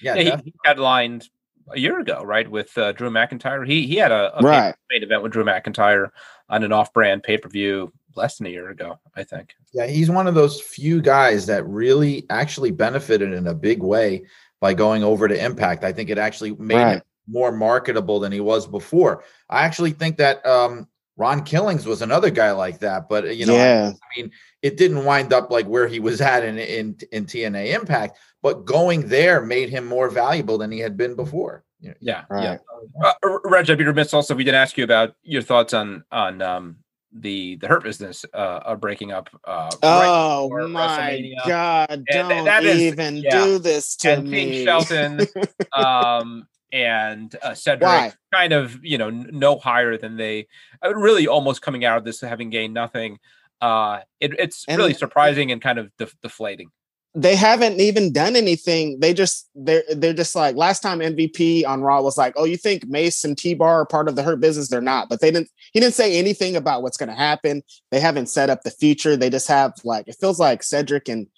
Yeah, 0.00 0.14
yeah 0.14 0.36
he, 0.36 0.44
he 0.44 0.54
headlined 0.64 1.28
a 1.72 1.78
year 1.78 1.98
ago, 1.98 2.22
right, 2.22 2.50
with 2.50 2.76
uh, 2.76 2.92
Drew 2.92 3.10
McIntyre. 3.10 3.66
He 3.66 3.86
he 3.86 3.96
had 3.96 4.12
a, 4.12 4.38
a 4.38 4.42
right. 4.42 4.74
main 4.90 5.02
event 5.02 5.22
with 5.22 5.32
Drew 5.32 5.44
McIntyre 5.44 6.10
on 6.48 6.62
an 6.62 6.72
off-brand 6.72 7.22
pay-per-view 7.22 7.92
less 8.16 8.36
than 8.36 8.46
a 8.46 8.50
year 8.50 8.68
ago, 8.70 8.98
I 9.16 9.24
think. 9.24 9.54
Yeah, 9.72 9.86
he's 9.86 10.10
one 10.10 10.26
of 10.26 10.34
those 10.34 10.60
few 10.60 11.00
guys 11.00 11.46
that 11.46 11.66
really 11.66 12.26
actually 12.30 12.70
benefited 12.70 13.32
in 13.32 13.46
a 13.46 13.54
big 13.54 13.82
way 13.82 14.24
by 14.60 14.74
going 14.74 15.02
over 15.02 15.26
to 15.26 15.44
Impact. 15.44 15.84
I 15.84 15.92
think 15.92 16.10
it 16.10 16.18
actually 16.18 16.52
made 16.56 16.76
right. 16.76 16.92
him 16.96 17.02
more 17.28 17.52
marketable 17.52 18.20
than 18.20 18.32
he 18.32 18.40
was 18.40 18.66
before. 18.66 19.24
I 19.48 19.64
actually 19.64 19.92
think 19.92 20.16
that 20.18 20.44
um, 20.46 20.88
Ron 21.16 21.44
Killings 21.44 21.86
was 21.86 22.02
another 22.02 22.30
guy 22.30 22.52
like 22.52 22.80
that, 22.80 23.08
but 23.08 23.36
you 23.36 23.46
know, 23.46 23.56
yeah. 23.56 23.92
I, 23.92 24.20
mean, 24.20 24.30
it 24.62 24.76
didn't 24.76 25.04
wind 25.04 25.32
up 25.32 25.50
like 25.50 25.66
where 25.66 25.86
he 25.86 26.00
was 26.00 26.20
at 26.32 26.44
in, 26.44 26.58
in 26.58 26.96
in 27.12 27.26
TNA 27.26 27.74
Impact, 27.74 28.18
but 28.42 28.64
going 28.64 29.08
there 29.08 29.40
made 29.40 29.70
him 29.70 29.86
more 29.86 30.08
valuable 30.08 30.58
than 30.58 30.70
he 30.70 30.80
had 30.80 30.96
been 30.96 31.14
before. 31.14 31.64
Yeah, 32.00 32.24
right. 32.30 32.58
yeah. 33.02 33.12
Uh, 33.22 33.38
Reg, 33.44 33.68
I'd 33.70 33.78
be 33.78 33.84
remiss 33.84 34.14
also 34.14 34.34
if 34.34 34.38
we 34.38 34.44
didn't 34.44 34.60
ask 34.60 34.78
you 34.78 34.84
about 34.84 35.14
your 35.22 35.42
thoughts 35.42 35.74
on 35.74 36.04
on 36.10 36.40
um, 36.40 36.76
the 37.12 37.56
the 37.56 37.68
hurt 37.68 37.82
business 37.82 38.24
uh, 38.34 38.36
uh 38.36 38.76
breaking 38.76 39.12
up. 39.12 39.28
Uh, 39.44 39.70
oh 39.82 40.50
right 40.50 40.68
my 40.68 41.32
god! 41.46 42.04
And 42.08 42.28
don't 42.28 42.44
that 42.44 42.64
even 42.64 43.18
is, 43.18 43.24
yeah. 43.24 43.44
do 43.44 43.58
this 43.58 43.96
to 43.96 44.12
and 44.14 44.28
me. 44.28 44.50
Pete 44.50 44.64
Shelton 44.64 45.20
um, 45.76 46.46
and 46.74 47.34
uh, 47.40 47.54
Cedric 47.54 47.82
Why? 47.82 48.12
kind 48.32 48.52
of 48.52 48.84
you 48.84 48.98
know 48.98 49.08
no 49.08 49.56
higher 49.58 49.96
than 49.96 50.16
they 50.16 50.48
uh, 50.84 50.94
really 50.94 51.28
almost 51.28 51.62
coming 51.62 51.84
out 51.84 51.96
of 51.96 52.04
this 52.04 52.20
having 52.20 52.50
gained 52.50 52.74
nothing. 52.74 53.18
Uh, 53.60 54.00
it, 54.20 54.34
it's 54.38 54.64
and 54.66 54.76
really 54.76 54.92
surprising 54.92 55.52
and 55.52 55.62
kind 55.62 55.78
of 55.78 55.96
def- 55.96 56.16
deflating. 56.20 56.70
They 57.14 57.36
haven't 57.36 57.78
even 57.78 58.12
done 58.12 58.34
anything. 58.34 58.98
They 58.98 59.14
just 59.14 59.48
they're 59.54 59.84
they're 59.94 60.12
just 60.12 60.34
like 60.34 60.56
last 60.56 60.80
time 60.80 60.98
MVP 60.98 61.64
on 61.64 61.80
Raw 61.80 62.02
was 62.02 62.18
like, 62.18 62.34
oh, 62.36 62.44
you 62.44 62.56
think 62.56 62.88
Mace 62.88 63.24
and 63.24 63.38
T 63.38 63.54
Bar 63.54 63.82
are 63.82 63.86
part 63.86 64.08
of 64.08 64.16
the 64.16 64.24
Hurt 64.24 64.40
Business? 64.40 64.68
They're 64.68 64.80
not. 64.80 65.08
But 65.08 65.20
they 65.20 65.30
didn't. 65.30 65.48
He 65.72 65.78
didn't 65.78 65.94
say 65.94 66.18
anything 66.18 66.56
about 66.56 66.82
what's 66.82 66.96
going 66.96 67.08
to 67.08 67.14
happen. 67.14 67.62
They 67.92 68.00
haven't 68.00 68.26
set 68.26 68.50
up 68.50 68.62
the 68.62 68.72
future. 68.72 69.16
They 69.16 69.30
just 69.30 69.46
have 69.46 69.74
like 69.84 70.08
it 70.08 70.16
feels 70.20 70.40
like 70.40 70.64
Cedric 70.64 71.08
and 71.08 71.28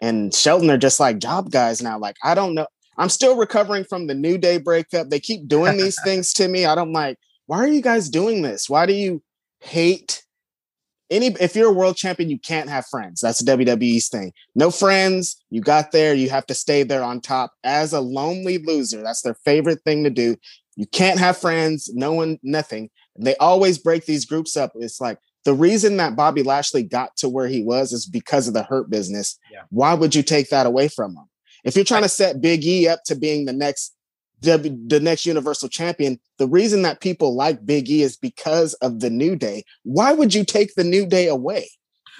and 0.00 0.32
Shelton 0.32 0.70
are 0.70 0.78
just 0.78 1.00
like 1.00 1.18
job 1.18 1.50
guys 1.50 1.82
now. 1.82 1.98
Like 1.98 2.16
I 2.22 2.36
don't 2.36 2.54
know. 2.54 2.68
I'm 2.96 3.08
still 3.08 3.36
recovering 3.36 3.84
from 3.84 4.06
the 4.06 4.14
New 4.14 4.38
Day 4.38 4.58
breakup. 4.58 5.08
They 5.08 5.20
keep 5.20 5.48
doing 5.48 5.76
these 5.76 6.00
things 6.04 6.32
to 6.34 6.48
me. 6.48 6.64
I 6.64 6.74
don't 6.74 6.92
like, 6.92 7.18
why 7.46 7.58
are 7.58 7.68
you 7.68 7.82
guys 7.82 8.08
doing 8.08 8.42
this? 8.42 8.68
Why 8.68 8.86
do 8.86 8.92
you 8.92 9.22
hate 9.60 10.24
any 11.10 11.28
if 11.40 11.54
you're 11.54 11.70
a 11.70 11.72
world 11.72 11.96
champion, 11.96 12.30
you 12.30 12.38
can't 12.38 12.68
have 12.68 12.86
friends. 12.86 13.20
That's 13.20 13.42
the 13.42 13.52
WWE's 13.52 14.08
thing. 14.08 14.32
No 14.54 14.70
friends. 14.70 15.42
You 15.50 15.60
got 15.60 15.92
there, 15.92 16.14
you 16.14 16.30
have 16.30 16.46
to 16.46 16.54
stay 16.54 16.82
there 16.82 17.02
on 17.02 17.20
top 17.20 17.52
as 17.62 17.92
a 17.92 18.00
lonely 18.00 18.58
loser. 18.58 19.02
That's 19.02 19.22
their 19.22 19.36
favorite 19.44 19.82
thing 19.84 20.04
to 20.04 20.10
do. 20.10 20.36
You 20.76 20.86
can't 20.86 21.20
have 21.20 21.36
friends, 21.36 21.90
no 21.94 22.12
one, 22.12 22.38
nothing. 22.42 22.90
They 23.16 23.36
always 23.36 23.78
break 23.78 24.06
these 24.06 24.24
groups 24.24 24.56
up. 24.56 24.72
It's 24.74 25.00
like 25.00 25.18
the 25.44 25.54
reason 25.54 25.98
that 25.98 26.16
Bobby 26.16 26.42
Lashley 26.42 26.82
got 26.82 27.16
to 27.18 27.28
where 27.28 27.46
he 27.46 27.62
was 27.62 27.92
is 27.92 28.06
because 28.06 28.48
of 28.48 28.54
the 28.54 28.64
hurt 28.64 28.90
business. 28.90 29.38
Yeah. 29.52 29.62
Why 29.70 29.94
would 29.94 30.14
you 30.14 30.22
take 30.22 30.48
that 30.48 30.66
away 30.66 30.88
from 30.88 31.12
him? 31.12 31.26
If 31.64 31.76
you're 31.76 31.84
trying 31.84 32.02
to 32.02 32.08
set 32.08 32.40
Big 32.40 32.64
E 32.64 32.86
up 32.88 33.02
to 33.06 33.14
being 33.14 33.46
the 33.46 33.52
next 33.52 33.94
the 34.40 35.00
next 35.02 35.24
Universal 35.24 35.70
Champion, 35.70 36.20
the 36.36 36.46
reason 36.46 36.82
that 36.82 37.00
people 37.00 37.34
like 37.34 37.64
Big 37.64 37.88
E 37.88 38.02
is 38.02 38.16
because 38.16 38.74
of 38.74 39.00
the 39.00 39.08
New 39.08 39.36
Day. 39.36 39.64
Why 39.84 40.12
would 40.12 40.34
you 40.34 40.44
take 40.44 40.74
the 40.74 40.84
New 40.84 41.06
Day 41.06 41.28
away? 41.28 41.70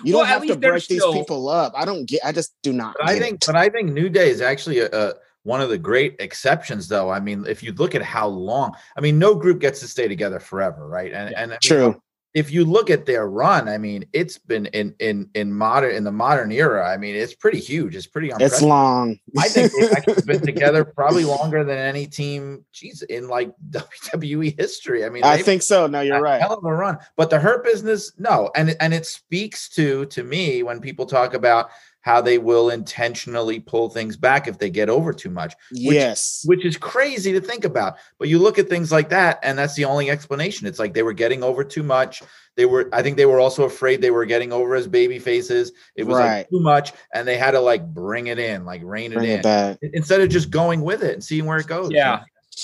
You 0.03 0.15
well, 0.15 0.25
don't 0.25 0.29
have 0.29 0.47
to 0.47 0.57
break 0.57 0.87
these 0.87 1.01
still... 1.01 1.13
people 1.13 1.49
up. 1.49 1.73
I 1.77 1.85
don't 1.85 2.07
get. 2.07 2.25
I 2.25 2.33
just 2.33 2.55
do 2.63 2.73
not. 2.73 2.97
I 3.03 3.19
think. 3.19 3.37
It. 3.37 3.47
But 3.47 3.57
I 3.57 3.69
think 3.69 3.93
New 3.93 4.09
Day 4.09 4.31
is 4.31 4.41
actually 4.41 4.81
a, 4.81 4.89
a 4.91 5.15
one 5.45 5.61
of 5.61 5.69
the 5.69 5.79
great 5.79 6.17
exceptions, 6.19 6.89
though. 6.89 7.11
I 7.11 7.21
mean, 7.21 7.45
if 7.47 7.63
you 7.63 7.73
look 7.73 7.95
at 7.95 8.03
how 8.03 8.27
long, 8.27 8.75
I 8.97 9.01
mean, 9.01 9.19
no 9.19 9.35
group 9.35 9.61
gets 9.61 9.81
to 9.81 9.89
stay 9.89 10.09
together 10.09 10.41
forever, 10.41 10.89
right? 10.89 11.13
And 11.13 11.31
Yeah, 11.31 11.43
and 11.43 11.53
I 11.53 11.55
mean, 11.55 11.59
True. 11.63 12.03
If 12.35 12.51
you 12.51 12.64
look 12.64 12.91
at 12.91 13.07
their 13.07 13.28
run, 13.28 13.68
I 13.68 13.78
mean, 13.78 14.05
it's 14.12 14.39
been 14.39 14.66
in 14.66 14.95
in 14.99 15.30
in 15.35 15.53
modern 15.53 15.95
in 15.95 16.03
the 16.03 16.11
modern 16.11 16.51
era. 16.51 16.93
I 16.93 16.97
mean, 16.97 17.14
it's 17.14 17.32
pretty 17.32 17.61
huge. 17.61 17.95
It's 17.95 18.09
pretty 18.09 18.32
It's 18.41 18.61
long. 18.61 19.20
I 19.39 19.49
think 19.49 19.72
they've 19.72 20.26
been 20.26 20.41
together 20.41 20.85
probably 20.85 21.24
longer 21.24 21.62
than 21.62 21.78
any 21.78 22.07
team, 22.09 22.64
geez, 22.72 23.03
in 23.03 23.28
like 23.28 23.53
WWE 23.70 24.59
history. 24.59 25.05
I 25.05 25.11
mean, 25.11 25.22
I 25.22 25.43
think 25.43 25.62
so. 25.62 25.87
No, 25.87 26.01
you're 26.01 26.20
right. 26.20 26.41
Hell 26.41 26.55
of 26.55 26.64
a 26.64 26.74
run. 26.74 26.99
But 27.16 27.30
the 27.30 27.39
hurt 27.39 27.62
business, 27.62 28.12
no. 28.18 28.51
And 28.57 28.76
and 28.80 28.93
it 28.93 29.07
speaks 29.07 29.68
to 29.70 30.07
to 30.07 30.24
me 30.24 30.64
when 30.64 30.80
people 30.80 31.07
talk 31.07 31.35
about 31.35 31.70
how 32.05 32.21
they 32.21 32.37
will 32.37 32.69
intentionally 32.69 33.59
pull 33.59 33.89
things 33.89 34.15
back 34.15 34.47
if 34.47 34.59
they 34.59 34.69
get 34.69 34.91
over 34.91 35.11
too 35.11 35.31
much, 35.31 35.55
Yes. 35.73 36.43
which 36.45 36.63
is 36.63 36.77
crazy 36.77 37.33
to 37.33 37.41
think 37.41 37.65
about. 37.65 37.97
But 38.19 38.29
you 38.29 38.39
look 38.39 38.59
at 38.59 38.69
things 38.69 38.93
like 38.93 39.09
that, 39.09 39.39
and 39.43 39.59
that's 39.59 39.75
the 39.75 39.87
only 39.87 40.11
explanation. 40.11 40.67
It's 40.67 40.79
like 40.79 40.93
they 40.93 41.03
were 41.03 41.15
getting 41.15 41.43
over 41.43 41.65
too 41.65 41.83
much. 41.83 42.23
They 42.57 42.67
were, 42.67 42.91
I 42.93 43.03
think 43.03 43.17
they 43.17 43.25
were 43.25 43.41
also 43.41 43.65
afraid 43.65 44.03
they 44.03 44.11
were 44.11 44.27
getting 44.27 44.53
over 44.53 44.75
as 44.75 44.87
baby 44.87 45.19
faces. 45.19 45.73
It 45.97 46.05
was 46.05 46.19
Right. 46.19 46.37
like 46.41 46.51
too 46.51 46.61
much, 46.61 46.93
and 47.15 47.27
they 47.27 47.39
had 47.39 47.53
to 47.53 47.61
like 47.61 47.87
bring 47.95 48.27
it 48.27 48.39
in, 48.39 48.67
like 48.67 48.83
rein 48.85 49.13
it 49.13 49.15
Bring 49.15 49.31
in. 49.31 49.39
it 49.39 49.43
back. 49.43 49.79
Instead 49.95 50.21
of 50.21 50.29
just 50.29 50.51
going 50.51 50.83
with 50.83 51.03
it 51.03 51.15
and 51.15 51.25
seeing 51.25 51.47
where 51.47 51.57
it 51.59 51.67
goes. 51.67 51.91
Yeah. 51.91 52.21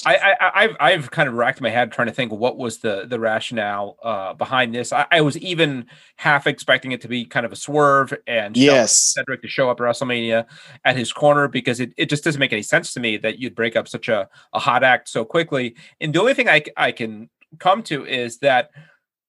I, 0.06 0.34
I 0.40 0.50
I've 0.54 0.76
I've 0.80 1.10
kind 1.10 1.28
of 1.28 1.34
racked 1.34 1.60
my 1.60 1.70
head 1.70 1.92
trying 1.92 2.08
to 2.08 2.12
think 2.14 2.32
what 2.32 2.56
was 2.56 2.78
the 2.78 3.06
the 3.06 3.18
rationale 3.18 3.96
uh, 4.02 4.34
behind 4.34 4.74
this. 4.74 4.92
I, 4.92 5.06
I 5.10 5.20
was 5.20 5.36
even 5.38 5.86
half 6.16 6.46
expecting 6.46 6.92
it 6.92 7.00
to 7.02 7.08
be 7.08 7.24
kind 7.24 7.44
of 7.44 7.52
a 7.52 7.56
swerve 7.56 8.14
and 8.26 8.56
Yes. 8.56 8.96
Cedric 8.96 9.42
to 9.42 9.48
show 9.48 9.70
up 9.70 9.80
at 9.80 9.84
WrestleMania 9.84 10.46
at 10.84 10.96
his 10.96 11.12
corner 11.12 11.48
because 11.48 11.80
it, 11.80 11.92
it 11.96 12.08
just 12.08 12.24
doesn't 12.24 12.40
make 12.40 12.52
any 12.52 12.62
sense 12.62 12.92
to 12.94 13.00
me 13.00 13.16
that 13.18 13.38
you'd 13.38 13.54
break 13.54 13.76
up 13.76 13.88
such 13.88 14.08
a, 14.08 14.28
a 14.52 14.58
hot 14.58 14.82
act 14.82 15.08
so 15.08 15.24
quickly. 15.24 15.74
And 16.00 16.14
the 16.14 16.20
only 16.20 16.34
thing 16.34 16.48
I 16.48 16.62
I 16.76 16.92
can 16.92 17.28
come 17.58 17.82
to 17.84 18.06
is 18.06 18.38
that 18.38 18.70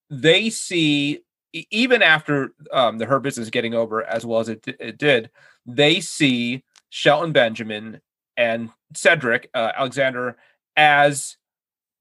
they 0.10 0.50
see, 0.50 1.20
even 1.54 2.02
after 2.02 2.54
um, 2.72 2.98
the 2.98 3.06
hurt 3.06 3.22
business 3.24 3.50
getting 3.50 3.74
over 3.74 4.04
as 4.04 4.26
well 4.26 4.40
as 4.40 4.50
it, 4.50 4.64
it 4.80 4.98
did, 4.98 5.30
they 5.66 6.00
see 6.02 6.64
Shelton 6.90 7.32
Benjamin 7.32 8.02
and 8.38 8.70
Cedric 8.94 9.50
uh, 9.54 9.72
Alexander 9.76 10.38
as 10.82 11.38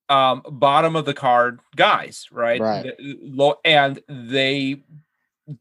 um, 0.08 0.42
bottom 0.48 0.96
of 0.96 1.04
the 1.04 1.12
card 1.14 1.60
guys, 1.76 2.26
right? 2.32 2.60
Right. 2.60 2.92
And 3.64 4.00
they 4.08 4.82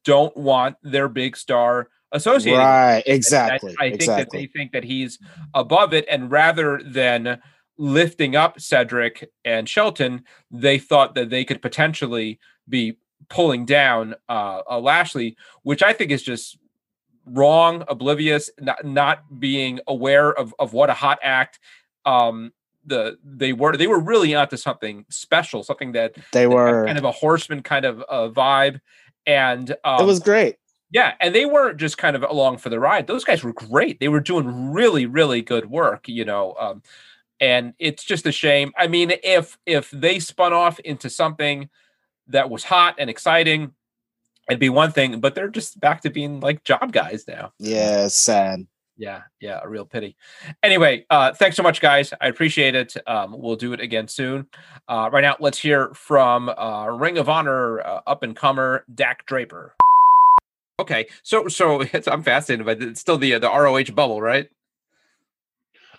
don't 0.05 0.35
want 0.37 0.77
their 0.81 1.09
big 1.09 1.35
star 1.35 1.89
associated. 2.13 2.59
Right. 2.59 3.03
Exactly. 3.05 3.75
I, 3.79 3.85
I 3.85 3.89
think 3.89 4.05
that 4.05 4.29
they 4.31 4.45
think 4.47 4.71
that 4.71 4.85
he's 4.85 5.19
above 5.53 5.93
it, 5.93 6.05
and 6.09 6.31
rather 6.31 6.81
than 6.83 7.41
lifting 7.77 8.35
up 8.35 8.59
Cedric 8.59 9.29
and 9.43 9.67
Shelton, 9.67 10.23
they 10.49 10.79
thought 10.79 11.15
that 11.15 11.29
they 11.29 11.43
could 11.43 11.61
potentially 11.61 12.39
be 12.67 12.97
pulling 13.29 13.65
down 13.65 14.15
uh, 14.29 14.61
uh, 14.69 14.79
Lashley, 14.79 15.35
which 15.63 15.83
I 15.83 15.93
think 15.93 16.11
is 16.11 16.23
just 16.23 16.57
wrong, 17.25 17.83
oblivious, 17.87 18.49
not 18.59 18.83
not 18.85 19.39
being 19.39 19.79
aware 19.87 20.33
of 20.33 20.55
of 20.57 20.73
what 20.73 20.89
a 20.89 20.93
hot 20.93 21.19
act 21.21 21.59
um 22.05 22.53
the 22.85 23.17
they 23.23 23.53
were 23.53 23.75
they 23.77 23.87
were 23.87 23.99
really 23.99 24.33
onto 24.35 24.57
something 24.57 25.05
special, 25.09 25.63
something 25.63 25.91
that 25.93 26.15
They 26.33 26.47
were. 26.47 26.85
kind 26.85 26.97
of 26.97 27.03
a 27.03 27.11
horseman 27.11 27.61
kind 27.61 27.85
of 27.85 28.03
uh, 28.09 28.29
vibe, 28.29 28.79
and 29.25 29.75
um, 29.83 30.01
it 30.01 30.05
was 30.05 30.19
great. 30.19 30.55
yeah, 30.91 31.13
and 31.19 31.35
they 31.35 31.45
weren't 31.45 31.77
just 31.77 31.97
kind 31.97 32.15
of 32.15 32.23
along 32.23 32.57
for 32.57 32.69
the 32.69 32.79
ride. 32.79 33.07
Those 33.07 33.23
guys 33.23 33.43
were 33.43 33.53
great. 33.53 33.99
They 33.99 34.07
were 34.07 34.21
doing 34.21 34.71
really, 34.71 35.05
really 35.05 35.41
good 35.41 35.69
work, 35.69 36.07
you 36.07 36.25
know. 36.25 36.55
Um, 36.59 36.81
and 37.41 37.73
it's 37.79 38.03
just 38.03 38.25
a 38.25 38.31
shame. 38.31 38.71
I 38.77 38.87
mean, 38.87 39.13
if 39.23 39.57
if 39.65 39.91
they 39.91 40.19
spun 40.19 40.53
off 40.53 40.79
into 40.79 41.09
something 41.09 41.69
that 42.27 42.49
was 42.49 42.63
hot 42.63 42.95
and 42.97 43.09
exciting, 43.09 43.73
it'd 44.49 44.59
be 44.59 44.69
one 44.69 44.91
thing. 44.91 45.19
But 45.19 45.35
they're 45.35 45.47
just 45.49 45.79
back 45.79 46.01
to 46.01 46.09
being 46.09 46.39
like 46.39 46.63
job 46.63 46.91
guys 46.91 47.25
now. 47.27 47.53
Yeah. 47.59 48.07
Sad. 48.07 48.65
Yeah, 48.99 49.21
yeah, 49.39 49.61
a 49.63 49.67
real 49.67 49.85
pity. 49.85 50.13
Anyway, 50.61 51.05
uh, 51.09 51.33
thanks 51.33 51.55
so 51.55 51.63
much, 51.63 51.79
guys. 51.79 52.13
I 52.19 52.27
appreciate 52.27 52.75
it. 52.75 52.97
Um, 53.07 53.33
we'll 53.35 53.55
do 53.55 53.71
it 53.71 53.79
again 53.79 54.09
soon. 54.09 54.47
Uh, 54.89 55.09
right 55.11 55.21
now, 55.21 55.37
let's 55.39 55.57
hear 55.57 55.93
from 55.93 56.49
uh, 56.49 56.87
Ring 56.87 57.17
of 57.17 57.29
Honor 57.29 57.79
uh, 57.79 58.01
up 58.05 58.23
and 58.23 58.35
comer 58.35 58.83
Dak 58.93 59.25
Draper. 59.25 59.73
Okay, 60.79 61.07
so 61.23 61.47
so 61.47 61.81
I'm 62.07 62.23
fascinated, 62.23 62.65
but 62.65 62.81
it's 62.81 62.99
still 62.99 63.17
the 63.17 63.39
the 63.39 63.47
ROH 63.47 63.93
bubble, 63.93 64.21
right? 64.21 64.49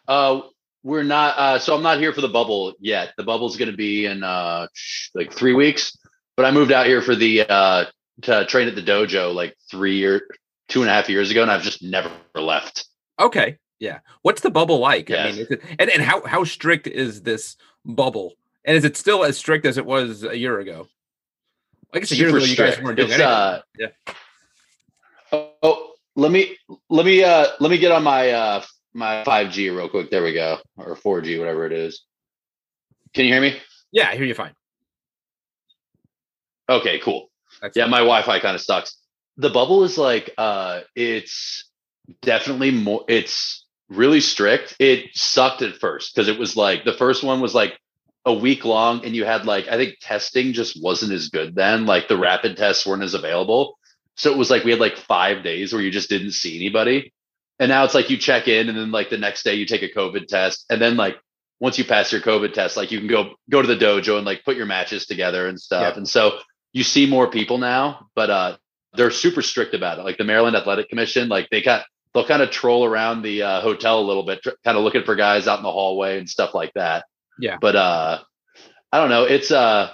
Uh, 0.07 0.42
we're 0.82 1.03
not. 1.03 1.38
Uh, 1.38 1.59
so 1.59 1.74
I'm 1.74 1.82
not 1.82 2.01
here 2.01 2.12
for 2.12 2.20
the 2.20 2.28
bubble 2.28 2.74
yet. 2.80 3.14
The 3.16 3.24
bubble's 3.24 3.57
going 3.57 3.70
to 3.70 3.76
be 3.76 4.05
in 4.05 4.22
uh, 4.22 4.66
like 5.14 5.32
three 5.32 5.55
weeks. 5.55 5.96
But 6.36 6.44
I 6.44 6.51
moved 6.51 6.72
out 6.72 6.84
here 6.84 7.01
for 7.01 7.14
the 7.14 7.46
uh, 7.48 7.84
to 8.22 8.44
train 8.44 8.68
at 8.68 8.74
the 8.74 8.82
dojo 8.82 9.34
like 9.34 9.57
three 9.70 9.96
year, 9.96 10.20
two 10.68 10.82
and 10.82 10.90
a 10.90 10.92
half 10.92 11.09
years 11.09 11.30
ago, 11.30 11.40
and 11.40 11.51
I've 11.51 11.62
just 11.62 11.82
never 11.82 12.11
left. 12.34 12.86
Okay, 13.20 13.58
yeah. 13.78 14.00
What's 14.22 14.40
the 14.40 14.50
bubble 14.50 14.78
like? 14.78 15.10
I 15.10 15.30
mean, 15.30 15.38
is 15.40 15.50
it, 15.50 15.62
and 15.78 15.90
and 15.90 16.02
how 16.02 16.24
how 16.26 16.44
strict 16.44 16.86
is 16.86 17.22
this 17.22 17.56
bubble? 17.84 18.34
And 18.64 18.76
is 18.76 18.84
it 18.84 18.96
still 18.96 19.24
as 19.24 19.36
strict 19.36 19.66
as 19.66 19.78
it 19.78 19.86
was 19.86 20.24
a 20.24 20.36
year 20.36 20.58
ago? 20.60 20.88
I 21.92 21.98
guess 21.98 22.10
a 22.12 22.16
year 22.16 22.28
ago 22.28 22.38
you 22.38 22.56
guys 22.56 22.80
weren't 22.80 22.96
doing 22.96 23.10
anything. 23.10 23.26
uh, 23.26 23.62
yeah. 23.78 23.88
Oh, 25.32 25.50
oh, 25.62 25.92
let 26.16 26.30
me 26.30 26.56
let 26.88 27.06
me 27.06 27.22
uh 27.22 27.46
let 27.60 27.70
me 27.70 27.78
get 27.78 27.92
on 27.92 28.02
my 28.02 28.30
uh 28.30 28.62
my 28.92 29.22
5G 29.24 29.74
real 29.76 29.88
quick. 29.88 30.10
There 30.10 30.22
we 30.22 30.32
go, 30.32 30.58
or 30.76 30.96
4G, 30.96 31.38
whatever 31.38 31.66
it 31.66 31.72
is. 31.72 32.02
Can 33.14 33.24
you 33.24 33.32
hear 33.32 33.40
me? 33.40 33.58
Yeah, 33.92 34.08
I 34.08 34.16
hear 34.16 34.24
you 34.24 34.34
fine. 34.34 34.54
Okay, 36.68 37.00
cool. 37.00 37.30
Yeah, 37.74 37.86
my 37.86 37.98
Wi-Fi 37.98 38.40
kind 38.40 38.54
of 38.54 38.60
sucks. 38.60 38.96
The 39.36 39.50
bubble 39.50 39.84
is 39.84 39.98
like 39.98 40.32
uh 40.38 40.80
it's 40.94 41.69
definitely 42.22 42.70
more 42.70 43.04
it's 43.08 43.66
really 43.88 44.20
strict. 44.20 44.76
It 44.78 45.11
sucked 45.14 45.62
at 45.62 45.76
first 45.76 46.14
because 46.14 46.28
it 46.28 46.38
was 46.38 46.56
like 46.56 46.84
the 46.84 46.92
first 46.92 47.22
one 47.22 47.40
was 47.40 47.54
like 47.54 47.78
a 48.24 48.32
week 48.32 48.64
long 48.64 49.04
and 49.04 49.14
you 49.14 49.24
had 49.24 49.46
like 49.46 49.68
I 49.68 49.76
think 49.76 49.96
testing 50.00 50.52
just 50.52 50.80
wasn't 50.80 51.12
as 51.12 51.28
good 51.28 51.54
then. 51.54 51.86
Like 51.86 52.08
the 52.08 52.18
rapid 52.18 52.56
tests 52.56 52.86
weren't 52.86 53.02
as 53.02 53.14
available. 53.14 53.78
So 54.16 54.30
it 54.30 54.38
was 54.38 54.50
like 54.50 54.64
we 54.64 54.70
had 54.70 54.80
like 54.80 54.96
5 54.96 55.42
days 55.42 55.72
where 55.72 55.82
you 55.82 55.90
just 55.90 56.08
didn't 56.08 56.32
see 56.32 56.56
anybody. 56.56 57.12
And 57.58 57.68
now 57.68 57.84
it's 57.84 57.94
like 57.94 58.11
you 58.11 58.16
check 58.16 58.48
in 58.48 58.68
and 58.68 58.78
then 58.78 58.90
like 58.90 59.11
the 59.11 59.18
next 59.18 59.42
day 59.42 59.54
you 59.54 59.66
take 59.66 59.82
a 59.82 59.88
COVID 59.88 60.26
test 60.28 60.64
and 60.70 60.80
then 60.80 60.96
like 60.96 61.16
once 61.58 61.78
you 61.78 61.84
pass 61.84 62.11
your 62.11 62.22
COVID 62.22 62.54
test 62.54 62.76
like 62.76 62.90
you 62.90 62.98
can 62.98 63.08
go 63.08 63.34
go 63.50 63.61
to 63.61 63.68
the 63.68 63.76
dojo 63.76 64.16
and 64.16 64.24
like 64.24 64.44
put 64.44 64.56
your 64.56 64.66
matches 64.66 65.06
together 65.06 65.46
and 65.46 65.61
stuff. 65.61 65.92
Yeah. 65.92 65.96
And 65.96 66.08
so 66.08 66.38
you 66.72 66.84
see 66.84 67.06
more 67.06 67.28
people 67.28 67.58
now, 67.58 68.06
but 68.14 68.30
uh 68.30 68.56
they're 68.94 69.11
super 69.11 69.42
strict 69.42 69.74
about 69.74 69.98
it. 69.98 70.02
Like 70.02 70.18
the 70.18 70.24
Maryland 70.24 70.56
Athletic 70.56 70.88
Commission, 70.88 71.28
like 71.28 71.48
they 71.50 71.62
got 71.62 71.84
they'll 72.14 72.26
kind 72.26 72.42
of 72.42 72.50
troll 72.50 72.84
around 72.84 73.22
the 73.22 73.42
uh, 73.42 73.61
hotel 73.61 74.00
a 74.00 74.06
little 74.06 74.24
bit, 74.24 74.42
tr- 74.42 74.50
kind 74.64 74.76
of 74.76 74.84
looking 74.84 75.04
for 75.04 75.14
guys 75.14 75.46
out 75.46 75.58
in 75.58 75.62
the 75.62 75.70
hallway 75.70 76.18
and 76.18 76.28
stuff 76.28 76.54
like 76.54 76.72
that. 76.74 77.04
Yeah. 77.38 77.56
But 77.61 77.76
uh, 77.76 78.18
I 78.92 78.98
don't 78.98 79.11
know. 79.11 79.24
It's 79.24 79.50
uh, 79.50 79.92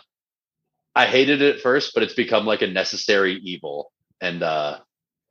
I 0.94 1.06
hated 1.06 1.42
it 1.42 1.56
at 1.56 1.62
first, 1.62 1.92
but 1.94 2.02
it's 2.02 2.14
become 2.14 2.46
like 2.46 2.62
a 2.62 2.66
necessary 2.66 3.34
evil. 3.34 3.92
And 4.20 4.42
uh, 4.42 4.78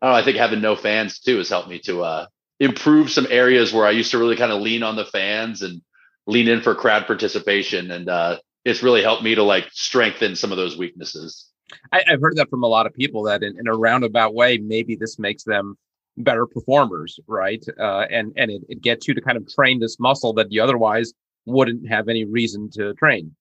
I 0.01 0.05
don't 0.05 0.13
know. 0.13 0.19
I 0.19 0.23
think 0.23 0.37
having 0.37 0.61
no 0.61 0.75
fans 0.75 1.19
too 1.19 1.37
has 1.37 1.49
helped 1.49 1.69
me 1.69 1.79
to 1.79 2.03
uh, 2.03 2.27
improve 2.59 3.11
some 3.11 3.27
areas 3.29 3.73
where 3.73 3.85
I 3.85 3.91
used 3.91 4.11
to 4.11 4.17
really 4.17 4.35
kind 4.35 4.51
of 4.51 4.61
lean 4.61 4.83
on 4.83 4.95
the 4.95 5.05
fans 5.05 5.61
and 5.61 5.81
lean 6.27 6.47
in 6.47 6.61
for 6.61 6.75
crowd 6.75 7.07
participation. 7.07 7.91
And 7.91 8.07
uh, 8.07 8.37
it's 8.63 8.83
really 8.83 9.01
helped 9.01 9.23
me 9.23 9.35
to 9.35 9.43
like 9.43 9.67
strengthen 9.71 10.35
some 10.35 10.51
of 10.51 10.57
those 10.57 10.77
weaknesses. 10.77 11.49
I, 11.91 12.03
I've 12.07 12.21
heard 12.21 12.37
that 12.37 12.49
from 12.49 12.63
a 12.63 12.67
lot 12.67 12.85
of 12.85 12.93
people 12.93 13.23
that 13.23 13.41
in, 13.41 13.59
in 13.59 13.67
a 13.67 13.73
roundabout 13.73 14.35
way, 14.35 14.57
maybe 14.57 14.95
this 14.95 15.17
makes 15.17 15.43
them 15.43 15.77
better 16.17 16.45
performers, 16.45 17.19
right? 17.27 17.63
Uh, 17.79 18.05
and 18.09 18.33
and 18.37 18.51
it, 18.51 18.61
it 18.69 18.81
gets 18.81 19.07
you 19.07 19.13
to 19.13 19.21
kind 19.21 19.37
of 19.37 19.47
train 19.53 19.79
this 19.79 19.99
muscle 19.99 20.33
that 20.33 20.51
you 20.51 20.61
otherwise 20.63 21.13
wouldn't 21.45 21.87
have 21.87 22.09
any 22.09 22.25
reason 22.25 22.69
to 22.71 22.93
train. 22.95 23.35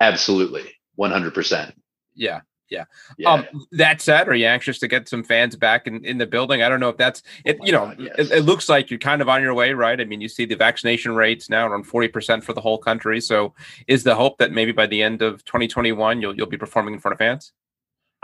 Absolutely. 0.00 0.70
100%. 0.98 1.72
Yeah. 2.14 2.40
Yeah. 2.70 2.84
Um, 3.26 3.46
that 3.72 4.00
said, 4.00 4.28
are 4.28 4.34
you 4.34 4.46
anxious 4.46 4.78
to 4.80 4.88
get 4.88 5.08
some 5.08 5.22
fans 5.22 5.54
back 5.54 5.86
in, 5.86 6.04
in 6.04 6.18
the 6.18 6.26
building? 6.26 6.62
I 6.62 6.68
don't 6.68 6.80
know 6.80 6.88
if 6.88 6.96
that's 6.96 7.22
it. 7.44 7.58
my 7.58 7.66
you 7.66 7.72
know, 7.72 7.86
God, 7.86 8.00
yes. 8.00 8.14
it, 8.18 8.32
it 8.32 8.40
looks 8.40 8.68
like 8.68 8.90
you're 8.90 8.98
kind 8.98 9.22
of 9.22 9.28
on 9.28 9.42
your 9.42 9.54
way, 9.54 9.72
right? 9.74 10.00
I 10.00 10.04
mean, 10.04 10.20
you 10.20 10.28
see 10.28 10.44
the 10.44 10.56
vaccination 10.56 11.14
rates 11.14 11.48
now 11.48 11.68
around 11.68 11.84
forty 11.84 12.08
percent 12.08 12.42
for 12.42 12.52
the 12.52 12.60
whole 12.60 12.78
country. 12.78 13.20
So, 13.20 13.54
is 13.86 14.02
the 14.02 14.14
hope 14.14 14.38
that 14.38 14.50
maybe 14.50 14.72
by 14.72 14.86
the 14.86 15.02
end 15.02 15.22
of 15.22 15.44
2021 15.44 16.20
you'll 16.20 16.34
you'll 16.34 16.46
be 16.46 16.56
performing 16.56 16.94
in 16.94 17.00
front 17.00 17.12
of 17.12 17.18
fans? 17.18 17.52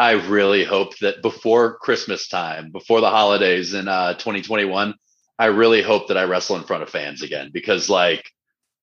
I 0.01 0.13
really 0.13 0.65
hope 0.65 0.97
that 1.01 1.21
before 1.21 1.77
Christmas 1.77 2.27
time, 2.27 2.71
before 2.73 3.03
the 3.03 3.11
holidays 3.11 3.75
in 3.75 3.87
uh, 3.87 4.15
2021, 4.15 4.95
I 5.39 5.47
really 5.47 5.83
hope 5.83 6.09
that 6.09 6.17
I 6.17 6.25
wrestle 6.25 6.57
in 6.57 6.65
front 6.65 6.83
of 6.83 6.89
fans 6.89 7.21
again 7.21 7.51
because, 7.53 7.91
like, 7.91 8.25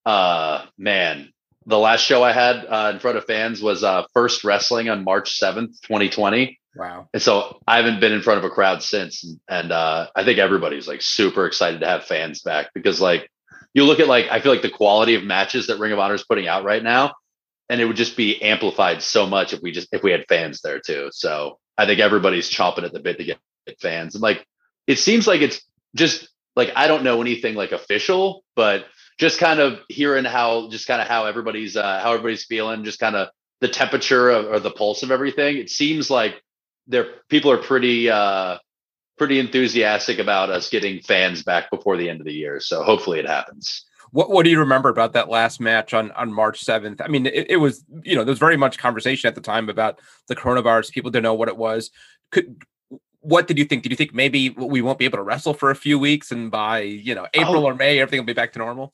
uh, 0.05 0.67
man, 0.77 1.33
the 1.65 1.79
last 1.79 2.05
show 2.05 2.23
I 2.23 2.33
had 2.33 2.57
uh, 2.69 2.91
in 2.93 2.99
front 2.99 3.17
of 3.17 3.25
fans 3.25 3.63
was 3.63 3.83
uh, 3.83 4.03
First 4.13 4.43
Wrestling 4.43 4.89
on 4.89 5.03
March 5.03 5.39
7th, 5.39 5.81
2020. 5.81 6.59
Wow. 6.75 7.09
And 7.11 7.21
so 7.21 7.61
I 7.67 7.77
haven't 7.77 7.99
been 7.99 8.13
in 8.13 8.21
front 8.21 8.37
of 8.37 8.43
a 8.43 8.51
crowd 8.51 8.83
since. 8.83 9.23
And, 9.23 9.39
and 9.49 9.71
uh, 9.71 10.09
I 10.15 10.23
think 10.23 10.37
everybody's 10.37 10.87
like 10.87 11.01
super 11.01 11.47
excited 11.47 11.79
to 11.79 11.87
have 11.87 12.03
fans 12.03 12.43
back 12.43 12.67
because, 12.75 13.01
like, 13.01 13.27
you 13.73 13.85
look 13.85 13.99
at 13.99 14.07
like 14.07 14.27
I 14.29 14.39
feel 14.39 14.51
like 14.51 14.61
the 14.61 14.69
quality 14.69 15.15
of 15.15 15.23
matches 15.23 15.65
that 15.67 15.79
Ring 15.79 15.93
of 15.93 15.99
Honor 15.99 16.13
is 16.13 16.23
putting 16.23 16.47
out 16.47 16.63
right 16.63 16.83
now, 16.83 17.15
and 17.69 17.81
it 17.81 17.85
would 17.85 17.95
just 17.95 18.17
be 18.17 18.41
amplified 18.41 19.01
so 19.01 19.27
much 19.27 19.53
if 19.53 19.61
we 19.61 19.71
just 19.71 19.89
if 19.91 20.03
we 20.03 20.11
had 20.11 20.25
fans 20.27 20.61
there 20.61 20.79
too. 20.79 21.09
So 21.11 21.59
I 21.77 21.85
think 21.85 21.99
everybody's 21.99 22.49
chomping 22.49 22.83
at 22.83 22.93
the 22.93 22.99
bit 22.99 23.17
to 23.17 23.23
get 23.23 23.39
fans, 23.81 24.15
and 24.15 24.21
like 24.21 24.45
it 24.87 24.99
seems 24.99 25.27
like 25.27 25.41
it's 25.41 25.61
just 25.95 26.29
like 26.55 26.71
I 26.75 26.87
don't 26.87 27.03
know 27.03 27.21
anything 27.21 27.55
like 27.55 27.71
official, 27.71 28.43
but 28.55 28.85
just 29.17 29.39
kind 29.39 29.59
of 29.59 29.79
hearing 29.89 30.25
how 30.25 30.69
just 30.69 30.87
kind 30.87 31.01
of 31.01 31.07
how 31.07 31.25
everybody's 31.25 31.75
uh, 31.75 31.99
how 31.99 32.11
everybody's 32.13 32.45
feeling, 32.45 32.83
just 32.83 32.99
kind 32.99 33.15
of 33.15 33.29
the 33.59 33.67
temperature 33.67 34.29
of, 34.29 34.45
or 34.45 34.59
the 34.59 34.71
pulse 34.71 35.03
of 35.03 35.11
everything. 35.11 35.57
It 35.57 35.69
seems 35.69 36.09
like 36.09 36.41
there 36.87 37.07
people 37.29 37.51
are 37.51 37.57
pretty 37.57 38.09
uh, 38.09 38.59
pretty 39.17 39.39
enthusiastic 39.39 40.19
about 40.19 40.49
us 40.49 40.69
getting 40.69 41.01
fans 41.01 41.43
back 41.43 41.69
before 41.71 41.97
the 41.97 42.09
end 42.09 42.21
of 42.21 42.25
the 42.25 42.33
year. 42.33 42.59
So 42.59 42.83
hopefully 42.83 43.19
it 43.19 43.27
happens. 43.27 43.86
What 44.11 44.29
What 44.29 44.43
do 44.43 44.49
you 44.49 44.59
remember 44.59 44.89
about 44.89 45.13
that 45.13 45.29
last 45.29 45.59
match 45.59 45.93
on 45.93 46.11
on 46.11 46.33
March 46.33 46.61
seventh? 46.61 47.01
I 47.01 47.07
mean, 47.07 47.25
it, 47.25 47.51
it, 47.51 47.57
was 47.57 47.83
you 48.03 48.15
know 48.15 48.23
there 48.23 48.31
was 48.31 48.39
very 48.39 48.57
much 48.57 48.77
conversation 48.77 49.27
at 49.27 49.35
the 49.35 49.41
time 49.41 49.69
about 49.69 49.99
the 50.27 50.35
coronavirus. 50.35 50.91
People 50.91 51.11
didn't 51.11 51.23
know 51.23 51.33
what 51.33 51.49
it 51.49 51.57
was. 51.57 51.91
Could 52.31 52.63
what 53.21 53.47
did 53.47 53.57
you 53.57 53.65
think? 53.65 53.83
Did 53.83 53.91
you 53.91 53.97
think 53.97 54.13
maybe 54.13 54.49
we 54.51 54.81
won't 54.81 54.99
be 54.99 55.05
able 55.05 55.17
to 55.17 55.23
wrestle 55.23 55.53
for 55.53 55.69
a 55.69 55.75
few 55.75 55.99
weeks, 55.99 56.31
and 56.31 56.49
by 56.49 56.79
you 56.79 57.13
know 57.13 57.27
April 57.33 57.65
oh. 57.65 57.65
or 57.65 57.75
May, 57.75 57.99
everything 57.99 58.19
will 58.19 58.25
be 58.25 58.33
back 58.33 58.53
to 58.53 58.59
normal? 58.59 58.93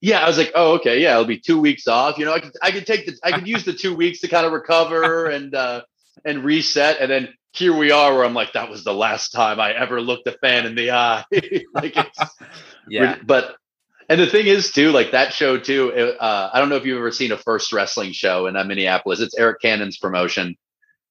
Yeah, 0.00 0.20
I 0.20 0.26
was 0.26 0.36
like, 0.36 0.52
oh, 0.54 0.74
okay, 0.74 1.00
yeah, 1.00 1.12
it'll 1.12 1.24
be 1.24 1.38
two 1.38 1.60
weeks 1.60 1.86
off. 1.86 2.18
You 2.18 2.24
know, 2.26 2.32
I 2.32 2.40
could 2.40 2.52
I 2.62 2.70
could 2.70 2.86
take 2.86 3.06
the 3.06 3.16
I 3.22 3.32
could 3.32 3.46
use 3.46 3.64
the 3.64 3.72
two 3.72 3.94
weeks 3.94 4.20
to 4.20 4.28
kind 4.28 4.46
of 4.46 4.52
recover 4.52 5.26
and 5.30 5.54
uh 5.54 5.82
and 6.24 6.44
reset, 6.44 7.00
and 7.00 7.10
then 7.10 7.34
here 7.52 7.76
we 7.76 7.92
are, 7.92 8.14
where 8.14 8.24
I'm 8.24 8.34
like, 8.34 8.52
that 8.54 8.68
was 8.68 8.84
the 8.84 8.92
last 8.92 9.30
time 9.30 9.60
I 9.60 9.72
ever 9.72 10.00
looked 10.00 10.26
a 10.26 10.32
fan 10.32 10.66
in 10.66 10.74
the 10.74 10.90
eye. 10.90 11.24
like, 11.74 11.96
it's 11.96 12.18
yeah, 12.88 13.16
but 13.24 13.56
and 14.08 14.20
the 14.20 14.26
thing 14.26 14.46
is 14.46 14.72
too, 14.72 14.90
like 14.90 15.12
that 15.12 15.32
show 15.32 15.58
too. 15.58 15.92
Uh, 15.92 16.50
I 16.52 16.60
don't 16.60 16.68
know 16.68 16.76
if 16.76 16.84
you've 16.84 16.98
ever 16.98 17.10
seen 17.10 17.32
a 17.32 17.38
first 17.38 17.72
wrestling 17.72 18.12
show 18.12 18.46
in 18.46 18.56
uh, 18.56 18.64
Minneapolis. 18.64 19.20
It's 19.20 19.38
Arik 19.38 19.60
Cannon's 19.62 19.98
promotion. 19.98 20.56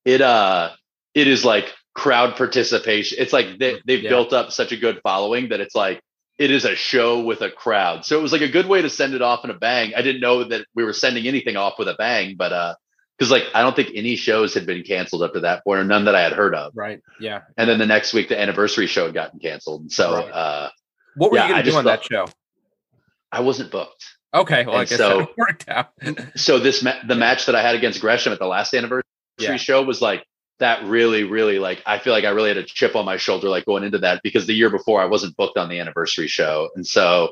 It 0.06 0.22
uh, 0.22 0.72
it 1.14 1.28
is 1.28 1.46
like 1.46 1.74
crowd 1.94 2.36
participation. 2.36 3.18
It's 3.20 3.34
like 3.34 3.60
they, 3.60 3.80
they've 3.86 4.04
yeah. 4.04 4.10
built 4.10 4.34
up 4.34 4.52
such 4.52 4.72
a 4.72 4.78
good 4.78 5.00
following 5.04 5.50
that 5.50 5.62
it's 5.62 5.76
like 5.76 6.02
it 6.38 6.52
is 6.52 6.66
a 6.66 6.76
show 6.76 7.22
with 7.22 7.42
a 7.42 7.52
crowd. 7.52 8.06
So 8.06 8.18
it 8.18 8.22
was 8.22 8.32
like 8.32 8.42
a 8.42 8.48
good 8.48 8.68
way 8.68 8.82
to 8.82 8.90
send 8.90 9.14
it 9.14 9.22
off 9.22 9.44
in 9.44 9.52
a 9.52 9.54
bang. 9.54 9.94
I 9.96 10.02
didn't 10.02 10.22
know 10.22 10.44
that 10.46 10.66
we 10.76 10.84
were 10.84 10.94
sending 10.94 11.28
anything 11.28 11.56
off 11.58 11.78
with 11.78 11.88
a 11.88 11.96
bang, 11.96 12.36
but 12.38 12.52
uh, 12.52 12.76
because 13.18 13.32
like 13.32 13.44
I 13.54 13.62
don't 13.62 13.76
think 13.76 13.92
any 13.96 14.16
shows 14.16 14.54
had 14.54 14.66
been 14.66 14.84
canceled 14.84 15.22
up 15.22 15.34
to 15.34 15.42
that 15.42 15.64
point, 15.64 15.80
or 15.80 15.84
none 15.84 16.06
that 16.06 16.16
I 16.16 16.22
had 16.22 16.34
heard 16.34 16.56
of. 16.56 16.74
Right. 16.76 17.02
Yeah. 17.20 17.42
And 17.58 17.70
then 17.70 17.80
the 17.80 17.86
next 17.86 18.14
week, 18.14 18.30
the 18.30 18.40
anniversary 18.40 18.88
show 18.88 19.06
had 19.06 19.14
gotten 19.14 19.40
canceled. 19.40 19.92
So, 19.92 20.14
right. 20.14 20.30
uh, 20.32 20.70
what 21.16 21.32
were 21.32 21.38
yeah, 21.38 21.48
you 21.48 21.54
going 21.54 21.66
to 21.66 21.72
do 21.72 21.78
on 21.78 21.86
that 21.86 22.04
show? 22.04 22.26
I 23.34 23.42
wasn't 23.42 23.72
booked. 23.72 24.06
Okay, 24.34 24.64
well, 24.66 24.76
and 24.76 24.82
I 24.82 24.86
guess 24.86 24.98
so, 24.98 25.20
that 25.20 25.30
worked 25.38 25.68
out. 25.68 25.90
so 26.36 26.60
this 26.60 26.84
ma- 26.84 27.04
the 27.08 27.16
match 27.16 27.48
that 27.48 27.56
I 27.56 27.62
had 27.62 27.76
against 27.76 28.00
Gresham 28.00 28.32
at 28.32 28.40
the 28.40 28.46
last 28.46 28.74
anniversary 28.74 29.04
yeah. 29.40 29.56
show 29.58 29.82
was 29.84 30.02
like 30.02 30.24
that. 30.60 30.86
Really, 30.86 31.24
really 31.24 31.60
like 31.60 31.82
I 31.86 31.98
feel 31.98 32.14
like 32.14 32.26
I 32.26 32.30
really 32.30 32.50
had 32.50 32.58
a 32.58 32.64
chip 32.64 32.96
on 32.96 33.06
my 33.06 33.18
shoulder 33.18 33.50
like 33.50 33.66
going 33.66 33.84
into 33.84 33.98
that 34.00 34.22
because 34.24 34.46
the 34.46 34.54
year 34.54 34.70
before 34.70 35.02
I 35.02 35.06
wasn't 35.06 35.36
booked 35.36 35.58
on 35.58 35.68
the 35.68 35.80
anniversary 35.80 36.28
show, 36.28 36.70
and 36.76 36.86
so 36.86 37.32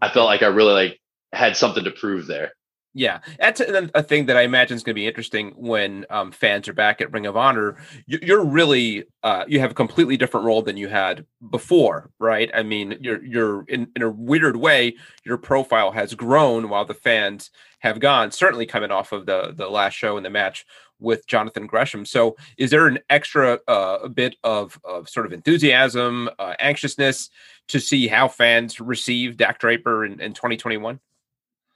I 0.00 0.08
felt 0.08 0.26
like 0.26 0.42
I 0.42 0.46
really 0.46 0.72
like 0.72 1.00
had 1.32 1.56
something 1.56 1.84
to 1.84 1.90
prove 1.90 2.26
there. 2.26 2.52
Yeah, 2.96 3.18
that's 3.40 3.60
a, 3.60 4.02
thing 4.04 4.26
that 4.26 4.36
I 4.36 4.42
imagine 4.42 4.76
is 4.76 4.84
going 4.84 4.94
to 4.94 5.00
be 5.00 5.08
interesting 5.08 5.52
when 5.56 6.06
um, 6.10 6.30
fans 6.30 6.68
are 6.68 6.72
back 6.72 7.00
at 7.00 7.12
Ring 7.12 7.26
of 7.26 7.36
Honor. 7.36 7.76
You're 8.06 8.44
really 8.44 9.04
uh, 9.24 9.44
you 9.48 9.58
have 9.58 9.72
a 9.72 9.74
completely 9.74 10.16
different 10.16 10.46
role 10.46 10.62
than 10.62 10.76
you 10.76 10.86
had 10.86 11.26
before, 11.50 12.12
right? 12.20 12.48
I 12.54 12.62
mean, 12.62 12.96
you're 13.00 13.22
you're 13.24 13.64
in, 13.64 13.88
in 13.96 14.02
a 14.02 14.10
weird 14.10 14.54
way, 14.54 14.94
your 15.24 15.38
profile 15.38 15.90
has 15.90 16.14
grown 16.14 16.68
while 16.68 16.84
the 16.84 16.94
fans 16.94 17.50
have 17.80 17.98
gone. 17.98 18.30
Certainly, 18.30 18.66
coming 18.66 18.92
off 18.92 19.10
of 19.10 19.26
the 19.26 19.52
the 19.56 19.68
last 19.68 19.94
show 19.94 20.16
and 20.16 20.24
the 20.24 20.30
match 20.30 20.64
with 21.00 21.26
Jonathan 21.26 21.66
Gresham. 21.66 22.06
So, 22.06 22.36
is 22.58 22.70
there 22.70 22.86
an 22.86 23.00
extra 23.10 23.58
uh, 23.66 24.06
bit 24.06 24.36
of 24.44 24.78
of 24.84 25.08
sort 25.08 25.26
of 25.26 25.32
enthusiasm, 25.32 26.30
uh, 26.38 26.54
anxiousness 26.60 27.28
to 27.68 27.80
see 27.80 28.06
how 28.06 28.28
fans 28.28 28.78
receive 28.78 29.36
Dak 29.36 29.58
Draper 29.58 30.04
in, 30.04 30.20
in 30.20 30.32
2021? 30.32 31.00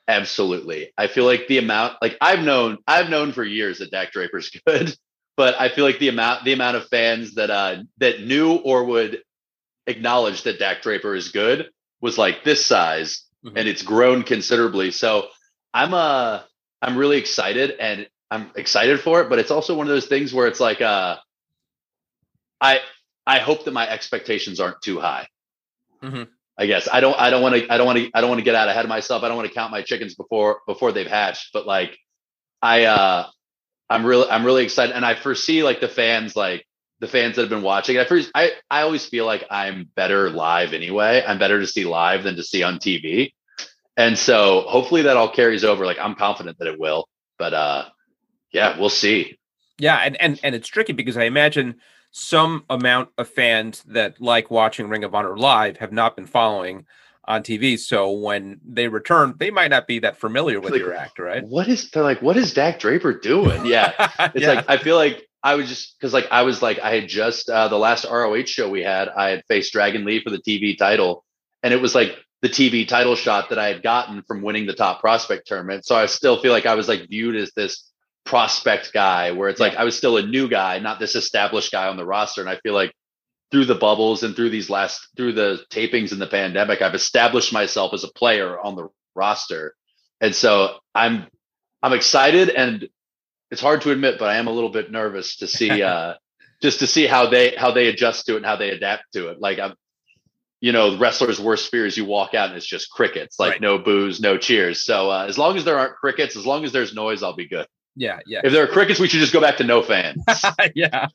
Absolutely. 0.09 0.91
I 0.97 1.07
feel 1.07 1.27
like 1.27 1.49
the 1.49 1.59
amount 1.59 1.99
like 2.01 2.17
I've 2.21 2.41
known 2.41 2.79
I've 2.87 3.11
known 3.11 3.33
for 3.33 3.45
years 3.45 3.79
that 3.79 3.91
Dak 3.91 4.11
Draper's 4.11 4.51
good, 4.67 4.97
but 5.37 5.55
I 5.61 5.69
feel 5.69 5.85
like 5.85 5.99
the 5.99 6.09
amount 6.09 6.45
the 6.45 6.55
amount 6.55 6.79
of 6.79 6.89
fans 6.89 7.35
that 7.35 7.51
uh 7.51 7.83
that 7.99 8.23
knew 8.23 8.55
or 8.55 8.85
would 8.85 9.23
acknowledge 9.87 10.43
that 10.43 10.59
Dak 10.59 10.81
Draper 10.81 11.15
is 11.15 11.29
good 11.29 11.69
was 12.01 12.17
like 12.17 12.43
this 12.43 12.65
size 12.65 13.25
mm-hmm. 13.45 13.57
and 13.57 13.69
it's 13.69 13.83
grown 13.83 14.23
considerably. 14.23 14.93
So 14.93 15.29
I'm 15.75 15.93
uh 15.93 16.41
I'm 16.81 16.97
really 16.97 17.19
excited 17.19 17.73
and 17.79 18.09
I'm 18.31 18.51
excited 18.57 19.01
for 19.01 19.21
it, 19.21 19.29
but 19.29 19.39
it's 19.39 19.51
also 19.51 19.77
one 19.77 19.87
of 19.87 19.93
those 19.93 20.07
things 20.07 20.33
where 20.33 20.47
it's 20.47 20.61
like 20.61 20.81
uh 20.81 21.17
I 22.63 22.81
I 23.27 23.41
hope 23.41 23.67
that 23.67 23.73
my 23.73 23.87
expectations 23.87 24.59
aren't 24.59 24.81
too 24.81 25.01
high. 25.01 25.29
Mm-hmm. 26.03 26.23
I 26.59 26.67
guess 26.67 26.89
I 26.93 27.01
don't 27.01 27.19
I 27.19 27.31
don't 27.31 27.41
want 27.41 27.55
to 27.55 27.73
I 27.73 27.79
don't 27.79 27.87
want 27.87 27.99
to 27.99 28.11
I 28.13 28.21
don't 28.21 28.29
want 28.29 28.41
to 28.41 28.45
get 28.45 28.57
out 28.57 28.69
ahead 28.69 28.85
of 28.85 28.89
myself. 28.89 29.23
I 29.23 29.29
don't 29.29 29.37
want 29.37 29.49
to 29.49 29.55
count 29.55 29.71
my 29.71 29.83
chickens 29.83 30.17
before 30.17 30.61
before 30.67 30.91
they've 30.91 31.07
hatched. 31.07 31.51
But 31.53 31.67
like 31.67 31.97
I 32.61 32.85
uh 32.85 33.27
I'm 33.89 34.05
really 34.05 34.29
I'm 34.29 34.45
really 34.45 34.65
excited 34.65 34.95
and 34.95 35.05
I 35.05 35.15
foresee 35.15 35.63
like 35.63 35.81
the 35.81 35.89
fans 35.89 36.35
like 36.35 36.67
the 36.99 37.07
fans 37.07 37.37
that 37.37 37.43
have 37.43 37.51
been 37.51 37.63
watching. 37.63 37.97
I 37.97 38.05
first 38.05 38.33
I 38.35 38.53
I 38.69 38.83
always 38.83 39.07
feel 39.07 39.25
like 39.25 39.45
I'm 39.51 39.89
better 39.95 40.31
live 40.31 40.73
anyway. 40.73 41.23
I'm 41.25 41.39
better 41.39 41.61
to 41.61 41.67
see 41.67 41.85
live 41.85 42.25
than 42.25 42.35
to 42.37 42.43
see 42.43 42.65
on 42.65 42.79
TV. 42.79 43.33
And 43.97 44.19
so 44.19 44.63
hopefully 44.63 45.03
that 45.03 45.17
all 45.17 45.31
carries 45.31 45.65
over. 45.65 45.87
Like 45.87 45.99
I'm 46.01 46.17
confident 46.17 46.59
that 46.59 46.67
it 46.67 46.81
will. 46.81 47.09
But 47.39 47.55
uh 47.55 47.85
yeah, 48.53 48.79
we'll 48.81 48.91
see. 48.91 49.39
Yeah, 49.79 49.97
and 49.97 50.21
and 50.21 50.41
and 50.43 50.55
it's 50.57 50.67
tricky 50.67 50.93
because 50.93 51.17
I 51.17 51.25
imagine 51.25 51.77
some 52.11 52.65
amount 52.71 53.11
of 53.19 53.29
fans 53.29 53.83
that 53.87 54.21
like 54.21 54.51
watching 54.51 54.89
Ring 54.89 55.05
of 55.05 55.15
Honor 55.15 55.37
live 55.37 55.79
have 55.79 55.93
not 55.93 56.17
been 56.17 56.27
following 56.27 56.87
on 57.25 57.43
TV. 57.43 57.79
So 57.79 58.11
when 58.11 58.61
they 58.65 58.89
return, 58.89 59.35
they 59.39 59.51
might 59.51 59.71
not 59.71 59.87
be 59.87 59.99
that 60.01 60.17
familiar 60.17 60.61
with 60.61 60.73
like, 60.73 60.81
your 60.81 60.95
act, 60.95 61.19
right? 61.19 61.45
What 61.45 61.69
is 61.69 61.91
they're 61.91 62.03
like? 62.03 62.23
What 62.23 62.37
is 62.37 62.55
Dak 62.55 62.81
Draper 62.81 63.13
doing? 63.13 63.67
Yeah, 63.69 63.93
it's 64.35 64.43
yeah. 64.43 64.55
like 64.55 64.65
I 64.69 64.79
feel 64.79 64.97
like 64.97 65.29
I 65.43 65.55
was 65.55 65.69
just 65.69 65.99
because 65.99 66.15
like 66.15 66.27
I 66.31 66.43
was 66.43 66.63
like 66.63 66.79
I 66.79 66.95
had 66.95 67.09
just 67.09 67.51
uh, 67.51 67.69
the 67.69 67.79
last 67.79 68.07
ROH 68.11 68.47
show 68.47 68.69
we 68.69 68.83
had, 68.83 69.09
I 69.09 69.29
had 69.29 69.45
faced 69.47 69.73
Dragon 69.73 70.05
Lee 70.05 70.23
for 70.23 70.31
the 70.31 70.39
TV 70.39 70.77
title, 70.77 71.25
and 71.63 71.75
it 71.75 71.83
was 71.83 71.95
like 71.95 72.17
the 72.41 72.49
TV 72.49 72.89
title 72.89 73.15
shot 73.15 73.51
that 73.51 73.59
I 73.59 73.69
had 73.69 73.83
gotten 73.83 74.23
from 74.23 74.43
winning 74.43 74.67
the 74.67 74.75
top 74.75 75.01
prospect 75.01 75.47
tournament. 75.47 75.85
So 75.85 75.97
I 75.97 76.07
still 76.07 76.41
feel 76.41 76.53
like 76.53 76.67
I 76.67 76.75
was 76.75 76.89
like 76.89 77.09
viewed 77.09 77.37
as 77.37 77.53
this 77.55 77.91
prospect 78.25 78.93
guy 78.93 79.33
where 79.33 79.49
it's 79.49 79.61
yeah. 79.61 79.69
like 79.69 79.77
I 79.77 79.85
was 79.85 79.97
still 79.97 80.17
a 80.17 80.27
new 80.27 80.49
guy, 80.49 80.79
not 80.79 80.99
this 80.99 81.15
established 81.15 81.73
guy 81.73 81.89
on 81.89 81.97
the 81.97 82.05
roster. 82.05 82.41
And 82.41 82.51
I 82.51 82.57
feel 82.57 82.75
like 82.75 82.93
through 83.51 83.65
the 83.65 83.75
bubbles 83.75 84.23
and 84.23 84.37
through 84.37 84.51
these 84.51 84.69
last 84.69 85.09
through 85.17 85.33
the 85.33 85.65
tapings 85.71 86.13
in 86.13 86.19
the 86.19 86.27
pandemic, 86.27 86.83
I've 86.83 86.95
established 86.95 87.53
myself 87.53 87.95
as 87.95 88.05
a 88.05 88.13
player 88.13 88.59
on 88.59 88.77
the 88.77 88.89
roster. 89.15 89.75
And 90.21 90.35
so 90.35 90.77
I'm 90.95 91.27
I'm 91.83 91.93
excited 91.93 92.51
and 92.51 92.89
it's 93.51 93.63
hard 93.63 93.81
to 93.83 93.93
admit, 93.93 94.19
but 94.19 94.29
I 94.29 94.37
am 94.37 94.47
a 94.47 94.53
little 94.53 94.71
bit 94.71 94.93
nervous 94.93 95.37
to 95.37 95.47
see 95.47 95.83
uh 95.83 96.15
just 96.61 96.81
to 96.81 96.87
see 96.87 97.07
how 97.07 97.29
they 97.29 97.55
how 97.57 97.71
they 97.71 97.89
adjust 97.89 98.27
to 98.27 98.35
it 98.35 98.39
and 98.39 98.47
how 98.47 98.57
they 98.57 98.71
adapt 98.71 99.13
to 99.15 99.29
it. 99.29 99.41
Like 99.41 99.59
I'm 99.59 99.75
you 100.61 100.73
know, 100.73 100.99
wrestlers' 100.99 101.41
worst 101.41 101.71
fear 101.71 101.87
is 101.87 101.97
you 101.97 102.05
walk 102.05 102.35
out 102.35 102.49
and 102.49 102.57
it's 102.57 102.67
just 102.67 102.91
crickets, 102.91 103.39
like 103.39 103.53
right. 103.53 103.61
no 103.61 103.79
boos, 103.79 104.21
no 104.21 104.37
cheers. 104.37 104.83
So 104.83 105.11
uh, 105.11 105.27
as 105.29 105.39
long 105.39 105.57
as 105.57 105.65
there 105.65 105.79
aren't 105.79 105.95
crickets, 105.95 106.37
as 106.37 106.45
long 106.45 106.65
as 106.65 106.73
there's 106.73 106.95
noise, 106.95 107.23
I'll 107.23 107.37
be 107.37 107.47
good. 107.47 107.67
Yeah, 107.99 108.21
yeah. 108.27 108.43
If 108.45 108.53
there 108.53 108.63
are 108.63 108.69
crickets, 108.69 109.01
we 109.01 109.09
should 109.09 109.19
just 109.19 109.33
go 109.33 109.41
back 109.41 109.57
to 109.57 109.65
no 109.65 109.83
fans. 109.83 110.23
yeah. 110.77 111.09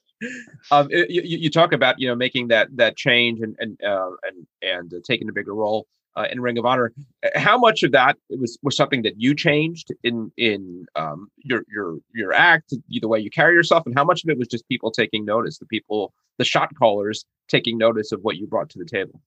Um, 0.70 0.90
you, 0.92 1.22
you 1.24 1.50
talk 1.50 1.72
about 1.72 1.98
you 1.98 2.10
know 2.10 2.16
making 2.16 2.50
that 2.50 2.68
that 2.76 2.98
change 2.98 3.40
and 3.40 3.56
and 3.58 3.82
uh, 3.82 4.12
and 4.24 4.48
and 4.62 4.94
uh, 4.94 4.98
taking 5.08 5.30
a 5.30 5.32
bigger 5.32 5.56
role 5.56 5.88
uh, 6.18 6.26
in 6.30 6.42
Ring 6.42 6.58
of 6.58 6.66
Honor. 6.66 6.92
How 7.36 7.58
much 7.58 7.84
of 7.84 7.94
that 7.94 8.18
was 8.30 8.60
was 8.64 8.76
something 8.76 9.04
that 9.04 9.14
you 9.18 9.34
changed 9.34 9.94
in 10.04 10.30
in 10.36 10.86
um, 10.98 11.30
your 11.38 11.64
your 11.74 12.00
your 12.14 12.34
act, 12.34 12.74
the 12.90 13.08
way 13.08 13.20
you 13.20 13.30
carry 13.30 13.54
yourself, 13.54 13.86
and 13.86 13.96
how 13.96 14.04
much 14.04 14.26
of 14.26 14.30
it 14.30 14.38
was 14.38 14.50
just 14.50 14.68
people 14.68 14.92
taking 14.92 15.24
notice, 15.24 15.60
the 15.60 15.66
people, 15.66 16.14
the 16.38 16.46
shot 16.46 16.76
callers 16.78 17.24
taking 17.48 17.78
notice 17.78 18.12
of 18.12 18.20
what 18.24 18.36
you 18.36 18.46
brought 18.46 18.70
to 18.72 18.80
the 18.80 18.86
table? 18.86 19.22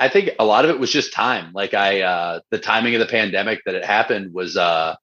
I 0.00 0.08
think 0.10 0.30
a 0.38 0.44
lot 0.44 0.64
of 0.64 0.70
it 0.70 0.78
was 0.78 0.92
just 0.92 1.14
time. 1.14 1.52
Like 1.54 1.72
I, 1.72 2.02
uh, 2.02 2.40
the 2.50 2.58
timing 2.58 2.94
of 2.94 3.00
the 3.00 3.06
pandemic 3.06 3.60
that 3.64 3.74
it 3.74 3.84
happened 3.84 4.34
was, 4.34 4.56
uh, 4.56 4.96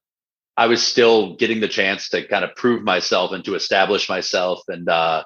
I 0.57 0.67
was 0.67 0.85
still 0.85 1.35
getting 1.35 1.59
the 1.59 1.67
chance 1.67 2.09
to 2.09 2.25
kind 2.27 2.45
of 2.45 2.55
prove 2.55 2.83
myself 2.83 3.31
and 3.31 3.43
to 3.45 3.55
establish 3.55 4.07
myself. 4.07 4.61
And 4.67 4.87
uh, 4.87 5.23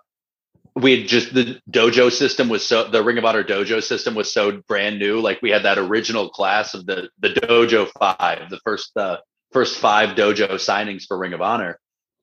we 0.75 0.99
had 0.99 1.07
just 1.07 1.33
the 1.33 1.59
dojo 1.69 2.11
system 2.11 2.49
was 2.49 2.65
so 2.65 2.89
the 2.89 3.03
Ring 3.03 3.17
of 3.17 3.25
Honor 3.25 3.43
dojo 3.43 3.83
system 3.83 4.15
was 4.15 4.31
so 4.31 4.61
brand 4.67 4.99
new. 4.99 5.19
Like 5.19 5.41
we 5.41 5.51
had 5.51 5.63
that 5.63 5.77
original 5.77 6.29
class 6.29 6.73
of 6.73 6.85
the 6.85 7.09
the 7.19 7.29
dojo 7.29 7.89
five, 7.99 8.49
the 8.49 8.59
first 8.63 8.95
uh, 8.97 9.17
first 9.51 9.77
five 9.79 10.15
dojo 10.15 10.49
signings 10.53 11.05
for 11.05 11.17
Ring 11.17 11.33
of 11.33 11.41
Honor, 11.41 11.79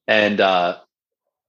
and 0.07 0.41
uh, 0.41 0.79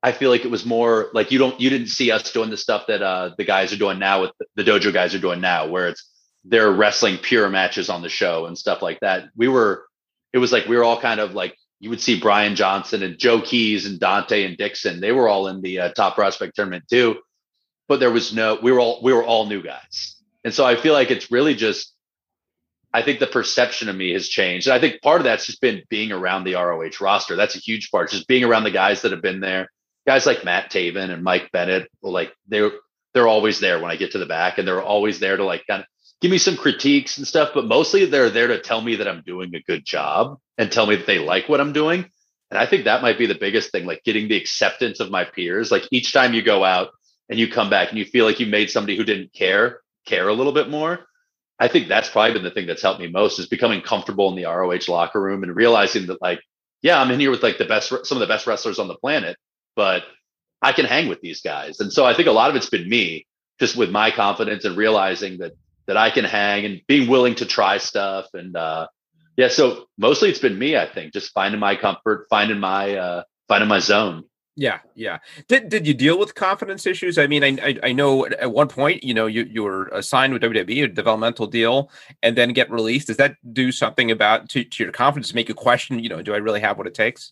I 0.03 0.11
feel 0.11 0.29
like 0.29 0.45
it 0.45 0.51
was 0.51 0.65
more 0.65 1.09
like 1.13 1.31
you 1.31 1.39
don't 1.39 1.59
you 1.59 1.69
didn't 1.69 1.87
see 1.87 2.11
us 2.11 2.31
doing 2.31 2.49
the 2.49 2.57
stuff 2.57 2.85
that 2.87 3.01
uh, 3.01 3.31
the 3.37 3.45
guys 3.45 3.73
are 3.73 3.77
doing 3.77 3.99
now 3.99 4.21
with 4.21 4.31
the, 4.39 4.63
the 4.63 4.69
dojo 4.69 4.93
guys 4.93 5.15
are 5.15 5.19
doing 5.19 5.41
now, 5.41 5.67
where 5.67 5.87
it's 5.89 6.07
they're 6.45 6.71
wrestling 6.71 7.17
pure 7.17 7.49
matches 7.49 7.89
on 7.89 8.01
the 8.01 8.09
show 8.09 8.45
and 8.45 8.57
stuff 8.57 8.81
like 8.81 8.99
that. 9.01 9.25
We 9.35 9.47
were, 9.47 9.85
it 10.33 10.37
was 10.37 10.51
like 10.51 10.67
we 10.67 10.75
were 10.75 10.83
all 10.83 10.99
kind 10.99 11.19
of 11.19 11.33
like 11.33 11.57
you 11.79 11.89
would 11.89 12.01
see 12.01 12.19
Brian 12.19 12.55
Johnson 12.55 13.03
and 13.03 13.19
Joe 13.19 13.41
Keys 13.41 13.85
and 13.85 13.99
Dante 13.99 14.43
and 14.43 14.57
Dixon. 14.57 14.99
They 14.99 15.11
were 15.11 15.29
all 15.29 15.47
in 15.47 15.61
the 15.61 15.79
uh, 15.79 15.89
top 15.93 16.15
prospect 16.15 16.55
tournament 16.55 16.85
too, 16.89 17.17
but 17.87 17.99
there 17.99 18.11
was 18.11 18.33
no. 18.33 18.57
We 18.61 18.71
were 18.71 18.79
all 18.79 18.99
we 19.03 19.13
were 19.13 19.23
all 19.23 19.45
new 19.45 19.61
guys, 19.61 20.15
and 20.43 20.53
so 20.53 20.65
I 20.65 20.75
feel 20.75 20.93
like 20.93 21.11
it's 21.11 21.31
really 21.31 21.55
just. 21.55 21.93
I 22.93 23.01
think 23.03 23.19
the 23.19 23.27
perception 23.27 23.89
of 23.89 23.95
me 23.95 24.13
has 24.13 24.27
changed, 24.27 24.67
and 24.67 24.73
I 24.73 24.79
think 24.79 25.01
part 25.01 25.21
of 25.21 25.25
that's 25.25 25.45
just 25.45 25.61
been 25.61 25.83
being 25.89 26.11
around 26.11 26.45
the 26.45 26.55
ROH 26.55 27.01
roster. 27.01 27.35
That's 27.35 27.55
a 27.55 27.59
huge 27.59 27.91
part, 27.91 28.09
just 28.09 28.27
being 28.27 28.43
around 28.43 28.63
the 28.63 28.71
guys 28.71 29.01
that 29.01 29.11
have 29.11 29.21
been 29.21 29.41
there. 29.41 29.69
Guys 30.07 30.25
like 30.25 30.45
Matt 30.45 30.71
Taven 30.71 31.11
and 31.11 31.21
Mike 31.21 31.51
Bennett, 31.51 31.91
like 32.01 32.33
they're 32.47 32.71
they're 33.13 33.27
always 33.27 33.59
there 33.59 33.79
when 33.79 33.91
I 33.91 33.97
get 33.97 34.13
to 34.13 34.17
the 34.17 34.25
back, 34.25 34.57
and 34.57 34.67
they're 34.67 34.81
always 34.81 35.19
there 35.19 35.37
to 35.37 35.43
like 35.43 35.65
kind 35.67 35.81
of 35.81 35.87
give 36.21 36.31
me 36.31 36.37
some 36.37 36.57
critiques 36.57 37.17
and 37.17 37.27
stuff, 37.27 37.51
but 37.53 37.65
mostly 37.65 38.05
they're 38.05 38.29
there 38.29 38.47
to 38.47 38.59
tell 38.59 38.81
me 38.81 38.95
that 38.95 39.07
I'm 39.07 39.23
doing 39.25 39.53
a 39.55 39.61
good 39.61 39.85
job 39.85 40.39
and 40.57 40.71
tell 40.71 40.87
me 40.87 40.95
that 40.95 41.05
they 41.05 41.19
like 41.19 41.47
what 41.47 41.61
I'm 41.61 41.73
doing. 41.73 42.09
And 42.49 42.57
I 42.57 42.65
think 42.65 42.85
that 42.85 43.01
might 43.01 43.17
be 43.17 43.25
the 43.25 43.35
biggest 43.35 43.71
thing, 43.71 43.85
like 43.85 44.03
getting 44.03 44.27
the 44.27 44.37
acceptance 44.37 44.99
of 44.99 45.11
my 45.11 45.25
peers. 45.25 45.71
Like 45.71 45.83
each 45.91 46.13
time 46.13 46.33
you 46.33 46.41
go 46.41 46.63
out 46.63 46.89
and 47.29 47.37
you 47.37 47.47
come 47.47 47.69
back 47.69 47.89
and 47.89 47.97
you 47.97 48.05
feel 48.05 48.25
like 48.25 48.39
you 48.39 48.45
made 48.45 48.69
somebody 48.69 48.95
who 48.95 49.03
didn't 49.03 49.33
care 49.33 49.81
care 50.05 50.27
a 50.27 50.33
little 50.33 50.53
bit 50.53 50.69
more. 50.69 51.05
I 51.59 51.67
think 51.67 51.87
that's 51.87 52.09
probably 52.09 52.33
been 52.33 52.43
the 52.43 52.51
thing 52.51 52.67
that's 52.67 52.81
helped 52.81 52.99
me 52.99 53.07
most 53.07 53.39
is 53.39 53.47
becoming 53.47 53.81
comfortable 53.81 54.29
in 54.29 54.35
the 54.35 54.45
ROH 54.45 54.87
locker 54.87 55.21
room 55.21 55.43
and 55.43 55.55
realizing 55.55 56.07
that 56.07 56.21
like, 56.21 56.39
yeah, 56.81 57.01
I'm 57.01 57.11
in 57.11 57.19
here 57.19 57.31
with 57.31 57.43
like 57.43 57.57
the 57.57 57.65
best, 57.65 57.89
some 57.89 58.17
of 58.17 58.19
the 58.19 58.27
best 58.27 58.47
wrestlers 58.47 58.79
on 58.79 58.87
the 58.87 58.95
planet, 58.95 59.35
but 59.75 60.03
I 60.61 60.71
can 60.71 60.85
hang 60.85 61.07
with 61.09 61.19
these 61.21 61.41
guys. 61.41 61.79
And 61.79 61.91
so 61.91 62.05
I 62.05 62.13
think 62.13 62.27
a 62.27 62.31
lot 62.31 62.49
of 62.49 62.55
it's 62.55 62.69
been 62.69 62.87
me 62.87 63.25
just 63.59 63.75
with 63.75 63.89
my 63.89 64.11
confidence 64.11 64.65
and 64.65 64.77
realizing 64.77 65.39
that 65.39 65.53
that 65.87 65.97
I 65.97 66.09
can 66.09 66.25
hang 66.25 66.65
and 66.65 66.81
being 66.87 67.09
willing 67.09 67.35
to 67.35 67.45
try 67.45 67.77
stuff. 67.77 68.27
And 68.33 68.55
uh, 68.55 68.87
yeah, 69.35 69.47
so 69.47 69.85
mostly 69.97 70.29
it's 70.29 70.39
been 70.39 70.59
me, 70.59 70.77
I 70.77 70.85
think, 70.85 71.13
just 71.13 71.31
finding 71.33 71.59
my 71.59 71.75
comfort, 71.75 72.27
finding 72.29 72.59
my 72.59 72.95
uh, 72.95 73.23
finding 73.47 73.69
my 73.69 73.79
zone. 73.79 74.23
Yeah, 74.59 74.79
yeah. 74.95 75.19
Did 75.47 75.69
did 75.69 75.85
you 75.85 75.93
deal 75.93 76.17
with 76.17 76.33
confidence 76.33 76.87
issues? 76.87 77.19
I 77.19 77.27
mean, 77.27 77.43
I 77.43 77.57
I, 77.61 77.79
I 77.83 77.91
know 77.91 78.25
at 78.25 78.51
one 78.51 78.67
point, 78.67 79.03
you 79.03 79.13
know, 79.13 79.27
you 79.27 79.43
you 79.43 79.63
were 79.63 79.85
assigned 79.89 80.33
with 80.33 80.41
WWE, 80.41 80.83
a 80.83 80.87
developmental 80.87 81.45
deal, 81.45 81.91
and 82.23 82.35
then 82.35 82.53
get 82.53 82.71
released. 82.71 83.05
Does 83.07 83.17
that 83.17 83.35
do 83.53 83.71
something 83.71 84.09
about 84.09 84.49
to, 84.49 84.63
to 84.63 84.83
your 84.83 84.91
confidence? 84.91 85.31
Make 85.35 85.47
you 85.47 85.53
question, 85.53 85.99
you 85.99 86.09
know, 86.09 86.23
do 86.23 86.33
I 86.33 86.37
really 86.37 86.59
have 86.61 86.79
what 86.79 86.87
it 86.87 86.95
takes? 86.95 87.31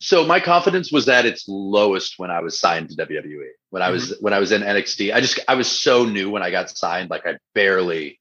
So 0.00 0.26
my 0.26 0.40
confidence 0.40 0.90
was 0.90 1.08
at 1.10 1.26
its 1.26 1.44
lowest 1.46 2.14
when 2.18 2.30
I 2.30 2.40
was 2.40 2.58
signed 2.58 2.88
to 2.88 2.96
WWE. 2.96 3.48
When 3.68 3.82
I 3.82 3.90
was 3.90 4.12
mm-hmm. 4.12 4.24
when 4.24 4.32
I 4.32 4.38
was 4.38 4.50
in 4.50 4.62
NXT, 4.62 5.14
I 5.14 5.20
just 5.20 5.38
I 5.46 5.54
was 5.54 5.70
so 5.70 6.06
new 6.06 6.30
when 6.30 6.42
I 6.42 6.50
got 6.50 6.70
signed. 6.70 7.10
Like 7.10 7.26
I 7.26 7.36
barely, 7.54 8.18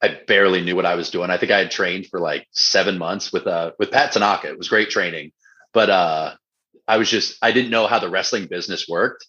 I 0.00 0.20
barely 0.26 0.62
knew 0.62 0.76
what 0.76 0.86
I 0.86 0.94
was 0.94 1.10
doing. 1.10 1.30
I 1.30 1.38
think 1.38 1.50
I 1.50 1.58
had 1.58 1.72
trained 1.72 2.06
for 2.06 2.20
like 2.20 2.46
seven 2.52 2.98
months 2.98 3.32
with 3.32 3.48
uh 3.48 3.72
with 3.80 3.90
Pat 3.90 4.12
Tanaka. 4.12 4.48
It 4.48 4.58
was 4.58 4.68
great 4.68 4.90
training, 4.90 5.32
but 5.72 5.90
uh 5.90 6.34
I 6.86 6.98
was 6.98 7.10
just 7.10 7.36
I 7.42 7.50
didn't 7.50 7.72
know 7.72 7.88
how 7.88 7.98
the 7.98 8.10
wrestling 8.10 8.46
business 8.46 8.88
worked. 8.88 9.26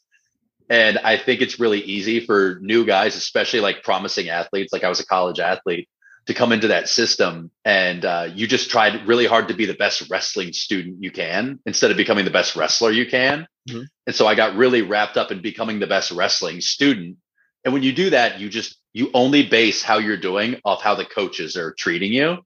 And 0.70 1.00
I 1.00 1.18
think 1.18 1.42
it's 1.42 1.60
really 1.60 1.82
easy 1.82 2.20
for 2.20 2.60
new 2.62 2.86
guys, 2.86 3.16
especially 3.16 3.60
like 3.62 3.84
promising 3.84 4.30
athletes. 4.30 4.72
Like 4.72 4.84
I 4.84 4.90
was 4.90 5.00
a 5.00 5.06
college 5.06 5.40
athlete 5.40 5.90
to 6.26 6.34
come 6.34 6.52
into 6.52 6.70
that 6.70 6.88
system. 6.88 7.52
And 7.66 8.06
uh, 8.06 8.30
you 8.34 8.48
just 8.48 8.70
tried 8.70 9.08
really 9.08 9.26
hard 9.26 9.50
to 9.50 9.54
be 9.54 9.66
the 9.66 9.74
best 9.74 10.10
wrestling 10.10 10.54
student 10.54 11.04
you 11.04 11.12
can 11.12 11.60
instead 11.66 11.92
of 11.92 11.98
becoming 11.98 12.26
the 12.26 12.32
best 12.32 12.56
wrestler 12.56 12.92
you 12.92 13.06
can. 13.06 13.48
Mm-hmm. 13.70 13.84
and 14.08 14.14
so 14.14 14.28
i 14.28 14.36
got 14.36 14.58
really 14.58 14.82
wrapped 14.82 15.16
up 15.16 15.32
in 15.32 15.42
becoming 15.42 15.80
the 15.80 15.88
best 15.88 16.12
wrestling 16.12 16.60
student. 16.60 17.16
And 17.64 17.74
when 17.74 17.82
you 17.82 17.94
do 17.94 18.10
that 18.10 18.42
you 18.42 18.50
just 18.50 18.78
you 18.92 19.10
only 19.14 19.48
base 19.48 19.82
how 19.82 20.00
you're 20.00 20.18
doing 20.18 20.60
off 20.66 20.82
how 20.82 20.96
the 20.96 21.06
coaches 21.06 21.56
are 21.56 21.72
treating 21.72 22.12
you. 22.12 22.40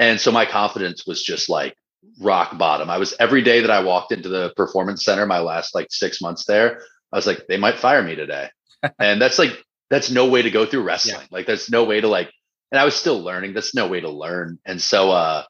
And 0.00 0.20
so 0.20 0.32
my 0.32 0.44
confidence 0.44 1.06
was 1.06 1.22
just 1.22 1.48
like 1.48 1.76
rock 2.20 2.58
bottom. 2.58 2.90
I 2.90 2.98
was 2.98 3.14
every 3.20 3.42
day 3.42 3.60
that 3.60 3.70
i 3.70 3.84
walked 3.84 4.10
into 4.10 4.28
the 4.28 4.52
performance 4.56 5.04
center 5.04 5.26
my 5.26 5.38
last 5.38 5.76
like 5.76 5.86
six 5.90 6.20
months 6.20 6.44
there 6.44 6.82
i 7.12 7.16
was 7.16 7.26
like 7.28 7.46
they 7.46 7.56
might 7.56 7.78
fire 7.78 8.02
me 8.02 8.16
today. 8.16 8.48
And 8.98 9.22
that's 9.22 9.38
like 9.38 9.52
that's 9.90 10.10
no 10.10 10.26
way 10.26 10.42
to 10.42 10.50
go 10.50 10.66
through 10.66 10.82
wrestling. 10.82 11.20
Yeah. 11.20 11.36
like 11.36 11.46
there's 11.46 11.70
no 11.70 11.84
way 11.84 12.00
to 12.00 12.08
like 12.08 12.32
and 12.72 12.80
I 12.80 12.84
was 12.84 12.96
still 12.96 13.22
learning. 13.22 13.52
That's 13.52 13.74
no 13.74 13.86
way 13.86 14.00
to 14.00 14.08
learn. 14.08 14.58
And 14.64 14.80
so 14.80 15.10
uh, 15.10 15.44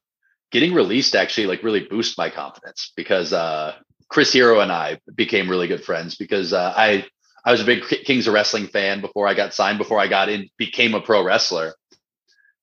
getting 0.51 0.74
released 0.74 1.15
actually 1.15 1.47
like 1.47 1.62
really 1.62 1.86
boost 1.89 2.19
my 2.19 2.28
confidence 2.28 2.93
because 2.97 3.32
uh, 3.32 3.77
Chris 4.09 4.32
Hero 4.32 4.59
and 4.59 4.73
I 4.73 4.99
became 5.15 5.49
really 5.49 5.69
good 5.69 5.85
friends 5.85 6.16
because 6.16 6.53
uh, 6.53 6.74
I 6.77 7.07
I 7.44 7.53
was 7.53 7.61
a 7.61 7.65
big 7.65 7.85
Kings 7.85 8.27
of 8.27 8.35
Wrestling 8.35 8.66
fan 8.66 9.01
before 9.01 9.27
I 9.27 9.35
got 9.35 9.55
signed, 9.55 9.78
before 9.78 9.99
I 9.99 10.09
got 10.09 10.28
in, 10.28 10.49
became 10.59 10.94
a 10.94 11.01
pro 11.01 11.24
wrestler. 11.24 11.74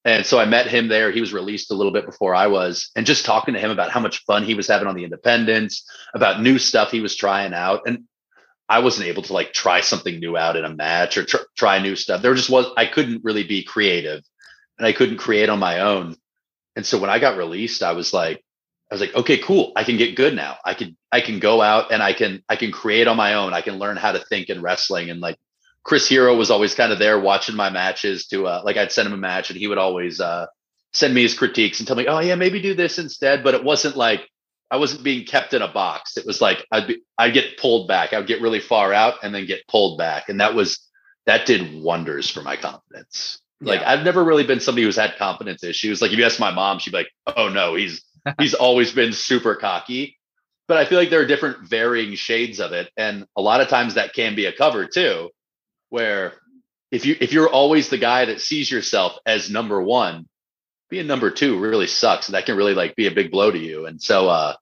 And 0.05 0.25
so 0.25 0.39
I 0.39 0.45
met 0.45 0.67
him 0.67 0.87
there. 0.87 1.11
He 1.11 1.19
was 1.19 1.33
released 1.33 1.71
a 1.71 1.73
little 1.73 1.91
bit 1.91 2.05
before 2.05 2.33
I 2.33 2.47
was, 2.47 2.89
and 2.95 3.05
just 3.05 3.25
talking 3.25 3.53
to 3.53 3.59
him 3.59 3.71
about 3.71 3.91
how 3.91 3.99
much 3.99 4.23
fun 4.23 4.43
he 4.43 4.55
was 4.55 4.67
having 4.67 4.87
on 4.87 4.95
the 4.95 5.03
independents, 5.03 5.89
about 6.13 6.41
new 6.41 6.57
stuff 6.57 6.91
he 6.91 7.01
was 7.01 7.15
trying 7.15 7.53
out. 7.53 7.81
And 7.85 8.05
I 8.69 8.79
wasn't 8.79 9.07
able 9.07 9.23
to 9.23 9.33
like 9.33 9.51
try 9.51 9.81
something 9.81 10.19
new 10.19 10.37
out 10.37 10.55
in 10.55 10.63
a 10.63 10.73
match 10.73 11.17
or 11.17 11.25
tr- 11.25 11.37
try 11.57 11.79
new 11.79 11.97
stuff. 11.97 12.21
There 12.21 12.33
just 12.33 12.49
was, 12.49 12.67
I 12.77 12.85
couldn't 12.85 13.23
really 13.23 13.43
be 13.43 13.63
creative 13.63 14.23
and 14.79 14.87
I 14.87 14.93
couldn't 14.93 15.17
create 15.17 15.49
on 15.49 15.59
my 15.59 15.81
own. 15.81 16.15
And 16.75 16.85
so 16.85 16.97
when 16.97 17.09
I 17.09 17.19
got 17.19 17.37
released, 17.37 17.83
I 17.83 17.91
was 17.91 18.13
like, 18.13 18.41
I 18.89 18.95
was 18.95 19.01
like, 19.01 19.13
okay, 19.13 19.37
cool. 19.37 19.73
I 19.75 19.83
can 19.83 19.97
get 19.97 20.15
good 20.15 20.35
now. 20.35 20.57
I 20.65 20.73
can 20.73 20.97
I 21.11 21.21
can 21.21 21.39
go 21.39 21.61
out 21.61 21.91
and 21.91 22.01
I 22.01 22.13
can 22.13 22.43
I 22.49 22.55
can 22.55 22.71
create 22.71 23.07
on 23.07 23.17
my 23.17 23.35
own. 23.35 23.53
I 23.53 23.61
can 23.61 23.77
learn 23.77 23.97
how 23.97 24.13
to 24.13 24.19
think 24.19 24.49
in 24.49 24.61
wrestling. 24.61 25.11
And 25.11 25.19
like 25.19 25.37
Chris 25.83 26.07
Hero 26.07 26.35
was 26.35 26.49
always 26.49 26.73
kind 26.73 26.91
of 26.91 26.97
there 26.97 27.19
watching 27.19 27.55
my 27.55 27.69
matches 27.69 28.27
to 28.27 28.47
uh, 28.47 28.61
like 28.63 28.77
I'd 28.77 28.91
send 28.91 29.07
him 29.07 29.13
a 29.13 29.17
match 29.17 29.49
and 29.49 29.59
he 29.59 29.67
would 29.67 29.77
always 29.77 30.19
uh, 30.19 30.47
send 30.93 31.13
me 31.13 31.21
his 31.21 31.35
critiques 31.35 31.79
and 31.79 31.87
tell 31.87 31.97
me, 31.97 32.07
oh 32.07 32.19
yeah, 32.19 32.35
maybe 32.35 32.61
do 32.61 32.73
this 32.73 32.97
instead. 32.97 33.43
But 33.43 33.53
it 33.53 33.63
wasn't 33.63 33.95
like 33.95 34.27
I 34.71 34.77
wasn't 34.77 35.03
being 35.03 35.25
kept 35.25 35.53
in 35.53 35.61
a 35.61 35.71
box. 35.71 36.17
It 36.17 36.25
was 36.25 36.41
like 36.41 36.65
I'd 36.71 36.87
be, 36.87 37.01
I'd 37.17 37.33
get 37.33 37.57
pulled 37.57 37.87
back. 37.87 38.13
I 38.13 38.17
would 38.17 38.27
get 38.27 38.41
really 38.41 38.59
far 38.59 38.93
out 38.93 39.15
and 39.21 39.35
then 39.35 39.45
get 39.45 39.67
pulled 39.67 39.97
back, 39.97 40.29
and 40.29 40.39
that 40.39 40.55
was 40.55 40.79
that 41.25 41.45
did 41.45 41.81
wonders 41.81 42.29
for 42.29 42.41
my 42.41 42.55
confidence. 42.55 43.39
Like 43.61 43.81
yeah. 43.81 43.91
I've 43.91 44.05
never 44.05 44.23
really 44.23 44.45
been 44.45 44.59
somebody 44.59 44.85
who's 44.85 44.95
had 44.95 45.17
confidence 45.17 45.63
issues. 45.63 46.01
Like 46.01 46.11
if 46.11 46.17
you 46.17 46.25
ask 46.25 46.39
my 46.39 46.51
mom, 46.51 46.79
she'd 46.79 46.91
be 46.91 46.97
like, 46.97 47.11
"Oh 47.35 47.49
no, 47.49 47.75
he's 47.75 48.01
he's 48.39 48.53
always 48.53 48.91
been 48.91 49.13
super 49.13 49.55
cocky." 49.55 50.17
But 50.67 50.77
I 50.77 50.85
feel 50.85 50.99
like 50.99 51.09
there 51.09 51.21
are 51.21 51.25
different 51.25 51.67
varying 51.67 52.15
shades 52.15 52.59
of 52.59 52.71
it, 52.71 52.89
and 52.95 53.25
a 53.35 53.41
lot 53.41 53.59
of 53.61 53.67
times 53.67 53.95
that 53.95 54.13
can 54.13 54.35
be 54.35 54.45
a 54.45 54.53
cover 54.53 54.85
too, 54.85 55.31
where 55.89 56.33
if 56.91 57.05
you 57.05 57.17
if 57.19 57.33
you're 57.33 57.49
always 57.49 57.89
the 57.89 57.97
guy 57.97 58.25
that 58.25 58.41
sees 58.41 58.71
yourself 58.71 59.17
as 59.25 59.49
number 59.49 59.81
one, 59.81 60.27
being 60.89 61.07
number 61.07 61.29
two 61.29 61.59
really 61.59 61.87
sucks, 61.87 62.27
and 62.27 62.35
that 62.35 62.45
can 62.45 62.55
really 62.55 62.73
like 62.73 62.95
be 62.95 63.07
a 63.07 63.11
big 63.11 63.31
blow 63.31 63.51
to 63.51 63.59
you. 63.59 63.85
And 63.85 64.01
so, 64.01 64.29
uh, 64.29 64.55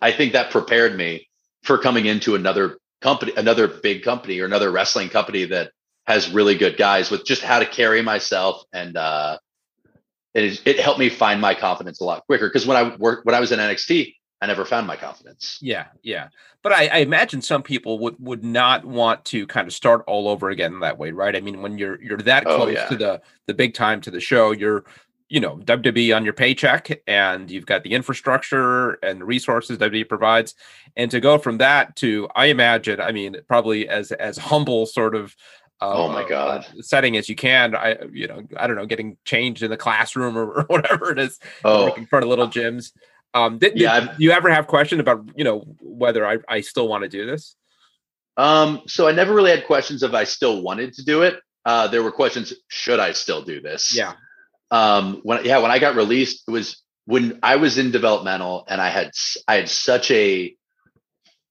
I 0.00 0.12
think 0.12 0.32
that 0.32 0.50
prepared 0.50 0.96
me 0.96 1.28
for 1.62 1.78
coming 1.78 2.06
into 2.06 2.34
another 2.34 2.78
company, 3.00 3.32
another 3.36 3.66
big 3.66 4.02
company, 4.02 4.40
or 4.40 4.44
another 4.44 4.70
wrestling 4.70 5.08
company 5.08 5.46
that 5.46 5.72
has 6.10 6.30
really 6.30 6.56
good 6.56 6.76
guys 6.76 7.10
with 7.10 7.24
just 7.24 7.42
how 7.42 7.58
to 7.58 7.66
carry 7.66 8.02
myself 8.02 8.64
and 8.72 8.96
uh 8.96 9.38
it, 10.32 10.62
it 10.64 10.78
helped 10.78 11.00
me 11.00 11.08
find 11.08 11.40
my 11.40 11.54
confidence 11.54 12.00
a 12.00 12.04
lot 12.04 12.24
quicker 12.26 12.48
because 12.48 12.66
when 12.66 12.76
I 12.76 12.94
worked 12.96 13.26
when 13.26 13.34
I 13.34 13.40
was 13.40 13.52
in 13.52 13.58
NXT 13.58 14.14
I 14.40 14.46
never 14.46 14.64
found 14.64 14.86
my 14.86 14.96
confidence. 14.96 15.58
Yeah, 15.60 15.86
yeah. 16.02 16.28
But 16.62 16.72
I, 16.72 16.86
I, 16.86 16.96
imagine 16.98 17.42
some 17.42 17.62
people 17.62 17.98
would 17.98 18.16
would 18.18 18.42
not 18.42 18.84
want 18.84 19.24
to 19.26 19.46
kind 19.46 19.68
of 19.68 19.74
start 19.74 20.02
all 20.06 20.28
over 20.28 20.48
again 20.48 20.80
that 20.80 20.98
way, 20.98 21.10
right? 21.10 21.36
I 21.36 21.40
mean, 21.40 21.60
when 21.60 21.76
you're 21.76 22.02
you're 22.02 22.18
that 22.18 22.46
oh, 22.46 22.56
close 22.56 22.68
oh, 22.68 22.70
yeah. 22.70 22.86
to 22.86 22.96
the 22.96 23.22
the 23.46 23.54
big 23.54 23.74
time 23.74 24.00
to 24.02 24.10
the 24.10 24.20
show, 24.20 24.52
you're 24.52 24.84
you 25.28 25.40
know 25.40 25.56
WWE 25.58 26.16
on 26.16 26.24
your 26.24 26.32
paycheck, 26.32 27.02
and 27.06 27.50
you've 27.50 27.66
got 27.66 27.82
the 27.82 27.92
infrastructure 27.92 28.92
and 29.02 29.20
the 29.20 29.26
resources 29.26 29.76
WWE 29.76 30.08
provides, 30.08 30.54
and 30.96 31.10
to 31.10 31.20
go 31.20 31.36
from 31.36 31.58
that 31.58 31.96
to 31.96 32.26
I 32.34 32.46
imagine, 32.46 32.98
I 33.00 33.12
mean, 33.12 33.36
probably 33.46 33.88
as 33.88 34.10
as 34.12 34.38
humble 34.50 34.86
sort 34.86 35.14
of 35.14 35.36
oh 35.80 36.08
my 36.08 36.22
uh, 36.22 36.28
god. 36.28 36.66
setting 36.80 37.16
as 37.16 37.28
you 37.28 37.36
can. 37.36 37.74
I 37.74 37.96
you 38.12 38.26
know 38.26 38.42
i 38.56 38.66
don't 38.66 38.76
know 38.76 38.86
getting 38.86 39.16
changed 39.24 39.62
in 39.62 39.70
the 39.70 39.76
classroom 39.76 40.36
or, 40.36 40.52
or 40.60 40.64
whatever 40.64 41.10
it 41.10 41.18
is 41.18 41.38
oh. 41.64 41.92
in 41.94 42.06
front 42.06 42.24
of 42.24 42.28
little 42.28 42.48
gyms. 42.48 42.92
Um 43.34 43.58
did, 43.58 43.78
yeah 43.78 44.00
did 44.00 44.10
you 44.18 44.30
ever 44.32 44.50
have 44.50 44.66
questions 44.66 45.00
about 45.00 45.28
you 45.36 45.44
know 45.44 45.64
whether 45.80 46.26
i, 46.26 46.38
I 46.48 46.60
still 46.60 46.88
want 46.88 47.02
to 47.02 47.08
do 47.08 47.26
this? 47.26 47.56
Um 48.36 48.82
so 48.86 49.08
i 49.08 49.12
never 49.12 49.34
really 49.34 49.50
had 49.50 49.66
questions 49.66 50.02
if 50.02 50.12
i 50.12 50.24
still 50.24 50.62
wanted 50.62 50.94
to 50.94 51.04
do 51.04 51.22
it. 51.22 51.40
Uh 51.64 51.88
there 51.88 52.02
were 52.02 52.12
questions 52.12 52.52
should 52.68 53.00
i 53.00 53.12
still 53.12 53.42
do 53.42 53.60
this? 53.60 53.96
Yeah. 53.96 54.14
Um 54.70 55.20
when 55.22 55.44
yeah 55.44 55.58
when 55.58 55.70
i 55.70 55.78
got 55.78 55.96
released 55.96 56.44
it 56.46 56.50
was 56.50 56.82
when 57.06 57.38
i 57.42 57.56
was 57.56 57.78
in 57.78 57.90
developmental 57.90 58.64
and 58.68 58.80
i 58.80 58.88
had 58.88 59.10
i 59.48 59.56
had 59.56 59.68
such 59.68 60.10
a 60.10 60.54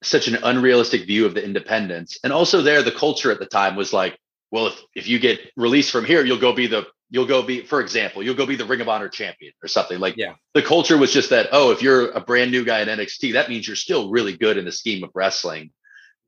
such 0.01 0.27
an 0.27 0.37
unrealistic 0.43 1.05
view 1.05 1.25
of 1.25 1.33
the 1.33 1.43
independence. 1.43 2.19
And 2.23 2.31
also 2.33 2.61
there, 2.61 2.83
the 2.83 2.91
culture 2.91 3.31
at 3.31 3.39
the 3.39 3.45
time 3.45 3.75
was 3.75 3.91
like, 3.93 4.17
well, 4.51 4.67
if, 4.67 4.81
if 4.95 5.07
you 5.07 5.19
get 5.19 5.39
released 5.55 5.91
from 5.91 6.05
here, 6.05 6.23
you'll 6.23 6.39
go 6.39 6.53
be 6.53 6.67
the, 6.67 6.87
you'll 7.09 7.25
go 7.25 7.41
be, 7.41 7.61
for 7.65 7.81
example, 7.81 8.23
you'll 8.23 8.35
go 8.35 8.45
be 8.45 8.55
the 8.55 8.65
Ring 8.65 8.81
of 8.81 8.89
Honor 8.89 9.09
champion 9.09 9.53
or 9.63 9.67
something 9.67 9.99
like 9.99 10.15
yeah. 10.17 10.35
the 10.53 10.61
culture 10.61 10.97
was 10.97 11.11
just 11.11 11.29
that, 11.31 11.49
oh, 11.51 11.71
if 11.71 11.81
you're 11.81 12.09
a 12.11 12.21
brand 12.21 12.51
new 12.51 12.63
guy 12.63 12.81
in 12.81 12.87
NXT, 12.87 13.33
that 13.33 13.49
means 13.49 13.67
you're 13.67 13.75
still 13.75 14.09
really 14.09 14.35
good 14.37 14.57
in 14.57 14.65
the 14.65 14.71
scheme 14.71 15.03
of 15.03 15.11
wrestling. 15.13 15.71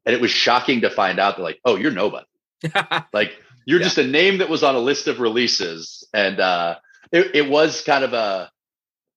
And 0.06 0.14
it 0.16 0.22
was 0.22 0.32
shocking 0.32 0.82
to 0.82 0.90
find 0.90 1.20
out 1.20 1.38
that 1.38 1.44
like, 1.44 1.60
oh, 1.66 1.76
you're 1.76 1.92
nobody. 1.92 2.26
like 3.14 3.32
You're 3.66 3.80
Yeah. 3.80 3.86
just 3.86 3.98
a 4.00 4.08
name 4.08 4.40
that 4.40 4.50
was 4.50 4.64
on 4.64 4.76
a 4.76 4.80
list 4.80 5.08
of 5.08 5.20
releases, 5.20 6.04
and 6.14 6.40
uh, 6.40 6.76
it, 7.12 7.36
it 7.36 7.50
was 7.50 7.82
kind 7.82 8.04
of 8.04 8.14
a 8.14 8.52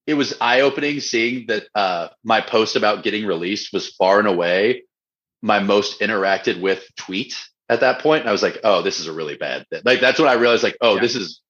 it 0.06 0.14
was 0.14 0.34
eye 0.40 0.60
opening 0.60 1.00
seeing 1.00 1.46
that 1.46 1.64
uh, 1.74 2.08
my 2.22 2.40
post 2.40 2.76
about 2.76 3.02
getting 3.04 3.26
released 3.26 3.72
was 3.72 3.88
far 3.88 4.18
and 4.18 4.28
away 4.28 4.84
my 5.42 5.58
most 5.60 6.00
interacted 6.00 6.60
with 6.60 6.84
tweet 6.96 7.36
at 7.68 7.80
that 7.80 8.00
point. 8.00 8.20
And 8.20 8.28
I 8.28 8.32
was 8.32 8.42
like, 8.42 8.58
oh, 8.64 8.82
this 8.82 9.00
is 9.00 9.06
a 9.06 9.12
really 9.12 9.36
bad 9.36 9.66
thing. 9.68 9.82
Like 9.84 10.00
that's 10.00 10.18
when 10.18 10.28
I 10.28 10.34
realized, 10.34 10.62
like, 10.62 10.76
oh, 10.80 10.94
Yeah. 10.96 11.00
this 11.00 11.14
is 11.16 11.40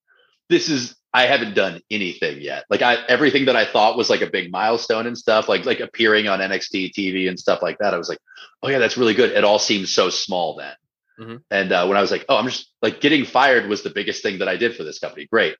this 0.48 0.68
is 0.68 0.96
I 1.12 1.26
haven't 1.26 1.54
done 1.54 1.80
anything 1.90 2.40
yet. 2.40 2.64
Like 2.68 2.82
I 2.82 2.96
everything 3.08 3.44
that 3.46 3.56
I 3.56 3.64
thought 3.64 3.96
was 3.96 4.10
like 4.10 4.20
a 4.20 4.26
big 4.30 4.50
milestone 4.50 5.06
and 5.06 5.16
stuff, 5.16 5.48
like 5.48 5.64
like 5.64 5.80
appearing 5.80 6.28
on 6.28 6.40
NXT 6.40 6.92
TV 6.92 7.28
and 7.28 7.38
stuff 7.38 7.62
like 7.62 7.78
that. 7.78 7.94
I 7.94 7.98
was 7.98 8.08
like, 8.08 8.18
oh 8.62 8.68
yeah, 8.68 8.78
that's 8.78 8.96
really 8.96 9.14
good. 9.14 9.30
It 9.30 9.44
all 9.44 9.58
seems 9.60 9.90
so 9.90 10.10
small 10.10 10.56
then. 10.56 10.74
Mhm. 11.20 11.42
And 11.50 11.70
uh, 11.72 11.86
when 11.86 11.96
I 11.96 12.00
was 12.00 12.10
like, 12.10 12.24
oh, 12.28 12.36
I'm 12.36 12.46
just 12.48 12.68
like 12.82 13.00
getting 13.00 13.24
fired 13.24 13.68
was 13.68 13.82
the 13.82 13.90
biggest 13.90 14.22
thing 14.24 14.38
that 14.40 14.48
I 14.48 14.56
did 14.56 14.74
for 14.76 14.82
this 14.84 14.98
company. 14.98 15.26
Great. 15.26 15.56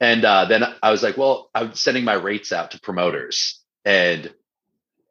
And 0.00 0.24
uh, 0.24 0.46
then 0.46 0.64
I 0.82 0.90
was 0.90 1.02
like, 1.02 1.16
well, 1.16 1.50
I'm 1.54 1.74
sending 1.74 2.04
my 2.04 2.14
rates 2.14 2.52
out 2.52 2.72
to 2.72 2.80
promoters 2.80 3.60
and 3.84 4.32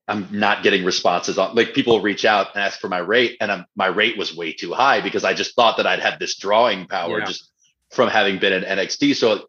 I'm 0.07 0.27
not 0.31 0.63
getting 0.63 0.83
responses 0.83 1.37
on 1.37 1.55
like 1.55 1.73
people 1.73 2.01
reach 2.01 2.25
out 2.25 2.47
and 2.53 2.63
ask 2.63 2.79
for 2.79 2.89
my 2.89 2.97
rate 2.97 3.37
and 3.39 3.51
I'm, 3.51 3.65
my 3.75 3.87
rate 3.87 4.17
was 4.17 4.35
way 4.35 4.51
too 4.51 4.73
high 4.73 4.99
because 5.01 5.23
I 5.23 5.33
just 5.33 5.55
thought 5.55 5.77
that 5.77 5.87
I'd 5.87 6.01
have 6.01 6.19
this 6.19 6.37
drawing 6.37 6.87
power 6.87 7.19
Yeah. 7.19 7.25
just 7.25 7.49
from 7.91 8.09
having 8.09 8.39
been 8.39 8.51
in 8.51 8.63
NXT. 8.63 9.15
So 9.15 9.47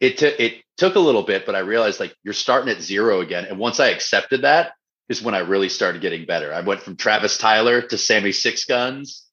it 0.00 0.18
took 0.18 0.38
it 0.40 0.62
took 0.76 0.96
a 0.96 1.00
little 1.00 1.22
bit, 1.22 1.46
but 1.46 1.54
I 1.54 1.60
realized 1.60 2.00
like 2.00 2.14
you're 2.24 2.34
starting 2.34 2.70
at 2.74 2.82
zero 2.82 3.20
again. 3.20 3.44
And 3.44 3.58
once 3.58 3.78
I 3.80 3.88
accepted 3.88 4.42
that 4.42 4.72
is 5.08 5.22
when 5.22 5.34
I 5.34 5.38
really 5.40 5.68
started 5.68 6.02
getting 6.02 6.26
better. 6.26 6.52
I 6.52 6.60
went 6.62 6.82
from 6.82 6.96
Travis 6.96 7.38
Tyler 7.38 7.80
to 7.80 7.96
Sammy 7.96 8.32
Six 8.32 8.64
Guns. 8.64 9.25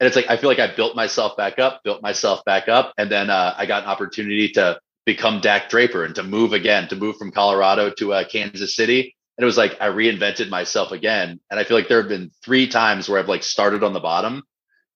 And 0.00 0.06
it's 0.06 0.16
like 0.16 0.30
I 0.30 0.36
feel 0.38 0.48
like 0.48 0.58
I 0.58 0.74
built 0.74 0.96
myself 0.96 1.36
back 1.36 1.58
up, 1.58 1.82
built 1.84 2.02
myself 2.02 2.44
back 2.44 2.68
up, 2.68 2.94
and 2.96 3.10
then 3.10 3.28
uh, 3.30 3.54
I 3.56 3.66
got 3.66 3.82
an 3.84 3.88
opportunity 3.88 4.48
to 4.52 4.80
become 5.04 5.40
Dak 5.40 5.68
Draper 5.68 6.04
and 6.04 6.14
to 6.14 6.22
move 6.22 6.52
again, 6.54 6.88
to 6.88 6.96
move 6.96 7.16
from 7.16 7.32
Colorado 7.32 7.90
to 7.98 8.14
uh, 8.14 8.24
Kansas 8.24 8.74
City. 8.74 9.14
And 9.36 9.42
it 9.42 9.46
was 9.46 9.58
like 9.58 9.76
I 9.80 9.88
reinvented 9.88 10.48
myself 10.48 10.92
again. 10.92 11.40
And 11.50 11.60
I 11.60 11.64
feel 11.64 11.76
like 11.76 11.88
there 11.88 12.00
have 12.00 12.08
been 12.08 12.30
three 12.44 12.66
times 12.68 13.08
where 13.08 13.18
I've 13.18 13.28
like 13.28 13.42
started 13.42 13.82
on 13.84 13.92
the 13.92 14.00
bottom 14.00 14.42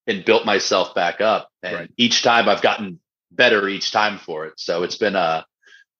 and 0.07 0.25
built 0.25 0.45
myself 0.45 0.95
back 0.95 1.21
up. 1.21 1.49
And 1.63 1.75
Right. 1.75 1.91
each 1.97 2.23
time 2.23 2.49
I've 2.49 2.63
gotten 2.63 3.01
better 3.31 3.69
each 3.69 3.91
time 3.93 4.19
for 4.19 4.47
it. 4.47 4.55
So 4.59 4.83
it's 4.83 4.97
been 4.97 5.17
uh 5.17 5.43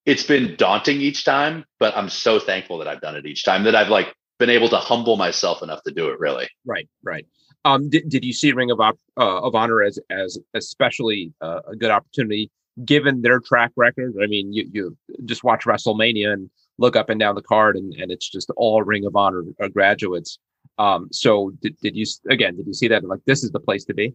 it's 0.07 0.25
been 0.25 0.57
daunting 0.57 1.01
each 1.01 1.25
time, 1.25 1.65
but 1.79 1.97
I'm 1.97 2.11
so 2.11 2.39
thankful 2.39 2.79
that 2.79 2.89
I've 2.89 3.01
done 3.01 3.17
it 3.17 3.27
each 3.27 3.45
time 3.45 3.65
that 3.65 3.75
I've 3.75 3.89
like 3.89 4.15
been 4.39 4.51
able 4.51 4.69
to 4.69 4.77
humble 4.77 5.17
myself 5.17 5.63
enough 5.63 5.83
to 5.85 5.93
do 5.93 6.11
it 6.11 6.19
really. 6.21 6.49
Right, 6.67 6.89
right. 7.03 7.27
Um, 7.65 7.89
did, 7.89 8.09
did 8.09 8.25
you 8.25 8.33
see 8.33 8.53
Ring 8.53 8.71
of 8.71 8.81
uh, 8.81 8.93
of 9.17 9.55
Honor 9.55 9.83
as 9.83 9.99
as 10.11 10.39
especially 10.55 11.33
uh, 11.41 11.61
a 11.69 11.77
good 11.77 11.91
opportunity 11.91 12.51
given 12.85 13.23
their 13.23 13.41
track 13.41 13.73
record? 13.77 14.15
I 14.23 14.27
mean, 14.27 14.53
you 14.53 14.69
you 14.73 14.97
just 15.25 15.45
watch 15.45 15.65
WrestleMania 15.65 16.33
and 16.33 16.51
look 16.79 16.97
up 16.97 17.09
and 17.09 17.21
down 17.21 17.35
the 17.35 17.43
card, 17.43 17.77
and, 17.77 17.95
and 17.95 18.11
it's 18.11 18.29
just 18.29 18.51
all 18.57 18.83
Ring 18.83 19.07
of 19.07 19.17
Honor 19.17 19.45
uh, 19.63 19.69
graduates. 19.69 20.39
Um, 20.79 21.09
so 21.13 21.53
did, 21.63 21.79
did 21.81 21.97
you 21.97 22.05
again? 22.29 22.57
Did 22.57 22.67
you 22.67 22.75
see 22.75 22.89
that 22.89 23.05
like 23.05 23.21
this 23.27 23.45
is 23.45 23.51
the 23.51 23.61
place 23.61 23.85
to 23.87 23.95
be? 23.95 24.15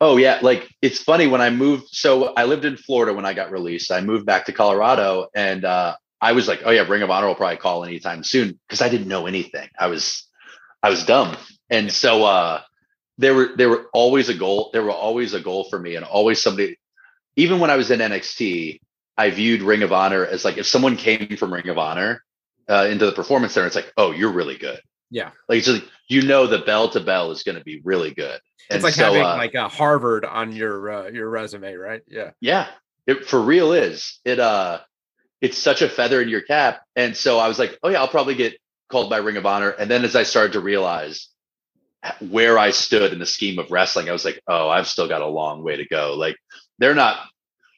Oh 0.00 0.16
yeah, 0.16 0.38
like 0.42 0.68
it's 0.82 1.02
funny 1.02 1.26
when 1.26 1.40
I 1.40 1.50
moved. 1.50 1.88
So 1.90 2.32
I 2.34 2.44
lived 2.44 2.64
in 2.64 2.76
Florida 2.76 3.14
when 3.14 3.24
I 3.24 3.32
got 3.32 3.50
released. 3.50 3.90
I 3.90 4.00
moved 4.00 4.26
back 4.26 4.46
to 4.46 4.52
Colorado, 4.52 5.28
and 5.34 5.64
uh, 5.64 5.96
I 6.20 6.32
was 6.32 6.48
like, 6.48 6.60
"Oh 6.64 6.70
yeah, 6.70 6.82
Ring 6.82 7.02
of 7.02 7.10
Honor 7.10 7.26
will 7.26 7.34
probably 7.34 7.56
call 7.56 7.84
anytime 7.84 8.22
soon," 8.22 8.58
because 8.66 8.82
I 8.82 8.88
didn't 8.88 9.08
know 9.08 9.26
anything. 9.26 9.68
I 9.78 9.86
was, 9.86 10.26
I 10.82 10.90
was 10.90 11.04
dumb, 11.04 11.36
and 11.70 11.92
so 11.92 12.24
uh, 12.24 12.60
there 13.18 13.34
were 13.34 13.50
there 13.56 13.68
were 13.68 13.86
always 13.92 14.28
a 14.28 14.34
goal. 14.34 14.70
There 14.72 14.82
were 14.82 14.90
always 14.90 15.34
a 15.34 15.40
goal 15.40 15.64
for 15.64 15.78
me, 15.78 15.96
and 15.96 16.04
always 16.04 16.42
somebody. 16.42 16.78
Even 17.36 17.60
when 17.60 17.70
I 17.70 17.76
was 17.76 17.90
in 17.90 18.00
NXT, 18.00 18.80
I 19.16 19.30
viewed 19.30 19.62
Ring 19.62 19.82
of 19.82 19.92
Honor 19.92 20.24
as 20.24 20.44
like 20.44 20.58
if 20.58 20.66
someone 20.66 20.96
came 20.96 21.36
from 21.36 21.52
Ring 21.52 21.68
of 21.68 21.78
Honor 21.78 22.22
uh, 22.68 22.86
into 22.90 23.06
the 23.06 23.12
Performance 23.12 23.52
Center, 23.52 23.66
it's 23.66 23.76
like, 23.76 23.92
"Oh, 23.96 24.12
you're 24.12 24.32
really 24.32 24.56
good." 24.56 24.80
Yeah, 25.10 25.30
Like 25.48 25.58
it's 25.58 25.66
just 25.66 25.84
you 26.08 26.22
know 26.22 26.46
the 26.46 26.58
bell 26.58 26.88
to 26.90 27.00
bell 27.00 27.30
is 27.30 27.42
going 27.42 27.58
to 27.58 27.64
be 27.64 27.80
really 27.84 28.12
good. 28.12 28.40
it's 28.68 28.82
like 28.82 28.94
having 28.94 29.22
like 29.22 29.54
a 29.54 29.68
Harvard 29.68 30.24
on 30.24 30.52
your 30.52 30.90
uh, 30.90 31.08
your 31.10 31.28
resume, 31.30 31.74
right? 31.74 32.02
Yeah, 32.08 32.30
Yeah, 32.40 32.66
it 33.06 33.26
for 33.26 33.40
real 33.40 33.72
is. 33.72 34.18
It 34.24 34.40
uh 34.40 34.80
it's 35.40 35.58
such 35.58 35.82
a 35.82 35.88
feather 35.88 36.20
in 36.20 36.28
your 36.28 36.40
cap. 36.40 36.80
And 36.96 37.16
so 37.16 37.38
I 37.38 37.48
was 37.48 37.58
like, 37.58 37.78
oh 37.82 37.88
yeah, 37.88 38.00
I'll 38.00 38.08
probably 38.08 38.34
get 38.34 38.56
called 38.88 39.10
by 39.10 39.18
Ring 39.18 39.36
of 39.36 39.46
Honor. 39.46 39.70
And 39.70 39.90
then 39.90 40.04
as 40.04 40.16
I 40.16 40.22
started 40.22 40.54
to 40.54 40.60
realize 40.60 41.28
where 42.20 42.58
I 42.58 42.70
stood 42.70 43.12
in 43.12 43.18
the 43.18 43.26
scheme 43.26 43.58
of 43.58 43.70
wrestling, 43.70 44.08
I 44.08 44.12
was 44.12 44.24
like, 44.24 44.40
oh, 44.46 44.68
I've 44.68 44.88
still 44.88 45.08
got 45.08 45.22
a 45.22 45.26
long 45.26 45.62
way 45.62 45.76
to 45.76 45.86
go. 45.86 46.14
Like 46.16 46.36
they're 46.78 46.94
not 46.94 47.18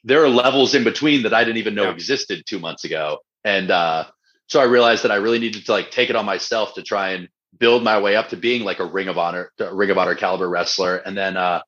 there 0.05 0.23
are 0.25 0.29
levels 0.29 0.75
in 0.75 0.85
between 0.85 1.23
that 1.25 1.35
I 1.35 1.45
didn't 1.45 1.59
even 1.59 1.75
know 1.75 1.85
Yeah. 1.85 1.91
existed 1.93 2.45
two 2.47 2.59
months 2.59 2.85
ago. 2.85 3.19
And 3.45 3.71
uh 3.71 4.05
so 4.47 4.61
I 4.61 4.65
realized 4.65 5.05
that 5.05 5.11
I 5.13 5.17
really 5.17 5.39
needed 5.39 5.67
to 5.67 5.73
like 5.73 5.91
take 5.91 6.09
it 6.11 6.17
on 6.17 6.25
myself 6.25 6.75
to 6.75 6.83
try 6.83 7.11
and 7.11 7.29
build 7.59 7.83
my 7.83 7.99
way 8.01 8.17
up 8.17 8.29
to 8.31 8.37
being 8.37 8.63
like 8.65 8.79
a 8.79 8.85
Ring 8.85 9.09
of 9.09 9.19
Honor, 9.19 9.51
a 9.59 9.75
Ring 9.75 9.91
of 9.91 9.99
Honor 9.99 10.15
caliber 10.15 10.49
wrestler. 10.49 10.97
And 10.97 11.17
then 11.17 11.37
uh 11.37 11.61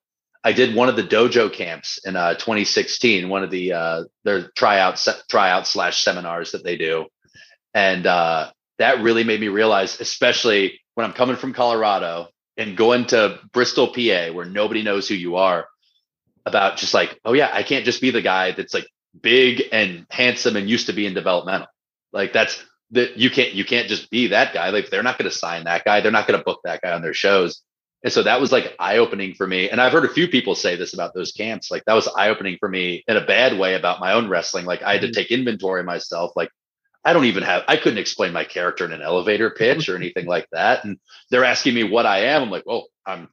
I 0.43 0.53
did 0.53 0.75
one 0.75 0.89
of 0.89 0.97
the 0.97 1.03
dojo 1.03 1.53
camps 1.53 1.99
in 2.05 2.17
uh, 2.17 2.33
2016, 2.33 3.29
one 3.29 3.43
of 3.45 3.51
the 3.51 3.75
uh, 3.75 4.05
their 4.25 4.49
tryout 4.57 4.99
se- 4.99 5.21
tryout 5.29 5.67
slash 5.67 6.03
seminars 6.03 6.53
that 6.53 6.65
they 6.65 6.79
do, 6.79 7.05
and 7.75 8.07
uh, 8.07 8.51
that 8.79 9.03
really 9.03 9.23
made 9.23 9.39
me 9.39 9.49
realize, 9.49 10.01
especially 10.01 10.81
when 10.95 11.05
I'm 11.07 11.13
coming 11.13 11.37
from 11.37 11.53
Colorado 11.53 12.29
and 12.61 12.77
going 12.77 13.07
to 13.07 13.41
Bristol, 13.53 13.89
PA, 13.89 14.33
where 14.33 14.45
nobody 14.45 14.83
knows 14.83 15.09
who 15.09 15.15
you 15.15 15.37
are, 15.37 15.67
about 16.47 16.77
just 16.77 16.95
like, 16.95 17.19
oh 17.25 17.33
yeah, 17.33 17.51
I 17.53 17.63
can't 17.63 17.85
just 17.85 18.01
be 18.01 18.11
the 18.11 18.23
guy 18.23 18.53
that's 18.53 18.75
like 18.75 18.87
big 19.21 19.63
and 19.73 20.07
handsome 20.11 20.57
and 20.57 20.69
used 20.69 20.87
to 20.87 20.93
be 20.93 21.07
in 21.07 21.15
developmental. 21.15 21.69
Like 22.13 22.33
that's 22.33 22.63
that 22.93 23.17
you 23.17 23.31
can't 23.31 23.53
you 23.53 23.65
can't 23.65 23.89
just 23.89 24.11
be 24.11 24.29
that 24.29 24.53
guy. 24.53 24.71
Like 24.71 24.91
they're 24.91 25.03
not 25.03 25.19
going 25.19 25.31
to 25.31 25.37
sign 25.37 25.65
that 25.65 25.85
guy. 25.85 26.01
They're 26.01 26.13
not 26.13 26.27
going 26.27 26.39
to 26.39 26.45
book 26.45 26.61
that 26.65 26.83
guy 26.83 26.93
on 26.93 27.03
their 27.03 27.15
shows. 27.15 27.63
And 28.03 28.13
so 28.13 28.23
that 28.23 28.41
was 28.41 28.51
like 28.51 28.75
eye 28.79 28.97
opening 28.97 29.35
for 29.35 29.47
me. 29.47 29.69
And 29.69 29.81
I've 29.81 29.93
heard 29.93 30.07
a 30.07 30.13
few 30.13 30.27
people 30.27 30.55
say 30.55 30.75
this 30.75 30.95
about 30.95 31.13
those 31.13 31.33
camps. 31.33 31.71
Like 31.71 31.85
that 31.85 31.95
was 31.95 32.09
eye 32.09 32.31
opening 32.31 32.57
for 32.59 32.69
me 32.69 33.05
in 33.07 33.17
a 33.17 33.25
bad 33.25 33.59
way 33.59 33.75
about 33.75 34.01
my 34.01 34.13
own 34.13 34.29
wrestling. 34.29 34.65
Like 34.65 34.83
I 34.83 34.93
had 34.93 35.03
to 35.03 35.09
mm-hmm. 35.09 35.15
take 35.15 35.31
inventory 35.31 35.83
myself. 35.83 36.33
Like 36.35 36.51
I 37.05 37.13
don't 37.13 37.25
even 37.25 37.43
have, 37.43 37.65
I 37.67 37.77
couldn't 37.77 37.99
explain 37.99 38.33
my 38.33 38.45
character 38.45 38.85
in 38.85 38.93
an 38.93 39.03
elevator 39.03 39.51
pitch 39.51 39.89
or 39.89 39.97
anything 39.97 40.27
like 40.27 40.47
that. 40.53 40.85
And 40.85 40.99
they're 41.31 41.45
asking 41.45 41.75
me 41.75 41.85
what 41.85 42.07
I 42.07 42.27
am. 42.27 42.43
I'm 42.43 42.51
like, 42.51 42.67
well, 42.67 42.89
I'm, 43.07 43.29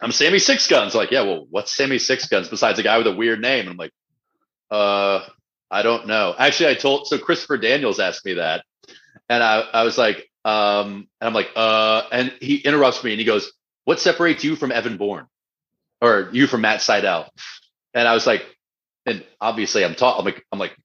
I'm 0.00 0.12
Sammy 0.12 0.38
Six 0.38 0.68
Guns. 0.68 0.94
Like, 0.94 1.10
yeah, 1.10 1.22
well, 1.22 1.46
what's 1.50 1.74
Sammy 1.74 1.98
Six 1.98 2.28
Guns 2.28 2.48
besides 2.48 2.78
a 2.78 2.82
guy 2.82 2.98
with 2.98 3.06
a 3.08 3.14
weird 3.14 3.40
name? 3.40 3.62
And 3.62 3.70
I'm 3.70 3.76
like, 3.76 3.92
uh, 4.70 5.26
I 5.70 5.82
don't 5.82 6.06
know. 6.06 6.34
Actually, 6.38 6.70
I 6.70 6.74
told, 6.74 7.06
so 7.06 7.18
Christopher 7.18 7.58
Daniels 7.58 7.98
asked 7.98 8.24
me 8.24 8.34
that. 8.34 8.64
And 9.28 9.42
I, 9.42 9.60
I 9.60 9.82
was 9.84 9.96
like, 9.98 10.28
um, 10.44 11.08
and 11.20 11.28
I'm 11.28 11.34
like, 11.34 11.50
uh, 11.56 12.02
and 12.12 12.32
he 12.40 12.56
interrupts 12.56 13.02
me 13.02 13.12
and 13.12 13.20
he 13.20 13.24
goes, 13.24 13.52
what 13.84 14.00
separates 14.00 14.44
you 14.44 14.54
from 14.56 14.70
Evan 14.70 14.96
Bourne 14.96 15.26
or 16.00 16.28
you 16.32 16.46
from 16.46 16.60
Matt 16.60 16.80
Sydal? 16.80 17.28
And 17.94 18.06
I 18.06 18.14
was 18.14 18.26
like, 18.26 18.44
and 19.06 19.24
obviously 19.40 19.84
I'm 19.84 19.94
tall. 19.94 20.18
I'm 20.18 20.24
like, 20.24 20.44
I'm 20.52 20.58
like 20.58 20.76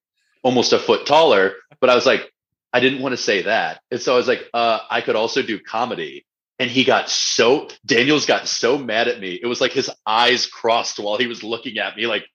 almost 0.43 0.73
a 0.73 0.79
foot 0.79 1.05
taller, 1.05 1.53
but 1.79 1.89
I 1.89 1.95
was 1.95 2.05
like, 2.05 2.31
I 2.73 2.79
didn't 2.79 3.01
want 3.01 3.13
to 3.13 3.17
say 3.17 3.43
that. 3.43 3.81
And 3.91 4.01
so 4.01 4.13
I 4.13 4.17
was 4.17 4.27
like, 4.27 4.43
uh, 4.53 4.79
I 4.89 5.01
could 5.01 5.15
also 5.15 5.41
do 5.41 5.59
comedy. 5.59 6.25
And 6.59 6.69
he 6.69 6.83
got 6.83 7.09
so, 7.09 7.69
Daniels 7.85 8.25
got 8.25 8.47
so 8.47 8.77
mad 8.77 9.07
at 9.07 9.19
me. 9.19 9.39
It 9.41 9.45
was 9.45 9.61
like 9.61 9.71
his 9.71 9.91
eyes 10.05 10.47
crossed 10.47 10.99
while 10.99 11.17
he 11.17 11.27
was 11.27 11.43
looking 11.43 11.77
at 11.77 11.95
me, 11.95 12.07
like, 12.07 12.25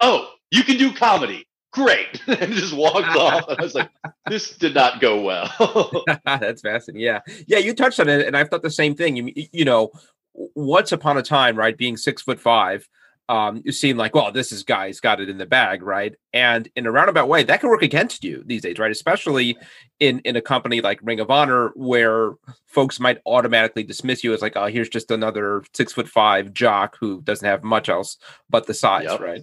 oh, 0.00 0.30
you 0.50 0.62
can 0.62 0.76
do 0.76 0.92
comedy. 0.92 1.46
Great. 1.72 2.22
and 2.26 2.52
just 2.52 2.72
walked 2.72 2.96
off. 3.16 3.48
And 3.48 3.58
I 3.58 3.62
was 3.62 3.74
like, 3.74 3.90
this 4.28 4.56
did 4.56 4.74
not 4.74 5.00
go 5.00 5.20
well. 5.20 6.04
That's 6.24 6.62
fascinating. 6.62 7.02
Yeah, 7.02 7.20
yeah. 7.46 7.58
You 7.58 7.74
touched 7.74 8.00
on 8.00 8.08
it, 8.08 8.26
and 8.26 8.36
I've 8.36 8.48
thought 8.48 8.62
the 8.62 8.70
same 8.70 8.94
thing. 8.94 9.16
You, 9.16 9.32
you 9.52 9.64
know, 9.64 9.90
once 10.32 10.92
upon 10.92 11.18
a 11.18 11.22
time, 11.22 11.56
right, 11.56 11.76
being 11.76 11.96
six 11.96 12.22
foot 12.22 12.40
five, 12.40 12.88
um, 13.28 13.60
you 13.64 13.72
seem 13.72 13.96
like, 13.96 14.14
well, 14.14 14.30
this 14.30 14.52
is 14.52 14.62
guy's 14.62 15.00
got 15.00 15.20
it 15.20 15.28
in 15.28 15.36
the 15.38 15.46
bag, 15.46 15.82
right? 15.82 16.14
And 16.32 16.68
in 16.76 16.86
a 16.86 16.92
roundabout 16.92 17.28
way, 17.28 17.42
that 17.42 17.60
can 17.60 17.68
work 17.68 17.82
against 17.82 18.22
you 18.22 18.42
these 18.46 18.62
days, 18.62 18.78
right? 18.78 18.90
Especially 18.90 19.56
in 19.98 20.20
in 20.20 20.36
a 20.36 20.40
company 20.40 20.80
like 20.80 21.00
Ring 21.02 21.18
of 21.20 21.30
Honor, 21.30 21.72
where 21.74 22.34
folks 22.66 23.00
might 23.00 23.18
automatically 23.26 23.82
dismiss 23.82 24.22
you 24.22 24.32
as 24.32 24.42
like, 24.42 24.56
oh, 24.56 24.66
here's 24.66 24.88
just 24.88 25.10
another 25.10 25.64
six 25.74 25.92
foot 25.92 26.08
five 26.08 26.54
jock 26.54 26.96
who 27.00 27.20
doesn't 27.22 27.46
have 27.46 27.64
much 27.64 27.88
else 27.88 28.16
but 28.48 28.66
the 28.66 28.74
size, 28.74 29.06
Yep. 29.10 29.20
right? 29.20 29.42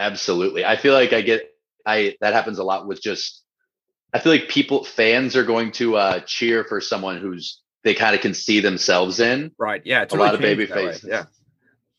Absolutely. 0.00 0.64
I 0.64 0.76
feel 0.76 0.94
like 0.94 1.12
I 1.12 1.22
get 1.22 1.42
I 1.86 2.16
that 2.20 2.32
happens 2.32 2.58
a 2.58 2.64
lot 2.64 2.86
with 2.86 3.00
just 3.02 3.42
I 4.12 4.18
feel 4.18 4.32
like 4.32 4.48
people 4.48 4.84
fans 4.84 5.36
are 5.36 5.44
going 5.44 5.72
to 5.72 5.96
uh 5.96 6.20
cheer 6.20 6.64
for 6.64 6.80
someone 6.80 7.18
who's 7.18 7.60
they 7.84 7.94
kind 7.94 8.14
of 8.14 8.20
can 8.20 8.34
see 8.34 8.60
themselves 8.60 9.20
in. 9.20 9.52
Right. 9.58 9.82
Yeah. 9.84 10.02
It's 10.02 10.14
A 10.14 10.16
lot 10.16 10.34
of 10.34 10.40
baby 10.40 10.66
that 10.66 10.76
way. 10.76 10.86
faces. 10.92 11.08
Yeah. 11.08 11.24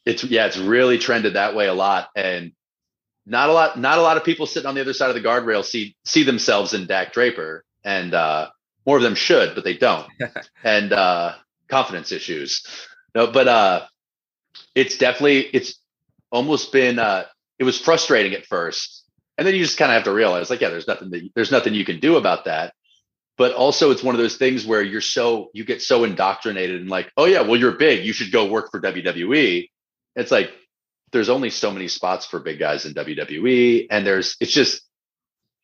It's 0.05 0.23
yeah, 0.23 0.45
it's 0.47 0.57
really 0.57 0.97
trended 0.97 1.33
that 1.33 1.55
way 1.55 1.67
a 1.67 1.73
lot. 1.73 2.09
And 2.15 2.51
not 3.25 3.49
a 3.49 3.53
lot 3.53 3.79
not 3.79 3.97
a 3.97 4.01
lot 4.01 4.17
of 4.17 4.23
people 4.23 4.45
sitting 4.45 4.67
on 4.67 4.75
the 4.75 4.81
other 4.81 4.93
side 4.93 5.09
of 5.09 5.15
the 5.15 5.21
guardrail 5.27 5.63
see 5.63 5.95
see 6.05 6.23
themselves 6.23 6.73
in 6.73 6.87
Dak 6.87 7.13
Draper. 7.13 7.63
And 7.83 8.13
uh 8.13 8.49
more 8.85 8.97
of 8.97 9.03
them 9.03 9.15
should, 9.15 9.55
but 9.55 9.63
they 9.63 9.77
don't. 9.77 10.07
and 10.63 10.91
uh 10.93 11.35
confidence 11.69 12.11
issues. 12.11 12.65
No, 13.15 13.27
but 13.27 13.47
uh 13.47 13.85
it's 14.75 14.97
definitely 14.97 15.41
it's 15.41 15.75
almost 16.31 16.71
been 16.71 16.99
uh 16.99 17.25
it 17.59 17.63
was 17.63 17.79
frustrating 17.79 18.33
at 18.33 18.45
first 18.45 19.03
and 19.37 19.47
then 19.47 19.55
you 19.55 19.63
just 19.63 19.77
kind 19.77 19.91
of 19.91 19.95
have 19.95 20.03
to 20.03 20.13
realize 20.13 20.49
like 20.49 20.61
yeah 20.61 20.69
there's 20.69 20.87
nothing 20.87 21.09
that 21.11 21.29
there's 21.35 21.51
nothing 21.51 21.73
you 21.73 21.85
can 21.85 21.99
do 21.99 22.17
about 22.17 22.45
that 22.45 22.73
but 23.37 23.53
also 23.53 23.91
it's 23.91 24.03
one 24.03 24.15
of 24.15 24.21
those 24.21 24.37
things 24.37 24.65
where 24.65 24.81
you're 24.81 25.01
so 25.01 25.49
you 25.53 25.63
get 25.65 25.81
so 25.81 26.03
indoctrinated 26.03 26.81
and 26.81 26.89
like 26.89 27.11
oh 27.17 27.25
yeah 27.25 27.41
well 27.41 27.59
you're 27.59 27.71
big 27.73 28.05
you 28.05 28.13
should 28.13 28.31
go 28.31 28.45
work 28.45 28.69
for 28.71 28.81
wwe 28.81 29.69
it's 30.15 30.31
like 30.31 30.51
there's 31.11 31.29
only 31.29 31.49
so 31.49 31.71
many 31.71 31.87
spots 31.87 32.25
for 32.25 32.39
big 32.39 32.59
guys 32.59 32.85
in 32.85 32.93
wwe 32.93 33.87
and 33.89 34.05
there's 34.05 34.35
it's 34.39 34.51
just 34.51 34.81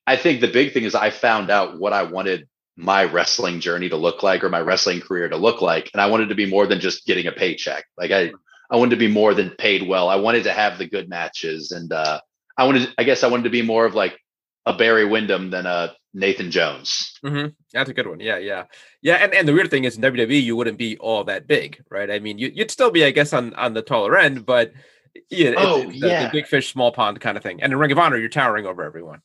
i 0.07 0.15
think 0.15 0.41
the 0.41 0.47
big 0.47 0.73
thing 0.73 0.83
is 0.83 0.95
i 0.95 1.09
found 1.09 1.49
out 1.49 1.79
what 1.79 1.93
i 1.93 2.03
wanted 2.03 2.47
my 2.77 3.03
wrestling 3.03 3.59
journey 3.59 3.89
to 3.89 3.97
look 3.97 4.23
like 4.23 4.43
or 4.43 4.49
my 4.49 4.61
wrestling 4.61 5.01
career 5.01 5.27
to 5.27 5.35
look 5.35 5.61
like 5.61 5.89
and 5.93 6.01
i 6.01 6.07
wanted 6.07 6.29
to 6.29 6.35
be 6.35 6.45
more 6.45 6.65
than 6.65 6.79
just 6.79 7.05
getting 7.05 7.27
a 7.27 7.31
paycheck. 7.31 7.85
Like 7.97 8.11
i 8.11 8.31
i 8.71 8.77
wanted 8.77 8.91
to 8.91 8.95
be 8.97 9.07
more 9.07 9.33
than 9.33 9.49
paid 9.49 9.87
well. 9.87 10.07
I 10.09 10.15
wanted 10.15 10.43
to 10.43 10.53
have 10.53 10.77
the 10.77 10.87
good 10.87 11.09
matches 11.09 11.71
and 11.71 11.91
uh 11.91 12.21
i 12.57 12.65
wanted 12.65 12.93
i 12.97 13.03
guess 13.03 13.23
i 13.23 13.27
wanted 13.27 13.43
to 13.43 13.49
be 13.49 13.63
more 13.63 13.85
of 13.85 13.95
like 13.95 14.17
a 14.65 14.73
barry 14.73 15.05
windham 15.05 15.49
than 15.49 15.65
a 15.65 15.93
nathan 16.13 16.49
jones 16.51 17.17
hmm 17.23 17.47
That's 17.73 17.89
a 17.89 17.93
good 17.93 18.07
one. 18.07 18.19
Yeah, 18.19 18.37
yeah, 18.37 18.63
yeah. 19.01 19.15
And 19.15 19.33
and 19.33 19.47
the 19.47 19.53
weird 19.53 19.69
thing 19.69 19.83
is 19.83 19.95
in 19.97 20.01
WWE 20.03 20.41
you 20.41 20.55
wouldn't 20.55 20.77
be 20.77 20.97
all 20.97 21.23
that 21.25 21.45
big, 21.47 21.83
right? 21.89 22.09
I 22.09 22.19
mean, 22.19 22.37
you, 22.39 22.51
would 22.57 22.71
still 22.71 22.89
be, 22.91 23.03
I 23.05 23.11
guess, 23.11 23.33
on 23.33 23.53
on 23.55 23.73
the 23.73 23.81
taller 23.81 24.17
end, 24.17 24.45
but 24.45 24.71
yeah, 25.29 25.53
Oh, 25.57 25.81
it's, 25.81 25.91
it's 25.91 26.01
the- 26.01 26.07
yeah. 26.07 26.23
the 26.23 26.29
big 26.31 26.47
fish, 26.47 26.71
small 26.71 26.91
pond 26.91 27.19
kind 27.19 27.35
of 27.37 27.43
thing. 27.43 27.61
And 27.61 27.71
in 27.73 27.77
Ring 27.79 27.91
of 27.91 27.99
Honor, 27.99 28.17
you're 28.17 28.29
towering 28.29 28.65
over 28.65 28.83
everyone. 28.83 29.21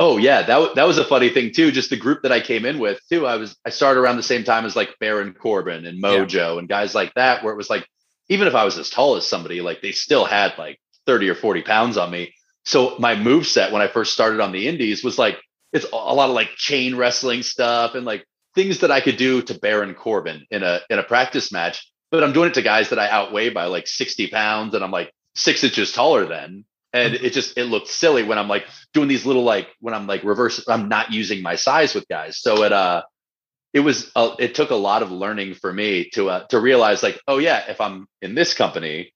Oh 0.00 0.16
yeah, 0.18 0.42
that 0.42 0.74
that 0.74 0.84
was 0.86 0.98
a 0.98 1.04
funny 1.04 1.28
thing 1.30 1.52
too. 1.52 1.70
Just 1.70 1.90
the 1.90 1.96
group 1.96 2.22
that 2.22 2.32
I 2.32 2.40
came 2.40 2.64
in 2.64 2.78
with 2.78 2.98
too. 3.08 3.26
I 3.26 3.36
was 3.36 3.56
I 3.64 3.70
started 3.70 4.00
around 4.00 4.16
the 4.16 4.22
same 4.22 4.42
time 4.44 4.64
as 4.64 4.74
like 4.74 4.90
Baron 5.00 5.32
Corbin 5.34 5.86
and 5.86 6.02
Mojo 6.02 6.58
and 6.58 6.68
guys 6.68 6.94
like 6.94 7.12
that, 7.14 7.42
where 7.44 7.52
it 7.52 7.56
was 7.56 7.70
like 7.70 7.86
even 8.28 8.46
if 8.48 8.54
I 8.54 8.64
was 8.64 8.76
as 8.78 8.90
tall 8.90 9.16
as 9.16 9.26
somebody, 9.26 9.60
like 9.60 9.80
they 9.82 9.92
still 9.92 10.24
had 10.24 10.54
like 10.58 10.78
thirty 11.06 11.28
or 11.28 11.34
forty 11.34 11.62
pounds 11.62 11.96
on 11.96 12.10
me. 12.10 12.34
So 12.64 12.96
my 12.98 13.14
move 13.16 13.46
set 13.46 13.72
when 13.72 13.82
I 13.82 13.88
first 13.88 14.12
started 14.12 14.40
on 14.40 14.52
the 14.52 14.66
Indies 14.68 15.02
was 15.04 15.18
like 15.18 15.38
it's 15.72 15.86
a 15.90 15.96
lot 15.96 16.28
of 16.28 16.34
like 16.34 16.50
chain 16.56 16.96
wrestling 16.96 17.42
stuff 17.42 17.94
and 17.94 18.04
like 18.04 18.24
things 18.54 18.80
that 18.80 18.90
I 18.90 19.00
could 19.00 19.16
do 19.16 19.42
to 19.42 19.58
Baron 19.58 19.94
Corbin 19.94 20.46
in 20.50 20.62
a 20.62 20.80
in 20.90 20.98
a 20.98 21.02
practice 21.02 21.52
match. 21.52 21.88
But 22.10 22.22
I'm 22.22 22.32
doing 22.32 22.50
it 22.50 22.54
to 22.54 22.62
guys 22.62 22.90
that 22.90 22.98
I 22.98 23.08
outweigh 23.08 23.50
by 23.50 23.64
like 23.64 23.86
sixty 23.86 24.26
pounds, 24.26 24.74
and 24.74 24.84
I'm 24.84 24.90
like 24.90 25.12
six 25.34 25.64
inches 25.64 25.92
taller 25.92 26.26
than. 26.26 26.64
And 26.94 27.14
it 27.14 27.32
just 27.32 27.56
it 27.56 27.64
looked 27.64 27.88
silly 27.88 28.22
when 28.22 28.38
I'm 28.38 28.48
like 28.48 28.66
doing 28.92 29.08
these 29.08 29.24
little 29.24 29.44
like 29.44 29.68
when 29.80 29.94
I'm 29.94 30.06
like 30.06 30.24
reverse 30.24 30.62
I'm 30.68 30.88
not 30.88 31.10
using 31.10 31.42
my 31.42 31.54
size 31.56 31.94
with 31.94 32.06
guys. 32.08 32.38
So 32.38 32.64
it 32.64 32.72
uh 32.72 33.02
it 33.72 33.80
was 33.80 34.10
uh, 34.14 34.34
it 34.38 34.54
took 34.54 34.70
a 34.70 34.76
lot 34.76 35.02
of 35.02 35.10
learning 35.10 35.54
for 35.54 35.72
me 35.72 36.10
to 36.10 36.28
uh, 36.30 36.46
to 36.48 36.60
realize 36.60 37.02
like 37.02 37.20
oh 37.26 37.38
yeah 37.38 37.64
if 37.70 37.80
I'm 37.80 38.06
in 38.20 38.34
this 38.34 38.54
company 38.54 39.12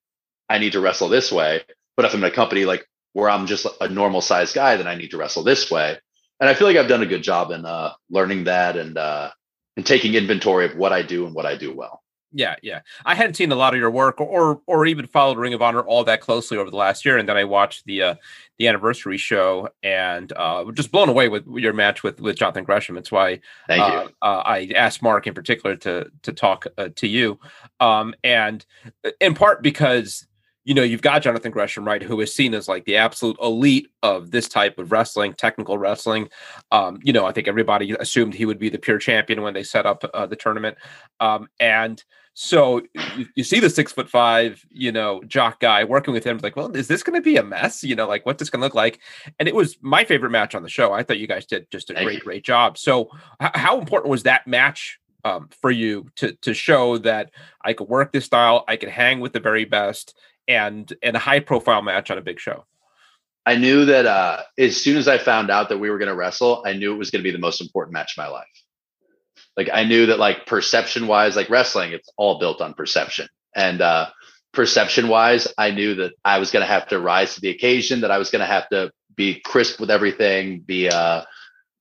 I 0.48 0.58
need 0.58 0.72
to 0.72 0.80
wrestle 0.80 1.08
this 1.08 1.30
way 1.30 1.62
but 1.96 2.04
if 2.06 2.14
I'm 2.14 2.24
in 2.24 2.30
a 2.30 2.34
company 2.34 2.64
like 2.64 2.86
where 3.12 3.28
I'm 3.28 3.46
just 3.46 3.66
a 3.80 3.88
normal 3.88 4.20
sized 4.20 4.54
guy 4.54 4.76
then 4.76 4.86
I 4.86 4.94
need 4.94 5.10
to 5.10 5.18
wrestle 5.18 5.42
this 5.42 5.70
way 5.70 5.98
and 6.40 6.48
I 6.48 6.54
feel 6.54 6.66
like 6.66 6.76
I've 6.76 6.88
done 6.88 7.02
a 7.02 7.06
good 7.06 7.22
job 7.22 7.50
in 7.50 7.64
uh 7.64 7.92
learning 8.10 8.44
that 8.44 8.76
and 8.76 8.96
uh 8.96 9.30
and 9.76 9.86
taking 9.86 10.14
inventory 10.14 10.64
of 10.64 10.76
what 10.76 10.92
I 10.92 11.02
do 11.02 11.26
and 11.26 11.34
what 11.34 11.46
I 11.46 11.56
do 11.56 11.74
well. 11.74 12.02
Yeah, 12.32 12.56
yeah. 12.62 12.80
I 13.04 13.14
hadn't 13.14 13.34
seen 13.34 13.52
a 13.52 13.54
lot 13.54 13.72
of 13.72 13.80
your 13.80 13.90
work 13.90 14.20
or 14.20 14.60
or 14.66 14.84
even 14.84 15.06
followed 15.06 15.38
Ring 15.38 15.54
of 15.54 15.62
Honor 15.62 15.80
all 15.80 16.04
that 16.04 16.20
closely 16.20 16.58
over 16.58 16.70
the 16.70 16.76
last 16.76 17.04
year, 17.04 17.16
and 17.16 17.26
then 17.26 17.36
I 17.36 17.44
watched 17.44 17.86
the 17.86 18.02
uh, 18.02 18.14
the 18.58 18.68
anniversary 18.68 19.16
show 19.16 19.70
and 19.82 20.32
uh, 20.34 20.70
just 20.72 20.92
blown 20.92 21.08
away 21.08 21.28
with 21.28 21.46
your 21.46 21.72
match 21.72 22.02
with 22.02 22.20
with 22.20 22.36
Jonathan 22.36 22.64
Gresham. 22.64 22.98
It's 22.98 23.12
why 23.12 23.40
uh, 23.70 24.08
uh, 24.20 24.42
I 24.44 24.70
asked 24.74 25.02
Mark 25.02 25.26
in 25.26 25.34
particular 25.34 25.76
to 25.76 26.10
to 26.24 26.32
talk 26.32 26.66
uh, 26.76 26.90
to 26.96 27.06
you, 27.06 27.38
um, 27.80 28.14
and 28.22 28.66
in 29.20 29.34
part 29.34 29.62
because 29.62 30.26
you 30.66 30.74
know 30.74 30.82
you've 30.82 31.00
got 31.00 31.22
Jonathan 31.22 31.52
Gresham, 31.52 31.86
right, 31.86 32.02
who 32.02 32.20
is 32.20 32.34
seen 32.34 32.52
as 32.52 32.68
like 32.68 32.84
the 32.84 32.96
absolute 32.96 33.38
elite 33.40 33.88
of 34.02 34.32
this 34.32 34.48
type 34.48 34.78
of 34.78 34.92
wrestling, 34.92 35.32
technical 35.32 35.78
wrestling. 35.78 36.28
Um, 36.72 36.98
you 37.02 37.12
know, 37.12 37.24
I 37.24 37.32
think 37.32 37.48
everybody 37.48 37.92
assumed 37.98 38.34
he 38.34 38.44
would 38.44 38.58
be 38.58 38.68
the 38.68 38.78
pure 38.78 38.98
champion 38.98 39.42
when 39.42 39.54
they 39.54 39.62
set 39.62 39.86
up 39.86 40.04
uh, 40.12 40.26
the 40.26 40.36
tournament, 40.36 40.76
um, 41.20 41.48
and 41.60 42.02
so 42.34 42.82
you, 43.16 43.26
you 43.34 43.44
see 43.44 43.60
the 43.60 43.70
six 43.70 43.92
foot 43.92 44.10
five, 44.10 44.62
you 44.68 44.92
know, 44.92 45.22
jock 45.26 45.60
guy 45.60 45.84
working 45.84 46.12
with 46.12 46.24
him. 46.24 46.38
Like, 46.42 46.54
well, 46.54 46.76
is 46.76 46.86
this 46.86 47.02
going 47.02 47.18
to 47.18 47.22
be 47.22 47.38
a 47.38 47.42
mess? 47.42 47.82
You 47.82 47.96
know, 47.96 48.06
like 48.06 48.26
what's 48.26 48.40
this 48.40 48.50
going 48.50 48.60
to 48.60 48.66
look 48.66 48.74
like? 48.74 49.00
And 49.38 49.48
it 49.48 49.54
was 49.54 49.78
my 49.80 50.04
favorite 50.04 50.30
match 50.30 50.54
on 50.54 50.62
the 50.62 50.68
show. 50.68 50.92
I 50.92 51.02
thought 51.02 51.18
you 51.18 51.26
guys 51.26 51.46
did 51.46 51.70
just 51.70 51.88
a 51.88 51.94
Thank 51.94 52.04
great, 52.04 52.18
you. 52.18 52.24
great 52.24 52.44
job. 52.44 52.76
So, 52.76 53.08
h- 53.40 53.52
how 53.54 53.78
important 53.78 54.10
was 54.10 54.24
that 54.24 54.46
match 54.46 54.98
um, 55.26 55.48
for 55.60 55.70
you 55.70 56.08
to 56.16 56.32
to 56.42 56.54
show 56.54 56.98
that 56.98 57.30
I 57.64 57.72
could 57.72 57.88
work 57.88 58.12
this 58.12 58.26
style, 58.26 58.64
I 58.68 58.76
could 58.76 58.90
hang 58.90 59.20
with 59.20 59.32
the 59.32 59.40
very 59.40 59.64
best, 59.64 60.16
and 60.48 60.92
and 61.02 61.16
a 61.16 61.18
high 61.18 61.40
profile 61.40 61.82
match 61.82 62.10
on 62.10 62.18
a 62.18 62.22
big 62.22 62.40
show? 62.40 62.64
I 63.44 63.56
knew 63.56 63.84
that 63.84 64.06
uh, 64.06 64.42
as 64.58 64.76
soon 64.76 64.96
as 64.96 65.06
I 65.06 65.18
found 65.18 65.50
out 65.50 65.68
that 65.68 65.78
we 65.78 65.88
were 65.88 65.98
going 65.98 66.08
to 66.08 66.16
wrestle, 66.16 66.64
I 66.66 66.72
knew 66.72 66.92
it 66.92 66.98
was 66.98 67.10
going 67.10 67.20
to 67.20 67.28
be 67.28 67.30
the 67.30 67.38
most 67.38 67.60
important 67.60 67.92
match 67.92 68.18
of 68.18 68.22
my 68.22 68.28
life. 68.28 68.46
Like 69.56 69.70
I 69.72 69.84
knew 69.84 70.06
that, 70.06 70.18
like 70.18 70.46
perception 70.46 71.06
wise, 71.06 71.36
like 71.36 71.48
wrestling, 71.48 71.92
it's 71.92 72.10
all 72.16 72.40
built 72.40 72.60
on 72.60 72.74
perception. 72.74 73.28
And 73.54 73.80
uh, 73.80 74.08
perception 74.52 75.08
wise, 75.08 75.46
I 75.56 75.70
knew 75.70 75.94
that 75.94 76.12
I 76.24 76.38
was 76.38 76.50
going 76.50 76.62
to 76.62 76.66
have 76.66 76.88
to 76.88 76.98
rise 76.98 77.36
to 77.36 77.40
the 77.40 77.50
occasion. 77.50 78.00
That 78.00 78.10
I 78.10 78.18
was 78.18 78.30
going 78.30 78.40
to 78.40 78.46
have 78.46 78.68
to 78.70 78.90
be 79.14 79.40
crisp 79.40 79.78
with 79.80 79.90
everything. 79.90 80.60
Be 80.60 80.88
uh, 80.88 81.22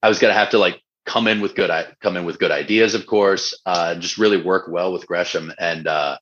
I 0.03 0.07
was 0.07 0.19
going 0.19 0.31
to 0.31 0.39
have 0.39 0.51
to 0.51 0.59
like 0.59 0.79
come 1.05 1.27
in 1.27 1.41
with 1.41 1.55
good 1.55 1.71
come 2.01 2.15
in 2.15 2.25
with 2.25 2.39
good 2.39 2.51
ideas, 2.51 2.95
of 2.95 3.07
course. 3.07 3.59
Uh, 3.65 3.95
just 3.95 4.17
really 4.17 4.41
work 4.41 4.67
well 4.69 4.93
with 4.93 5.07
Gresham. 5.07 5.51
And 5.57 5.87
uh, 5.87 6.17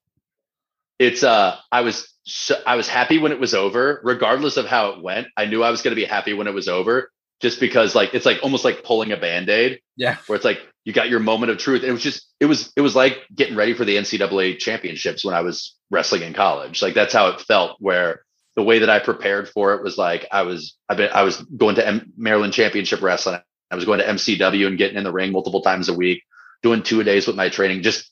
it's 1.03 1.23
uh, 1.23 1.57
I 1.71 1.81
was 1.81 2.07
so, 2.25 2.55
I 2.65 2.75
was 2.75 2.87
happy 2.87 3.19
when 3.19 3.31
it 3.31 3.39
was 3.39 3.53
over, 3.53 3.99
regardless 4.03 4.57
of 4.57 4.65
how 4.65 4.91
it 4.91 5.01
went. 5.01 5.27
I 5.35 5.45
knew 5.45 5.61
I 5.61 5.71
was 5.71 5.81
going 5.81 5.95
to 5.95 6.01
be 6.01 6.05
happy 6.05 6.33
when 6.33 6.47
it 6.47 6.53
was 6.53 6.67
over, 6.67 7.11
just 7.41 7.59
because 7.59 7.95
like 7.95 8.13
it's 8.13 8.25
like 8.25 8.39
almost 8.43 8.63
like 8.63 8.83
pulling 8.83 9.11
a 9.11 9.17
band 9.17 9.49
aid, 9.49 9.81
Yeah, 9.97 10.17
where 10.27 10.35
it's 10.35 10.45
like 10.45 10.61
you 10.85 10.93
got 10.93 11.09
your 11.09 11.19
moment 11.19 11.51
of 11.51 11.57
truth. 11.57 11.81
And 11.81 11.89
it 11.89 11.93
was 11.93 12.01
just 12.01 12.25
it 12.39 12.45
was 12.45 12.71
it 12.75 12.81
was 12.81 12.95
like 12.95 13.17
getting 13.35 13.55
ready 13.55 13.73
for 13.73 13.85
the 13.85 13.97
NCAA 13.97 14.57
championships 14.59 15.25
when 15.25 15.35
I 15.35 15.41
was 15.41 15.75
wrestling 15.91 16.21
in 16.21 16.33
college. 16.33 16.81
Like 16.81 16.93
that's 16.93 17.13
how 17.13 17.27
it 17.29 17.41
felt. 17.41 17.77
Where 17.79 18.23
the 18.55 18.63
way 18.63 18.79
that 18.79 18.89
I 18.89 18.99
prepared 18.99 19.49
for 19.49 19.73
it 19.73 19.83
was 19.83 19.97
like 19.97 20.25
I 20.31 20.43
was 20.43 20.77
I've 20.87 20.97
been 20.97 21.11
I 21.13 21.23
was 21.23 21.37
going 21.41 21.75
to 21.75 21.85
M- 21.85 22.13
Maryland 22.15 22.53
Championship 22.53 23.01
Wrestling. 23.01 23.41
I 23.69 23.75
was 23.75 23.85
going 23.85 23.99
to 23.99 24.05
MCW 24.05 24.67
and 24.67 24.77
getting 24.77 24.97
in 24.97 25.03
the 25.03 25.11
ring 25.11 25.31
multiple 25.31 25.61
times 25.61 25.89
a 25.89 25.93
week, 25.93 26.23
doing 26.61 26.83
two 26.83 27.03
days 27.03 27.27
with 27.27 27.35
my 27.35 27.49
training. 27.49 27.81
Just 27.81 28.09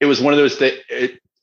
it 0.00 0.06
was 0.06 0.20
one 0.20 0.34
of 0.34 0.38
those 0.38 0.56
things. 0.56 0.78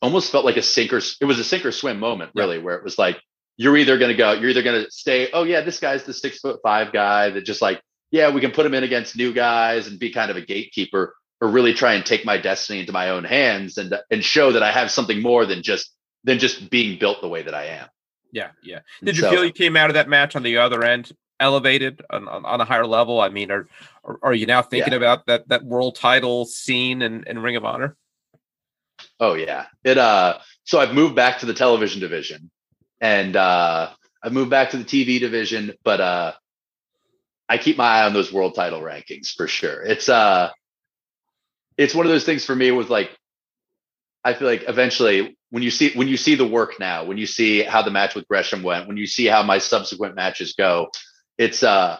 Almost 0.01 0.31
felt 0.31 0.45
like 0.45 0.55
a 0.57 0.61
sink 0.61 0.93
or 0.93 0.97
it 1.19 1.25
was 1.25 1.39
a 1.39 1.43
sink 1.43 1.65
or 1.65 1.71
swim 1.71 1.99
moment, 1.99 2.31
Yeah. 2.33 2.43
really, 2.43 2.59
where 2.59 2.75
it 2.75 2.83
was 2.83 2.97
like 2.97 3.19
you're 3.57 3.75
either 3.75 3.97
going 3.97 4.11
to 4.11 4.15
go, 4.17 4.31
you're 4.31 4.49
either 4.51 4.63
going 4.63 4.85
to 4.85 4.89
stay. 4.91 5.29
Oh 5.33 5.43
yeah, 5.43 5.59
this 5.61 5.79
guy's 5.79 6.05
the 6.05 6.13
six 6.13 6.39
foot 6.39 6.59
five 6.63 6.93
guy 6.93 7.29
that 7.31 7.43
just 7.45 7.61
like 7.61 7.81
yeah, 8.11 8.31
we 8.31 8.41
can 8.41 8.51
put 8.51 8.65
him 8.65 8.73
in 8.73 8.83
against 8.83 9.15
new 9.15 9.31
guys 9.33 9.85
and 9.87 9.99
be 9.99 10.09
kind 10.11 10.31
of 10.31 10.37
a 10.37 10.41
gatekeeper, 10.41 11.13
or 11.41 11.47
really 11.47 11.73
try 11.73 11.93
and 11.93 12.03
take 12.05 12.25
my 12.25 12.37
destiny 12.37 12.79
into 12.79 12.91
my 12.93 13.09
own 13.09 13.23
hands 13.25 13.77
and 13.77 13.93
and 14.09 14.23
show 14.23 14.51
that 14.53 14.63
I 14.63 14.71
have 14.71 14.89
something 14.89 15.21
more 15.21 15.45
than 15.45 15.61
just 15.63 15.93
than 16.23 16.39
just 16.39 16.69
being 16.69 16.97
built 16.97 17.21
the 17.21 17.27
way 17.29 17.41
that 17.43 17.53
I 17.53 17.65
am. 17.65 17.87
yeah, 18.31 18.51
yeah. 18.63 18.79
Did 19.03 19.15
you 19.17 19.23
So- 19.23 19.31
feel 19.31 19.43
you 19.45 19.51
came 19.51 19.75
out 19.75 19.89
of 19.89 19.93
that 19.95 20.07
match 20.07 20.35
on 20.35 20.43
the 20.43 20.57
other 20.57 20.83
end 20.83 21.11
elevated 21.41 22.01
on, 22.09 22.27
on, 22.27 22.45
on 22.45 22.61
a 22.61 22.65
higher 22.65 22.85
level? 22.87 23.19
I 23.21 23.29
mean, 23.29 23.51
are 23.51 23.67
are, 24.03 24.19
are 24.23 24.33
you 24.33 24.45
now 24.45 24.61
thinking 24.61 24.93
about 24.93 25.25
that 25.27 25.47
that 25.49 25.63
world 25.65 25.95
title 25.95 26.45
scene 26.45 27.01
in, 27.01 27.23
in 27.25 27.39
Ring 27.39 27.57
of 27.57 27.65
Honor? 27.65 27.95
Oh 29.19 29.33
yeah. 29.35 29.67
It 29.83 29.97
uh 29.97 30.39
so 30.65 30.79
I've 30.79 30.93
moved 30.93 31.15
back 31.15 31.39
to 31.39 31.45
the 31.45 31.53
television 31.53 32.01
division 32.01 32.49
and 33.01 33.35
uh 33.35 33.91
I've 34.23 34.33
moved 34.33 34.49
back 34.49 34.71
to 34.71 34.77
the 34.77 34.83
TV 34.83 35.19
division, 35.19 35.73
but 35.83 36.01
uh 36.01 36.33
I 37.49 37.57
keep 37.57 37.77
my 37.77 37.85
eye 37.85 38.05
on 38.05 38.13
those 38.13 38.31
world 38.31 38.55
title 38.55 38.81
rankings 38.81 39.33
for 39.35 39.47
sure. 39.47 39.81
It's 39.83 40.09
uh 40.09 40.51
it's 41.77 41.95
one 41.95 42.05
of 42.05 42.11
those 42.11 42.25
things 42.25 42.45
for 42.45 42.55
me 42.55 42.71
with 42.71 42.89
like 42.89 43.11
I 44.23 44.33
feel 44.33 44.47
like 44.47 44.65
eventually 44.67 45.37
when 45.49 45.63
you 45.63 45.71
see 45.71 45.91
when 45.93 46.07
you 46.07 46.17
see 46.17 46.35
the 46.35 46.47
work 46.47 46.79
now, 46.79 47.05
when 47.05 47.17
you 47.17 47.25
see 47.25 47.63
how 47.63 47.81
the 47.81 47.91
match 47.91 48.15
with 48.15 48.27
Gresham 48.27 48.63
went, 48.63 48.87
when 48.87 48.97
you 48.97 49.07
see 49.07 49.25
how 49.25 49.43
my 49.43 49.57
subsequent 49.57 50.15
matches 50.15 50.53
go, 50.57 50.89
it's 51.37 51.63
uh 51.63 51.99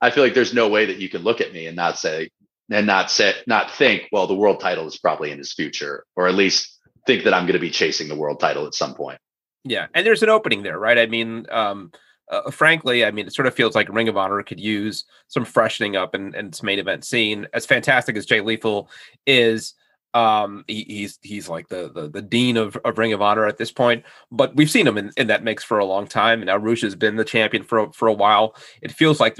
I 0.00 0.10
feel 0.10 0.24
like 0.24 0.34
there's 0.34 0.54
no 0.54 0.68
way 0.68 0.86
that 0.86 0.98
you 0.98 1.08
can 1.08 1.22
look 1.22 1.40
at 1.40 1.52
me 1.52 1.66
and 1.66 1.76
not 1.76 1.98
say 1.98 2.30
and 2.70 2.86
not 2.86 3.10
say 3.10 3.34
not 3.46 3.70
think, 3.70 4.08
well, 4.12 4.26
the 4.26 4.34
world 4.34 4.60
title 4.60 4.86
is 4.86 4.98
probably 4.98 5.30
in 5.30 5.38
his 5.38 5.52
future, 5.52 6.04
or 6.16 6.26
at 6.26 6.34
least 6.34 6.78
think 7.06 7.24
that 7.24 7.34
I'm 7.34 7.44
going 7.44 7.54
to 7.54 7.58
be 7.58 7.70
chasing 7.70 8.08
the 8.08 8.16
world 8.16 8.40
title 8.40 8.66
at 8.66 8.74
some 8.74 8.94
point. 8.94 9.18
Yeah, 9.64 9.86
and 9.94 10.06
there's 10.06 10.22
an 10.22 10.28
opening 10.28 10.62
there, 10.62 10.78
right? 10.78 10.98
I 10.98 11.06
mean, 11.06 11.46
um, 11.50 11.90
uh, 12.30 12.50
frankly, 12.50 13.04
I 13.04 13.10
mean, 13.10 13.26
it 13.26 13.34
sort 13.34 13.46
of 13.46 13.54
feels 13.54 13.74
like 13.74 13.88
Ring 13.88 14.08
of 14.08 14.16
Honor 14.16 14.42
could 14.42 14.60
use 14.60 15.04
some 15.28 15.44
freshening 15.44 15.96
up 15.96 16.14
and 16.14 16.34
and 16.34 16.48
its 16.48 16.62
main 16.62 16.78
event 16.78 17.04
scene. 17.04 17.46
As 17.52 17.66
fantastic 17.66 18.16
as 18.16 18.26
Jay 18.26 18.40
Lethal 18.40 18.88
is, 19.26 19.74
um, 20.14 20.64
he, 20.66 20.84
he's 20.88 21.18
he's 21.22 21.48
like 21.48 21.68
the, 21.68 21.90
the 21.92 22.08
the 22.08 22.22
dean 22.22 22.56
of, 22.56 22.76
of 22.84 22.98
Ring 22.98 23.12
of 23.12 23.20
Honor 23.20 23.46
at 23.46 23.58
this 23.58 23.72
point. 23.72 24.04
But 24.30 24.56
we've 24.56 24.70
seen 24.70 24.86
him 24.86 24.96
in, 24.96 25.12
in 25.16 25.26
that 25.26 25.44
mix 25.44 25.64
for 25.64 25.78
a 25.78 25.84
long 25.84 26.06
time, 26.06 26.40
and 26.40 26.46
now 26.46 26.56
Rush 26.56 26.82
has 26.82 26.94
been 26.94 27.16
the 27.16 27.24
champion 27.24 27.62
for 27.62 27.92
for 27.92 28.08
a 28.08 28.12
while. 28.12 28.54
It 28.80 28.92
feels 28.92 29.20
like 29.20 29.38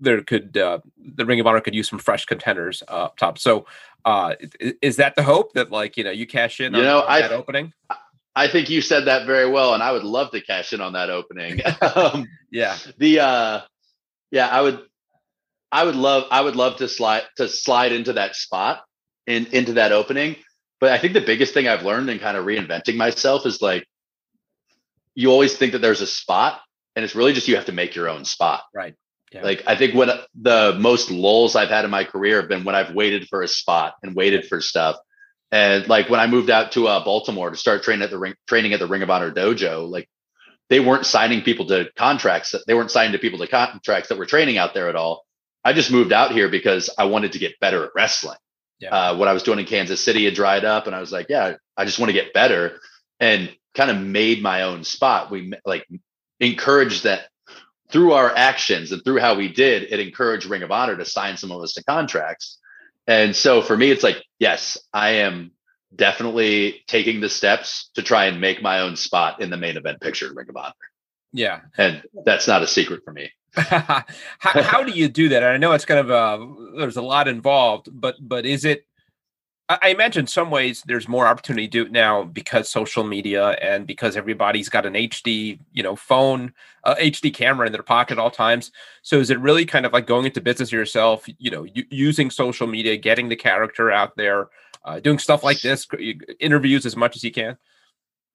there 0.00 0.22
could 0.22 0.56
uh, 0.56 0.78
the 1.16 1.24
Ring 1.26 1.40
of 1.40 1.46
Honor 1.46 1.60
could 1.60 1.74
use 1.74 1.88
some 1.88 1.98
fresh 1.98 2.24
contenders 2.26 2.82
uh, 2.88 3.04
up 3.04 3.16
top. 3.16 3.38
So, 3.38 3.66
uh, 4.04 4.34
is 4.82 4.96
that 4.96 5.16
the 5.16 5.22
hope 5.22 5.52
that 5.54 5.70
like 5.70 5.96
you 5.96 6.04
know 6.04 6.10
you 6.10 6.26
cash 6.26 6.60
in 6.60 6.72
You 6.74 6.80
on, 6.80 6.84
know, 6.84 6.98
on 7.00 7.06
I- 7.08 7.20
that 7.22 7.32
opening? 7.32 7.72
I 8.38 8.48
think 8.48 8.68
you 8.68 8.82
said 8.82 9.06
that 9.06 9.24
very 9.26 9.48
well, 9.48 9.72
and 9.72 9.82
I 9.82 9.92
would 9.92 10.04
love 10.04 10.30
to 10.32 10.42
cash 10.42 10.74
in 10.74 10.82
on 10.82 10.92
that 10.92 11.08
opening. 11.08 11.60
um, 11.96 12.28
Yeah. 12.50 12.76
the 12.98 13.20
uh, 13.20 13.60
yeah, 14.30 14.46
I 14.48 14.60
would, 14.60 14.80
I 15.72 15.84
would 15.84 15.96
love, 15.96 16.24
I 16.30 16.42
would 16.42 16.54
love 16.54 16.76
to 16.78 16.88
slide 16.88 17.22
to 17.38 17.48
slide 17.48 17.92
into 17.92 18.12
that 18.12 18.36
spot 18.36 18.84
in 19.26 19.46
into 19.52 19.72
that 19.74 19.92
opening. 19.92 20.36
But 20.80 20.92
I 20.92 20.98
think 20.98 21.14
the 21.14 21.22
biggest 21.22 21.54
thing 21.54 21.66
I've 21.66 21.82
learned 21.84 22.10
in 22.10 22.18
kind 22.18 22.36
of 22.36 22.44
reinventing 22.44 22.96
myself 22.96 23.46
is 23.46 23.62
like, 23.62 23.86
you 25.14 25.30
always 25.30 25.56
think 25.56 25.72
that 25.72 25.78
there's 25.80 26.02
a 26.02 26.06
spot, 26.06 26.60
and 26.94 27.06
it's 27.06 27.14
really 27.14 27.32
just 27.32 27.48
you 27.48 27.56
have 27.56 27.64
to 27.66 27.72
make 27.72 27.94
your 27.94 28.10
own 28.10 28.26
spot. 28.26 28.64
Right. 28.74 28.94
Yeah. 29.32 29.42
Like 29.42 29.64
I 29.66 29.76
think 29.76 29.94
when 29.94 30.10
the 30.40 30.76
most 30.78 31.10
lulls 31.10 31.56
I've 31.56 31.68
had 31.68 31.84
in 31.84 31.90
my 31.90 32.04
career 32.04 32.40
have 32.40 32.48
been 32.48 32.64
when 32.64 32.74
I've 32.74 32.94
waited 32.94 33.28
for 33.28 33.42
a 33.42 33.48
spot 33.48 33.94
and 34.02 34.14
waited 34.14 34.46
for 34.46 34.60
stuff. 34.60 34.96
And 35.50 35.86
like 35.88 36.08
when 36.08 36.20
I 36.20 36.26
moved 36.26 36.50
out 36.50 36.72
to 36.72 36.88
uh, 36.88 37.04
Baltimore 37.04 37.50
to 37.50 37.56
start 37.56 37.82
training 37.82 38.02
at 38.02 38.10
the 38.10 38.18
ring, 38.18 38.34
training 38.46 38.72
at 38.72 38.80
the 38.80 38.86
Ring 38.86 39.02
of 39.02 39.10
Honor 39.10 39.30
dojo, 39.30 39.88
like 39.88 40.08
they 40.68 40.80
weren't 40.80 41.06
signing 41.06 41.42
people 41.42 41.66
to 41.66 41.90
contracts. 41.96 42.54
They 42.66 42.74
weren't 42.74 42.90
signing 42.90 43.12
to 43.12 43.18
people 43.18 43.38
to 43.38 43.46
contracts 43.46 44.08
that 44.08 44.18
were 44.18 44.26
training 44.26 44.58
out 44.58 44.74
there 44.74 44.88
at 44.88 44.96
all. 44.96 45.24
I 45.64 45.72
just 45.72 45.90
moved 45.90 46.12
out 46.12 46.32
here 46.32 46.48
because 46.48 46.90
I 46.96 47.04
wanted 47.04 47.32
to 47.32 47.38
get 47.38 47.58
better 47.60 47.84
at 47.84 47.90
wrestling. 47.94 48.38
Yeah. 48.78 48.90
Uh, 48.90 49.16
what 49.16 49.28
I 49.28 49.32
was 49.32 49.42
doing 49.42 49.58
in 49.58 49.66
Kansas 49.66 50.04
City 50.04 50.24
had 50.24 50.34
dried 50.34 50.64
up, 50.64 50.86
and 50.86 50.94
I 50.94 51.00
was 51.00 51.10
like, 51.10 51.26
yeah, 51.28 51.54
I 51.76 51.84
just 51.84 51.98
want 51.98 52.10
to 52.10 52.14
get 52.14 52.34
better, 52.34 52.78
and 53.18 53.50
kind 53.74 53.90
of 53.90 53.98
made 53.98 54.42
my 54.42 54.62
own 54.62 54.84
spot. 54.84 55.30
We 55.30 55.52
like 55.64 55.86
encouraged 56.40 57.04
that 57.04 57.28
through 57.90 58.12
our 58.12 58.34
actions 58.34 58.92
and 58.92 59.02
through 59.04 59.18
how 59.18 59.34
we 59.34 59.48
did, 59.48 59.84
it 59.84 60.00
encouraged 60.00 60.46
Ring 60.46 60.62
of 60.62 60.70
Honor 60.70 60.96
to 60.96 61.04
sign 61.04 61.36
some 61.36 61.52
of 61.52 61.62
us 61.62 61.74
to 61.74 61.84
contracts. 61.84 62.58
And 63.06 63.34
so 63.34 63.62
for 63.62 63.76
me, 63.76 63.90
it's 63.90 64.02
like, 64.02 64.22
yes, 64.38 64.78
I 64.92 65.10
am 65.10 65.52
definitely 65.94 66.82
taking 66.86 67.20
the 67.20 67.28
steps 67.28 67.90
to 67.94 68.02
try 68.02 68.26
and 68.26 68.40
make 68.40 68.62
my 68.62 68.80
own 68.80 68.96
spot 68.96 69.40
in 69.40 69.50
the 69.50 69.56
main 69.56 69.76
event 69.76 70.00
picture 70.00 70.32
Ring 70.34 70.48
of 70.48 70.56
Honor. 70.56 70.72
Yeah. 71.32 71.60
And 71.78 72.02
that's 72.24 72.48
not 72.48 72.62
a 72.62 72.66
secret 72.66 73.02
for 73.04 73.12
me. 73.12 73.30
how, 73.56 74.04
how 74.38 74.82
do 74.82 74.92
you 74.92 75.08
do 75.08 75.30
that? 75.30 75.42
And 75.42 75.52
I 75.52 75.56
know 75.56 75.72
it's 75.72 75.86
kind 75.86 76.00
of 76.00 76.10
uh 76.10 76.46
there's 76.78 76.96
a 76.96 77.02
lot 77.02 77.26
involved, 77.26 77.88
but 77.90 78.16
but 78.20 78.44
is 78.44 78.64
it 78.64 78.86
I, 79.68 79.88
imagine 79.88 80.20
in 80.20 80.26
some 80.28 80.50
ways 80.50 80.84
there's 80.86 81.08
more 81.08 81.26
opportunity 81.26 81.66
to 81.66 81.70
do 81.70 81.86
it 81.86 81.92
now 81.92 82.22
because 82.22 82.68
social 82.68 83.02
media 83.02 83.50
and 83.60 83.84
because 83.84 84.16
everybody's 84.16 84.68
got 84.68 84.86
an 84.86 84.94
HD, 84.94 85.58
you 85.72 85.82
know, 85.82 85.96
phone, 85.96 86.52
uh, 86.84 86.94
HD 86.96 87.34
camera 87.34 87.66
in 87.66 87.72
their 87.72 87.82
pocket 87.82 88.12
at 88.12 88.18
all 88.20 88.30
times. 88.30 88.70
So 89.02 89.18
is 89.18 89.28
it 89.28 89.40
really 89.40 89.66
kind 89.66 89.84
of 89.84 89.92
like 89.92 90.06
going 90.06 90.26
into 90.26 90.40
business 90.40 90.70
yourself, 90.70 91.26
you 91.38 91.50
know, 91.50 91.66
using 91.90 92.30
social 92.30 92.68
media, 92.68 92.96
getting 92.96 93.28
the 93.28 93.34
character 93.34 93.90
out 93.90 94.16
there, 94.16 94.48
uh, 94.84 95.00
doing 95.00 95.18
stuff 95.18 95.42
like 95.42 95.60
this, 95.60 95.86
interviews 96.38 96.86
as 96.86 96.96
much 96.96 97.16
as 97.16 97.24
you 97.24 97.32
can? 97.32 97.56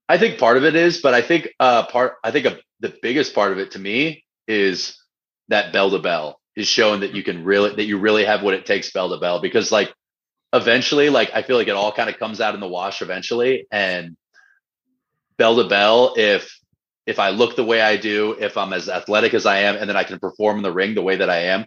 I 0.10 0.18
think 0.18 0.38
part 0.38 0.58
of 0.58 0.66
it 0.66 0.76
is, 0.76 1.02
but 1.02 1.14
I 1.14 1.22
think 1.22 1.48
uh 1.62 1.86
part 1.86 2.16
I 2.26 2.32
think 2.32 2.46
a, 2.46 2.60
the 2.82 2.94
biggest 3.02 3.34
part 3.34 3.54
of 3.54 3.60
it 3.60 3.72
to 3.72 3.80
me 3.80 4.26
is 4.50 4.98
that 5.48 5.72
bell 5.72 5.90
to 5.92 6.00
bell 6.00 6.42
is 6.58 6.68
showing 6.68 7.00
that 7.00 7.16
you 7.16 7.24
can 7.24 7.46
really 7.46 7.74
that 7.74 7.86
you 7.86 7.98
really 7.98 8.26
have 8.26 8.44
what 8.44 8.54
it 8.54 8.66
takes 8.66 8.92
bell 8.92 9.10
to 9.10 9.18
bell 9.18 9.40
because 9.40 9.72
like 9.72 9.94
eventually 10.54 11.10
like 11.10 11.32
I 11.34 11.42
feel 11.42 11.58
like 11.58 11.68
it 11.68 11.76
all 11.76 11.92
kind 11.92 12.10
of 12.10 12.18
comes 12.18 12.42
out 12.42 12.56
in 12.56 12.60
the 12.60 12.68
wash 12.68 13.02
eventually 13.02 13.68
and 13.72 14.18
bell 15.38 15.56
to 15.58 15.68
bell 15.68 16.14
if 16.18 16.58
if 17.08 17.20
I 17.20 17.30
look 17.30 17.56
the 17.56 17.64
way 17.64 17.82
I 17.82 17.98
do, 17.98 18.36
if 18.40 18.58
I'm 18.58 18.74
as 18.74 18.88
athletic 18.88 19.34
as 19.34 19.46
I 19.46 19.60
am 19.60 19.76
and 19.76 19.90
then 19.90 19.98
I 19.98 20.04
can 20.04 20.20
perform 20.20 20.58
in 20.58 20.64
the 20.64 20.72
ring 20.72 20.94
the 20.94 21.02
way 21.02 21.16
that 21.16 21.30
I 21.30 21.46
am, 21.46 21.66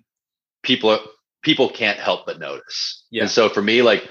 people 0.62 0.98
people 1.42 1.68
can't 1.68 1.98
help 1.98 2.26
but 2.26 2.38
notice. 2.38 3.04
Yeah. 3.10 3.22
And 3.22 3.30
so 3.30 3.48
for 3.48 3.62
me 3.62 3.82
like 3.82 4.08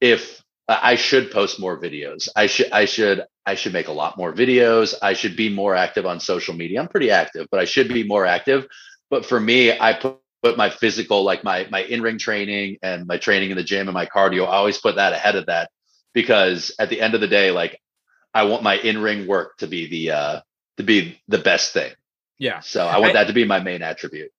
if 0.00 0.42
I 0.66 0.94
should 0.94 1.30
post 1.30 1.60
more 1.60 1.78
videos. 1.78 2.28
I 2.34 2.46
should 2.46 2.72
I 2.72 2.86
should 2.86 3.24
I 3.44 3.54
should 3.54 3.74
make 3.74 3.88
a 3.88 3.92
lot 3.92 4.16
more 4.16 4.32
videos. 4.32 4.94
I 5.02 5.12
should 5.12 5.36
be 5.36 5.50
more 5.50 5.74
active 5.74 6.06
on 6.06 6.20
social 6.20 6.54
media. 6.54 6.80
I'm 6.80 6.88
pretty 6.88 7.10
active, 7.10 7.48
but 7.50 7.60
I 7.60 7.66
should 7.66 7.88
be 7.88 8.04
more 8.04 8.24
active. 8.24 8.66
But 9.10 9.26
for 9.26 9.38
me, 9.38 9.78
I 9.78 9.92
put, 9.92 10.18
put 10.44 10.56
my 10.58 10.68
physical, 10.70 11.24
like 11.24 11.42
my 11.42 11.66
my 11.70 11.82
in-ring 11.82 12.18
training 12.18 12.76
and 12.82 13.06
my 13.06 13.16
training 13.16 13.50
in 13.50 13.56
the 13.56 13.64
gym 13.64 13.88
and 13.88 13.94
my 13.94 14.06
cardio, 14.06 14.44
I 14.46 14.56
always 14.56 14.78
put 14.78 14.96
that 14.96 15.14
ahead 15.14 15.36
of 15.36 15.46
that 15.46 15.70
because 16.12 16.72
at 16.78 16.90
the 16.90 17.00
end 17.00 17.14
of 17.14 17.20
the 17.22 17.28
day, 17.28 17.50
like 17.50 17.80
I 18.34 18.44
want 18.44 18.62
my 18.62 18.76
in-ring 18.76 19.26
work 19.26 19.56
to 19.58 19.66
be 19.66 19.88
the 19.88 20.10
uh 20.10 20.40
to 20.76 20.82
be 20.82 21.18
the 21.28 21.38
best 21.38 21.72
thing. 21.72 21.92
Yeah. 22.38 22.60
So 22.60 22.86
I 22.86 22.98
want 22.98 23.12
I- 23.16 23.22
that 23.22 23.26
to 23.28 23.32
be 23.32 23.44
my 23.44 23.60
main 23.60 23.80
attribute. 23.82 24.30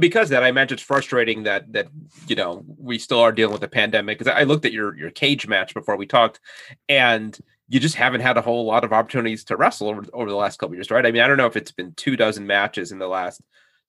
because 0.00 0.28
that 0.30 0.42
I 0.42 0.48
imagine 0.48 0.74
it's 0.74 0.82
frustrating 0.82 1.44
that 1.44 1.72
that 1.72 1.86
you 2.26 2.36
know 2.36 2.64
we 2.78 2.98
still 2.98 3.20
are 3.20 3.32
dealing 3.32 3.52
with 3.52 3.62
the 3.62 3.68
pandemic 3.68 4.18
because 4.18 4.32
I 4.32 4.42
looked 4.42 4.66
at 4.66 4.72
your 4.72 4.96
your 4.98 5.10
Cagematch 5.10 5.72
before 5.72 5.96
we 5.96 6.06
talked 6.06 6.40
and 6.88 7.38
you 7.70 7.78
just 7.80 7.94
haven't 7.94 8.20
had 8.22 8.36
a 8.36 8.42
whole 8.42 8.64
lot 8.66 8.82
of 8.84 8.92
opportunities 8.92 9.44
to 9.44 9.56
wrestle 9.56 9.88
over 9.88 10.02
over 10.12 10.28
the 10.28 10.36
last 10.36 10.58
couple 10.58 10.74
years 10.74 10.90
right 10.90 11.06
I 11.06 11.10
mean 11.12 11.22
I 11.22 11.26
don't 11.28 11.36
know 11.36 11.46
if 11.46 11.56
it's 11.56 11.72
been 11.72 11.94
two 11.94 12.16
dozen 12.16 12.44
matches 12.46 12.92
in 12.92 12.98
the 12.98 13.06
last 13.08 13.40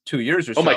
two 0.06 0.19
years 0.19 0.48
or 0.48 0.53
so 0.53 0.61
Oh 0.61 0.64
my 0.64 0.76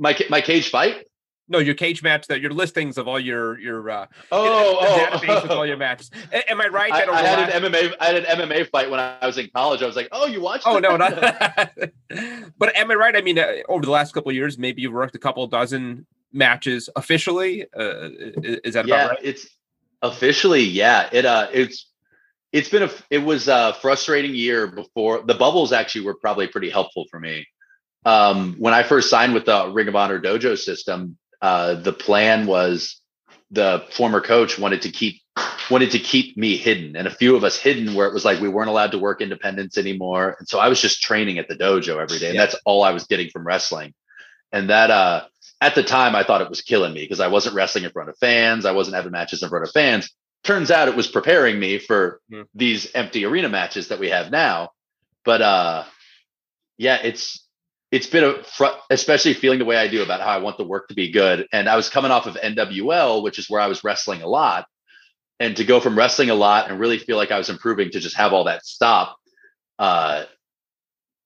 my 0.00 0.18
my 0.28 0.40
cage 0.40 0.70
fight? 0.70 1.06
no 1.50 1.58
your 1.58 1.74
Cagematch 1.74 2.26
that 2.26 2.40
your 2.40 2.52
listings 2.52 2.96
of 2.96 3.06
all 3.06 3.20
your 3.20 3.58
your 3.58 3.90
uh 3.90 4.06
Oh, 4.32 4.78
oh, 4.80 4.98
database 4.98 5.42
with 5.42 5.50
all 5.50 5.66
your 5.66 5.76
matches 5.76 6.10
am 6.48 6.60
I 6.60 6.68
right 6.68 6.92
I, 6.92 7.04
I 7.10 7.22
had 7.22 7.50
an 7.50 7.62
MMA. 7.62 7.94
I 8.00 8.06
had 8.06 8.16
an 8.24 8.24
MMA 8.38 8.70
fight 8.70 8.90
when 8.90 9.00
I 9.00 9.26
was 9.26 9.36
in 9.36 9.50
college. 9.54 9.82
I 9.82 9.86
was 9.86 9.96
like, 9.96 10.08
"Oh, 10.12 10.26
you 10.26 10.40
watched?" 10.40 10.64
Oh 10.66 10.76
it?" 10.76 10.80
no, 10.82 10.96
not. 10.96 11.12
but 12.58 12.76
am 12.76 12.90
I 12.90 12.94
right? 12.94 13.16
I 13.16 13.20
mean, 13.20 13.38
uh, 13.38 13.56
over 13.68 13.84
the 13.84 13.90
last 13.90 14.12
couple 14.12 14.30
of 14.30 14.36
years, 14.36 14.58
maybe 14.58 14.82
you've 14.82 14.92
worked 14.92 15.14
a 15.14 15.18
couple 15.18 15.46
dozen 15.48 16.06
matches 16.32 16.88
officially. 16.96 17.64
Uh, 17.76 18.08
is 18.64 18.74
that 18.74 18.86
yeah, 18.86 19.04
about 19.04 19.10
right? 19.10 19.18
it's 19.22 19.48
officially 20.02 20.62
yeah. 20.62 21.08
It 21.12 21.26
uh, 21.26 21.48
it's 21.52 21.90
it's 22.52 22.68
been 22.68 22.84
a 22.84 22.90
it 23.10 23.18
was 23.18 23.48
a 23.48 23.76
frustrating 23.80 24.34
year 24.34 24.66
before 24.68 25.22
the 25.22 25.34
bubbles. 25.34 25.72
Actually, 25.72 26.04
were 26.04 26.14
probably 26.14 26.46
pretty 26.46 26.70
helpful 26.70 27.06
for 27.10 27.18
me. 27.18 27.46
Um, 28.04 28.56
when 28.58 28.72
I 28.74 28.82
first 28.82 29.10
signed 29.10 29.34
with 29.34 29.44
the 29.46 29.68
Ring 29.70 29.88
of 29.88 29.96
Honor 29.96 30.20
Dojo 30.20 30.56
system, 30.58 31.18
uh, 31.42 31.74
the 31.74 31.92
plan 31.92 32.46
was 32.46 33.00
the 33.50 33.84
former 33.92 34.20
coach 34.20 34.58
wanted 34.58 34.82
to 34.82 34.90
keep 34.90 35.20
wanted 35.70 35.90
to 35.92 35.98
keep 35.98 36.36
me 36.36 36.56
hidden 36.56 36.96
and 36.96 37.06
a 37.06 37.10
few 37.10 37.36
of 37.36 37.44
us 37.44 37.56
hidden 37.56 37.94
where 37.94 38.06
it 38.06 38.12
was 38.14 38.24
like 38.24 38.40
we 38.40 38.48
weren't 38.48 38.68
allowed 38.68 38.90
to 38.92 38.98
work 38.98 39.20
independents 39.20 39.78
anymore 39.78 40.36
and 40.38 40.48
so 40.48 40.58
i 40.58 40.68
was 40.68 40.80
just 40.80 41.00
training 41.00 41.38
at 41.38 41.48
the 41.48 41.54
dojo 41.54 42.00
every 42.00 42.18
day 42.18 42.26
and 42.26 42.34
Yeah. 42.34 42.42
that's 42.44 42.56
all 42.64 42.82
i 42.82 42.90
was 42.90 43.04
getting 43.06 43.30
from 43.30 43.46
wrestling 43.46 43.94
and 44.52 44.70
that 44.70 44.90
uh 44.90 45.24
at 45.60 45.74
the 45.76 45.82
time 45.84 46.14
i 46.16 46.22
thought 46.24 46.40
it 46.42 46.48
was 46.50 46.60
killing 46.60 46.92
me 46.92 47.02
because 47.02 47.20
i 47.20 47.28
wasn't 47.28 47.54
wrestling 47.54 47.84
in 47.84 47.90
front 47.90 48.08
of 48.08 48.18
fans 48.18 48.66
i 48.66 48.72
wasn't 48.72 48.96
having 48.96 49.12
matches 49.12 49.42
in 49.42 49.48
front 49.48 49.64
of 49.64 49.70
fans 49.72 50.10
turns 50.44 50.70
out 50.72 50.88
it 50.88 50.96
was 50.96 51.06
preparing 51.06 51.58
me 51.58 51.78
for 51.78 52.20
Hmm. 52.30 52.42
these 52.54 52.90
empty 52.94 53.24
arena 53.24 53.48
matches 53.48 53.88
that 53.88 54.00
we 54.00 54.10
have 54.10 54.30
now 54.30 54.70
but 55.24 55.40
uh 55.40 55.84
yeah 56.78 56.98
it's 57.02 57.46
it's 57.90 58.06
been 58.06 58.24
a 58.24 58.42
fr- 58.44 58.78
especially 58.90 59.34
feeling 59.34 59.58
the 59.58 59.64
way 59.64 59.76
i 59.76 59.88
do 59.88 60.02
about 60.02 60.20
how 60.20 60.28
i 60.28 60.38
want 60.38 60.56
the 60.58 60.64
work 60.64 60.88
to 60.88 60.94
be 60.94 61.10
good 61.10 61.46
and 61.52 61.68
i 61.68 61.76
was 61.76 61.88
coming 61.88 62.10
off 62.10 62.26
of 62.26 62.34
nwl 62.36 63.22
which 63.22 63.38
is 63.38 63.48
where 63.50 63.60
i 63.60 63.66
was 63.66 63.82
wrestling 63.84 64.22
a 64.22 64.26
lot 64.28 64.66
and 65.38 65.56
to 65.56 65.64
go 65.64 65.80
from 65.80 65.96
wrestling 65.96 66.30
a 66.30 66.34
lot 66.34 66.70
and 66.70 66.78
really 66.80 66.98
feel 66.98 67.16
like 67.16 67.30
i 67.30 67.38
was 67.38 67.50
improving 67.50 67.90
to 67.90 68.00
just 68.00 68.16
have 68.16 68.32
all 68.32 68.44
that 68.44 68.64
stop 68.64 69.16
uh 69.78 70.24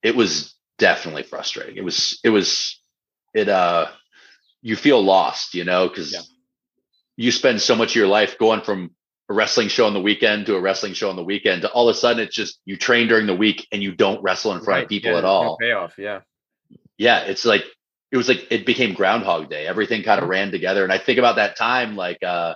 it 0.03 0.15
was 0.16 0.55
definitely 0.78 1.23
frustrating 1.23 1.77
it 1.77 1.85
was 1.85 2.19
it 2.24 2.31
was 2.31 2.81
it 3.35 3.49
uh 3.49 3.86
you 4.62 4.77
feel 4.77 5.03
lost 5.03 5.55
you 5.55 5.65
know 5.65 5.89
because 5.89 6.12
Yeah. 6.12 6.20
you 7.16 7.31
spend 7.31 7.61
so 7.61 7.74
much 7.77 7.91
of 7.91 7.97
your 7.97 8.07
life 8.09 8.39
going 8.39 8.62
from 8.62 8.91
a 9.31 9.35
wrestling 9.35 9.69
show 9.69 9.86
on 9.86 9.95
the 9.95 10.01
weekend 10.01 10.47
to 10.47 10.57
a 10.57 10.61
wrestling 10.61 10.93
show 10.95 11.09
on 11.11 11.16
the 11.16 11.24
weekend 11.24 11.62
to 11.62 11.70
all 11.70 11.89
of 11.89 11.95
a 11.97 11.99
sudden 11.99 12.23
it's 12.23 12.35
just 12.35 12.61
you 12.65 12.77
train 12.77 13.09
during 13.09 13.27
the 13.27 13.35
week 13.35 13.66
and 13.73 13.82
you 13.82 13.93
don't 13.93 14.23
wrestle 14.23 14.53
in 14.53 14.59
front 14.59 14.69
Right, 14.69 14.82
of 14.85 14.89
people 14.89 15.12
yeah, 15.12 15.19
at 15.19 15.23
no 15.24 15.28
all 15.28 15.57
payoff. 15.59 15.95
Yeah. 15.99 16.20
Yeah 16.99 17.21
it's 17.25 17.45
like 17.45 17.65
it 18.12 18.16
was 18.16 18.29
like 18.29 18.47
it 18.51 18.65
became 18.66 18.95
groundhog 18.95 19.49
day 19.51 19.66
everything 19.66 20.03
kind 20.03 20.23
of 20.23 20.29
ran 20.29 20.51
together 20.51 20.85
and 20.85 20.93
i 20.93 20.99
think 20.99 21.19
about 21.19 21.37
that 21.37 21.57
time 21.57 21.97
like 21.97 22.23
uh 22.23 22.55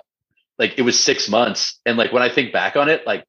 like 0.57 0.77
it 0.77 0.81
was 0.83 0.99
six 0.99 1.29
months 1.29 1.79
and 1.85 1.97
like 1.97 2.11
when 2.13 2.23
i 2.23 2.29
think 2.29 2.53
back 2.53 2.75
on 2.75 2.89
it 2.89 3.05
like 3.05 3.23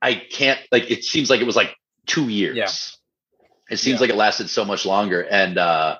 i 0.00 0.14
can't 0.14 0.60
like 0.70 0.90
it 0.90 1.04
seems 1.04 1.30
like 1.30 1.40
it 1.40 1.46
was 1.46 1.56
like 1.56 1.74
two 2.06 2.28
years 2.28 2.56
Yeah. 2.56 2.68
it 3.70 3.78
seems 3.78 3.96
Yeah. 3.96 4.00
like 4.02 4.10
it 4.10 4.16
lasted 4.16 4.48
so 4.50 4.64
much 4.64 4.84
longer 4.86 5.20
and 5.22 5.58
uh 5.58 5.98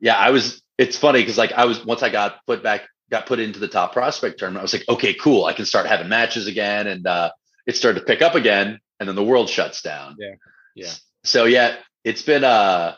yeah 0.00 0.16
i 0.16 0.30
was 0.30 0.62
it's 0.78 0.96
funny 0.96 1.20
because 1.20 1.38
like 1.38 1.52
i 1.52 1.64
was 1.66 1.84
once 1.84 2.02
i 2.02 2.08
got 2.10 2.44
put 2.46 2.62
back 2.62 2.82
got 3.10 3.26
put 3.26 3.38
into 3.38 3.58
the 3.60 3.68
top 3.68 3.92
prospect 3.92 4.38
tournament 4.38 4.60
i 4.60 4.62
was 4.62 4.72
like 4.72 4.88
okay 4.88 5.14
cool 5.14 5.44
i 5.44 5.52
can 5.52 5.64
start 5.66 5.86
having 5.86 6.08
matches 6.08 6.46
again 6.46 6.86
and 6.86 7.06
uh 7.06 7.30
it 7.66 7.76
started 7.76 8.00
to 8.00 8.06
pick 8.06 8.22
up 8.22 8.34
again 8.34 8.80
and 8.98 9.08
then 9.08 9.14
the 9.16 9.22
world 9.24 9.48
shuts 9.48 9.82
down 9.82 10.16
Yeah. 10.18 10.34
Yeah. 10.74 10.92
so 11.22 11.44
yeah 11.44 11.76
it's 12.02 12.22
been 12.22 12.42
uh 12.44 12.94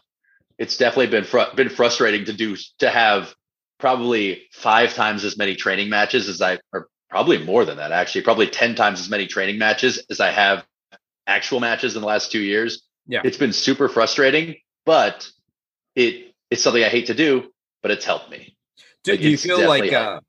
it's 0.58 0.76
definitely 0.76 1.08
been 1.08 1.24
fr- 1.24 1.54
been 1.54 1.68
frustrating 1.68 2.24
to 2.26 2.32
do 2.32 2.56
to 2.78 2.90
have 2.90 3.34
probably 3.78 4.42
five 4.52 4.94
times 4.94 5.24
as 5.24 5.36
many 5.36 5.54
training 5.54 5.88
matches 5.88 6.28
as 6.28 6.40
I 6.40 6.58
or 6.72 6.88
probably 7.10 7.38
more 7.38 7.64
than 7.64 7.76
that 7.76 7.92
actually 7.92 8.22
probably 8.22 8.46
10 8.46 8.74
times 8.74 9.00
as 9.00 9.08
many 9.08 9.26
training 9.26 9.58
matches 9.58 10.04
as 10.10 10.20
I 10.20 10.30
have 10.30 10.64
actual 11.26 11.60
matches 11.60 11.94
in 11.94 12.00
the 12.00 12.06
last 12.06 12.32
2 12.32 12.40
years. 12.40 12.82
Yeah. 13.06 13.20
It's 13.24 13.36
been 13.36 13.52
super 13.52 13.88
frustrating, 13.88 14.56
but 14.84 15.28
it 15.94 16.34
it's 16.50 16.62
something 16.62 16.82
I 16.82 16.88
hate 16.88 17.06
to 17.06 17.14
do, 17.14 17.52
but 17.82 17.90
it's 17.90 18.04
helped 18.04 18.30
me. 18.30 18.56
Do, 19.02 19.12
Like, 19.12 19.20
do 19.20 19.30
you 19.30 19.36
feel 19.36 19.68
like 19.68 19.92
uh, 19.92 20.20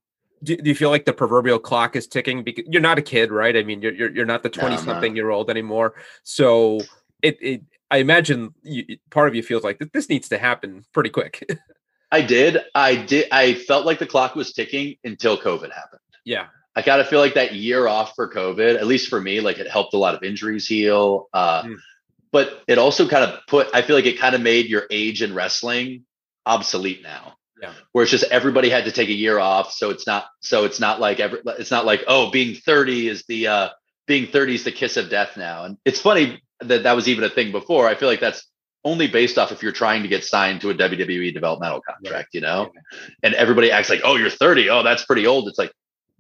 do, 0.44 0.56
do 0.56 0.70
you 0.70 0.76
feel 0.76 0.90
like 0.90 1.06
the 1.06 1.14
proverbial 1.14 1.60
clock 1.60 1.96
is 1.96 2.08
ticking 2.08 2.44
because 2.44 2.66
you're 2.68 2.82
not 2.82 2.98
a 2.98 3.02
kid 3.02 3.32
right 3.32 3.56
i 3.58 3.64
mean 3.64 3.82
you're 3.82 3.94
you're, 3.94 4.12
you're 4.12 4.26
not 4.26 4.44
the 4.44 4.50
20 4.50 4.76
I'm 4.76 4.84
something 4.84 5.14
not. 5.14 5.16
year 5.16 5.30
old 5.30 5.50
anymore 5.50 5.96
so 6.24 6.80
it, 7.22 7.38
it 7.42 7.62
i 7.92 7.98
imagine 7.98 8.54
you, 8.64 8.98
part 9.10 9.28
of 9.28 9.36
you 9.36 9.44
feels 9.44 9.64
like 9.64 9.80
that 9.80 9.94
this 9.94 10.10
needs 10.10 10.30
to 10.30 10.38
happen 10.38 10.84
pretty 10.94 11.10
quick 11.10 11.48
I 12.10 12.22
did. 12.22 12.60
I 12.74 12.96
did. 12.96 13.28
I 13.34 13.54
felt 13.54 13.86
like 13.86 14.00
the 14.00 14.06
clock 14.06 14.34
was 14.34 14.54
ticking 14.54 14.96
until 15.04 15.38
COVID 15.38 15.74
happened. 15.74 16.00
yeah 16.24 16.46
I 16.78 16.84
kind 16.84 17.02
of 17.02 17.08
feel 17.08 17.20
like 17.20 17.34
that 17.34 17.56
year 17.56 17.88
off 17.88 18.14
for 18.16 18.32
COVID, 18.32 18.76
at 18.76 18.86
least 18.86 19.10
for 19.10 19.20
me, 19.20 19.42
like 19.42 19.58
it 19.58 19.68
helped 19.68 19.96
a 19.96 19.98
lot 19.98 20.14
of 20.14 20.22
injuries 20.22 20.68
heal. 20.68 21.28
Uh, 21.34 21.64
Mm. 21.64 21.76
But 22.32 22.62
it 22.68 22.78
also 22.78 23.08
kind 23.08 23.24
of 23.24 23.40
put, 23.48 23.68
I 23.74 23.82
feel 23.82 23.96
like 23.96 24.06
it 24.06 24.20
kind 24.20 24.36
of 24.36 24.42
made 24.42 24.68
your 24.68 24.84
age 24.92 25.24
in 25.24 25.34
wrestling 25.34 26.04
obsolete 26.46 27.02
now. 27.02 27.38
Yeah. 27.60 27.74
Where 27.94 28.04
it's 28.04 28.12
just 28.12 28.26
everybody 28.26 28.70
had 28.70 28.86
to 28.86 28.92
take 28.92 29.10
a 29.10 29.14
year 29.14 29.40
off. 29.40 29.72
So 29.72 29.90
it's 29.90 30.06
not, 30.06 30.26
so 30.42 30.66
it's 30.66 30.80
not 30.80 31.00
like 31.00 31.20
every, 31.20 31.40
it's 31.58 31.72
not 31.72 31.86
like, 31.86 32.04
oh, 32.08 32.30
being 32.30 32.54
30 32.54 33.08
is 33.08 33.24
the, 33.28 33.48
uh, 33.48 33.70
being 34.06 34.28
30 34.28 34.56
is 34.56 34.64
the 34.66 34.72
kiss 34.72 34.98
of 34.98 35.10
death 35.10 35.38
now. 35.38 35.64
And 35.64 35.78
it's 35.86 36.02
funny 36.02 36.44
that 36.62 36.84
that 36.84 36.96
was 36.96 37.08
even 37.08 37.24
a 37.24 37.30
thing 37.30 37.52
before. 37.52 37.88
I 37.88 37.96
feel 37.96 38.08
like 38.10 38.20
that's 38.20 38.48
only 38.86 39.08
based 39.08 39.38
off 39.38 39.52
if 39.52 39.62
you're 39.62 39.72
trying 39.72 40.02
to 40.04 40.08
get 40.08 40.24
signed 40.24 40.62
to 40.62 40.70
a 40.70 40.74
WWE 40.74 41.34
developmental 41.34 41.82
contract, 41.82 42.30
you 42.34 42.42
know? 42.42 42.72
And 43.24 43.34
everybody 43.34 43.70
acts 43.72 43.90
like, 43.90 44.02
oh, 44.04 44.16
you're 44.16 44.30
30. 44.30 44.70
Oh, 44.70 44.82
that's 44.84 45.04
pretty 45.04 45.28
old. 45.28 45.48
It's 45.48 45.58
like, 45.58 45.74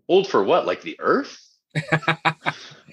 old 0.09 0.27
for 0.27 0.43
what? 0.43 0.65
Like 0.65 0.81
the 0.81 0.97
earth? 0.99 1.39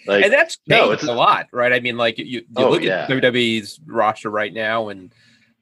like, 0.06 0.24
and 0.24 0.32
that's 0.32 0.58
no, 0.66 0.92
it's- 0.92 1.08
a 1.08 1.12
lot, 1.12 1.46
right? 1.52 1.72
I 1.72 1.80
mean, 1.80 1.96
like 1.96 2.18
you, 2.18 2.24
you 2.26 2.44
Oh, 2.56 2.70
look 2.70 2.82
yeah. 2.82 3.04
at 3.04 3.08
WWE's 3.10 3.80
roster 3.86 4.30
right 4.30 4.52
now, 4.52 4.88
and 4.88 5.12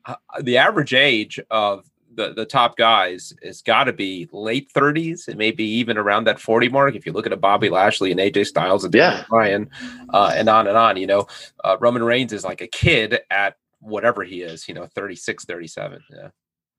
uh, 0.05 0.17
the 0.41 0.59
average 0.59 0.95
age 0.95 1.39
of 1.51 1.85
the 2.15 2.33
the 2.35 2.45
top 2.45 2.77
guys 2.77 3.33
has 3.43 3.63
got 3.63 3.85
to 3.85 3.93
be 3.93 4.29
late 4.33 4.71
thirties, 4.73 5.29
and 5.29 5.37
maybe 5.39 5.65
even 5.65 5.97
around 5.97 6.25
that 6.25 6.41
forty 6.41 6.69
mark. 6.69 6.95
If 6.95 7.07
you 7.07 7.13
look 7.13 7.27
at 7.27 7.33
a 7.33 7.37
Bobby 7.37 7.71
Lashley 7.71 8.11
and 8.11 8.21
AJ 8.21 8.47
Styles 8.47 8.85
and 8.85 8.95
Yeah. 8.95 9.25
Bryan, 9.29 9.71
uh, 10.13 10.33
and 10.35 10.49
on 10.49 10.67
and 10.67 10.77
on, 10.77 10.97
you 10.97 11.07
know, 11.07 11.27
uh, 11.65 11.77
Roman 11.81 12.03
Reigns 12.03 12.33
is 12.33 12.45
like 12.45 12.61
a 12.61 12.67
kid 12.67 13.21
at 13.31 13.57
whatever 13.81 14.23
he 14.23 14.43
is, 14.43 14.69
you 14.69 14.75
know, 14.75 14.87
36, 14.87 15.45
37. 15.45 16.03
Yeah. 16.11 16.29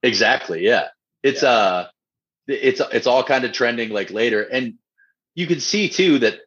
Exactly. 0.04 0.64
Yeah. 0.64 0.88
It's 1.22 1.44
uh 1.44 1.88
it's 2.48 2.82
it's 2.92 3.08
all 3.08 3.24
kind 3.24 3.46
of 3.46 3.52
trending 3.54 3.90
like 3.90 4.12
later. 4.12 4.44
And 4.44 4.76
you 5.36 5.48
can 5.48 5.60
see 5.60 5.90
too 5.90 6.20
that 6.20 6.40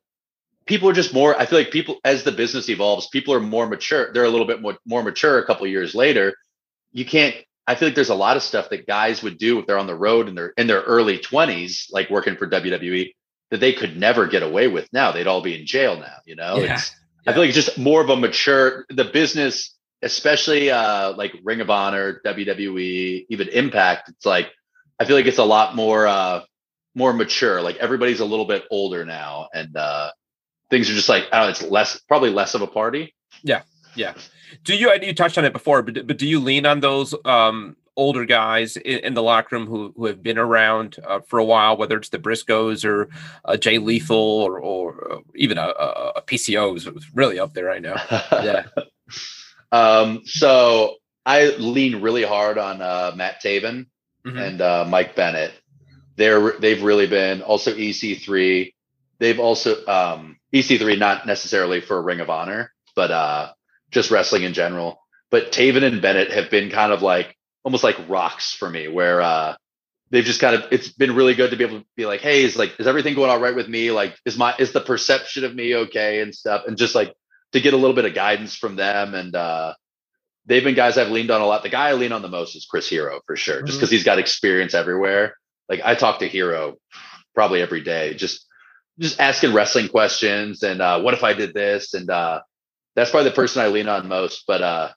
people 0.66 0.88
are 0.88 0.92
just 0.94 1.14
more, 1.14 1.38
I 1.38 1.46
feel 1.46 1.58
like 1.58 1.70
people 1.70 1.98
as 2.04 2.22
the 2.24 2.32
business 2.32 2.68
evolves, 2.68 3.08
people 3.08 3.32
are 3.34 3.40
more 3.40 3.66
mature. 3.66 4.12
They're 4.12 4.24
a 4.24 4.30
little 4.30 4.46
bit 4.46 4.60
more 4.60 4.76
more 4.86 5.02
mature 5.02 5.38
a 5.38 5.46
couple 5.46 5.66
years 5.66 5.94
later. 5.94 6.34
You 6.92 7.04
can't 7.04 7.34
I 7.66 7.74
feel 7.74 7.88
like 7.88 7.94
there's 7.94 8.10
a 8.10 8.14
lot 8.14 8.36
of 8.36 8.42
stuff 8.42 8.70
that 8.70 8.86
guys 8.86 9.22
would 9.22 9.38
do 9.38 9.58
if 9.58 9.66
they're 9.66 9.78
on 9.78 9.86
the 9.86 9.94
road 9.94 10.28
and 10.28 10.36
they're 10.36 10.52
in 10.56 10.66
their 10.66 10.82
early 10.82 11.18
20s, 11.18 11.86
like 11.90 12.10
working 12.10 12.36
for 12.36 12.46
WWE, 12.48 13.12
that 13.50 13.60
they 13.60 13.72
could 13.72 13.96
never 13.96 14.26
get 14.26 14.42
away 14.42 14.68
with 14.68 14.88
now. 14.92 15.12
They'd 15.12 15.26
all 15.26 15.42
be 15.42 15.58
in 15.58 15.66
jail 15.66 15.98
now, 15.98 16.16
you 16.24 16.36
know? 16.36 16.58
Yeah. 16.58 16.74
It's 16.74 16.92
I 17.26 17.32
feel 17.32 17.42
like 17.42 17.48
it's 17.48 17.64
just 17.64 17.78
more 17.78 18.00
of 18.00 18.08
a 18.08 18.16
mature 18.16 18.86
the 18.88 19.04
business, 19.04 19.74
especially 20.02 20.70
uh 20.70 21.12
like 21.14 21.34
Ring 21.42 21.60
of 21.60 21.70
Honor, 21.70 22.20
WWE, 22.24 23.26
even 23.28 23.48
Impact. 23.48 24.10
It's 24.10 24.26
like 24.26 24.50
I 24.98 25.04
feel 25.04 25.16
like 25.16 25.26
it's 25.26 25.38
a 25.38 25.44
lot 25.44 25.74
more 25.74 26.06
uh 26.06 26.42
more 26.94 27.12
mature. 27.12 27.60
Like 27.60 27.76
everybody's 27.76 28.20
a 28.20 28.24
little 28.24 28.44
bit 28.44 28.64
older 28.70 29.04
now, 29.04 29.48
and 29.52 29.76
uh 29.76 30.12
things 30.70 30.88
are 30.88 30.94
just 30.94 31.08
like 31.08 31.24
I 31.32 31.38
don't 31.38 31.46
know, 31.46 31.50
it's 31.50 31.62
less 31.62 31.98
probably 32.06 32.30
less 32.30 32.54
of 32.54 32.62
a 32.62 32.66
party. 32.68 33.14
Yeah. 33.42 33.62
Yeah. 33.96 34.14
Do 34.64 34.76
you? 34.76 34.92
You 35.02 35.14
touched 35.14 35.38
on 35.38 35.44
it 35.44 35.52
before, 35.52 35.82
but 35.82 36.06
but 36.06 36.18
do 36.18 36.26
you 36.26 36.40
lean 36.40 36.66
on 36.66 36.80
those 36.80 37.14
um, 37.24 37.76
older 37.96 38.24
guys 38.24 38.76
in, 38.76 38.98
in 39.00 39.14
the 39.14 39.22
locker 39.22 39.56
room 39.56 39.66
who 39.66 39.92
who 39.96 40.06
have 40.06 40.22
been 40.22 40.38
around 40.38 40.96
uh, 41.06 41.20
for 41.20 41.38
a 41.38 41.44
while, 41.44 41.76
whether 41.76 41.96
it's 41.96 42.10
the 42.10 42.18
Briscoes 42.18 42.84
or 42.84 43.08
uh, 43.44 43.56
Jay 43.56 43.78
Lethal 43.78 44.16
or 44.16 44.58
or 44.60 45.12
uh, 45.12 45.18
even 45.34 45.58
a, 45.58 45.66
a, 45.68 46.12
a 46.16 46.22
PCO 46.22 46.70
who's 46.72 46.88
really 47.14 47.38
up 47.38 47.54
there 47.54 47.64
right 47.64 47.82
now? 47.82 47.96
Yeah. 48.32 48.64
um, 49.72 50.22
so 50.24 50.96
I 51.24 51.48
lean 51.58 52.00
really 52.02 52.22
hard 52.24 52.58
on 52.58 52.80
uh 52.82 53.12
Matt 53.16 53.42
Taven 53.42 53.86
Mhm. 54.26 54.40
and 54.48 54.60
uh 54.60 54.84
Mike 54.88 55.14
Bennett. 55.14 55.52
They're 56.16 56.52
they've 56.58 56.82
really 56.82 57.06
been 57.06 57.42
also 57.42 57.72
EC3. 57.74 58.72
They've 59.18 59.38
also 59.38 59.84
um 59.86 60.36
EC3 60.52 60.98
not 60.98 61.26
necessarily 61.26 61.80
for 61.80 62.00
Ring 62.02 62.20
of 62.20 62.28
Honor, 62.30 62.72
but 62.94 63.10
uh 63.10 63.52
just 63.96 64.10
wrestling 64.10 64.42
in 64.42 64.52
general. 64.52 65.00
But 65.30 65.52
Taven 65.52 65.82
and 65.82 66.02
Bennett 66.02 66.30
have 66.30 66.50
been 66.50 66.70
kind 66.70 66.92
of 66.92 67.00
like 67.00 67.34
almost 67.64 67.82
like 67.82 67.96
rocks 68.08 68.52
for 68.52 68.68
me, 68.68 68.88
where 68.88 69.22
uh 69.22 69.56
they've 70.10 70.22
just 70.24 70.40
kind 70.40 70.54
of 70.54 70.70
it's 70.70 70.92
been 70.92 71.16
really 71.16 71.34
good 71.34 71.50
to 71.50 71.56
be 71.56 71.64
able 71.64 71.80
to 71.80 71.86
be 71.96 72.04
like, 72.04 72.20
hey, 72.20 72.44
is 72.44 72.56
like 72.56 72.78
is 72.78 72.86
everything 72.86 73.14
going 73.14 73.30
all 73.30 73.40
right 73.40 73.56
with 73.56 73.68
me? 73.68 73.90
Like, 73.90 74.14
is 74.26 74.36
my 74.36 74.54
is 74.58 74.72
the 74.72 74.82
perception 74.82 75.44
of 75.44 75.54
me 75.54 75.74
okay 75.74 76.20
and 76.20 76.34
stuff? 76.34 76.64
And 76.66 76.76
just 76.76 76.94
like 76.94 77.14
to 77.52 77.60
get 77.60 77.72
a 77.72 77.76
little 77.78 77.96
bit 77.96 78.04
of 78.04 78.14
guidance 78.14 78.54
from 78.54 78.76
them. 78.76 79.14
And 79.14 79.34
uh 79.34 79.72
they've 80.44 80.62
been 80.62 80.74
guys 80.74 80.98
I've 80.98 81.10
leaned 81.10 81.30
on 81.30 81.40
a 81.40 81.46
lot. 81.46 81.62
The 81.62 81.70
guy 81.70 81.88
I 81.88 81.94
lean 81.94 82.12
on 82.12 82.22
the 82.22 82.28
most 82.28 82.54
is 82.54 82.66
Chris 82.66 82.88
Hero 82.88 83.20
for 83.26 83.34
sure, 83.34 83.62
just 83.62 83.78
because 83.78 83.90
he's 83.90 84.04
got 84.04 84.18
experience 84.18 84.74
everywhere. 84.74 85.36
Like 85.70 85.80
I 85.82 85.94
talk 85.94 86.20
to 86.20 86.28
Hero 86.28 86.76
probably 87.34 87.62
every 87.62 87.80
day, 87.80 88.12
just 88.14 88.44
just 88.98 89.18
asking 89.18 89.54
wrestling 89.54 89.88
questions 89.88 90.62
and 90.62 90.82
uh 90.82 91.00
what 91.00 91.14
if 91.14 91.24
I 91.24 91.32
did 91.32 91.54
this? 91.54 91.94
And 91.94 92.10
uh 92.10 92.42
that's 92.96 93.10
probably 93.10 93.30
the 93.30 93.36
person 93.36 93.62
I 93.62 93.68
lean 93.68 93.88
on 93.88 94.08
most. 94.08 94.44
But 94.46 94.62
uh 94.62 94.88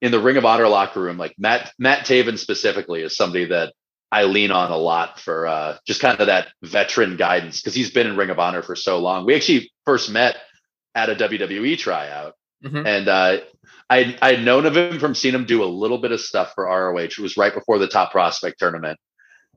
in 0.00 0.10
the 0.10 0.20
Ring 0.20 0.36
of 0.36 0.44
Honor 0.44 0.68
locker 0.68 1.00
room, 1.00 1.16
like 1.18 1.34
Matt 1.38 1.72
Matt 1.78 2.06
Taven 2.06 2.38
specifically 2.38 3.02
is 3.02 3.16
somebody 3.16 3.46
that 3.46 3.72
I 4.12 4.24
lean 4.24 4.50
on 4.50 4.70
a 4.70 4.76
lot 4.76 5.18
for 5.18 5.46
uh, 5.46 5.76
just 5.86 6.00
kind 6.00 6.20
of 6.20 6.26
that 6.28 6.48
veteran 6.62 7.16
guidance 7.16 7.60
because 7.60 7.74
he's 7.74 7.90
been 7.90 8.06
in 8.06 8.16
Ring 8.16 8.30
of 8.30 8.38
Honor 8.38 8.62
for 8.62 8.76
so 8.76 8.98
long. 9.00 9.24
We 9.26 9.34
actually 9.34 9.72
first 9.86 10.10
met 10.10 10.36
at 10.94 11.08
a 11.10 11.14
WWE 11.16 11.76
tryout, 11.78 12.34
Mhm. 12.64 12.86
and 12.86 13.08
uh, 13.08 13.38
I 13.90 14.16
I 14.22 14.34
had 14.34 14.44
known 14.44 14.66
of 14.66 14.76
him 14.76 14.98
from 15.00 15.14
seeing 15.14 15.34
him 15.34 15.46
do 15.46 15.64
a 15.64 15.66
little 15.66 15.98
bit 15.98 16.12
of 16.12 16.20
stuff 16.20 16.52
for 16.54 16.64
ROH. 16.66 16.98
It 16.98 17.18
was 17.18 17.36
right 17.36 17.52
before 17.54 17.78
the 17.78 17.88
Top 17.88 18.12
Prospect 18.12 18.58
tournament, 18.58 18.98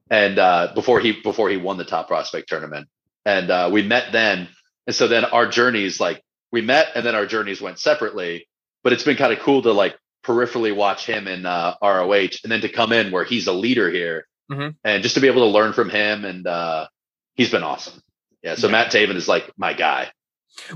and 0.09 0.39
uh, 0.39 0.71
before 0.73 0.99
he 1.01 1.11
before 1.21 1.49
he 1.49 1.57
won 1.57 1.77
the 1.77 1.85
Top 1.85 2.07
Prospect 2.07 2.47
tournament, 2.49 2.87
and 3.25 3.51
uh, 3.51 3.69
we 3.71 3.83
met 3.83 4.11
then. 4.11 4.47
And 4.87 4.95
so 4.95 5.07
then 5.07 5.25
our 5.25 5.47
journeys 5.47 5.99
like 5.99 6.23
we 6.51 6.61
met, 6.61 6.87
and 6.95 7.05
then 7.05 7.15
our 7.15 7.25
journeys 7.25 7.61
went 7.61 7.79
separately. 7.79 8.47
But 8.83 8.93
it's 8.93 9.03
been 9.03 9.17
kind 9.17 9.33
of 9.33 9.39
cool 9.39 9.61
to 9.63 9.71
like 9.71 9.97
peripherally 10.25 10.75
watch 10.75 11.05
him 11.05 11.27
in 11.27 11.45
uh, 11.45 11.75
ROH, 11.81 12.39
and 12.43 12.51
then 12.51 12.61
to 12.61 12.69
come 12.69 12.91
in 12.93 13.11
where 13.11 13.23
he's 13.23 13.47
a 13.47 13.53
leader 13.53 13.89
here, 13.89 14.27
Mhm. 14.51 14.75
and 14.83 15.03
just 15.03 15.15
to 15.15 15.21
be 15.21 15.27
able 15.27 15.41
to 15.41 15.47
learn 15.47 15.73
from 15.73 15.89
him, 15.89 16.25
and 16.25 16.45
uh, 16.47 16.87
he's 17.35 17.49
been 17.51 17.63
awesome. 17.63 18.01
Yeah. 18.43 18.55
So 18.55 18.67
Yeah. 18.67 18.71
Matt 18.71 18.91
Taven 18.91 19.15
is 19.15 19.27
like 19.27 19.51
my 19.57 19.73
guy. 19.73 20.11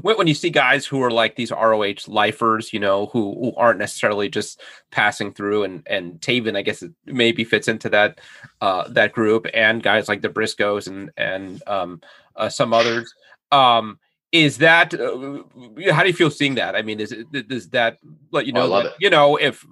when, 0.02 0.16
when 0.18 0.28
you 0.28 0.34
see 0.34 0.50
guys 0.52 0.86
who 0.86 1.02
are 1.02 1.10
like 1.12 1.36
these 1.36 1.52
ROH 1.52 2.08
lifers, 2.08 2.72
you 2.74 2.80
know, 2.80 3.08
who, 3.08 3.34
who 3.34 3.54
aren't 3.56 3.80
necessarily 3.80 4.30
just 4.30 4.62
passing 4.92 5.34
through, 5.34 5.64
and 5.64 5.84
and 5.88 6.20
Taven, 6.22 6.56
I 6.58 6.62
guess, 6.62 6.84
it 6.84 6.92
maybe 7.06 7.44
fits 7.44 7.68
into 7.68 7.90
that 7.90 8.20
uh, 8.62 8.88
that 8.90 9.12
group, 9.14 9.48
and 9.54 9.82
guys 9.82 10.08
like 10.10 10.22
the 10.22 10.30
Briscoes 10.30 10.88
and 10.88 11.12
and 11.18 11.62
um, 11.68 12.02
uh, 12.36 12.50
some 12.50 12.74
others. 12.74 13.14
Um, 13.52 14.00
is 14.32 14.58
that 14.60 14.94
uh, 14.94 15.44
how 15.92 16.04
do 16.04 16.08
you 16.08 16.14
feel 16.14 16.32
seeing 16.32 16.56
that? 16.56 16.76
I 16.76 16.82
mean, 16.82 17.00
is 17.00 17.12
it 17.12 17.48
does 17.48 17.70
that 17.70 17.98
let 18.32 18.46
you 18.46 18.54
Oh, 18.56 18.62
know 18.62 18.68
love 18.68 18.84
that, 18.86 18.94
you 19.00 19.10
know 19.10 19.36
if 19.36 19.66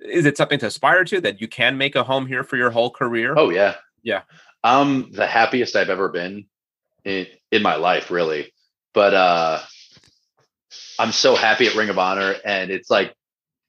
is 0.00 0.26
it 0.26 0.36
something 0.36 0.58
to 0.60 0.66
aspire 0.66 1.04
to 1.04 1.20
that 1.20 1.40
you 1.40 1.48
can 1.48 1.76
make 1.76 1.94
a 1.96 2.04
home 2.04 2.26
here 2.26 2.44
for 2.44 2.56
your 2.56 2.70
whole 2.70 2.90
career? 2.90 3.34
Oh 3.36 3.50
yeah. 3.50 3.76
Yeah. 4.02 4.22
I'm 4.64 5.12
the 5.12 5.26
happiest 5.26 5.76
I've 5.76 5.90
ever 5.90 6.08
been 6.08 6.46
in 7.04 7.26
in 7.50 7.62
my 7.62 7.76
life, 7.76 8.10
really. 8.10 8.52
But 8.94 9.14
uh 9.14 9.60
I'm 10.98 11.12
so 11.12 11.36
happy 11.36 11.66
at 11.66 11.74
Ring 11.74 11.90
of 11.90 11.98
Honor 11.98 12.34
and 12.44 12.70
it's 12.70 12.90
like 12.90 13.14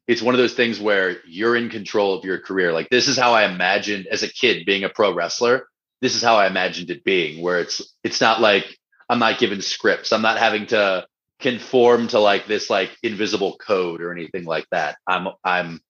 it's 0.08 0.22
one 0.22 0.34
of 0.34 0.40
those 0.40 0.56
things 0.56 0.80
where 0.80 1.18
you're 1.28 1.56
in 1.56 1.70
control 1.70 2.18
of 2.18 2.26
your 2.26 2.40
career. 2.40 2.74
Like 2.74 2.90
this 2.90 3.08
is 3.08 3.18
how 3.18 3.34
I 3.34 3.44
imagined 3.46 4.08
as 4.08 4.24
a 4.24 4.28
kid 4.28 4.66
being 4.66 4.84
a 4.84 4.90
pro 4.90 5.14
wrestler. 5.14 5.68
This 6.02 6.16
is 6.16 6.24
how 6.24 6.38
I 6.38 6.48
imagined 6.48 6.90
it 6.90 7.04
being 7.04 7.44
where 7.44 7.60
it's 7.60 7.94
it's 8.04 8.22
not 8.22 8.40
like 8.42 8.79
I'm 9.10 9.20
not 9.20 9.40
given 9.40 9.62
scripts. 9.62 10.12
I'm 10.14 10.22
not 10.22 10.38
having 10.38 10.68
to 10.68 11.06
conform 11.40 12.08
to 12.10 12.20
like 12.20 12.48
this 12.48 12.70
like 12.70 12.92
invisible 13.02 13.58
code 13.58 14.02
or 14.02 14.12
anything 14.12 14.46
like 14.46 14.66
that. 14.72 14.98
I'm 15.08 15.30
I'm 15.44 15.82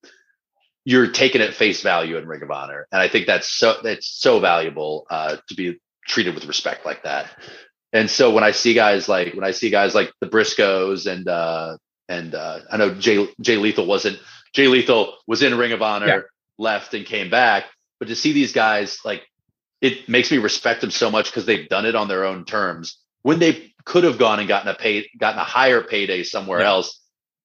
you're 0.85 1.11
taken 1.11 1.41
at 1.41 1.53
face 1.53 1.81
value 1.81 2.17
in 2.17 2.27
Ring 2.27 2.41
of 2.41 2.51
Honor, 2.51 2.87
and 2.91 3.01
I 3.01 3.07
think 3.07 3.27
that's 3.27 3.49
so 3.49 3.75
that's 3.83 4.07
so 4.07 4.39
valuable 4.39 5.05
uh, 5.09 5.37
to 5.49 5.55
be 5.55 5.79
treated 6.07 6.33
with 6.35 6.45
respect 6.45 6.85
like 6.85 7.03
that. 7.03 7.29
And 7.91 8.09
so 8.09 8.31
when 8.31 8.43
I 8.43 8.51
see 8.51 8.73
guys 8.73 9.09
like 9.09 9.33
when 9.33 9.43
I 9.43 9.51
see 9.51 9.69
guys 9.69 9.93
like 9.95 10.11
the 10.21 10.27
Briscoes 10.27 11.11
and 11.11 11.27
uh, 11.27 11.77
and 12.07 12.33
uh, 12.33 12.59
I 12.71 12.77
know 12.77 12.93
Jay 12.95 13.27
Jay 13.41 13.57
Lethal 13.57 13.85
wasn't 13.85 14.19
Jay 14.53 14.67
Lethal 14.67 15.15
was 15.27 15.43
in 15.43 15.57
Ring 15.57 15.71
of 15.73 15.81
Honor, 15.81 16.07
Yeah. 16.07 16.19
left 16.57 16.93
and 16.93 17.05
came 17.05 17.29
back, 17.29 17.65
but 17.99 18.07
to 18.07 18.15
see 18.15 18.31
these 18.31 18.53
guys 18.53 18.99
like 19.03 19.23
it 19.81 20.07
makes 20.09 20.29
me 20.31 20.37
respect 20.37 20.81
them 20.81 20.91
so 20.91 21.09
much 21.09 21.25
because 21.25 21.45
they've 21.45 21.69
done 21.69 21.85
it 21.85 21.95
on 21.95 22.07
their 22.07 22.25
own 22.25 22.45
terms. 22.45 22.97
When 23.21 23.39
they 23.39 23.73
could 23.85 24.03
have 24.03 24.17
gone 24.17 24.39
and 24.39 24.47
gotten 24.47 24.69
a 24.69 24.75
pay 24.75 25.09
gotten 25.17 25.39
a 25.39 25.43
higher 25.43 25.81
payday 25.81 26.23
somewhere 26.23 26.59
Yeah. 26.61 26.67
else, 26.69 26.99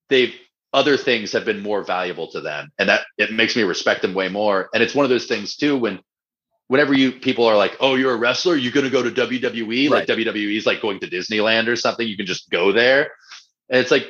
they've 0.08 0.34
other 0.72 0.96
things 0.96 1.32
have 1.32 1.44
been 1.44 1.60
more 1.62 1.82
valuable 1.84 2.28
to 2.32 2.40
them 2.40 2.70
and 2.78 2.88
that 2.88 3.06
it 3.16 3.32
makes 3.32 3.54
me 3.54 3.62
respect 3.62 4.02
them 4.02 4.12
way 4.12 4.28
more 4.28 4.68
and 4.74 4.82
it's 4.82 4.94
one 4.94 5.04
of 5.04 5.10
those 5.10 5.26
things 5.26 5.56
too 5.56 5.76
when 5.76 6.00
whenever 6.66 6.94
you 6.94 7.12
people 7.12 7.44
are 7.46 7.56
like, 7.56 7.76
"Oh, 7.80 7.94
you're 7.94 8.14
a 8.14 8.16
wrestler, 8.16 8.56
you're 8.56 8.72
going 8.72 8.84
to 8.84 8.90
go 8.90 9.02
to 9.02 9.10
WWE," 9.10 9.90
Right. 9.90 10.08
like 10.08 10.08
WWE 10.08 10.56
is 10.56 10.66
like 10.66 10.80
going 10.80 10.98
to 11.00 11.06
Disneyland 11.06 11.68
or 11.68 11.76
something. 11.76 12.06
You 12.06 12.16
can 12.16 12.26
just 12.26 12.48
go 12.50 12.72
there, 12.72 13.12
and 13.68 13.80
it's 13.80 13.90
like, 13.90 14.06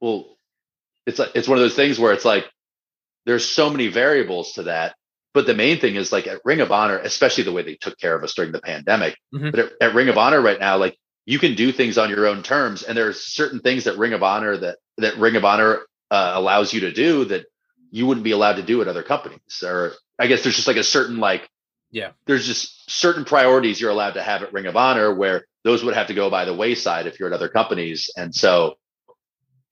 well, 0.00 0.36
it's 1.06 1.18
like 1.18 1.30
it's 1.34 1.48
one 1.48 1.58
of 1.58 1.62
those 1.62 1.74
things 1.74 1.98
where 1.98 2.12
it's 2.12 2.24
like 2.24 2.44
there's 3.26 3.44
so 3.44 3.68
many 3.68 3.88
variables 3.88 4.52
to 4.54 4.64
that. 4.64 4.94
But 5.34 5.46
the 5.46 5.54
main 5.54 5.78
thing 5.78 5.96
is 5.96 6.10
like 6.12 6.26
at 6.26 6.40
Ring 6.44 6.60
of 6.60 6.72
Honor, 6.72 6.98
especially 6.98 7.44
the 7.44 7.52
way 7.52 7.62
they 7.62 7.74
took 7.76 7.98
care 7.98 8.14
of 8.16 8.24
us 8.24 8.34
during 8.34 8.52
the 8.52 8.60
pandemic. 8.60 9.16
Mhm. 9.34 9.50
But 9.50 9.60
at, 9.60 9.72
at 9.80 9.94
Ring 9.94 10.08
of 10.08 10.18
Honor 10.18 10.40
right 10.40 10.58
now, 10.58 10.76
like 10.78 10.96
you 11.26 11.38
can 11.38 11.54
do 11.54 11.70
things 11.72 11.98
on 11.98 12.08
your 12.10 12.26
own 12.26 12.42
terms, 12.42 12.82
and 12.82 12.96
there 12.96 13.08
are 13.08 13.12
certain 13.12 13.60
things 13.60 13.84
that 13.84 13.98
Ring 13.98 14.14
of 14.14 14.22
Honor 14.22 14.56
that 14.56 14.78
that 14.96 15.16
Ring 15.18 15.36
of 15.36 15.44
Honor 15.44 15.80
uh, 16.10 16.32
allows 16.34 16.72
you 16.72 16.80
to 16.80 16.92
do 16.92 17.24
that 17.26 17.44
you 17.90 18.06
wouldn't 18.06 18.24
be 18.24 18.30
allowed 18.32 18.54
to 18.56 18.62
do 18.62 18.80
at 18.82 18.88
other 18.88 19.02
companies. 19.02 19.62
Or 19.62 19.92
I 20.18 20.26
guess 20.26 20.42
there's 20.42 20.56
just 20.56 20.66
like 20.68 20.76
a 20.76 20.82
certain 20.84 21.18
like 21.18 21.48
Yeah. 21.90 22.10
there's 22.26 22.46
just 22.46 22.90
certain 22.90 23.24
priorities 23.24 23.80
you're 23.80 23.90
allowed 23.90 24.14
to 24.14 24.22
have 24.22 24.42
at 24.42 24.52
Ring 24.52 24.66
of 24.66 24.76
Honor 24.76 25.14
where 25.14 25.44
those 25.64 25.84
would 25.84 25.94
have 25.94 26.06
to 26.08 26.14
go 26.14 26.30
by 26.30 26.44
the 26.46 26.54
wayside 26.54 27.06
if 27.06 27.18
you're 27.20 27.28
at 27.28 27.34
other 27.34 27.48
companies. 27.48 28.10
And 28.16 28.34
so 28.34 28.76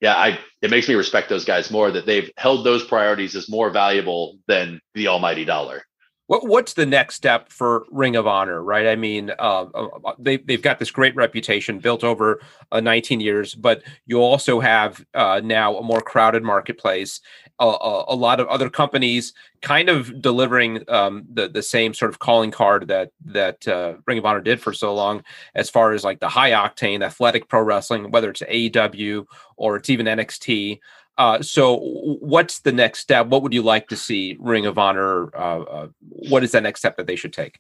yeah, 0.00 0.14
I 0.14 0.38
it 0.62 0.70
makes 0.70 0.88
me 0.88 0.94
respect 0.94 1.28
those 1.28 1.44
guys 1.44 1.70
more 1.70 1.90
that 1.90 2.06
they've 2.06 2.30
held 2.36 2.64
those 2.64 2.84
priorities 2.84 3.34
as 3.34 3.48
more 3.48 3.70
valuable 3.70 4.38
than 4.46 4.80
the 4.94 5.08
almighty 5.08 5.44
dollar. 5.44 5.82
What 6.28 6.48
what's 6.48 6.72
the 6.72 6.86
next 6.86 7.14
step 7.14 7.52
for 7.52 7.84
Ring 7.90 8.16
of 8.16 8.26
Honor, 8.26 8.60
right? 8.60 8.88
I 8.88 8.96
mean, 8.96 9.30
uh, 9.38 9.66
uh, 9.72 10.12
they 10.18 10.38
they've 10.38 10.62
got 10.62 10.80
this 10.80 10.90
great 10.90 11.14
reputation 11.14 11.78
built 11.78 12.02
over 12.02 12.40
uh, 12.72 12.80
19 12.80 13.20
years, 13.20 13.54
but 13.54 13.84
you 14.06 14.18
also 14.18 14.58
have 14.58 15.04
uh, 15.14 15.40
now 15.44 15.76
a 15.76 15.82
more 15.82 16.00
crowded 16.00 16.42
marketplace. 16.42 17.20
A, 17.58 17.64
a, 17.64 18.04
a 18.08 18.14
lot 18.14 18.40
of 18.40 18.48
other 18.48 18.68
companies 18.68 19.32
kind 19.62 19.88
of 19.88 20.20
delivering 20.20 20.82
um, 20.88 21.24
the 21.32 21.48
the 21.48 21.62
same 21.62 21.94
sort 21.94 22.10
of 22.10 22.18
calling 22.18 22.50
card 22.50 22.88
that 22.88 23.12
that 23.24 23.66
uh, 23.68 23.94
Ring 24.06 24.18
of 24.18 24.26
Honor 24.26 24.40
did 24.40 24.60
for 24.60 24.72
so 24.72 24.92
long, 24.94 25.22
as 25.54 25.70
far 25.70 25.92
as 25.92 26.02
like 26.02 26.18
the 26.18 26.28
high 26.28 26.50
octane 26.50 27.04
athletic 27.04 27.48
pro 27.48 27.62
wrestling, 27.62 28.10
whether 28.10 28.30
it's 28.30 28.42
AEW 28.42 29.26
or 29.56 29.76
it's 29.76 29.90
even 29.90 30.06
NXT. 30.06 30.80
Uh, 31.18 31.40
so, 31.40 31.78
what's 32.20 32.60
the 32.60 32.72
next 32.72 33.00
step? 33.00 33.28
What 33.28 33.42
would 33.42 33.54
you 33.54 33.62
like 33.62 33.88
to 33.88 33.96
see 33.96 34.36
Ring 34.38 34.66
of 34.66 34.76
Honor? 34.76 35.34
Uh, 35.34 35.60
uh, 35.62 35.88
what 36.00 36.44
is 36.44 36.52
that 36.52 36.62
next 36.62 36.80
step 36.80 36.96
that 36.98 37.06
they 37.06 37.16
should 37.16 37.32
take? 37.32 37.58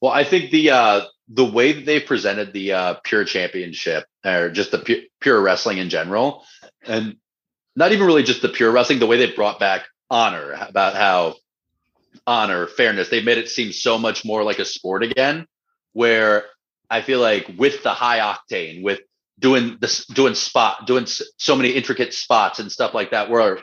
Well, 0.00 0.12
I 0.12 0.24
think 0.24 0.50
the 0.50 0.70
uh, 0.70 1.00
the 1.28 1.44
way 1.44 1.72
that 1.72 1.86
they 1.86 2.00
presented 2.00 2.52
the 2.52 2.72
uh, 2.72 2.94
pure 3.04 3.24
championship, 3.24 4.04
or 4.24 4.50
just 4.50 4.72
the 4.72 4.78
pu- 4.78 5.06
pure 5.20 5.40
wrestling 5.40 5.78
in 5.78 5.88
general, 5.88 6.44
and 6.86 7.16
not 7.76 7.92
even 7.92 8.06
really 8.06 8.22
just 8.22 8.42
the 8.42 8.50
pure 8.50 8.70
wrestling, 8.70 8.98
the 8.98 9.06
way 9.06 9.16
they 9.16 9.32
brought 9.32 9.58
back 9.58 9.86
honor 10.10 10.52
about 10.60 10.94
how 10.94 11.36
honor, 12.26 12.66
fairness, 12.66 13.08
they 13.08 13.22
made 13.22 13.38
it 13.38 13.48
seem 13.48 13.72
so 13.72 13.98
much 13.98 14.24
more 14.24 14.44
like 14.44 14.58
a 14.58 14.64
sport 14.66 15.02
again. 15.02 15.46
Where 15.94 16.44
I 16.90 17.00
feel 17.00 17.20
like 17.20 17.50
with 17.56 17.82
the 17.82 17.90
high 17.90 18.18
octane, 18.18 18.82
with 18.82 19.00
doing 19.38 19.78
this, 19.80 20.06
doing 20.06 20.34
spot, 20.34 20.86
doing 20.86 21.06
so 21.06 21.56
many 21.56 21.70
intricate 21.70 22.14
spots 22.14 22.58
and 22.58 22.70
stuff 22.70 22.94
like 22.94 23.10
that, 23.10 23.30
where 23.30 23.58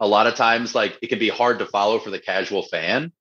a 0.00 0.06
lot 0.06 0.26
of 0.26 0.34
times 0.34 0.74
like 0.74 0.98
it 1.02 1.08
can 1.08 1.18
be 1.18 1.28
hard 1.28 1.60
to 1.60 1.66
follow 1.66 1.98
for 1.98 2.10
the 2.10 2.18
casual 2.18 2.62
fan. 2.62 3.12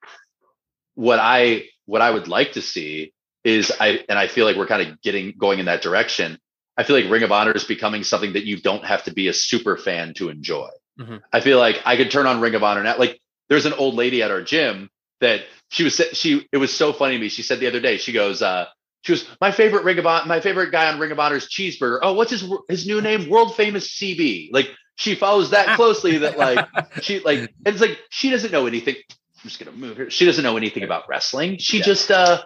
What 0.95 1.19
I 1.19 1.65
what 1.85 2.01
I 2.01 2.09
would 2.11 2.27
like 2.27 2.53
to 2.53 2.61
see 2.61 3.13
is 3.43 3.71
I 3.79 4.03
and 4.09 4.17
I 4.17 4.27
feel 4.27 4.45
like 4.45 4.55
we're 4.55 4.67
kind 4.67 4.87
of 4.89 5.01
getting 5.01 5.33
going 5.37 5.59
in 5.59 5.65
that 5.65 5.81
direction. 5.81 6.39
I 6.77 6.83
feel 6.83 6.95
like 6.95 7.09
Ring 7.09 7.23
of 7.23 7.31
Honor 7.31 7.51
is 7.51 7.63
becoming 7.63 8.03
something 8.03 8.33
that 8.33 8.45
you 8.45 8.59
don't 8.61 8.85
have 8.85 9.03
to 9.03 9.13
be 9.13 9.27
a 9.27 9.33
super 9.33 9.77
fan 9.77 10.13
to 10.15 10.29
enjoy. 10.29 10.69
Mhm. 10.99 11.21
I 11.31 11.41
feel 11.41 11.59
like 11.59 11.81
I 11.85 11.97
could 11.97 12.11
turn 12.11 12.27
on 12.27 12.41
Ring 12.41 12.55
of 12.55 12.63
Honor 12.63 12.83
now. 12.83 12.97
Like 12.97 13.19
there's 13.49 13.65
an 13.65 13.73
old 13.73 13.95
lady 13.95 14.23
at 14.23 14.31
our 14.31 14.41
gym 14.41 14.89
that 15.19 15.41
she 15.69 15.83
was 15.83 16.01
she 16.13 16.47
it 16.51 16.57
was 16.57 16.73
so 16.73 16.93
funny 16.93 17.15
to 17.15 17.21
me. 17.21 17.29
She 17.29 17.43
said 17.43 17.59
the 17.59 17.67
other 17.67 17.79
day, 17.79 17.97
she 17.97 18.11
goes, 18.11 18.41
uh, 18.41 18.65
she 19.01 19.13
was 19.13 19.25
my 19.39 19.51
favorite 19.51 19.83
Ring 19.83 19.97
of 19.97 20.05
Honor, 20.05 20.25
my 20.27 20.39
favorite 20.41 20.71
guy 20.71 20.91
on 20.91 20.99
Ring 20.99 21.11
of 21.11 21.19
Honor 21.19 21.35
is 21.35 21.45
Cheeseburger. 21.47 21.99
Oh, 22.01 22.13
what's 22.13 22.31
his 22.31 22.43
his 22.69 22.85
new 22.85 23.01
name? 23.01 23.29
World 23.29 23.55
famous 23.55 23.87
CB. 23.97 24.49
Like 24.51 24.69
she 24.95 25.15
follows 25.15 25.51
that 25.51 25.75
closely 25.75 26.19
that 26.19 26.37
like 26.37 26.67
she 27.01 27.19
like 27.19 27.39
and 27.39 27.49
it's 27.65 27.81
like 27.81 27.99
she 28.09 28.29
doesn't 28.29 28.51
know 28.51 28.67
anything. 28.67 28.95
I'm 29.43 29.49
just 29.49 29.59
gonna 29.59 29.75
move 29.75 29.97
her. 29.97 30.09
She 30.09 30.25
doesn't 30.25 30.43
know 30.43 30.55
anything 30.57 30.83
about 30.83 31.09
wrestling. 31.09 31.57
She 31.57 31.77
Yeah. 31.79 31.83
just 31.83 32.11
uh 32.11 32.43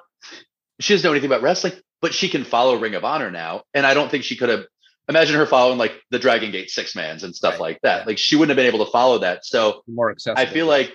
she 0.79 0.93
doesn't 0.93 1.07
know 1.07 1.11
anything 1.13 1.29
about 1.29 1.41
wrestling, 1.41 1.73
but 2.01 2.13
she 2.13 2.29
can 2.29 2.43
follow 2.43 2.75
Ring 2.77 2.95
of 2.95 3.03
Honor 3.05 3.31
now. 3.31 3.63
And 3.73 3.85
I 3.85 3.93
don't 3.93 4.09
think 4.09 4.23
she 4.23 4.35
could 4.37 4.49
have 4.49 4.65
imagine 5.09 5.35
her 5.35 5.45
following 5.45 5.77
like 5.77 5.93
the 6.11 6.19
Dragon 6.19 6.51
Gate 6.51 6.69
six 6.71 6.95
mans 6.95 7.23
and 7.23 7.35
stuff 7.35 7.53
Right. 7.53 7.59
like 7.61 7.79
that. 7.83 7.99
Yeah. 8.01 8.05
Like 8.05 8.17
she 8.17 8.35
wouldn't 8.37 8.57
have 8.57 8.63
been 8.63 8.73
able 8.73 8.85
to 8.85 8.91
follow 8.91 9.19
that. 9.19 9.45
So 9.45 9.83
More 9.87 10.09
accessible. 10.11 10.41
I 10.41 10.45
feel 10.51 10.65
like, 10.67 10.93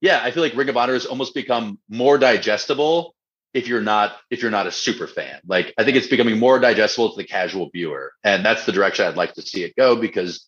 yeah, 0.00 0.20
I 0.22 0.30
feel 0.30 0.42
like 0.42 0.54
Ring 0.54 0.68
of 0.68 0.76
Honor 0.76 0.92
has 0.92 1.06
almost 1.06 1.34
become 1.34 1.78
more 1.88 2.18
digestible 2.18 3.14
if 3.54 3.68
you're 3.68 3.80
not 3.80 4.16
if 4.30 4.42
you're 4.42 4.50
not 4.50 4.66
a 4.66 4.72
super 4.72 5.06
fan. 5.06 5.40
Like 5.46 5.72
I 5.78 5.84
think 5.84 5.96
it's 5.96 6.08
becoming 6.08 6.38
more 6.38 6.58
digestible 6.58 7.10
to 7.10 7.16
the 7.16 7.24
casual 7.24 7.70
viewer, 7.70 8.12
and 8.24 8.44
that's 8.44 8.66
the 8.66 8.72
direction 8.72 9.06
I'd 9.06 9.16
like 9.16 9.34
to 9.34 9.42
see 9.42 9.62
it 9.64 9.74
go 9.76 9.96
because 9.96 10.46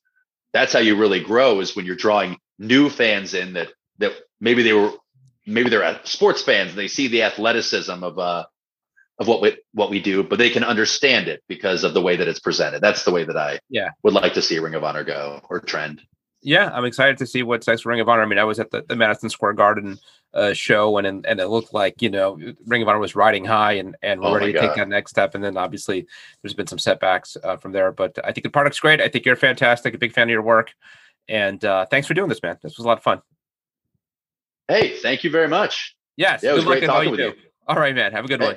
that's 0.53 0.73
how 0.73 0.81
you 0.81 0.97
really 0.97 1.20
grow 1.20 1.61
is 1.61 1.77
when 1.77 1.87
you're 1.87 1.97
drawing 1.97 2.39
new 2.59 2.91
fans 2.91 3.35
in 3.35 3.55
that 3.55 3.69
that 3.99 4.12
maybe 4.41 4.62
they 4.62 4.73
were 4.73 4.93
maybe 5.47 5.70
they're 5.70 6.01
sports 6.05 6.43
fans 6.43 6.70
and 6.70 6.78
they 6.78 6.89
see 6.89 7.09
the 7.09 7.23
athleticism 7.23 8.03
of 8.03 8.19
uh 8.19 8.45
of 9.19 9.28
what 9.28 9.41
we 9.41 9.57
what 9.73 9.91
we 9.91 10.01
do, 10.01 10.23
but 10.23 10.39
they 10.39 10.51
can 10.51 10.65
understand 10.65 11.28
it 11.28 11.43
because 11.49 11.85
of 11.85 11.95
the 11.95 12.03
way 12.03 12.16
that 12.16 12.28
it's 12.28 12.41
presented. 12.41 12.83
That's 12.83 13.05
the 13.05 13.12
way 13.12 13.24
that 13.24 13.37
I 13.37 13.61
Yeah. 13.70 13.91
would 14.03 14.15
like 14.15 14.35
to 14.35 14.43
see 14.43 14.59
Ring 14.59 14.74
of 14.74 14.85
Honor 14.85 15.05
go 15.05 15.41
or 15.49 15.61
trend. 15.61 16.03
Yeah, 16.47 16.70
I'm 16.73 16.85
excited 16.85 17.18
to 17.18 17.27
see 17.27 17.43
what's 17.43 17.66
next 17.66 17.81
for 17.82 17.89
Ring 17.89 17.98
of 17.98 18.09
Honor. 18.09 18.23
I 18.23 18.27
mean, 18.27 18.39
I 18.39 18.44
was 18.44 18.60
at 18.60 18.70
the, 18.70 18.85
the 18.89 18.94
Madison 18.94 19.28
Square 19.28 19.55
Garden 19.55 19.98
uh, 20.32 20.52
show, 20.52 20.97
and, 20.97 21.05
and 21.06 21.27
and 21.27 21.40
it 21.40 21.48
looked 21.48 21.74
like 21.74 22.01
you 22.01 22.09
know 22.09 22.39
Ring 22.66 22.82
of 22.82 22.89
Honor 22.89 23.01
was 23.01 23.16
riding 23.16 23.44
high 23.44 23.73
and 23.73 23.97
and 24.02 24.20
Oh 24.23 24.32
ready 24.32 24.52
to 24.52 24.60
take 24.60 24.77
that 24.77 24.89
next 24.89 25.10
step. 25.10 25.35
And 25.35 25.43
then 25.43 25.56
obviously 25.56 26.06
there's 26.40 26.55
been 26.55 26.68
some 26.68 26.78
setbacks 26.78 27.36
uh, 27.43 27.56
from 27.56 27.73
there, 27.73 27.90
but 27.90 28.16
I 28.23 28.31
think 28.31 28.44
the 28.44 28.51
product's 28.51 28.78
great. 28.78 29.01
I 29.01 29.09
think 29.09 29.24
you're 29.24 29.35
fantastic. 29.35 29.93
A 29.94 29.98
big 29.98 30.12
fan 30.12 30.28
of 30.28 30.31
your 30.31 30.43
work, 30.43 30.73
and 31.28 31.64
uh, 31.64 31.86
thanks 31.86 32.06
for 32.06 32.14
doing 32.14 32.28
this, 32.28 32.43
man. 32.43 32.56
This 32.62 32.77
was 32.77 32.85
a 32.85 32.89
lot 32.89 32.98
of 32.98 33.02
fun. 33.02 33.23
Hey, 34.68 34.97
thank 34.98 35.24
you 35.24 35.31
very 35.31 35.48
much. 35.48 35.97
Yes, 36.16 36.44
Yeah, 36.44 36.52
it 36.52 36.55
was 36.55 36.64
great 36.64 36.85
talking 36.85 37.10
with 37.10 37.18
do. 37.18 37.27
you. 37.27 37.32
All 37.66 37.77
right, 37.77 37.94
man. 37.94 38.12
Have 38.12 38.24
a 38.24 38.28
good 38.28 38.40
Hey, 38.40 38.47
one. 38.47 38.56